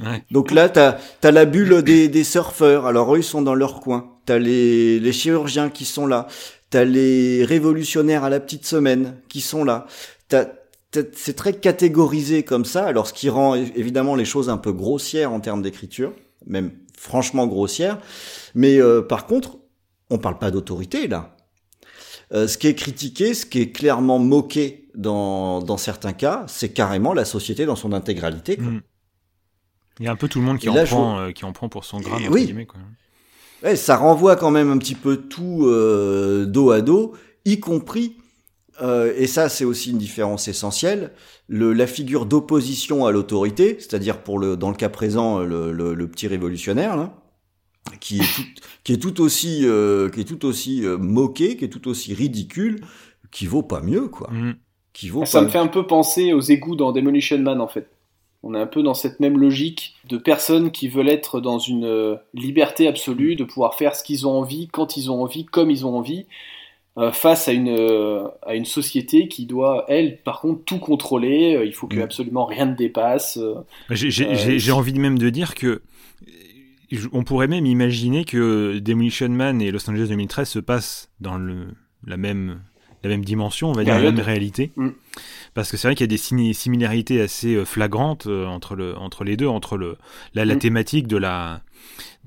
[0.00, 0.22] Ouais.
[0.30, 2.86] Donc là, t'as as la bulle des, des surfeurs.
[2.86, 4.12] Alors eux, ils sont dans leur coin.
[4.26, 6.28] T'as les, les chirurgiens qui sont là.
[6.70, 9.86] T'as les révolutionnaires à la petite semaine qui sont là.
[10.28, 10.57] T'as t'as-
[10.92, 12.86] c'est très catégorisé comme ça.
[12.86, 16.12] Alors ce qui rend évidemment les choses un peu grossières en termes d'écriture,
[16.46, 17.98] même franchement grossières.
[18.54, 19.58] Mais euh, par contre,
[20.10, 21.36] on parle pas d'autorité là.
[22.32, 26.70] Euh, ce qui est critiqué, ce qui est clairement moqué dans, dans certains cas, c'est
[26.70, 28.56] carrément la société dans son intégralité.
[28.56, 28.66] quoi.
[28.66, 28.82] Mm.
[30.00, 31.44] Il y a un peu tout le monde qui, Et en, là, prend, euh, qui
[31.44, 32.44] en prend pour son entre oui.
[32.44, 32.80] guillemets, quoi.
[33.64, 38.17] Ouais, ça renvoie quand même un petit peu tout euh, dos à dos, y compris,
[38.80, 41.12] euh, et ça c'est aussi une différence essentielle,
[41.48, 45.94] le, la figure d'opposition à l'autorité, c'est-à-dire pour le dans le cas présent le, le,
[45.94, 47.14] le petit révolutionnaire là,
[48.00, 48.44] qui est tout,
[48.84, 52.14] qui est tout aussi euh, qui est tout aussi euh, moqué, qui est tout aussi
[52.14, 52.80] ridicule,
[53.30, 54.52] qui vaut pas mieux quoi, Mm.
[54.92, 57.68] qui vaut Ça pas me fait un peu penser aux égouts dans Demolition Man en
[57.68, 57.88] fait.
[58.42, 62.18] On est un peu dans cette même logique de personnes qui veulent être dans une
[62.34, 65.84] liberté absolue, de pouvoir faire ce qu'ils ont envie, quand ils ont envie, comme ils
[65.86, 66.26] ont envie,
[66.98, 71.54] euh, face à une, euh, à une société qui doit, elle, par contre, tout contrôler.
[71.56, 72.02] Euh, Il faut que Mm.
[72.02, 73.38] absolument rien ne dépasse.
[73.90, 75.82] J'ai envie même de dire que
[77.12, 81.66] on pourrait même imaginer que Demolition Man et Los Angeles 2013 se passent dans le,
[82.06, 82.60] la même
[83.04, 84.72] la même dimension, on va dire la même réalité.
[84.76, 84.88] Mm.
[85.54, 89.22] Parce que c'est vrai qu'il y a des simi- similarités assez flagrantes entre le entre
[89.22, 89.96] les deux, entre le
[90.34, 90.58] la, la Mm.
[90.58, 91.60] thématique de la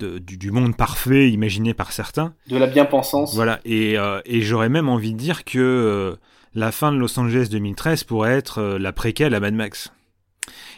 [0.03, 2.33] de- du, du monde parfait imaginé par certains.
[2.49, 3.35] De la bien-pensance.
[3.35, 6.15] Voilà, et, euh, et j'aurais même envie de dire que euh,
[6.53, 9.91] la fin de Los Angeles 2013 pourrait être euh, la préquelle à Mad Max.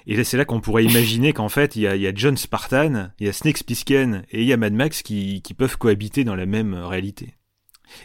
[0.05, 2.11] Et là, c'est là qu'on pourrait imaginer qu'en fait, il y a, il y a
[2.13, 5.53] John Spartan, il y a Snake Plissken et il y a Mad Max qui, qui
[5.53, 7.33] peuvent cohabiter dans la même réalité.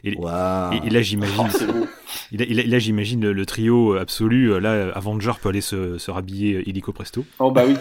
[0.05, 0.75] Et, Waouh.
[0.75, 1.87] et- et là, j'imagine, Oh,
[2.33, 4.53] et là, j'imagine le, le trio absolu.
[4.53, 7.25] euh, Là, Avenger peut aller se, se rhabiller euh, illico presto.
[7.39, 7.75] Oh bah oui.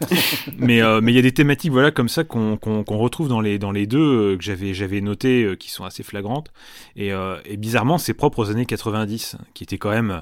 [0.58, 3.28] mais euh, mais il y a des thématiques voilà comme ça qu'on qu'on qu'on retrouve
[3.28, 3.98] dans les dans les deux
[4.32, 6.50] euh, que j'avais j'avais noté euh, qui sont assez flagrantes
[6.96, 10.20] et, euh, et bizarrement c'est propre aux années 90 qui était quand même euh,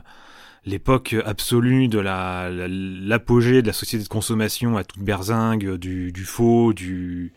[0.64, 5.78] l'époque absolue de la la- l'apogée de la société de consommation à toute berzingue euh,
[5.78, 7.32] du du faux du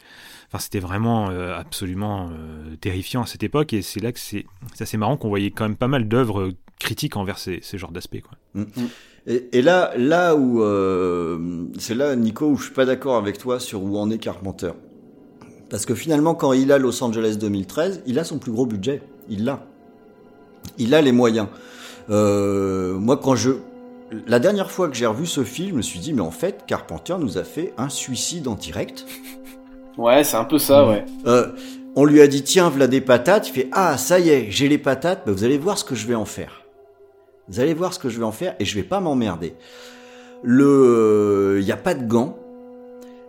[0.48, 4.46] enfin c'était vraiment euh, absolument euh, terrifiant à cette époque et c'est là que c'est
[4.80, 7.92] assez marrant qu'on voyait quand même pas mal d'œuvres euh, critiques envers ces, ces genres
[7.92, 8.66] d'aspects quoi.
[9.28, 10.62] Et, et là, là où
[11.80, 14.72] c'est là, Nico, où je suis pas d'accord avec toi sur où en est Carpenter.
[15.70, 19.02] Parce que finalement, quand il a Los Angeles 2013, il a son plus gros budget.
[19.28, 19.66] Il l'a.
[20.78, 21.48] Il a les moyens.
[22.08, 23.54] Moi, quand je
[24.28, 26.64] la dernière fois que j'ai revu ce film, je me suis dit, mais en fait,
[26.68, 29.06] Carpenter nous a fait un suicide en direct.
[29.98, 31.06] Ouais, c'est un peu ça, ouais.
[31.26, 31.48] Euh,
[31.96, 33.48] on lui a dit, tiens, voilà des patates.
[33.50, 35.24] Il fait, ah, ça y est, j'ai les patates.
[35.26, 36.64] Bah, vous allez voir ce que je vais en faire.
[37.48, 39.56] Vous allez voir ce que je vais en faire et je vais pas m'emmerder.
[40.44, 42.38] Le, il n'y a pas de gants,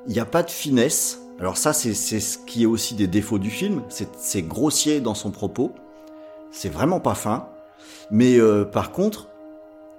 [0.06, 1.20] il n'y a pas de finesse.
[1.38, 3.82] Alors ça, c'est c'est ce qui est aussi des défauts du film.
[3.88, 5.72] C'est c'est grossier dans son propos.
[6.50, 7.48] C'est vraiment pas fin.
[8.10, 9.28] Mais euh, par contre,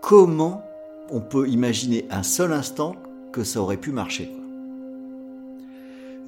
[0.02, 0.64] comment
[1.12, 2.96] on peut imaginer un seul instant
[3.32, 4.47] que ça aurait pu marcher quoi?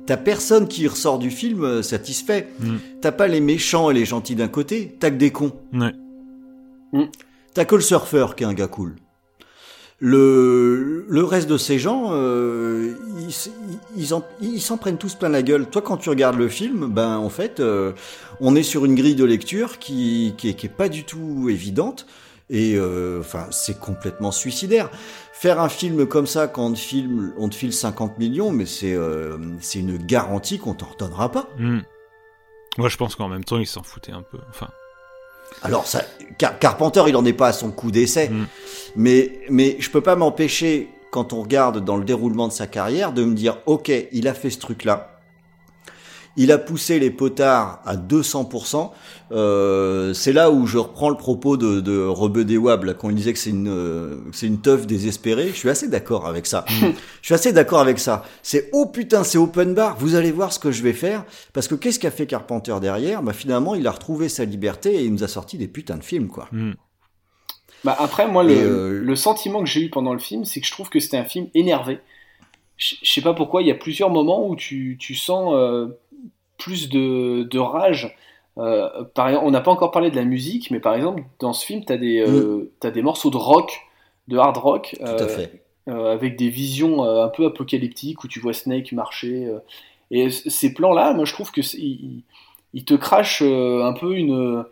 [0.09, 2.47] T'as personne qui ressort du film euh, satisfait.
[2.61, 2.77] Mm.
[2.99, 4.97] T'as pas les méchants et les gentils d'un côté.
[4.99, 5.53] T'as que des cons.
[5.71, 5.93] Ouais.
[7.53, 8.95] T'as que le surfeur qui est un gars cool.
[9.99, 12.95] Le, le reste de ces gens, euh,
[13.95, 15.67] ils s'en prennent tous plein la gueule.
[15.67, 17.91] Toi, quand tu regardes le film, ben en fait, euh,
[18.41, 21.49] on est sur une grille de lecture qui, qui, est, qui est pas du tout
[21.51, 22.07] évidente.
[22.49, 24.89] Et euh, enfin, c'est complètement suicidaire.
[25.41, 28.65] Faire un film comme ça, quand on te filme, on te file 50 millions, mais
[28.65, 31.47] c'est euh, c'est une garantie qu'on t'en redonnera pas.
[31.57, 31.79] Hmm.
[32.77, 34.37] Moi, je pense qu'en même temps, il s'en foutait un peu.
[34.49, 34.67] Enfin,
[35.63, 36.03] Alors, ça,
[36.37, 38.45] Car- Carpenter, il en est pas à son coup d'essai, Mm.
[38.95, 43.11] mais, mais je peux pas m'empêcher, quand on regarde dans le déroulement de sa carrière,
[43.13, 45.18] de me dire, ok, il a fait ce truc-là,
[46.39, 48.91] il a poussé les potards à 200%.
[49.33, 53.09] Euh, c'est là où je reprends le propos de, de Rebeu des Wab, là, quand
[53.09, 55.49] il disait que c'est une, euh, c'est une teuf désespérée.
[55.49, 56.63] Je suis assez d'accord avec ça.
[57.21, 58.23] Je suis assez d'accord avec ça.
[58.41, 59.97] C'est oh putain, c'est open bar.
[59.99, 61.25] Vous allez voir ce que je vais faire.
[61.51, 63.21] Parce que qu'est-ce qu'a fait Carpenter derrière?
[63.21, 66.03] Bah finalement, il a retrouvé sa liberté et il nous a sorti des putains de
[66.05, 66.47] films, quoi.
[66.53, 66.71] hmm.
[67.83, 70.67] Bah après, moi, le, euh, le sentiment que j'ai eu pendant le film, c'est que
[70.67, 71.99] je trouve que c'était un film énervé.
[72.77, 75.87] Je je sais pas pourquoi, il y a plusieurs moments où tu, tu sens euh,
[76.59, 78.15] plus de, de rage.
[78.59, 81.65] Euh, par on n'a pas encore parlé de la musique, mais par exemple, dans ce
[81.65, 83.79] film, tu as, des, euh, t'as des morceaux de rock,
[84.27, 85.63] de hard rock, Tout à fait.
[85.87, 89.51] euh, avec des visions un peu apocalyptiques où tu vois Snake marcher.
[90.11, 92.23] et ces plans-là, moi je trouve que c'est- ils,
[92.73, 94.65] ils te crachent un peu une,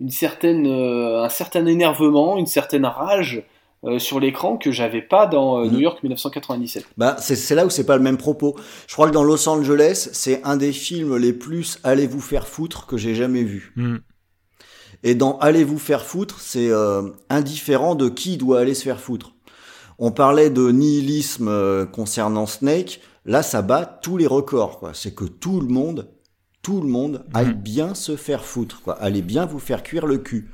[0.00, 3.42] une certaine, un certain énervement, une certaine rage
[3.84, 6.84] euh, sur l'écran que j'avais pas dans euh, New York 1997.
[6.96, 8.56] Bah, c'est c'est là où c'est pas le même propos.
[8.86, 12.46] Je crois que dans Los Angeles, c'est un des films les plus allez vous faire
[12.46, 13.72] foutre que j'ai jamais vu.
[13.76, 13.98] Hmm.
[15.02, 19.00] Et dans allez vous faire foutre, c'est euh, indifférent de qui doit aller se faire
[19.00, 19.34] foutre.
[19.98, 23.00] On parlait de nihilisme euh, concernant Snake.
[23.24, 24.78] Là, ça bat tous les records.
[24.78, 24.92] quoi.
[24.94, 26.10] C'est que tout le monde,
[26.62, 28.82] tout le monde aille bien se faire foutre.
[28.82, 28.94] Quoi.
[28.94, 30.50] Allez bien vous faire cuire le cul.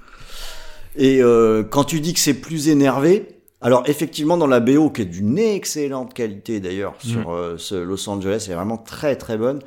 [0.97, 5.03] Et euh, quand tu dis que c'est plus énervé, alors effectivement dans la BO qui
[5.03, 9.37] est d'une excellente qualité d'ailleurs sur euh, ce Los Angeles, elle est vraiment très très
[9.37, 9.61] bonne.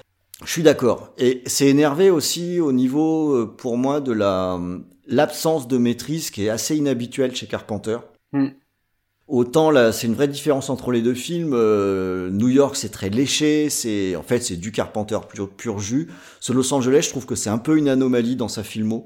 [0.44, 1.14] Je suis d'accord.
[1.18, 4.60] Et c'est énervé aussi au niveau euh, pour moi de la
[5.08, 7.98] l'absence de maîtrise qui est assez inhabituelle chez Carpenter.
[8.32, 8.48] Mm.
[9.28, 11.54] Autant là, c'est une vraie différence entre les deux films.
[11.54, 16.10] Euh, New York, c'est très léché, c'est en fait c'est du Carpenter pur, pur jus.
[16.40, 19.06] Ce Los Angeles, je trouve que c'est un peu une anomalie dans sa filmo.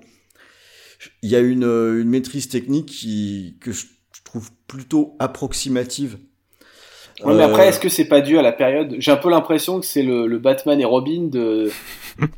[1.25, 3.85] Il y a une, euh, une maîtrise technique qui que je
[4.23, 6.17] trouve plutôt approximative.
[7.23, 8.89] Ouais, mais après, Euh, est-ce que c'est pas dû à la période?
[8.99, 11.71] J'ai un peu l'impression que c'est le, le Batman et Robin de,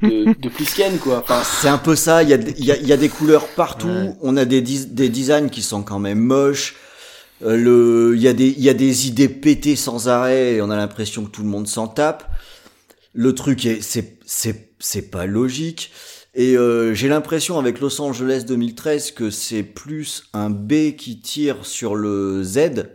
[0.03, 1.17] de, de Plisken, quoi.
[1.23, 3.47] Enfin, C'est un peu ça, il y a, il y a, y a des couleurs
[3.55, 6.75] partout, on a des, des designs qui sont quand même moches,
[7.43, 10.61] Euh, le, il, y a des, il y a des idées pétées sans arrêt et
[10.61, 12.23] on a l'impression que tout le monde s'en tape.
[13.13, 15.91] Le truc est, c'est, c'est, c'est pas logique.
[16.39, 21.65] Et euh, j'ai l'impression avec Los Angeles 2013 que c'est plus un B qui tire
[21.65, 22.93] sur le Z,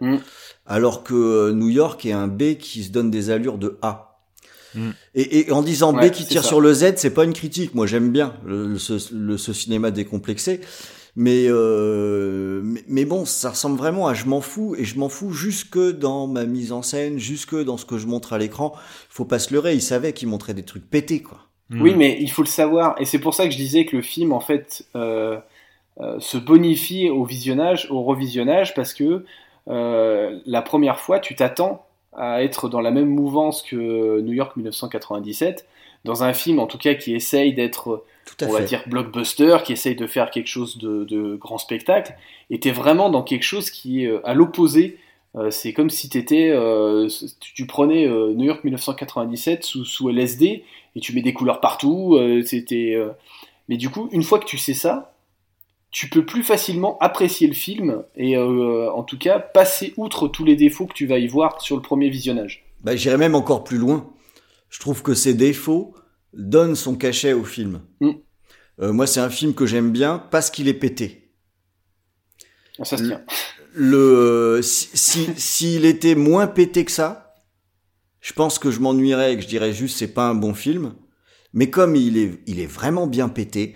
[0.64, 4.20] alors que euh, New York est un B qui se donne des allures de A.
[5.14, 6.48] Et, et en disant Ouais, B qui tire ça.
[6.48, 7.74] sur le Z, c'est pas une critique.
[7.74, 10.60] Moi, j'aime bien le, ce, le- ce cinéma décomplexé.
[11.14, 14.74] Mais, euh, mais, mais bon, ça ressemble vraiment à je m'en fous.
[14.78, 18.06] Et je m'en fous jusque dans ma mise en scène, jusque dans ce que je
[18.06, 18.72] montre à l'écran.
[19.10, 21.38] Faut pas se leurrer, il savait qu'il montrait des trucs pétés, quoi.
[21.80, 24.02] Oui, mais il faut le savoir, et c'est pour ça que je disais que le
[24.02, 25.38] film, en fait, euh,
[26.00, 29.24] euh, se bonifie au visionnage, au revisionnage, parce que
[29.68, 31.84] euh, la première fois, tu t'attends
[32.14, 35.66] à être dans la même mouvance que New York 1997,
[36.04, 38.04] dans un film, en tout cas, qui essaye d'être,
[38.42, 38.64] on va fait.
[38.64, 42.14] dire, blockbuster, qui essaye de faire quelque chose de, de grand spectacle,
[42.50, 44.98] et t'es vraiment dans quelque chose qui est euh, à l'opposé.
[45.34, 47.08] Euh, c'est comme si t'étais, euh,
[47.40, 52.18] tu, prenais euh, New York 1997 sous, sous LSD et tu mets des couleurs partout.
[52.44, 52.96] c'était,
[53.68, 55.12] Mais du coup, une fois que tu sais ça,
[55.92, 60.44] tu peux plus facilement apprécier le film et euh, en tout cas passer outre tous
[60.44, 62.64] les défauts que tu vas y voir sur le premier visionnage.
[62.80, 64.10] Bah, j'irais même encore plus loin.
[64.70, 65.94] Je trouve que ses défauts
[66.32, 67.82] donnent son cachet au film.
[68.80, 71.30] Euh, moi, c'est un film que j'aime bien parce qu'il est pété.
[72.82, 73.22] Ça se tient.
[73.74, 77.34] Le, euh, si, si- s'il était moins pété que ça,
[78.20, 80.94] je pense que je m'ennuierais et que je dirais juste c'est pas un bon film.
[81.54, 83.74] Mais comme il est, il est vraiment bien pété,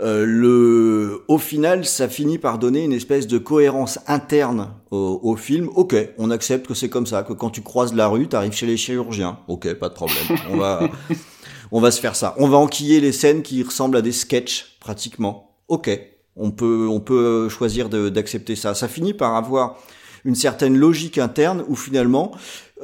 [0.00, 5.34] euh, le, au final, ça finit par donner une espèce de cohérence interne au, au
[5.36, 5.68] film.
[5.74, 8.66] Ok, on accepte que c'est comme ça, que quand tu croises la rue, t'arrives chez
[8.66, 9.38] les chirurgiens.
[9.48, 10.24] Ok, pas de problème.
[10.50, 10.90] On va,
[11.72, 12.34] on va se faire ça.
[12.38, 15.56] On va enquiller les scènes qui ressemblent à des sketchs, pratiquement.
[15.68, 15.90] Ok,
[16.38, 18.74] on peut, on peut choisir de- d'accepter ça.
[18.74, 19.76] Ça finit par avoir
[20.24, 22.32] une certaine logique interne où finalement,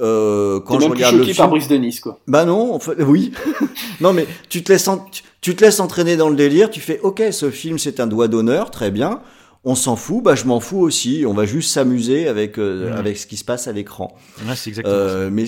[0.00, 2.18] euh, quand je même plus regarde le choqué film, par Brice Denis, quoi.
[2.26, 3.33] bah non, en fait, oui.
[4.00, 5.05] non mais tu te laisses, en-
[5.41, 6.70] tu, te laisses entraîner dans le délire.
[6.70, 9.20] Tu fais, ok, ce film c'est un doigt d'honneur, très bien.
[9.66, 11.24] On s'en fout, bah je m'en fous aussi.
[11.26, 12.97] On va juste s'amuser avec euh, Mhm.
[12.99, 14.15] avec ce qui se passe à l'écran.
[14.47, 15.44] Ouais, c'est exactement Euh, Mais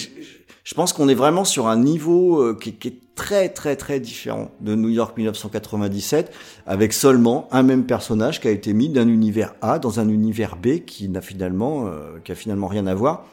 [0.66, 4.50] je, pense qu'on est vraiment sur un niveau euh, qui, est très très très différent
[4.60, 6.32] de New York 1997,
[6.66, 10.56] avec seulement un même personnage qui a été mis d'un univers A dans un univers
[10.56, 13.26] B qui n'a finalement euh, finalement rien à voir.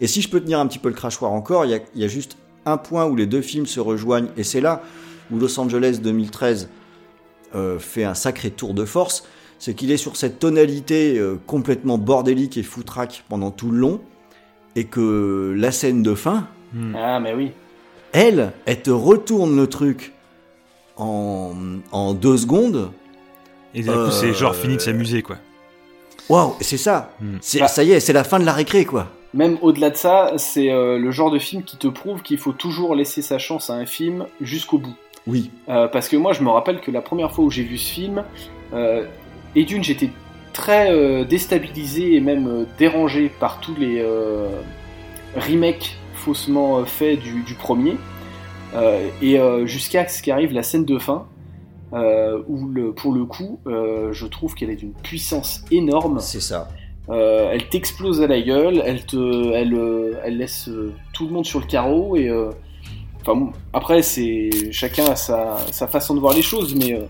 [0.00, 2.36] Et si je peux tenir un petit peu le crachoir encore, il y a, juste
[2.66, 4.82] un point où les deux films se rejoignent, et c'est là
[5.30, 6.68] où Los Angeles 2013
[7.54, 9.24] euh, fait un sacré tour de force,
[9.60, 14.00] c'est qu'il est sur cette tonalité complètement bordélique et foutraque pendant tout le long,
[14.74, 16.48] et que la scène de fin,
[16.96, 17.52] Ah, mais oui.
[18.12, 20.12] elle, elle te retourne le truc
[20.96, 21.52] en,
[21.92, 22.90] en deux secondes.
[23.74, 25.36] Et d'un coup, c'est genre Euh, fini de s'amuser, quoi.
[26.28, 27.12] Waouh, c'est ça.
[27.20, 27.36] Hmm.
[27.40, 27.68] C'est, Bah.
[27.68, 29.06] ça y est, c'est la fin de la récré, quoi.
[29.32, 32.52] Même au-delà de ça, c'est euh, le genre de film qui te prouve qu'il faut
[32.52, 34.94] toujours laisser sa chance à un film jusqu'au bout.
[35.26, 35.50] Oui.
[35.68, 37.92] Euh, parce que moi, je me rappelle que la première fois où j'ai vu ce
[37.92, 38.24] film,
[38.72, 39.04] euh,
[39.54, 40.10] et d'une, j'étais
[40.52, 44.48] très euh, déstabilisé et même euh, dérangé par tous les euh,
[45.36, 47.96] remakes faussement euh, faits du, du premier.
[48.74, 51.26] Euh, et euh, jusqu'à ce qu'arrive la scène de fin,
[51.92, 56.20] euh, où le, pour le coup, euh, je trouve qu'elle est d'une puissance énorme.
[56.20, 56.68] C'est ça.
[57.08, 61.32] Euh, elle t'explose à la gueule, elle te, elle, euh, elle laisse euh, tout le
[61.32, 62.50] monde sur le carreau et, euh,
[63.22, 67.00] enfin, bon, après c'est chacun a sa, sa façon de voir les choses, mais euh,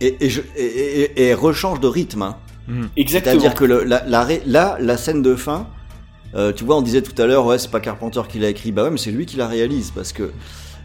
[0.00, 2.22] Et, et, je, et, et- et elle rechange de rythme.
[2.22, 2.36] Hein.
[2.96, 3.38] Exactement.
[3.40, 5.68] C'est-à-dire que le, la, la, ré- là, la scène de fin,
[6.34, 8.72] euh, tu vois, on disait tout à l'heure, ouais, c'est pas Carpenter qui l'a écrit.
[8.72, 10.32] Bah ouais, mais c'est lui qui la réalise parce que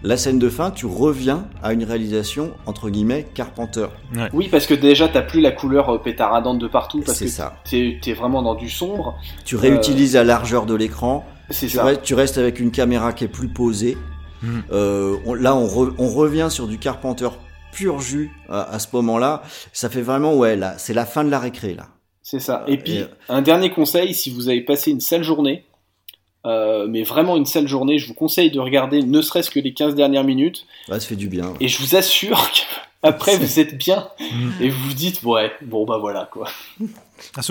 [0.03, 3.87] la scène de fin, tu reviens à une réalisation entre guillemets Carpenter.
[4.33, 7.31] oui parce que déjà t'as plus la couleur euh, pétaradante de partout parce C'est que
[7.31, 7.55] ça.
[7.69, 9.15] t'es es vraiment dans du sombre.
[9.43, 11.25] Tu Euh, réutilises la largeur de l'écran.
[11.49, 11.83] C'est tu ça.
[11.83, 13.97] Restes, tu restes avec une caméra qui est plus posée.
[14.41, 14.63] Mhm.
[14.71, 17.27] Euh, on- là, on, re- on revient sur du Carpenter
[17.73, 19.41] pur jus à, à ce moment-là.
[19.73, 21.87] Ça fait vraiment, ouais, là, c'est la fin de la récré là.
[22.29, 22.63] C'est ça.
[22.67, 25.63] Et puis, et- un dernier conseil, si vous avez passé une sale journée,
[26.45, 29.73] euh, mais vraiment une sale journée, je vous conseille de regarder ne serait-ce que les
[29.73, 30.67] 15 dernières minutes.
[30.89, 31.53] Ouais, ça fait du bien.
[31.59, 32.39] Et je vous assure
[33.01, 34.07] qu'après, vous êtes bien
[34.61, 36.47] et vous vous dites, ouais, bon, bah voilà, quoi.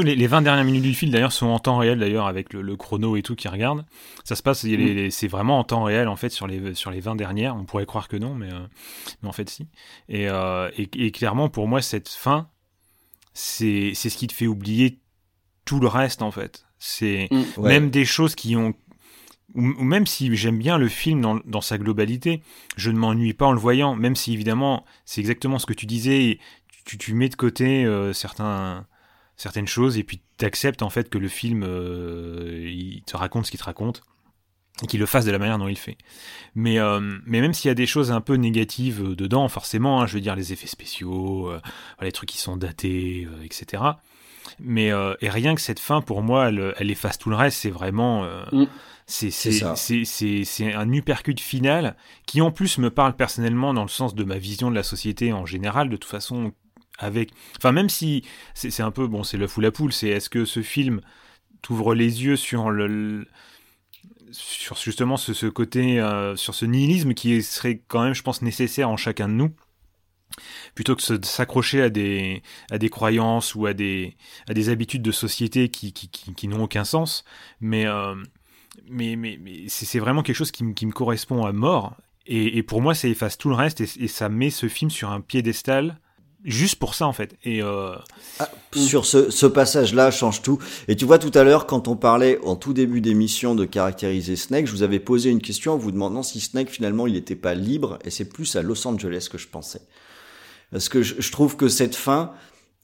[0.04, 2.62] Les, les 20 dernières minutes du film d'ailleurs sont en temps réel d'ailleurs avec le,
[2.62, 3.84] le chrono et tout qui regarde.
[4.24, 5.10] Ça se passe, Mm.
[5.10, 7.56] c'est vraiment en temps réel en fait sur les, sur les 20 dernières.
[7.56, 8.58] On pourrait croire que non, mais, euh,
[9.22, 9.66] mais en fait si.
[10.08, 12.46] Et, euh, et, et clairement pour moi cette fin,
[13.40, 14.98] c'est c'est ce qui te fait oublier
[15.64, 16.66] tout le reste en fait.
[16.80, 17.42] C'est Mm.
[17.56, 17.68] Ouais.
[17.68, 18.74] même des choses qui ont
[19.54, 22.42] ou, ou même si j'aime bien le film dans, dans sa globalité,
[22.76, 25.86] je ne m'ennuie pas en le voyant, même si évidemment c'est exactement ce que tu
[25.86, 26.38] disais,
[26.84, 28.86] tu, tu mets de côté euh, certains,
[29.36, 33.46] certaines choses et puis tu acceptes en fait que le film euh, il te raconte
[33.46, 34.02] ce qu'il te raconte
[34.82, 35.96] et qu'il le fasse de la manière dont il le fait.
[36.54, 40.00] Mais, euh, mais même s'il y a des choses un peu négatives euh, dedans, forcément,
[40.00, 41.60] hein, je veux dire les effets spéciaux, euh,
[42.00, 43.82] les trucs qui sont datés, euh, etc.
[44.60, 44.90] Mais
[45.20, 47.58] et rien que cette fin, pour moi, elle, elle efface tout le reste.
[47.58, 48.64] C'est vraiment, Mm.
[49.06, 54.38] c'est un uppercut final qui en plus me parle personnellement dans le sens de ma
[54.38, 55.88] vision de la société en général.
[55.90, 56.52] De toute façon,
[56.98, 58.24] avec, enfin même si
[58.54, 59.92] c'est un peu bon, c'est le fou la poule.
[59.92, 61.00] C'est est-ce que ce film
[61.62, 63.26] t'ouvre les yeux sur le-
[64.30, 68.42] sur justement ce, ce côté, euh, sur ce nihilisme qui serait quand même, je pense,
[68.42, 69.50] nécessaire en chacun de nous,
[70.74, 74.16] plutôt que de s'accrocher à des, à des croyances ou à des,
[74.48, 77.24] à des habitudes de société qui, qui, qui, n'ont aucun sens.
[77.60, 78.14] Mais, euh,
[78.88, 81.96] mais, mais, c'est vraiment quelque chose qui, me- qui me correspond à mort.
[82.26, 85.10] Et, et pour moi, ça efface tout le reste et ça met ce film sur
[85.10, 85.98] un piédestal
[86.44, 87.36] juste pour ça, en fait.
[87.44, 87.94] Et, euh,
[88.74, 90.58] Sur ce, ce passage-là change tout.
[90.88, 94.36] Et tu vois, tout à l'heure, quand on parlait en tout début d'émission de caractériser
[94.36, 97.36] Snake, je vous avais posé une question en vous demandant si Snake, finalement, il n'était
[97.36, 97.98] pas libre.
[98.04, 99.82] Et c'est plus à Los Angeles que je pensais.
[100.70, 102.32] Parce que je, je trouve que cette fin,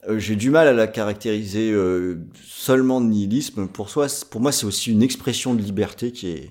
[0.09, 3.69] euh, j'ai du mal à la caractériser euh, seulement de nihilisme.
[3.69, 6.51] Pour, soi, pour moi, c'est aussi une expression de liberté qui est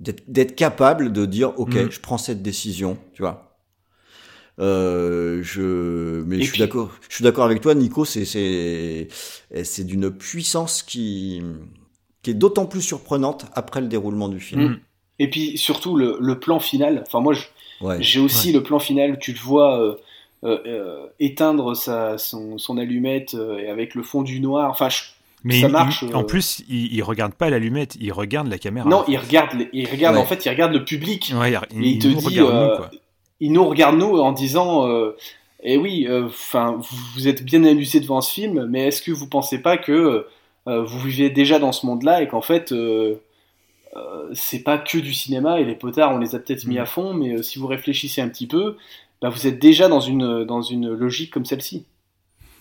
[0.00, 1.90] d'être d'être capable de dire, OK, Mm.
[1.90, 3.53] je prends cette décision, tu vois.
[4.60, 6.90] Euh, je, mais Et je suis d'accord.
[7.08, 8.04] Je suis d'accord avec toi, Nico.
[8.04, 9.08] C'est c'est
[9.64, 11.42] c'est d'une puissance qui
[12.22, 14.62] qui est d'autant plus surprenante après le déroulement du film.
[14.62, 14.80] Mm.
[15.18, 17.02] Et puis surtout le, le plan final.
[17.06, 17.44] Enfin moi, je-
[17.80, 17.96] Ouais.
[18.00, 19.94] j'ai aussi le plan final tu le vois euh,
[20.44, 24.70] euh, euh, éteindre sa, son, son allumette euh, et avec le fond du noir.
[24.70, 25.02] Enfin, je-
[25.42, 26.02] mais ça il- marche.
[26.02, 28.88] il- euh, en plus, il, il regarde pas l'allumette, il regarde la caméra.
[28.88, 30.22] Non, il regarde, il regarde Ouais.
[30.22, 31.32] en fait, il regarde le public.
[31.34, 32.90] Ouais, il, et il, il te nous dit, regarde, nous, quoi.
[33.44, 35.16] Il nous regarde nous en disant, euh,
[35.62, 39.28] eh oui, enfin, vous, vous êtes bien amusé devant ce film, mais est-ce que vous
[39.28, 40.26] pensez pas que
[40.66, 43.16] euh, vous vivez déjà dans ce monde-là et qu'en fait, euh,
[43.96, 46.78] euh, c'est pas que du cinéma et les potards, on les a peut-être mis Mm.
[46.78, 48.76] à fond, mais euh, si vous réfléchissez un petit peu,
[49.20, 51.84] bah, vous êtes déjà dans une dans une logique comme celle-ci.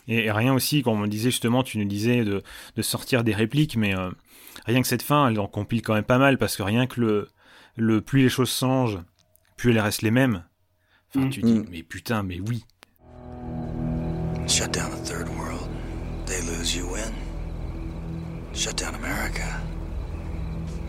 [0.07, 2.43] Et, et rien aussi, quand on me disait justement, tu nous disais de,
[2.75, 4.09] de sortir des répliques, mais euh,
[4.65, 6.99] rien que cette fin, elle en compile quand même pas mal, parce que rien que
[7.01, 7.29] le,
[7.77, 8.99] le plus les choses changent,
[9.57, 10.43] plus elles restent les mêmes.
[11.16, 11.30] Enfin, Mm.
[11.30, 11.66] tu dis, Mm.
[11.69, 12.64] mais putain, mais oui.
[14.48, 15.69] Shut down the third world.
[16.25, 17.14] They lose, you win.
[18.53, 19.61] Shut down America.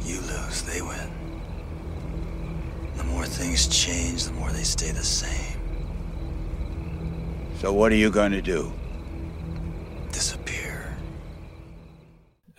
[0.07, 1.09] You lose, they win.
[2.97, 5.59] The more things change, the more they stay the same.
[7.61, 8.73] So what are you going to do?
[10.13, 10.95] Disappear.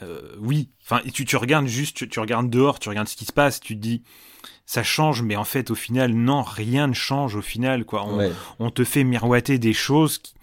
[0.01, 3.25] Euh, oui, enfin, tu, tu regardes juste, tu, tu regardes dehors, tu regardes ce qui
[3.25, 4.03] se passe, tu te dis,
[4.65, 8.05] ça change, mais en fait, au final, non, rien ne change au final, quoi.
[8.05, 8.31] On, Ouais.
[8.59, 10.33] on te fait miroiter des choses, qui-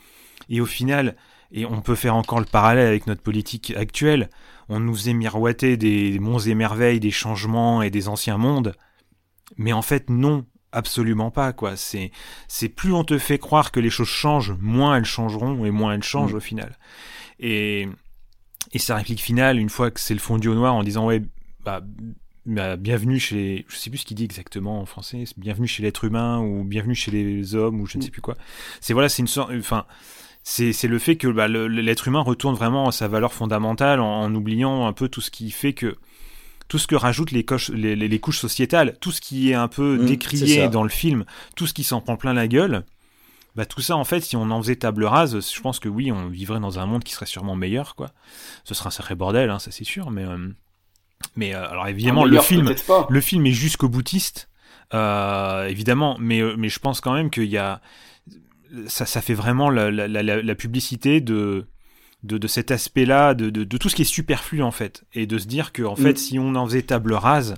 [0.49, 1.17] et au final,
[1.53, 4.31] et on peut faire encore le parallèle avec notre politique actuelle,
[4.69, 8.75] on nous faisait miroiter des monts et merveilles, des changements et des anciens mondes,
[9.57, 11.77] mais en fait, non, absolument pas, quoi.
[11.77, 12.11] C'est,
[12.49, 15.93] c'est plus on te fait croire que les choses changent, moins elles changeront, et moins
[15.95, 16.37] elles changent Mm.
[16.37, 16.79] au final.
[17.39, 17.89] Et,
[18.73, 21.21] et sa réplique finale, une fois que c'est le fondu au noir, en disant, ouais,
[21.63, 21.83] bah,
[22.47, 26.41] bienvenue chez, je sais plus ce qu'il dit exactement en français, bienvenue chez l'être humain
[26.41, 28.37] ou bienvenue chez les hommes ou je ne sais plus quoi.
[28.81, 29.87] C'est voilà, c'est une sorte, enfin,
[30.43, 34.23] c'est c'est le fait que bah, l'être humain retourne vraiment à sa valeur fondamentale en,
[34.23, 35.97] en oubliant un peu tout ce qui fait que
[36.69, 39.55] tout ce que rajoutent les, coches, les, les- les couches sociétales, tout ce qui est
[39.55, 42.49] un peu Mm, c'est décrié dans le film, tout ce qui s'en prend plein la
[42.49, 42.85] gueule,
[43.55, 46.11] bah tout ça en fait, si on en faisait table rase, je pense que oui,
[46.11, 48.11] on vivrait dans un monde qui serait sûrement meilleur, quoi.
[48.65, 50.49] Ce serait un sacré bordel, hein, ça c'est sûr, mais euh,
[51.37, 52.75] mais euh, alors évidemment le film,
[53.09, 54.49] le film est jusqu'au boutiste,
[54.95, 57.81] euh, évidemment, mais euh, mais je pense quand même qu'il y a
[58.87, 61.67] ça, ça fait vraiment la, la, la, la publicité de,
[62.23, 65.27] de, de cet aspect-là, de, de, de tout ce qui est superflu en fait, et
[65.27, 66.17] de se dire que en fait, Mm.
[66.17, 67.55] si on en faisait table rase,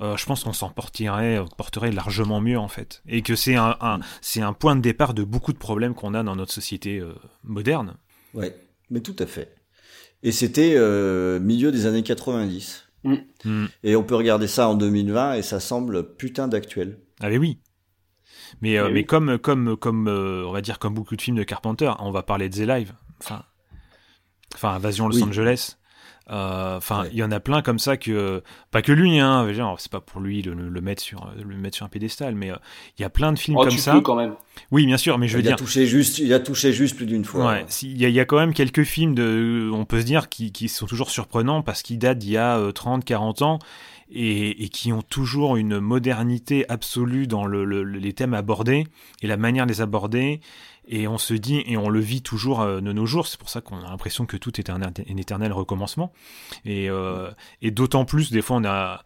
[0.00, 3.76] euh, je pense qu'on s'en porterait, porterait largement mieux en fait, et que c'est un,
[3.80, 7.02] un c'est un point de départ de beaucoup de problèmes qu'on a dans notre société
[7.44, 7.94] moderne.
[8.34, 8.54] Ouais,
[8.90, 9.54] mais tout à fait.
[10.22, 10.74] Et c'était
[11.40, 12.88] milieu des années 90.
[13.04, 13.66] Mm.
[13.82, 17.00] Et on peut regarder ça en 2020 et ça semble putain d'actuel.
[17.20, 17.58] Ah mais oui.
[18.60, 19.06] Mais, euh, mais oui.
[19.06, 22.22] comme, comme, comme euh, on va dire comme beaucoup de films de Carpenter, on va
[22.22, 23.44] parler de The Live, enfin,
[24.54, 25.24] enfin Invasion Los Oui.
[25.24, 25.78] Angeles.
[26.32, 29.46] Euh, Enfin, il y en a plein comme ça que pas que lui, hein.
[29.52, 32.34] dire, C'est pas pour lui de le, le mettre sur le mettre sur un pédestal,
[32.34, 32.56] mais euh,
[32.98, 33.92] il y a plein de films Oh, comme tu ça.
[33.92, 34.34] peux quand même.
[34.70, 36.96] Oui, bien sûr, mais je veux il a dire, touché juste, il a touché juste
[36.96, 37.46] plus d'une fois.
[37.48, 40.06] Ouais, il y, a- il y a quand même quelques films de, on peut se
[40.06, 43.42] dire, qui, qui sont toujours surprenants parce qu'ils datent d'il y a euh, 30, 40
[43.42, 43.58] ans
[44.10, 48.86] et, et qui ont toujours une modernité absolue dans le, le- les thèmes abordés
[49.22, 50.40] et la manière de les aborder.
[50.86, 53.48] Et on se dit, et on le vit toujours euh, de nos jours, c'est pour
[53.48, 56.12] ça qu'on a l'impression que tout est un, un éternel recommencement.
[56.64, 57.30] Et, euh,
[57.60, 59.04] et d'autant plus, des fois, on a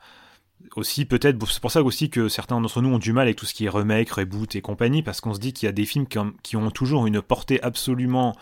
[0.74, 3.46] aussi peut-être, c'est pour ça aussi que certains d'entre nous ont du mal avec tout
[3.46, 5.84] ce qui est remake, reboot et compagnie, parce qu'on se dit qu'il y a des
[5.84, 8.34] films qui ont, toujours une portée absolument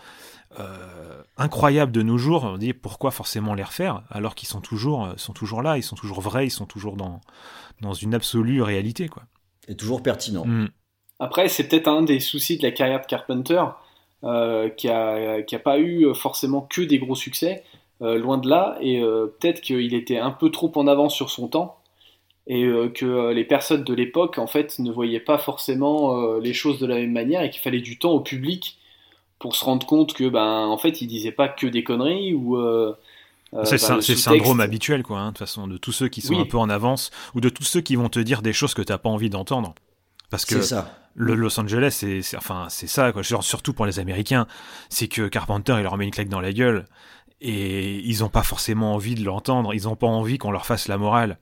[0.59, 2.45] euh, incroyable de nos jours.
[2.45, 5.95] On dit pourquoi forcément les refaire alors qu'ils sont toujours, sont toujours là, ils sont
[5.95, 7.19] toujours vrais, ils sont toujours dans,
[7.81, 9.23] dans une absolue réalité, quoi.
[9.67, 10.45] Et toujours pertinent.
[10.45, 10.69] Mm.
[11.19, 13.63] Après, c'est peut-être un des soucis de la carrière de Carpenter,
[14.23, 17.63] euh, qui, a, qui a pas eu forcément que des gros succès,
[18.01, 21.29] euh, loin de là, et euh, peut-être qu'il était un peu trop en avance sur
[21.29, 21.77] son temps,
[22.47, 26.53] et euh, que les personnes de l'époque, en fait, ne voyaient pas forcément euh, les
[26.53, 28.77] choses de la même manière, et qu'il fallait du temps au public
[29.39, 32.57] pour se rendre compte que, ben, en fait, il disait pas que des conneries, ou...
[32.57, 32.93] euh,
[33.63, 36.21] c'est ben, le, sous-texte- syndrome habituel, quoi, hein, de toute façon, de tous ceux qui
[36.21, 36.41] sont Oui.
[36.41, 38.81] un peu en avance, ou de tous ceux qui vont te dire des choses que
[38.81, 39.73] t'as pas envie d'entendre.
[40.29, 40.91] Parce que C'est ça.
[41.15, 43.11] Le Los Angeles, c'est, enfin, c'est ça,
[43.41, 44.47] surtout pour les Américains,
[44.89, 46.85] c'est que Carpenter, il leur met une claque dans la gueule,
[47.41, 50.87] et ils ont pas forcément envie de l'entendre, ils ont pas envie qu'on leur fasse
[50.87, 51.39] la morale,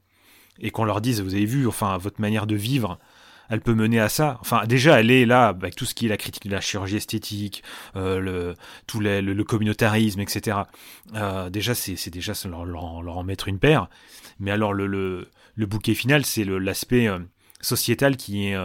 [0.59, 2.99] et qu'on leur dise, vous avez vu, enfin, votre manière de vivre,
[3.49, 4.37] elle peut mener à ça.
[4.41, 6.97] Enfin, déjà, elle est là, avec tout ce qui est la critique de la chirurgie
[6.97, 7.63] esthétique,
[7.95, 8.55] euh, le,
[8.87, 10.59] tout le, communautarisme, etc.
[11.15, 13.89] Euh, déjà, c'est, déjà leur, leur, en- mettre une paire.
[14.39, 17.19] Mais alors, le, le, le bouquet final, c'est l'aspect euh,
[17.61, 18.55] sociétal qui est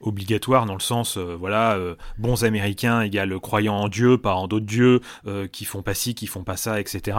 [0.00, 4.48] obligatoire dans le sens, euh, voilà, euh, bons Américains égale croyants en Dieu, pas en
[4.48, 7.18] d'autres dieux, euh, qui font pas ci, qui font pas ça, etc.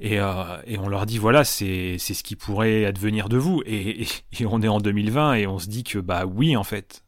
[0.00, 3.62] Et, et on leur dit, voilà, c'est, c'est ce qui pourrait advenir de vous.
[3.66, 7.02] Et, et, on est en 2020 et on se dit que, bah oui, en fait,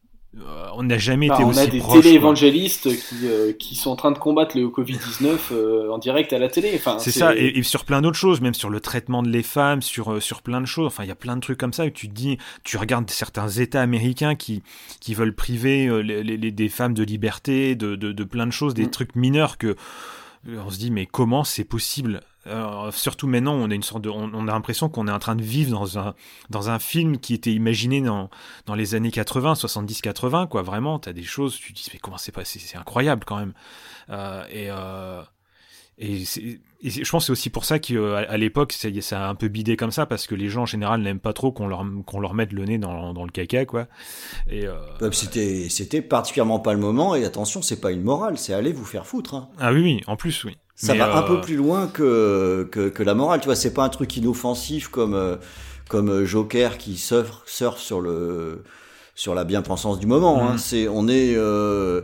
[0.77, 1.93] on n'a jamais Bah, été on aussi a des proche.
[1.93, 2.03] quoi.
[2.03, 6.39] téléévangélistes qui, euh, qui sont en train de combattre le Covid-19 euh, en direct à
[6.39, 6.73] la télé.
[6.75, 9.43] Enfin, C'est ça, et, et sur plein d'autres choses, même sur le traitement de les
[9.45, 10.87] femmes, sur, euh, sur plein de choses.
[10.87, 13.09] Enfin, il y a plein de trucs comme ça où tu te dis, tu regardes
[13.11, 14.63] certains États américains qui,
[15.01, 18.75] qui veulent priver euh, les, des femmes de liberté, de, de, de plein de choses,
[18.75, 19.69] des trucs mineurs que
[20.49, 24.03] euh, on se dit, mais comment c'est possible Euh, Surtout maintenant, on a une sorte
[24.03, 26.15] de, on, on a l'impression qu'on est en train de vivre dans un,
[26.51, 28.31] dans un film qui était imaginé dans,
[28.67, 30.63] dans les années 80, 70, 80, quoi.
[30.63, 33.55] Vraiment, t'as des choses, tu te dis, mais comment c'est passé C'est incroyable quand même.
[34.11, 35.23] Euh, et, euh,
[35.97, 36.23] et,
[36.83, 39.49] et je pense que c'est aussi pour ça qu'à à l'époque, ça, a un peu
[39.49, 42.21] bidé comme ça, parce que les gens en général n'aiment pas trop qu'on leur, qu'on
[42.21, 43.87] leur mette le nez dans, dans le caca, quoi.
[44.51, 47.15] Et, euh, puis C'était, c'était particulièrement pas le moment.
[47.15, 49.35] Et attention, c'est pas une morale, c'est aller vous faire foutre.
[49.35, 49.49] hein.
[49.59, 50.59] Ah oui, oui, en plus, oui.
[50.77, 53.41] Ça Mais, va un euh, peu plus loin que, que, que la morale.
[53.41, 55.37] Tu vois, c'est pas un truc inoffensif comme, euh,
[55.89, 58.63] comme euh, Joker qui surfe, surfe sur le
[59.15, 60.43] sur la bien-pensance du moment.
[60.43, 60.53] hein.
[60.53, 60.59] Mhm.
[60.59, 62.01] C'est, on est, euh,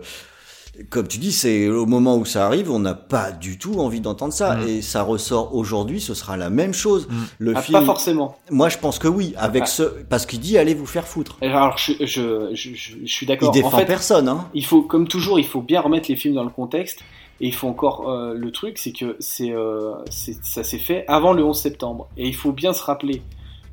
[0.90, 4.00] comme tu dis, c'est au moment où ça arrive, on n'a pas du tout envie
[4.00, 4.54] d'entendre ça.
[4.54, 4.68] Mhm.
[4.68, 7.08] Et ça ressort aujourd'hui, ce sera la même chose.
[7.40, 8.38] Le Ah, film, pas forcément.
[8.52, 9.66] Moi, je pense que oui, avec Ah.
[9.66, 11.36] ce, parce qu'il dit allez vous faire foutre.
[11.42, 13.50] Alors, je, je, je, je- je suis d'accord.
[13.52, 14.46] Il défend en fait, personne, hein.
[14.54, 17.00] Il faut, comme toujours, il faut bien remettre les films dans le contexte.
[17.40, 21.04] Et il faut encore euh, le truc, c'est que c'est, euh, c'est- ça s'est fait
[21.08, 22.08] avant le 11 septembre.
[22.16, 23.22] Et il faut bien se rappeler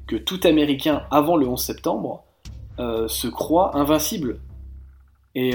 [0.08, 2.24] que tout Américain avant le 11 septembre
[2.80, 4.40] euh, se croit invincible.
[5.36, 5.52] Et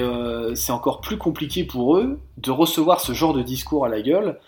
[0.55, 4.39] c'est encore plus compliqué pour eux de recevoir ce genre de discours à la gueule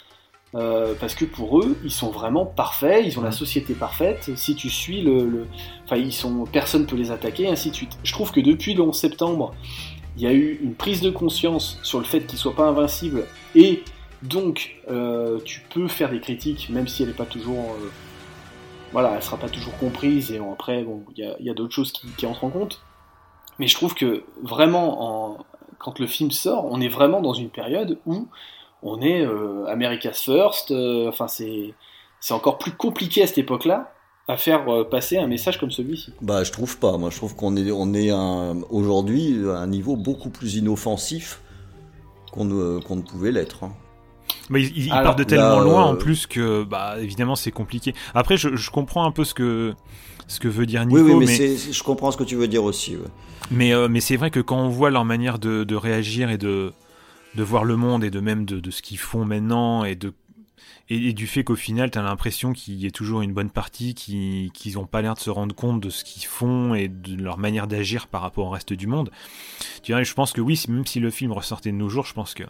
[0.53, 4.31] parce que pour eux, ils sont vraiment parfaits, ils ont la société parfaite.
[4.37, 5.47] Si tu suis le, le-
[5.85, 7.99] enfin, ils sont, personne peut les attaquer, ainsi de suite.
[8.05, 9.53] Je trouve que depuis le 11 septembre,
[10.17, 13.25] il y a eu une prise de conscience sur le fait qu'ils soient pas invincibles,
[13.55, 13.83] et
[14.23, 17.91] donc euh, tu peux faire des critiques, même si elle n'est pas toujours, euh,
[18.93, 20.33] voilà, elle sera pas toujours comprise.
[20.33, 22.81] Et après, bon, il y a, d'autres choses qui, entrent en compte.
[23.59, 25.47] Mais je trouve que vraiment, en,
[25.79, 28.29] quand le film sort, on est vraiment dans une période où
[28.83, 30.71] on est euh, America's First.
[30.71, 31.75] euh, Enfin, c'est
[32.21, 33.94] c'est encore plus compliqué à cette époque-là
[34.29, 36.13] à faire euh, passer un message comme celui-ci.
[36.23, 36.97] Bah, je trouve pas.
[36.97, 38.11] Moi, je trouve qu'on est, on est
[38.71, 41.41] aujourd'hui à un niveau beaucoup plus inoffensif
[42.33, 43.65] qu'on ne, pouvait l'être.
[43.65, 43.73] hein.
[44.51, 47.37] Bah, il, il Alors, part de tellement là, loin euh, en plus que, bah, évidemment,
[47.37, 47.95] c'est compliqué.
[48.15, 49.75] Après, je, je comprends un peu ce que,
[50.27, 52.49] ce que veut dire Oui, Nico, oui, mais, mais, je comprends ce que tu veux
[52.49, 52.97] dire aussi.
[52.97, 53.03] ouais.
[53.51, 56.39] mais, euh, mais c'est vrai que quand on voit leur manière de, de réagir et
[56.39, 56.73] de,
[57.35, 60.13] de voir le monde et de même de, de ce qu'ils font maintenant et de
[60.91, 63.51] et, et du fait qu'au final, tu as l'impression qu'il y a toujours une bonne
[63.51, 66.89] partie qui qu'ils n'ont pas l'air de se rendre compte de ce qu'ils font et
[66.89, 69.11] de leur manière d'agir par rapport au reste du monde.
[69.83, 72.13] Tu vois, je pense que oui, même si le film ressortait de nos jours, je
[72.15, 72.45] pense que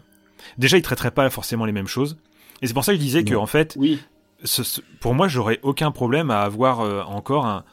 [0.57, 2.17] déjà il traiterait pas forcément les mêmes choses.
[2.61, 3.99] Et c'est pour ça que je disais que en fait, Oui.
[4.43, 7.63] ce- ce- pour moi, j'aurais aucun problème à avoir euh, encore un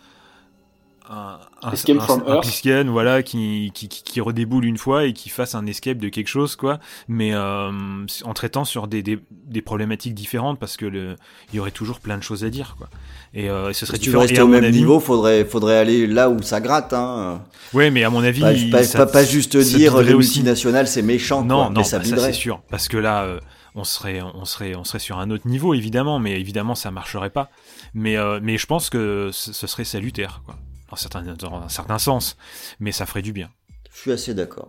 [1.13, 2.87] un, un, Escape un- from un Earth.
[2.89, 6.29] Voilà, qui, qui, qui, qui redéboule une fois et qui fasse un escape de quelque
[6.29, 6.79] chose, quoi.
[7.09, 7.71] Mais euh,
[8.25, 11.17] en traitant sur des, des, des problématiques différentes, parce que le,
[11.53, 12.89] il y aurait toujours plein de choses à dire, quoi.
[13.35, 16.07] Et, euh, ce serait Si tu veux rester au même avis- niveau, faudrait, faudrait aller
[16.07, 16.93] là où ça gratte.
[16.93, 17.43] Hein.
[17.75, 20.89] Ouais, mais à mon avis, Pas, pas, ça- pas- pas juste ça dire les multinationales
[20.89, 21.43] c'est méchant.
[21.45, 21.65] Non, quoi.
[21.71, 23.39] non, mais ça bah, ça c'est sûr, parce que là, euh,
[23.75, 27.31] on serait, on serait, on serait sur un autre niveau évidemment, mais évidemment ça marcherait
[27.31, 27.49] pas.
[27.95, 30.57] Mais, euh, mais je pense que ce, ce serait salutaire, quoi,
[30.93, 32.37] dans certain, dans un certain sens,
[32.81, 33.49] mais ça ferait du bien.
[33.95, 34.69] Je suis assez d'accord.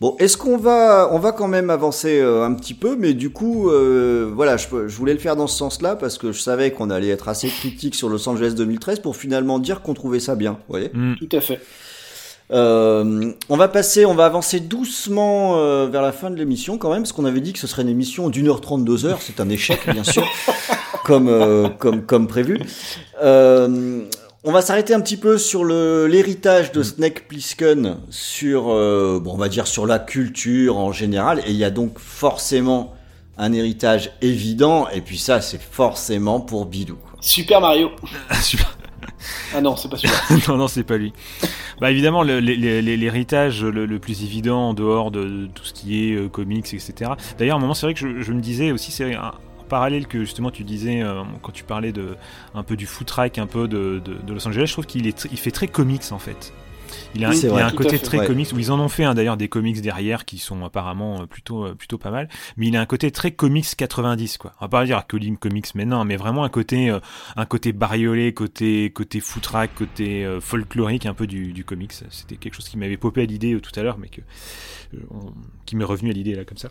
[0.00, 3.30] Bon, est-ce qu'on va, on va quand même avancer euh, un petit peu, mais du
[3.30, 6.90] coup, euh, voilà, je, voulais le faire dans ce sens-là parce que je savais qu'on
[6.90, 10.52] allait être assez critique sur Los Angeles 2013 pour finalement dire qu'on trouvait ça bien.
[10.52, 11.14] Vous voyez Mm.
[11.16, 11.60] Tout à fait.
[12.52, 16.90] Euh, on va passer, on va avancer doucement euh, vers la fin de l'émission quand
[16.90, 19.22] même, parce qu'on avait dit que ce serait une émission d'une heure trente, deux heures.
[19.22, 20.24] C'est un échec, bien sûr,
[21.04, 22.60] comme, euh, comme, comme prévu.
[24.44, 29.34] On va s'arrêter un petit peu sur le l'héritage de Snake Plissken, sur, euh, bon,
[29.34, 32.92] on va dire sur la culture en général, et il y a donc forcément
[33.38, 36.98] un héritage évident, et puis ça, c'est forcément pour Bidou.
[37.20, 37.90] Super Mario.
[38.42, 38.76] Super.
[39.54, 40.18] Ah non, c'est pas celui-là.
[40.48, 41.12] non, non, c'est pas lui.
[41.80, 45.64] Bah évidemment, le- le- le- l'héritage le, le plus évident en dehors de, de tout
[45.64, 47.12] ce qui est euh, comics, etc.
[47.38, 49.32] D'ailleurs, à un moment, c'est vrai que je, je me disais aussi, c'est un,
[49.72, 52.16] parallèle que justement tu disais euh, quand tu parlais de
[52.54, 55.06] un peu du foot track, un peu de, de- de Los Angeles, je trouve qu'il
[55.06, 56.52] est, il fait très comics en fait.
[57.14, 57.62] Il a, un- Oui, c'est il vrai.
[57.62, 58.04] a un côté fait.
[58.04, 58.26] très Ouais.
[58.26, 61.26] comics où ils en ont fait un d'ailleurs des comics derrière qui sont apparemment euh,
[61.26, 62.28] plutôt euh, plutôt pas mal,
[62.58, 64.52] mais il a un côté très comics 90 quoi.
[64.60, 67.00] On va pas dire que Lim Comics maintenant, mais vraiment un côté euh,
[67.36, 71.94] un côté bariolé, côté côté footrack, côté euh, folklorique un peu du, du comics.
[72.10, 74.20] C'était quelque chose qui m'avait popé à l'idée euh, tout à l'heure, mais que
[75.10, 75.32] on-
[75.64, 76.68] qui m'est revenu à l'idée là comme ça.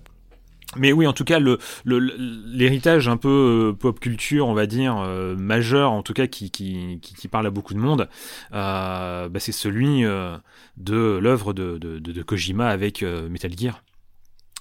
[0.77, 1.99] Mais oui, en tout cas, le le-
[2.45, 6.49] l'héritage un peu euh, pop culture, on va dire euh, majeur, en tout cas qui
[6.49, 8.07] qui, qui, qui parle à beaucoup de monde,
[8.53, 10.37] euh, bah, c'est celui euh,
[10.77, 13.83] de l'œuvre de, de, de, de Kojima avec euh, Metal Gear.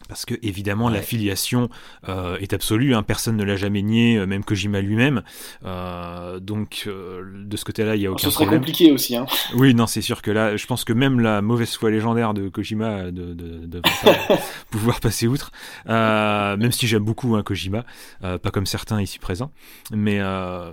[0.08, 0.94] Parce que évidemment Ouais.
[0.94, 1.68] la filiation
[2.08, 5.22] euh, est absolue, hein, personne ne l'a jamais nié, euh, même Kojima lui-même.
[5.64, 8.60] Euh, donc euh, de ce côté-là, il y a aucun Ce serait problème.
[8.62, 9.16] compliqué aussi.
[9.16, 9.26] Hein.
[9.54, 12.48] Oui, non, c'est sûr que là, je pense que même la mauvaise foi légendaire de
[12.48, 13.82] Kojima de, de, de
[14.70, 15.52] pouvoir passer outre.
[15.88, 17.84] Euh, même si j'aime beaucoup hein, Kojima,
[18.24, 19.52] euh, pas comme certains ici présents,
[19.92, 20.72] mais euh,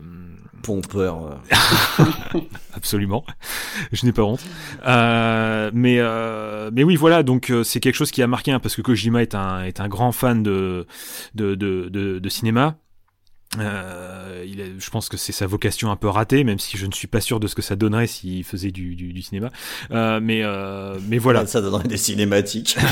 [0.63, 1.39] Pompeur.
[2.75, 3.23] absolument,
[3.91, 4.43] je n'ai pas honte.
[4.87, 8.75] Euh, mais euh, mais oui, voilà, donc c'est quelque chose qui a marqué hein, parce
[8.75, 10.85] que Kojima est un est un grand fan de
[11.35, 12.77] de de, de, de cinéma.
[13.59, 16.91] Euh, il je pense que c'est sa vocation un peu ratée, même si je ne
[16.91, 19.49] suis pas sûr de ce que ça donnerait s'il faisait du, du, du cinéma.
[19.91, 21.45] Euh, mais, euh, mais voilà.
[21.47, 22.77] Ça donnerait des cinématiques.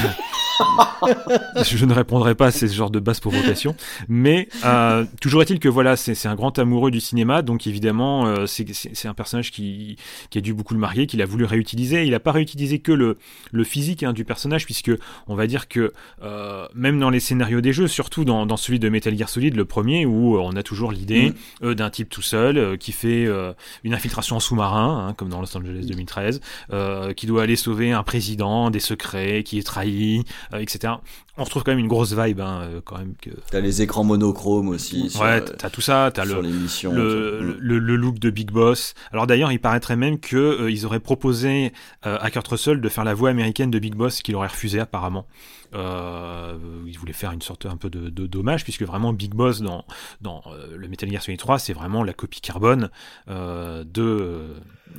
[1.64, 3.76] je ne répondrai pas à ce genre de basse provocation.
[4.08, 8.46] Mais euh, toujours est-il que voilà, c'est un grand amoureux du cinéma, donc évidemment, euh,
[8.46, 8.66] c'est-
[9.06, 9.98] un personnage qui,
[10.30, 12.06] qui a dû beaucoup le marier, qu'il a voulu réutiliser.
[12.06, 13.18] Il n'a pas réutilisé que le,
[13.52, 14.92] le physique hein, du personnage, puisque
[15.28, 15.94] on va dire que
[16.24, 19.56] euh, même dans les scénarios des jeux, surtout dans, dans celui de Metal Gear Solid,
[19.56, 21.34] le premier, où on a toujours l'idée
[21.64, 25.30] euh, d'un type tout seul euh, qui fait euh, une infiltration en sous-marin, hein, comme
[25.30, 26.42] dans Los Angeles 2013,
[26.72, 30.94] euh, qui doit aller sauver un président, des secrets, qui est trahi, etc.
[31.38, 33.16] on retrouve quand même une grosse vibe, hein, euh, quand même.
[33.22, 33.30] Que...
[33.52, 35.10] T'as les écrans monochromes aussi.
[35.10, 38.94] sur, Ouais, euh, t'as tout ça, t'as le, le, le, le look de Big Boss.
[39.12, 41.74] Alors d'ailleurs, il paraîtrait même que euh, ils auraient proposé
[42.06, 44.80] euh, à Kurt Russell de faire la voix américaine de Big Boss, qu'il aurait refusé
[44.80, 45.28] apparemment.
[45.74, 46.58] Euh,
[46.88, 49.84] il voulait faire une sorte un peu de, de dommage, puisque vraiment Big Boss dans,
[50.22, 52.90] dans euh, le Metal Gear Solid 3, c'est vraiment la copie carbone
[53.30, 54.56] euh, de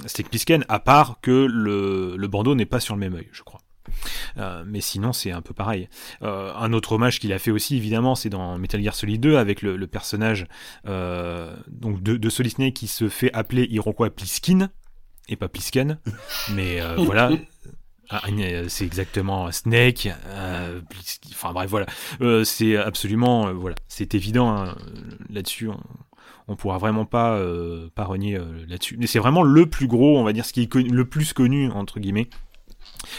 [0.07, 3.43] Snake Plissken, à part que le, le bandeau n'est pas sur le même œil, je
[3.43, 3.61] crois.
[4.39, 5.89] Euh, mais sinon, c'est un peu pareil.
[6.23, 9.37] Euh, un autre hommage qu'il a fait aussi, évidemment, c'est dans Metal Gear Solid 2
[9.37, 10.47] avec le, le personnage
[10.87, 14.69] euh, donc de, de Solid Snake qui se fait appeler Iroquois Pliskin
[15.29, 15.99] et pas Plisken,
[16.55, 17.31] mais voilà.
[18.09, 18.23] Ah,
[18.69, 20.09] c'est exactement Snake.
[20.29, 20.81] euh,
[21.33, 21.87] enfin bref, voilà.
[22.21, 24.77] Euh, c'est absolument, euh, voilà, c'est évident hein,
[25.29, 25.69] là-dessus.
[25.69, 25.81] On,
[26.49, 27.43] on pourra vraiment pas
[27.97, 28.97] pas renier là-dessus.
[29.01, 31.33] Mais c'est vraiment le plus gros, on va dire, ce qui est connu- le plus
[31.33, 32.29] connu entre guillemets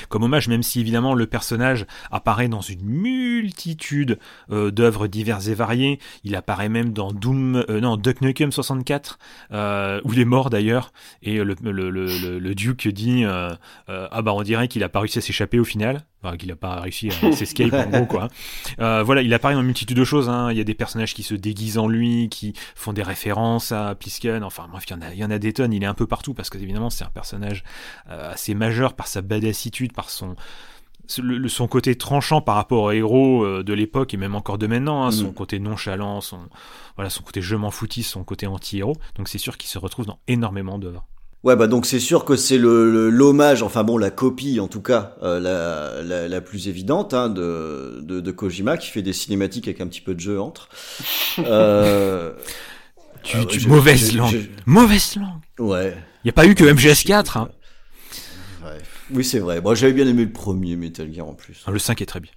[0.09, 4.19] comme hommage, même si évidemment le personnage apparaît dans une multitude
[4.51, 5.99] euh, d'œuvres diverses et variées.
[6.23, 9.19] Il apparaît même dans Doom, euh, non, Duck Nukem 64,
[9.51, 10.91] euh, où il est mort d'ailleurs,
[11.21, 14.99] et le, le, le, le, le Duke dit ah bah on dirait qu'il a pas
[14.99, 18.27] réussi à s'échapper au final, enfin qu'il a pas réussi à s'escape en gros quoi.
[18.77, 20.29] Voilà, il apparaît dans une multitude de choses.
[20.29, 20.51] Hein.
[20.51, 23.95] Il y a des personnages qui se déguisent en lui, qui font des références à
[23.95, 24.43] Plisken.
[24.43, 25.73] Enfin bref, il y en a, il y en a des tonnes.
[25.73, 27.63] Il est un peu partout parce que évidemment c'est un personnage
[28.07, 30.35] assez majeur par sa badassitude, par son
[31.21, 34.67] le- son côté tranchant par rapport aux héros euh, de l'époque et même encore de
[34.67, 35.33] maintenant, hein, son Mm.
[35.33, 36.39] côté nonchalant, son
[36.97, 38.97] voilà, son côté je m'en foutis, son côté anti-héros.
[39.15, 41.05] Donc c'est sûr qu'il se retrouve dans énormément d'œuvres.
[41.43, 44.81] Ouais, bah donc c'est sûr que c'est le l'hommage, enfin bon, la copie en tout
[44.81, 49.13] cas, euh, la, la, la plus évidente hein, de, de, de Kojima qui fait des
[49.13, 50.67] cinématiques avec un petit peu de jeu entre.
[51.39, 52.33] Euh,
[53.23, 55.41] Tu, ah je- mauvaise je- langue, je- mauvaise langue.
[55.69, 55.95] Ouais.
[56.23, 57.37] Il y a pas eu que MGS4.
[57.37, 57.49] Hein.
[59.11, 59.61] Oui, c'est vrai.
[59.61, 61.63] Moi, j'avais bien aimé le premier Metal Gear en plus.
[61.67, 62.31] Le 5 est très bien.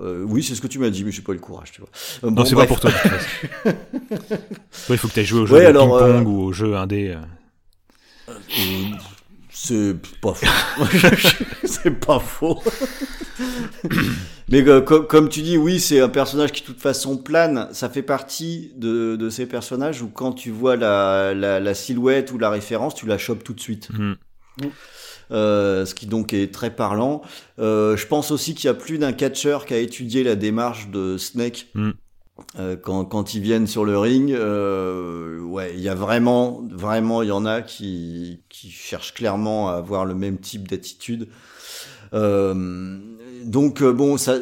[0.00, 1.80] Euh, oui, c'est ce que tu m'as dit, mais j'ai pas eu le courage, tu
[1.80, 1.90] vois.
[2.24, 2.90] Euh, Non, bon, c'est pas pour toi.
[3.64, 3.72] Toi,
[4.90, 6.52] il faut que tu ailles jouer au jeu Ouais, de alors, ping-pong euh, ou au
[6.52, 7.14] jeu indé.
[7.14, 7.20] euh.
[8.28, 8.34] Euh,
[9.50, 10.46] C'est pas faux.
[11.64, 12.62] c'est pas faux.
[14.48, 17.68] Mais euh, co- comme tu dis, oui, c'est un personnage qui de toute façon plane.
[17.72, 22.32] Ça fait partie de, de ces personnages où quand tu vois la, la, la silhouette
[22.32, 23.88] ou la référence, tu la chopes tout de suite.
[23.90, 24.14] Mm.
[25.30, 27.22] Euh, ce qui donc est très parlant.
[27.58, 30.88] Euh, je pense aussi qu'il y a plus d'un catcheur qui a étudié la démarche
[30.88, 31.90] de Snake Mm.
[32.58, 34.32] euh, quand, quand ils viennent sur le ring.
[34.32, 39.70] Euh, ouais, il y a vraiment, vraiment, il y en a qui, qui cherchent clairement
[39.70, 41.28] à avoir le même type d'attitude.
[42.12, 42.98] Euh,
[43.44, 44.38] donc bon, ça,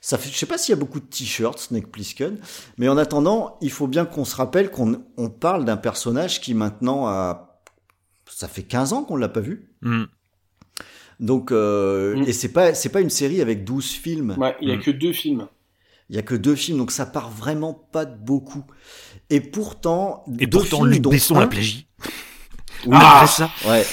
[0.00, 2.38] ça fait, je sais pas s'il y a beaucoup de t-shirts Snake Plissken,
[2.76, 6.54] mais en attendant, il faut bien qu'on se rappelle qu'on on parle d'un personnage qui
[6.54, 7.60] maintenant a,
[8.26, 9.70] ça fait 15 ans qu'on l'a pas vu.
[9.82, 10.04] Mm.
[11.20, 12.24] Donc, euh, Mm.
[12.28, 14.34] et c'est pas, c'est pas une série avec 12 films.
[14.38, 14.80] Ouais, il y a Mm.
[14.82, 15.46] que deux films.
[16.10, 18.64] Il y a que deux films, donc ça part vraiment pas de beaucoup.
[19.30, 21.86] Et pourtant, Et deux pourtant, films Luc dont Besson un- l'a plagie.
[22.86, 23.50] Oui, Ah ça.
[23.66, 23.84] Ouais.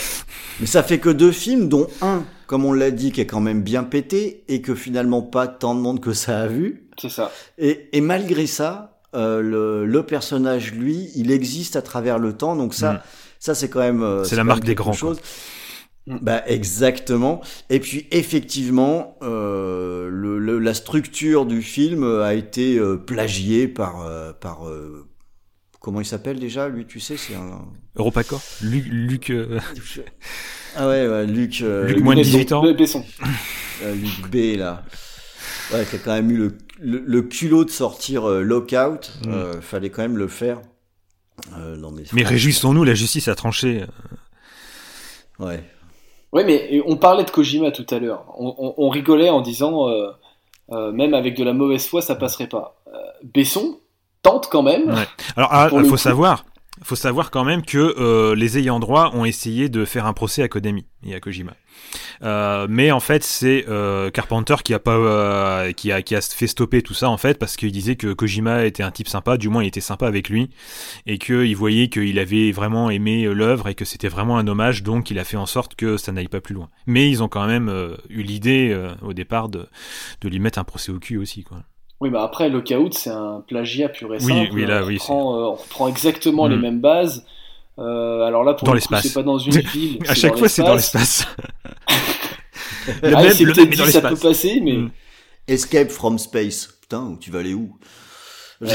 [0.61, 3.41] Mais ça fait que deux films, dont un, comme on l'a dit, qui est quand
[3.41, 6.87] même bien pété et que finalement pas tant de monde que ça a vu.
[7.01, 7.31] C'est ça.
[7.57, 12.55] Et, et malgré ça, euh, le, le personnage, lui, il existe à travers le temps.
[12.55, 12.99] Donc ça, Mm.
[13.39, 14.03] ça c'est quand même.
[14.03, 15.19] euh, C'est la marque des grands, chose.
[16.07, 17.41] Bah exactement.
[17.71, 24.01] Et puis effectivement, euh, le, le- la structure du film a été euh, plagiée par
[24.05, 25.07] euh, par euh,
[25.81, 28.85] comment il s'appelle déjà lui tu sais c'est un Europacor Luc.
[28.87, 29.59] Luc euh,
[30.75, 32.73] ah ouais, ouais Luc euh, Luc, moins de 18 ans.
[32.73, 33.03] Besson.
[33.83, 34.83] euh, Luc B là
[35.73, 39.29] ouais qui a quand même eu le, le, le culot de sortir euh, Lockout Mm.
[39.31, 40.61] euh, fallait quand même le faire
[41.57, 43.83] Euh, non mais Mais réjouissons-nous, la justice a tranché.
[45.39, 45.63] ouais
[46.33, 48.25] Ouais, mais on parlait de Kojima tout à l'heure.
[48.37, 50.09] On, on- on rigolait en disant, euh,
[50.71, 52.75] euh, même avec de la mauvaise foi, ça passerait pas.
[52.87, 53.77] Euh, Besson
[54.21, 54.89] tente quand même.
[54.89, 55.07] Ouais.
[55.37, 55.97] Alors, ah, il le faut coup.
[55.97, 56.45] savoir,
[56.83, 60.41] faut savoir quand même que euh, les ayants droit ont essayé de faire un procès
[60.43, 61.53] à Konami et à Kojima.
[62.23, 66.21] Euh, mais en fait, c'est euh, Carpenter qui a pas, euh, qui a, qui a
[66.21, 69.37] fait stopper tout ça en fait parce qu'il disait que Kojima était un type sympa,
[69.37, 70.49] du moins il était sympa avec lui
[71.05, 75.11] et qu'il voyait qu'il avait vraiment aimé l'œuvre et que c'était vraiment un hommage, donc
[75.11, 76.69] il a fait en sorte que ça n'aille pas plus loin.
[76.85, 79.67] Mais ils ont quand même eu l'idée au départ de,
[80.21, 81.59] de lui mettre un procès au cul aussi, quoi.
[82.01, 84.49] Oui, bah après, Lockout, c'est un plagiat pur et Oui, simple.
[84.53, 87.25] oui, là, on, oui, reprend, euh, on reprend exactement les mêmes bases.
[87.77, 89.03] Euh, alors là, pour Dans le l'espace.
[89.03, 89.99] c'est pas dans une ville.
[90.07, 91.25] à chaque fois, c'est dans l'espace.
[93.03, 94.21] le Ah, même, c'est le même dans ça peut l'espace.
[94.21, 94.91] passer, mais Mm.
[95.47, 97.77] Escape from Space putain tu vas aller où?
[98.61, 98.67] Euh,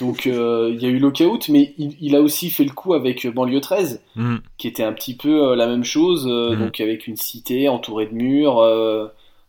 [0.00, 2.94] donc euh, il y a eu Lockout, mais il, il a aussi fait le coup
[2.94, 4.36] avec Banlieue 13, Mm.
[4.56, 6.58] qui était un petit peu euh, la même chose, euh, Mm.
[6.60, 9.06] donc avec une cité entourée de murs, euh,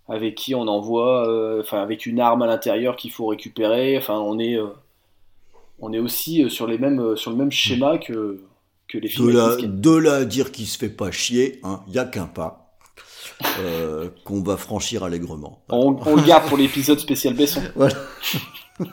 [0.09, 3.97] avec qui on envoie, euh, enfin avec une arme à l'intérieur qu'il faut récupérer.
[3.97, 4.67] Enfin, on est, euh,
[5.79, 8.41] on est aussi euh, sur les mêmes, euh, sur le même schéma que
[8.91, 12.05] que les De là, de à dire qu'il se fait pas chier, hein, y a
[12.05, 12.73] qu'un pas
[13.59, 15.63] euh, qu'on va franchir allègrement.
[15.69, 17.61] On, on le garde pour l'épisode spécial Besson.
[17.75, 17.95] Voilà.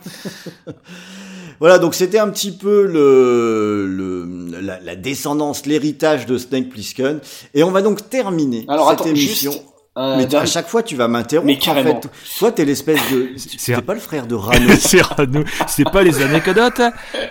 [1.60, 7.18] Voilà, donc c'était un petit peu le, le la, la descendance, l'héritage de Snake Plissken,
[7.52, 9.50] et on va donc terminer Alors, cette attends, émission.
[9.50, 9.64] juste,
[9.98, 11.46] euh, mais à chaque fois, tu vas m'interrompre.
[11.46, 11.98] Mais carrément.
[11.98, 12.10] En fait.
[12.38, 13.30] Toi, t'es l'espèce de.
[13.36, 14.72] C'est pas le frère de Rano.
[14.78, 15.42] c'est Rano.
[15.66, 16.80] C'est pas les anecdotes,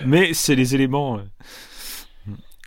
[0.06, 1.20] mais c'est les éléments.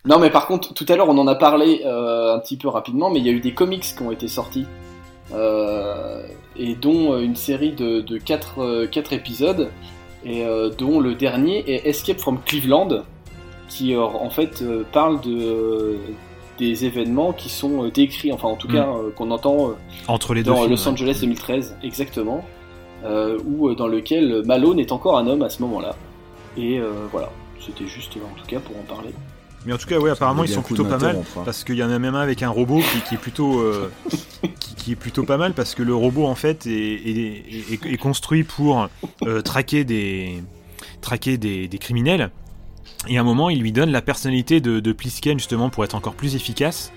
[0.05, 0.09] Euh.
[0.09, 2.69] Non, mais par contre, tout à l'heure, on en a parlé euh, un petit peu
[2.69, 4.67] rapidement, mais il y a eu des comics qui ont été sortis,
[5.35, 6.23] euh,
[6.57, 9.71] et dont euh, une série de, de 4, épisodes,
[10.25, 13.05] et euh, dont le dernier est Escape from Cleveland,
[13.69, 15.97] qui euh, en fait euh, parle de,
[16.59, 18.73] des événements qui sont euh, décrits, enfin en tout Mm.
[18.75, 19.73] cas euh, qu'on entend euh,
[20.09, 20.89] Entre les deux dans films, Los ouais.
[20.93, 22.45] Angeles 2013, exactement,
[23.05, 25.95] euh, ou euh, dans lequel Malone est encore un homme à ce moment-là.
[26.57, 27.31] Et euh, voilà,
[27.65, 29.11] c'était juste en tout cas pour en parler.
[29.67, 31.17] Mais en tout cas, ouais, apparemment, ils sont plutôt pas mal.
[31.17, 31.43] hein.
[31.45, 33.61] Parce qu'il y en a même un avec un robot qui, qui est plutôt.
[33.61, 33.91] euh,
[34.59, 37.93] qui, qui est plutôt pas mal parce que le robot, en fait, est, est- est-
[37.93, 38.89] est construit pour
[39.27, 40.43] euh, traquer des.
[41.03, 42.31] traquer des, des criminels.
[43.09, 45.95] Et à un moment, il lui donne la personnalité de, de Plisken, justement, pour être
[45.95, 46.93] encore plus efficace.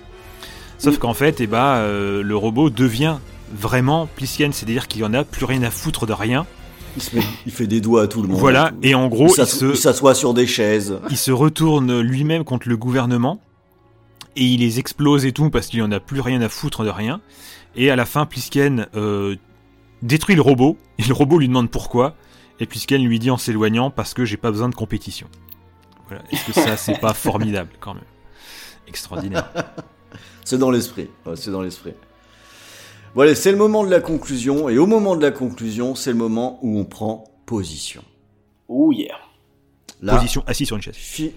[0.78, 3.16] Sauf qu'en fait, eh euh, le robot devient
[3.54, 6.46] vraiment Plisken, c'est-à-dire qu'il en a plus rien à foutre de rien.
[6.96, 8.38] Il, se met- il fait des doigts à tout le monde.
[8.38, 10.98] Voilà, et en gros, il s'assoit sur des chaises.
[11.10, 13.40] il se retourne lui-même contre le gouvernement
[14.36, 16.90] et il les explose et tout parce qu'il en a plus rien à foutre de
[16.90, 17.20] rien.
[17.76, 19.34] Et à la fin, Plisken euh,
[20.02, 22.14] détruit le robot et le robot lui demande pourquoi.
[22.60, 25.26] Et Plisken lui dit en s'éloignant parce que j'ai pas besoin de compétition.
[26.08, 26.22] Voilà.
[26.30, 28.04] Est-ce que ça, c'est pas formidable quand même?
[28.86, 29.50] Extraordinaire.
[30.44, 31.08] C'est dans l'esprit.
[31.26, 31.94] Ouais, c'est dans l'esprit.
[33.14, 34.68] Voilà, c'est le moment de la conclusion.
[34.68, 38.02] Et au moment de la conclusion, c'est le moment où on prend position.
[38.68, 39.14] Oh yeah.
[40.02, 40.96] Là, Position assis sur une chaise.
[40.96, 41.32] fi-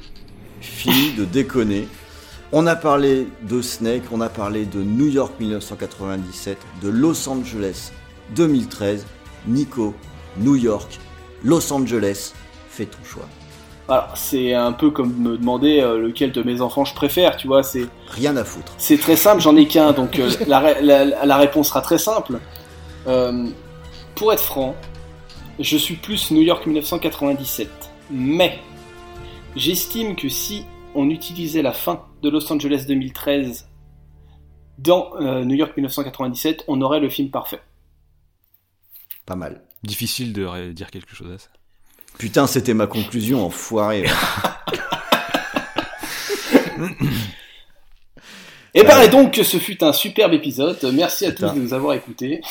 [0.59, 1.87] fini de déconner.
[2.51, 7.91] On a parlé de Snake, on a parlé de New York 1997, de Los Angeles
[8.35, 9.05] 2013.
[9.47, 9.93] Nico,
[10.39, 10.99] New York,
[11.43, 12.33] Los Angeles,
[12.69, 13.27] fais ton choix.
[13.87, 17.47] Voilà, c'est un peu comme me demander euh, lequel de mes enfants je préfère, tu
[17.47, 18.73] vois, c'est Rien à foutre.
[18.77, 21.97] c'est très simple, j'en ai qu'un, donc euh, la, ré- la- la réponse sera très
[21.97, 22.39] simple.
[23.07, 23.47] Euh,
[24.15, 24.75] pour être franc,
[25.59, 27.69] je suis plus New York 1997,
[28.11, 28.59] mais
[29.55, 33.69] j'estime que si on utilisait la fin de Los Angeles 2013
[34.79, 37.61] dans euh, New York 1997, on aurait le film parfait.
[39.25, 39.61] Pas mal.
[39.83, 41.49] Difficile de dire quelque chose à ça.
[42.17, 44.05] Putain, c'était ma conclusion, enfoiré.
[48.73, 50.77] Et ben et donc ce fut un superbe épisode.
[50.93, 51.49] Merci à Putain.
[51.49, 52.41] tous de nous avoir écoutés.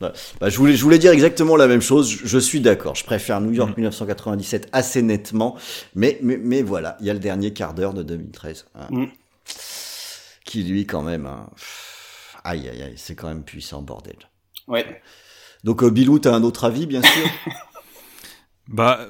[0.00, 2.08] Bah, bah, je, voulais, je voulais dire exactement la même chose.
[2.10, 2.94] Je, je suis d'accord.
[2.94, 5.56] Je préfère New York 1997 assez nettement.
[5.94, 8.66] Mais, mais, mais voilà, il y a le dernier quart d'heure de 2013.
[8.74, 9.06] hein, Mm.
[10.44, 11.26] Qui lui, quand même.
[11.26, 14.16] hein, pff, aïe, aïe, aïe, c'est quand même puissant, bordel.
[14.68, 15.00] Ouais.
[15.64, 17.26] Donc, euh, Bilou, t'as un autre avis, bien sûr?
[18.68, 19.00] Bah,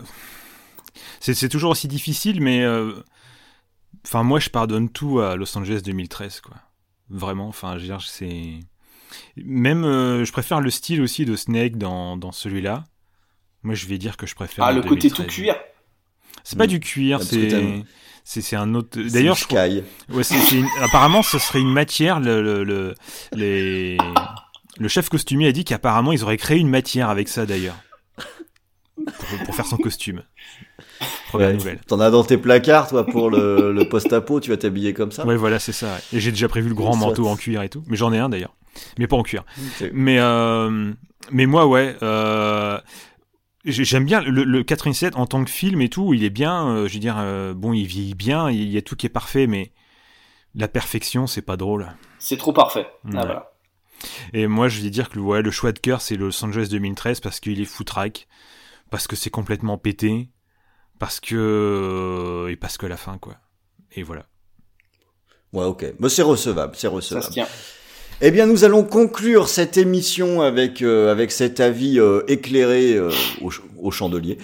[1.21, 2.93] c'est c'est toujours aussi difficile, mais euh,
[4.07, 6.57] enfin moi je pardonne tout à Los Angeles 2013 quoi.
[7.09, 8.61] Vraiment, enfin je veux dire c'est
[9.37, 12.85] même euh, je préfère le style aussi de Snake dans, dans celui-là.
[13.63, 14.65] Moi je vais dire que je préfère.
[14.65, 15.17] Ah, le côté 2013.
[15.27, 15.57] tout cuir.
[16.45, 17.83] C'est pas du cuir, c'est
[18.25, 18.91] c'est c'est un autre.
[19.03, 19.83] C'est D'ailleurs je crois- Sky.
[20.11, 22.95] Ouais, c'est- c'est une- apparemment ce serait une matière le le, le
[23.33, 23.97] les
[24.79, 27.77] le chef costumier a dit qu'apparemment ils auraient créé une matière avec ça d'ailleurs
[28.97, 30.23] pour, pour faire son costume.
[31.29, 31.81] Première Ouais, nouvelle.
[31.87, 35.27] T'en as dans tes placards, toi, pour le, le post-apo, tu vas t'habiller comme ça
[35.27, 35.99] Ouais, voilà, c'est ça.
[36.13, 37.07] Et j'ai déjà prévu le grand Soit.
[37.09, 37.83] manteau en cuir et tout.
[37.89, 38.55] Mais j'en ai un d'ailleurs.
[38.99, 39.45] Mais pas en cuir.
[39.93, 40.93] Mais, euh,
[41.31, 41.97] mais moi, ouais.
[42.03, 42.79] Euh,
[43.65, 46.15] j'ai- J'aime bien le, le 87 en tant que film et tout.
[46.15, 46.69] Il est bien.
[46.69, 48.51] euh, je veux dire, euh, bon, il vieillit bien.
[48.51, 49.73] Il y a tout qui est parfait, mais
[50.55, 51.93] la perfection, c'est pas drôle.
[52.19, 52.87] C'est trop parfait.
[53.05, 53.13] Ouais.
[53.17, 53.53] Ah, voilà.
[54.35, 57.21] Et moi, je vais dire que ouais, le choix de cœur, c'est Los Angeles 2013
[57.21, 58.29] parce qu'il est foutraque,
[58.91, 60.31] parce que c'est complètement pété,
[60.99, 63.37] parce que et parce que la fin, quoi.
[63.93, 64.27] Et voilà.
[65.53, 65.87] Ouais, ok.
[65.99, 67.25] Mais c'est recevable, c'est Ça recevable.
[67.27, 67.47] se tient.
[68.23, 73.11] Eh bien, nous allons conclure cette émission avec euh, avec cet avis euh, éclairé euh,
[73.43, 74.39] au, ch- au chandelier.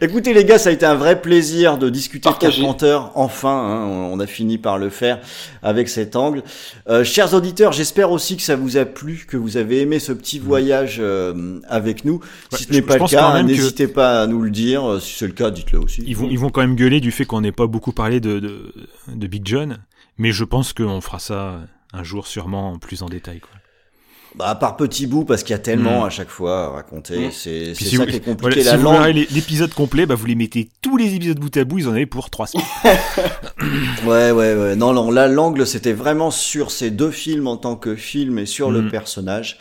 [0.00, 2.62] Écoutez les gars, ça a été un vrai plaisir de discuter de Partagé.
[2.62, 2.98] Carpenter.
[3.14, 5.20] Enfin, hein, on a fini par le faire
[5.62, 6.42] avec cet angle.
[6.88, 10.12] Euh, chers auditeurs, j'espère aussi que ça vous a plu, que vous avez aimé ce
[10.12, 12.16] petit voyage euh, avec nous.
[12.16, 12.20] Mm.
[12.52, 14.84] Ouais, si ce n'est pas le cas, que- n'hésitez pas à nous le dire.
[14.88, 16.02] Euh, Si c'est le cas, dites-le aussi.
[16.06, 18.38] Ils vont, ils vont quand même gueuler du fait qu'on n'ait pas beaucoup parlé de,
[18.38, 18.72] de,
[19.14, 19.78] de Big John,
[20.18, 21.60] mais je pense qu'on fera ça
[21.92, 23.40] un jour sûrement plus en détail.
[23.40, 23.50] Quoi.
[24.38, 26.06] Bah, par petits bouts, parce qu'il y a tellement Mm.
[26.06, 27.28] à chaque fois à raconter.
[27.28, 27.30] Mm.
[27.32, 28.60] C'est si ça vous- qui est compliqué.
[28.62, 31.64] voilà, si vous l'é- l'épisode complet, bah, vous les mettez tous les épisodes bout à
[31.64, 32.66] bout, ils en avaient pour trois semaines.
[34.06, 34.76] Ouais, ouais, ouais.
[34.76, 38.46] Non, non, là, l'angle, c'était vraiment sur ces deux films en tant que film et
[38.46, 38.90] sur le Mhm.
[38.90, 39.58] personnage.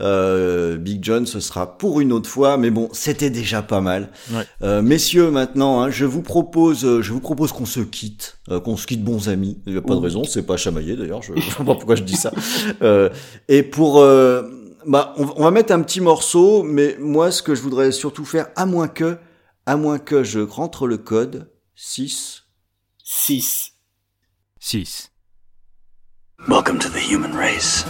[0.00, 4.10] Euh, Big John, ce sera pour une autre fois, mais bon, c'était déjà pas mal.
[4.32, 4.44] Ouais.
[4.62, 8.60] Euh, messieurs, maintenant, hein, je vous propose, euh, je vous propose qu'on se quitte, euh,
[8.60, 9.58] qu'on se quitte bons amis.
[9.66, 10.02] Il n'y a pas de Ouh.
[10.02, 11.22] raison, c'est pas chamaillé d'ailleurs.
[11.22, 12.32] Je, je sais pas pourquoi je dis ça.
[12.82, 13.08] Euh,
[13.48, 14.42] et pour, euh,
[14.86, 18.24] bah, on, on va mettre un petit morceau, mais moi, ce que je voudrais surtout
[18.24, 19.18] faire, à moins que,
[19.66, 22.44] à moins que je rentre le code 6.
[23.02, 23.72] 6.
[24.60, 25.10] 6.
[26.46, 27.84] Welcome to the human race.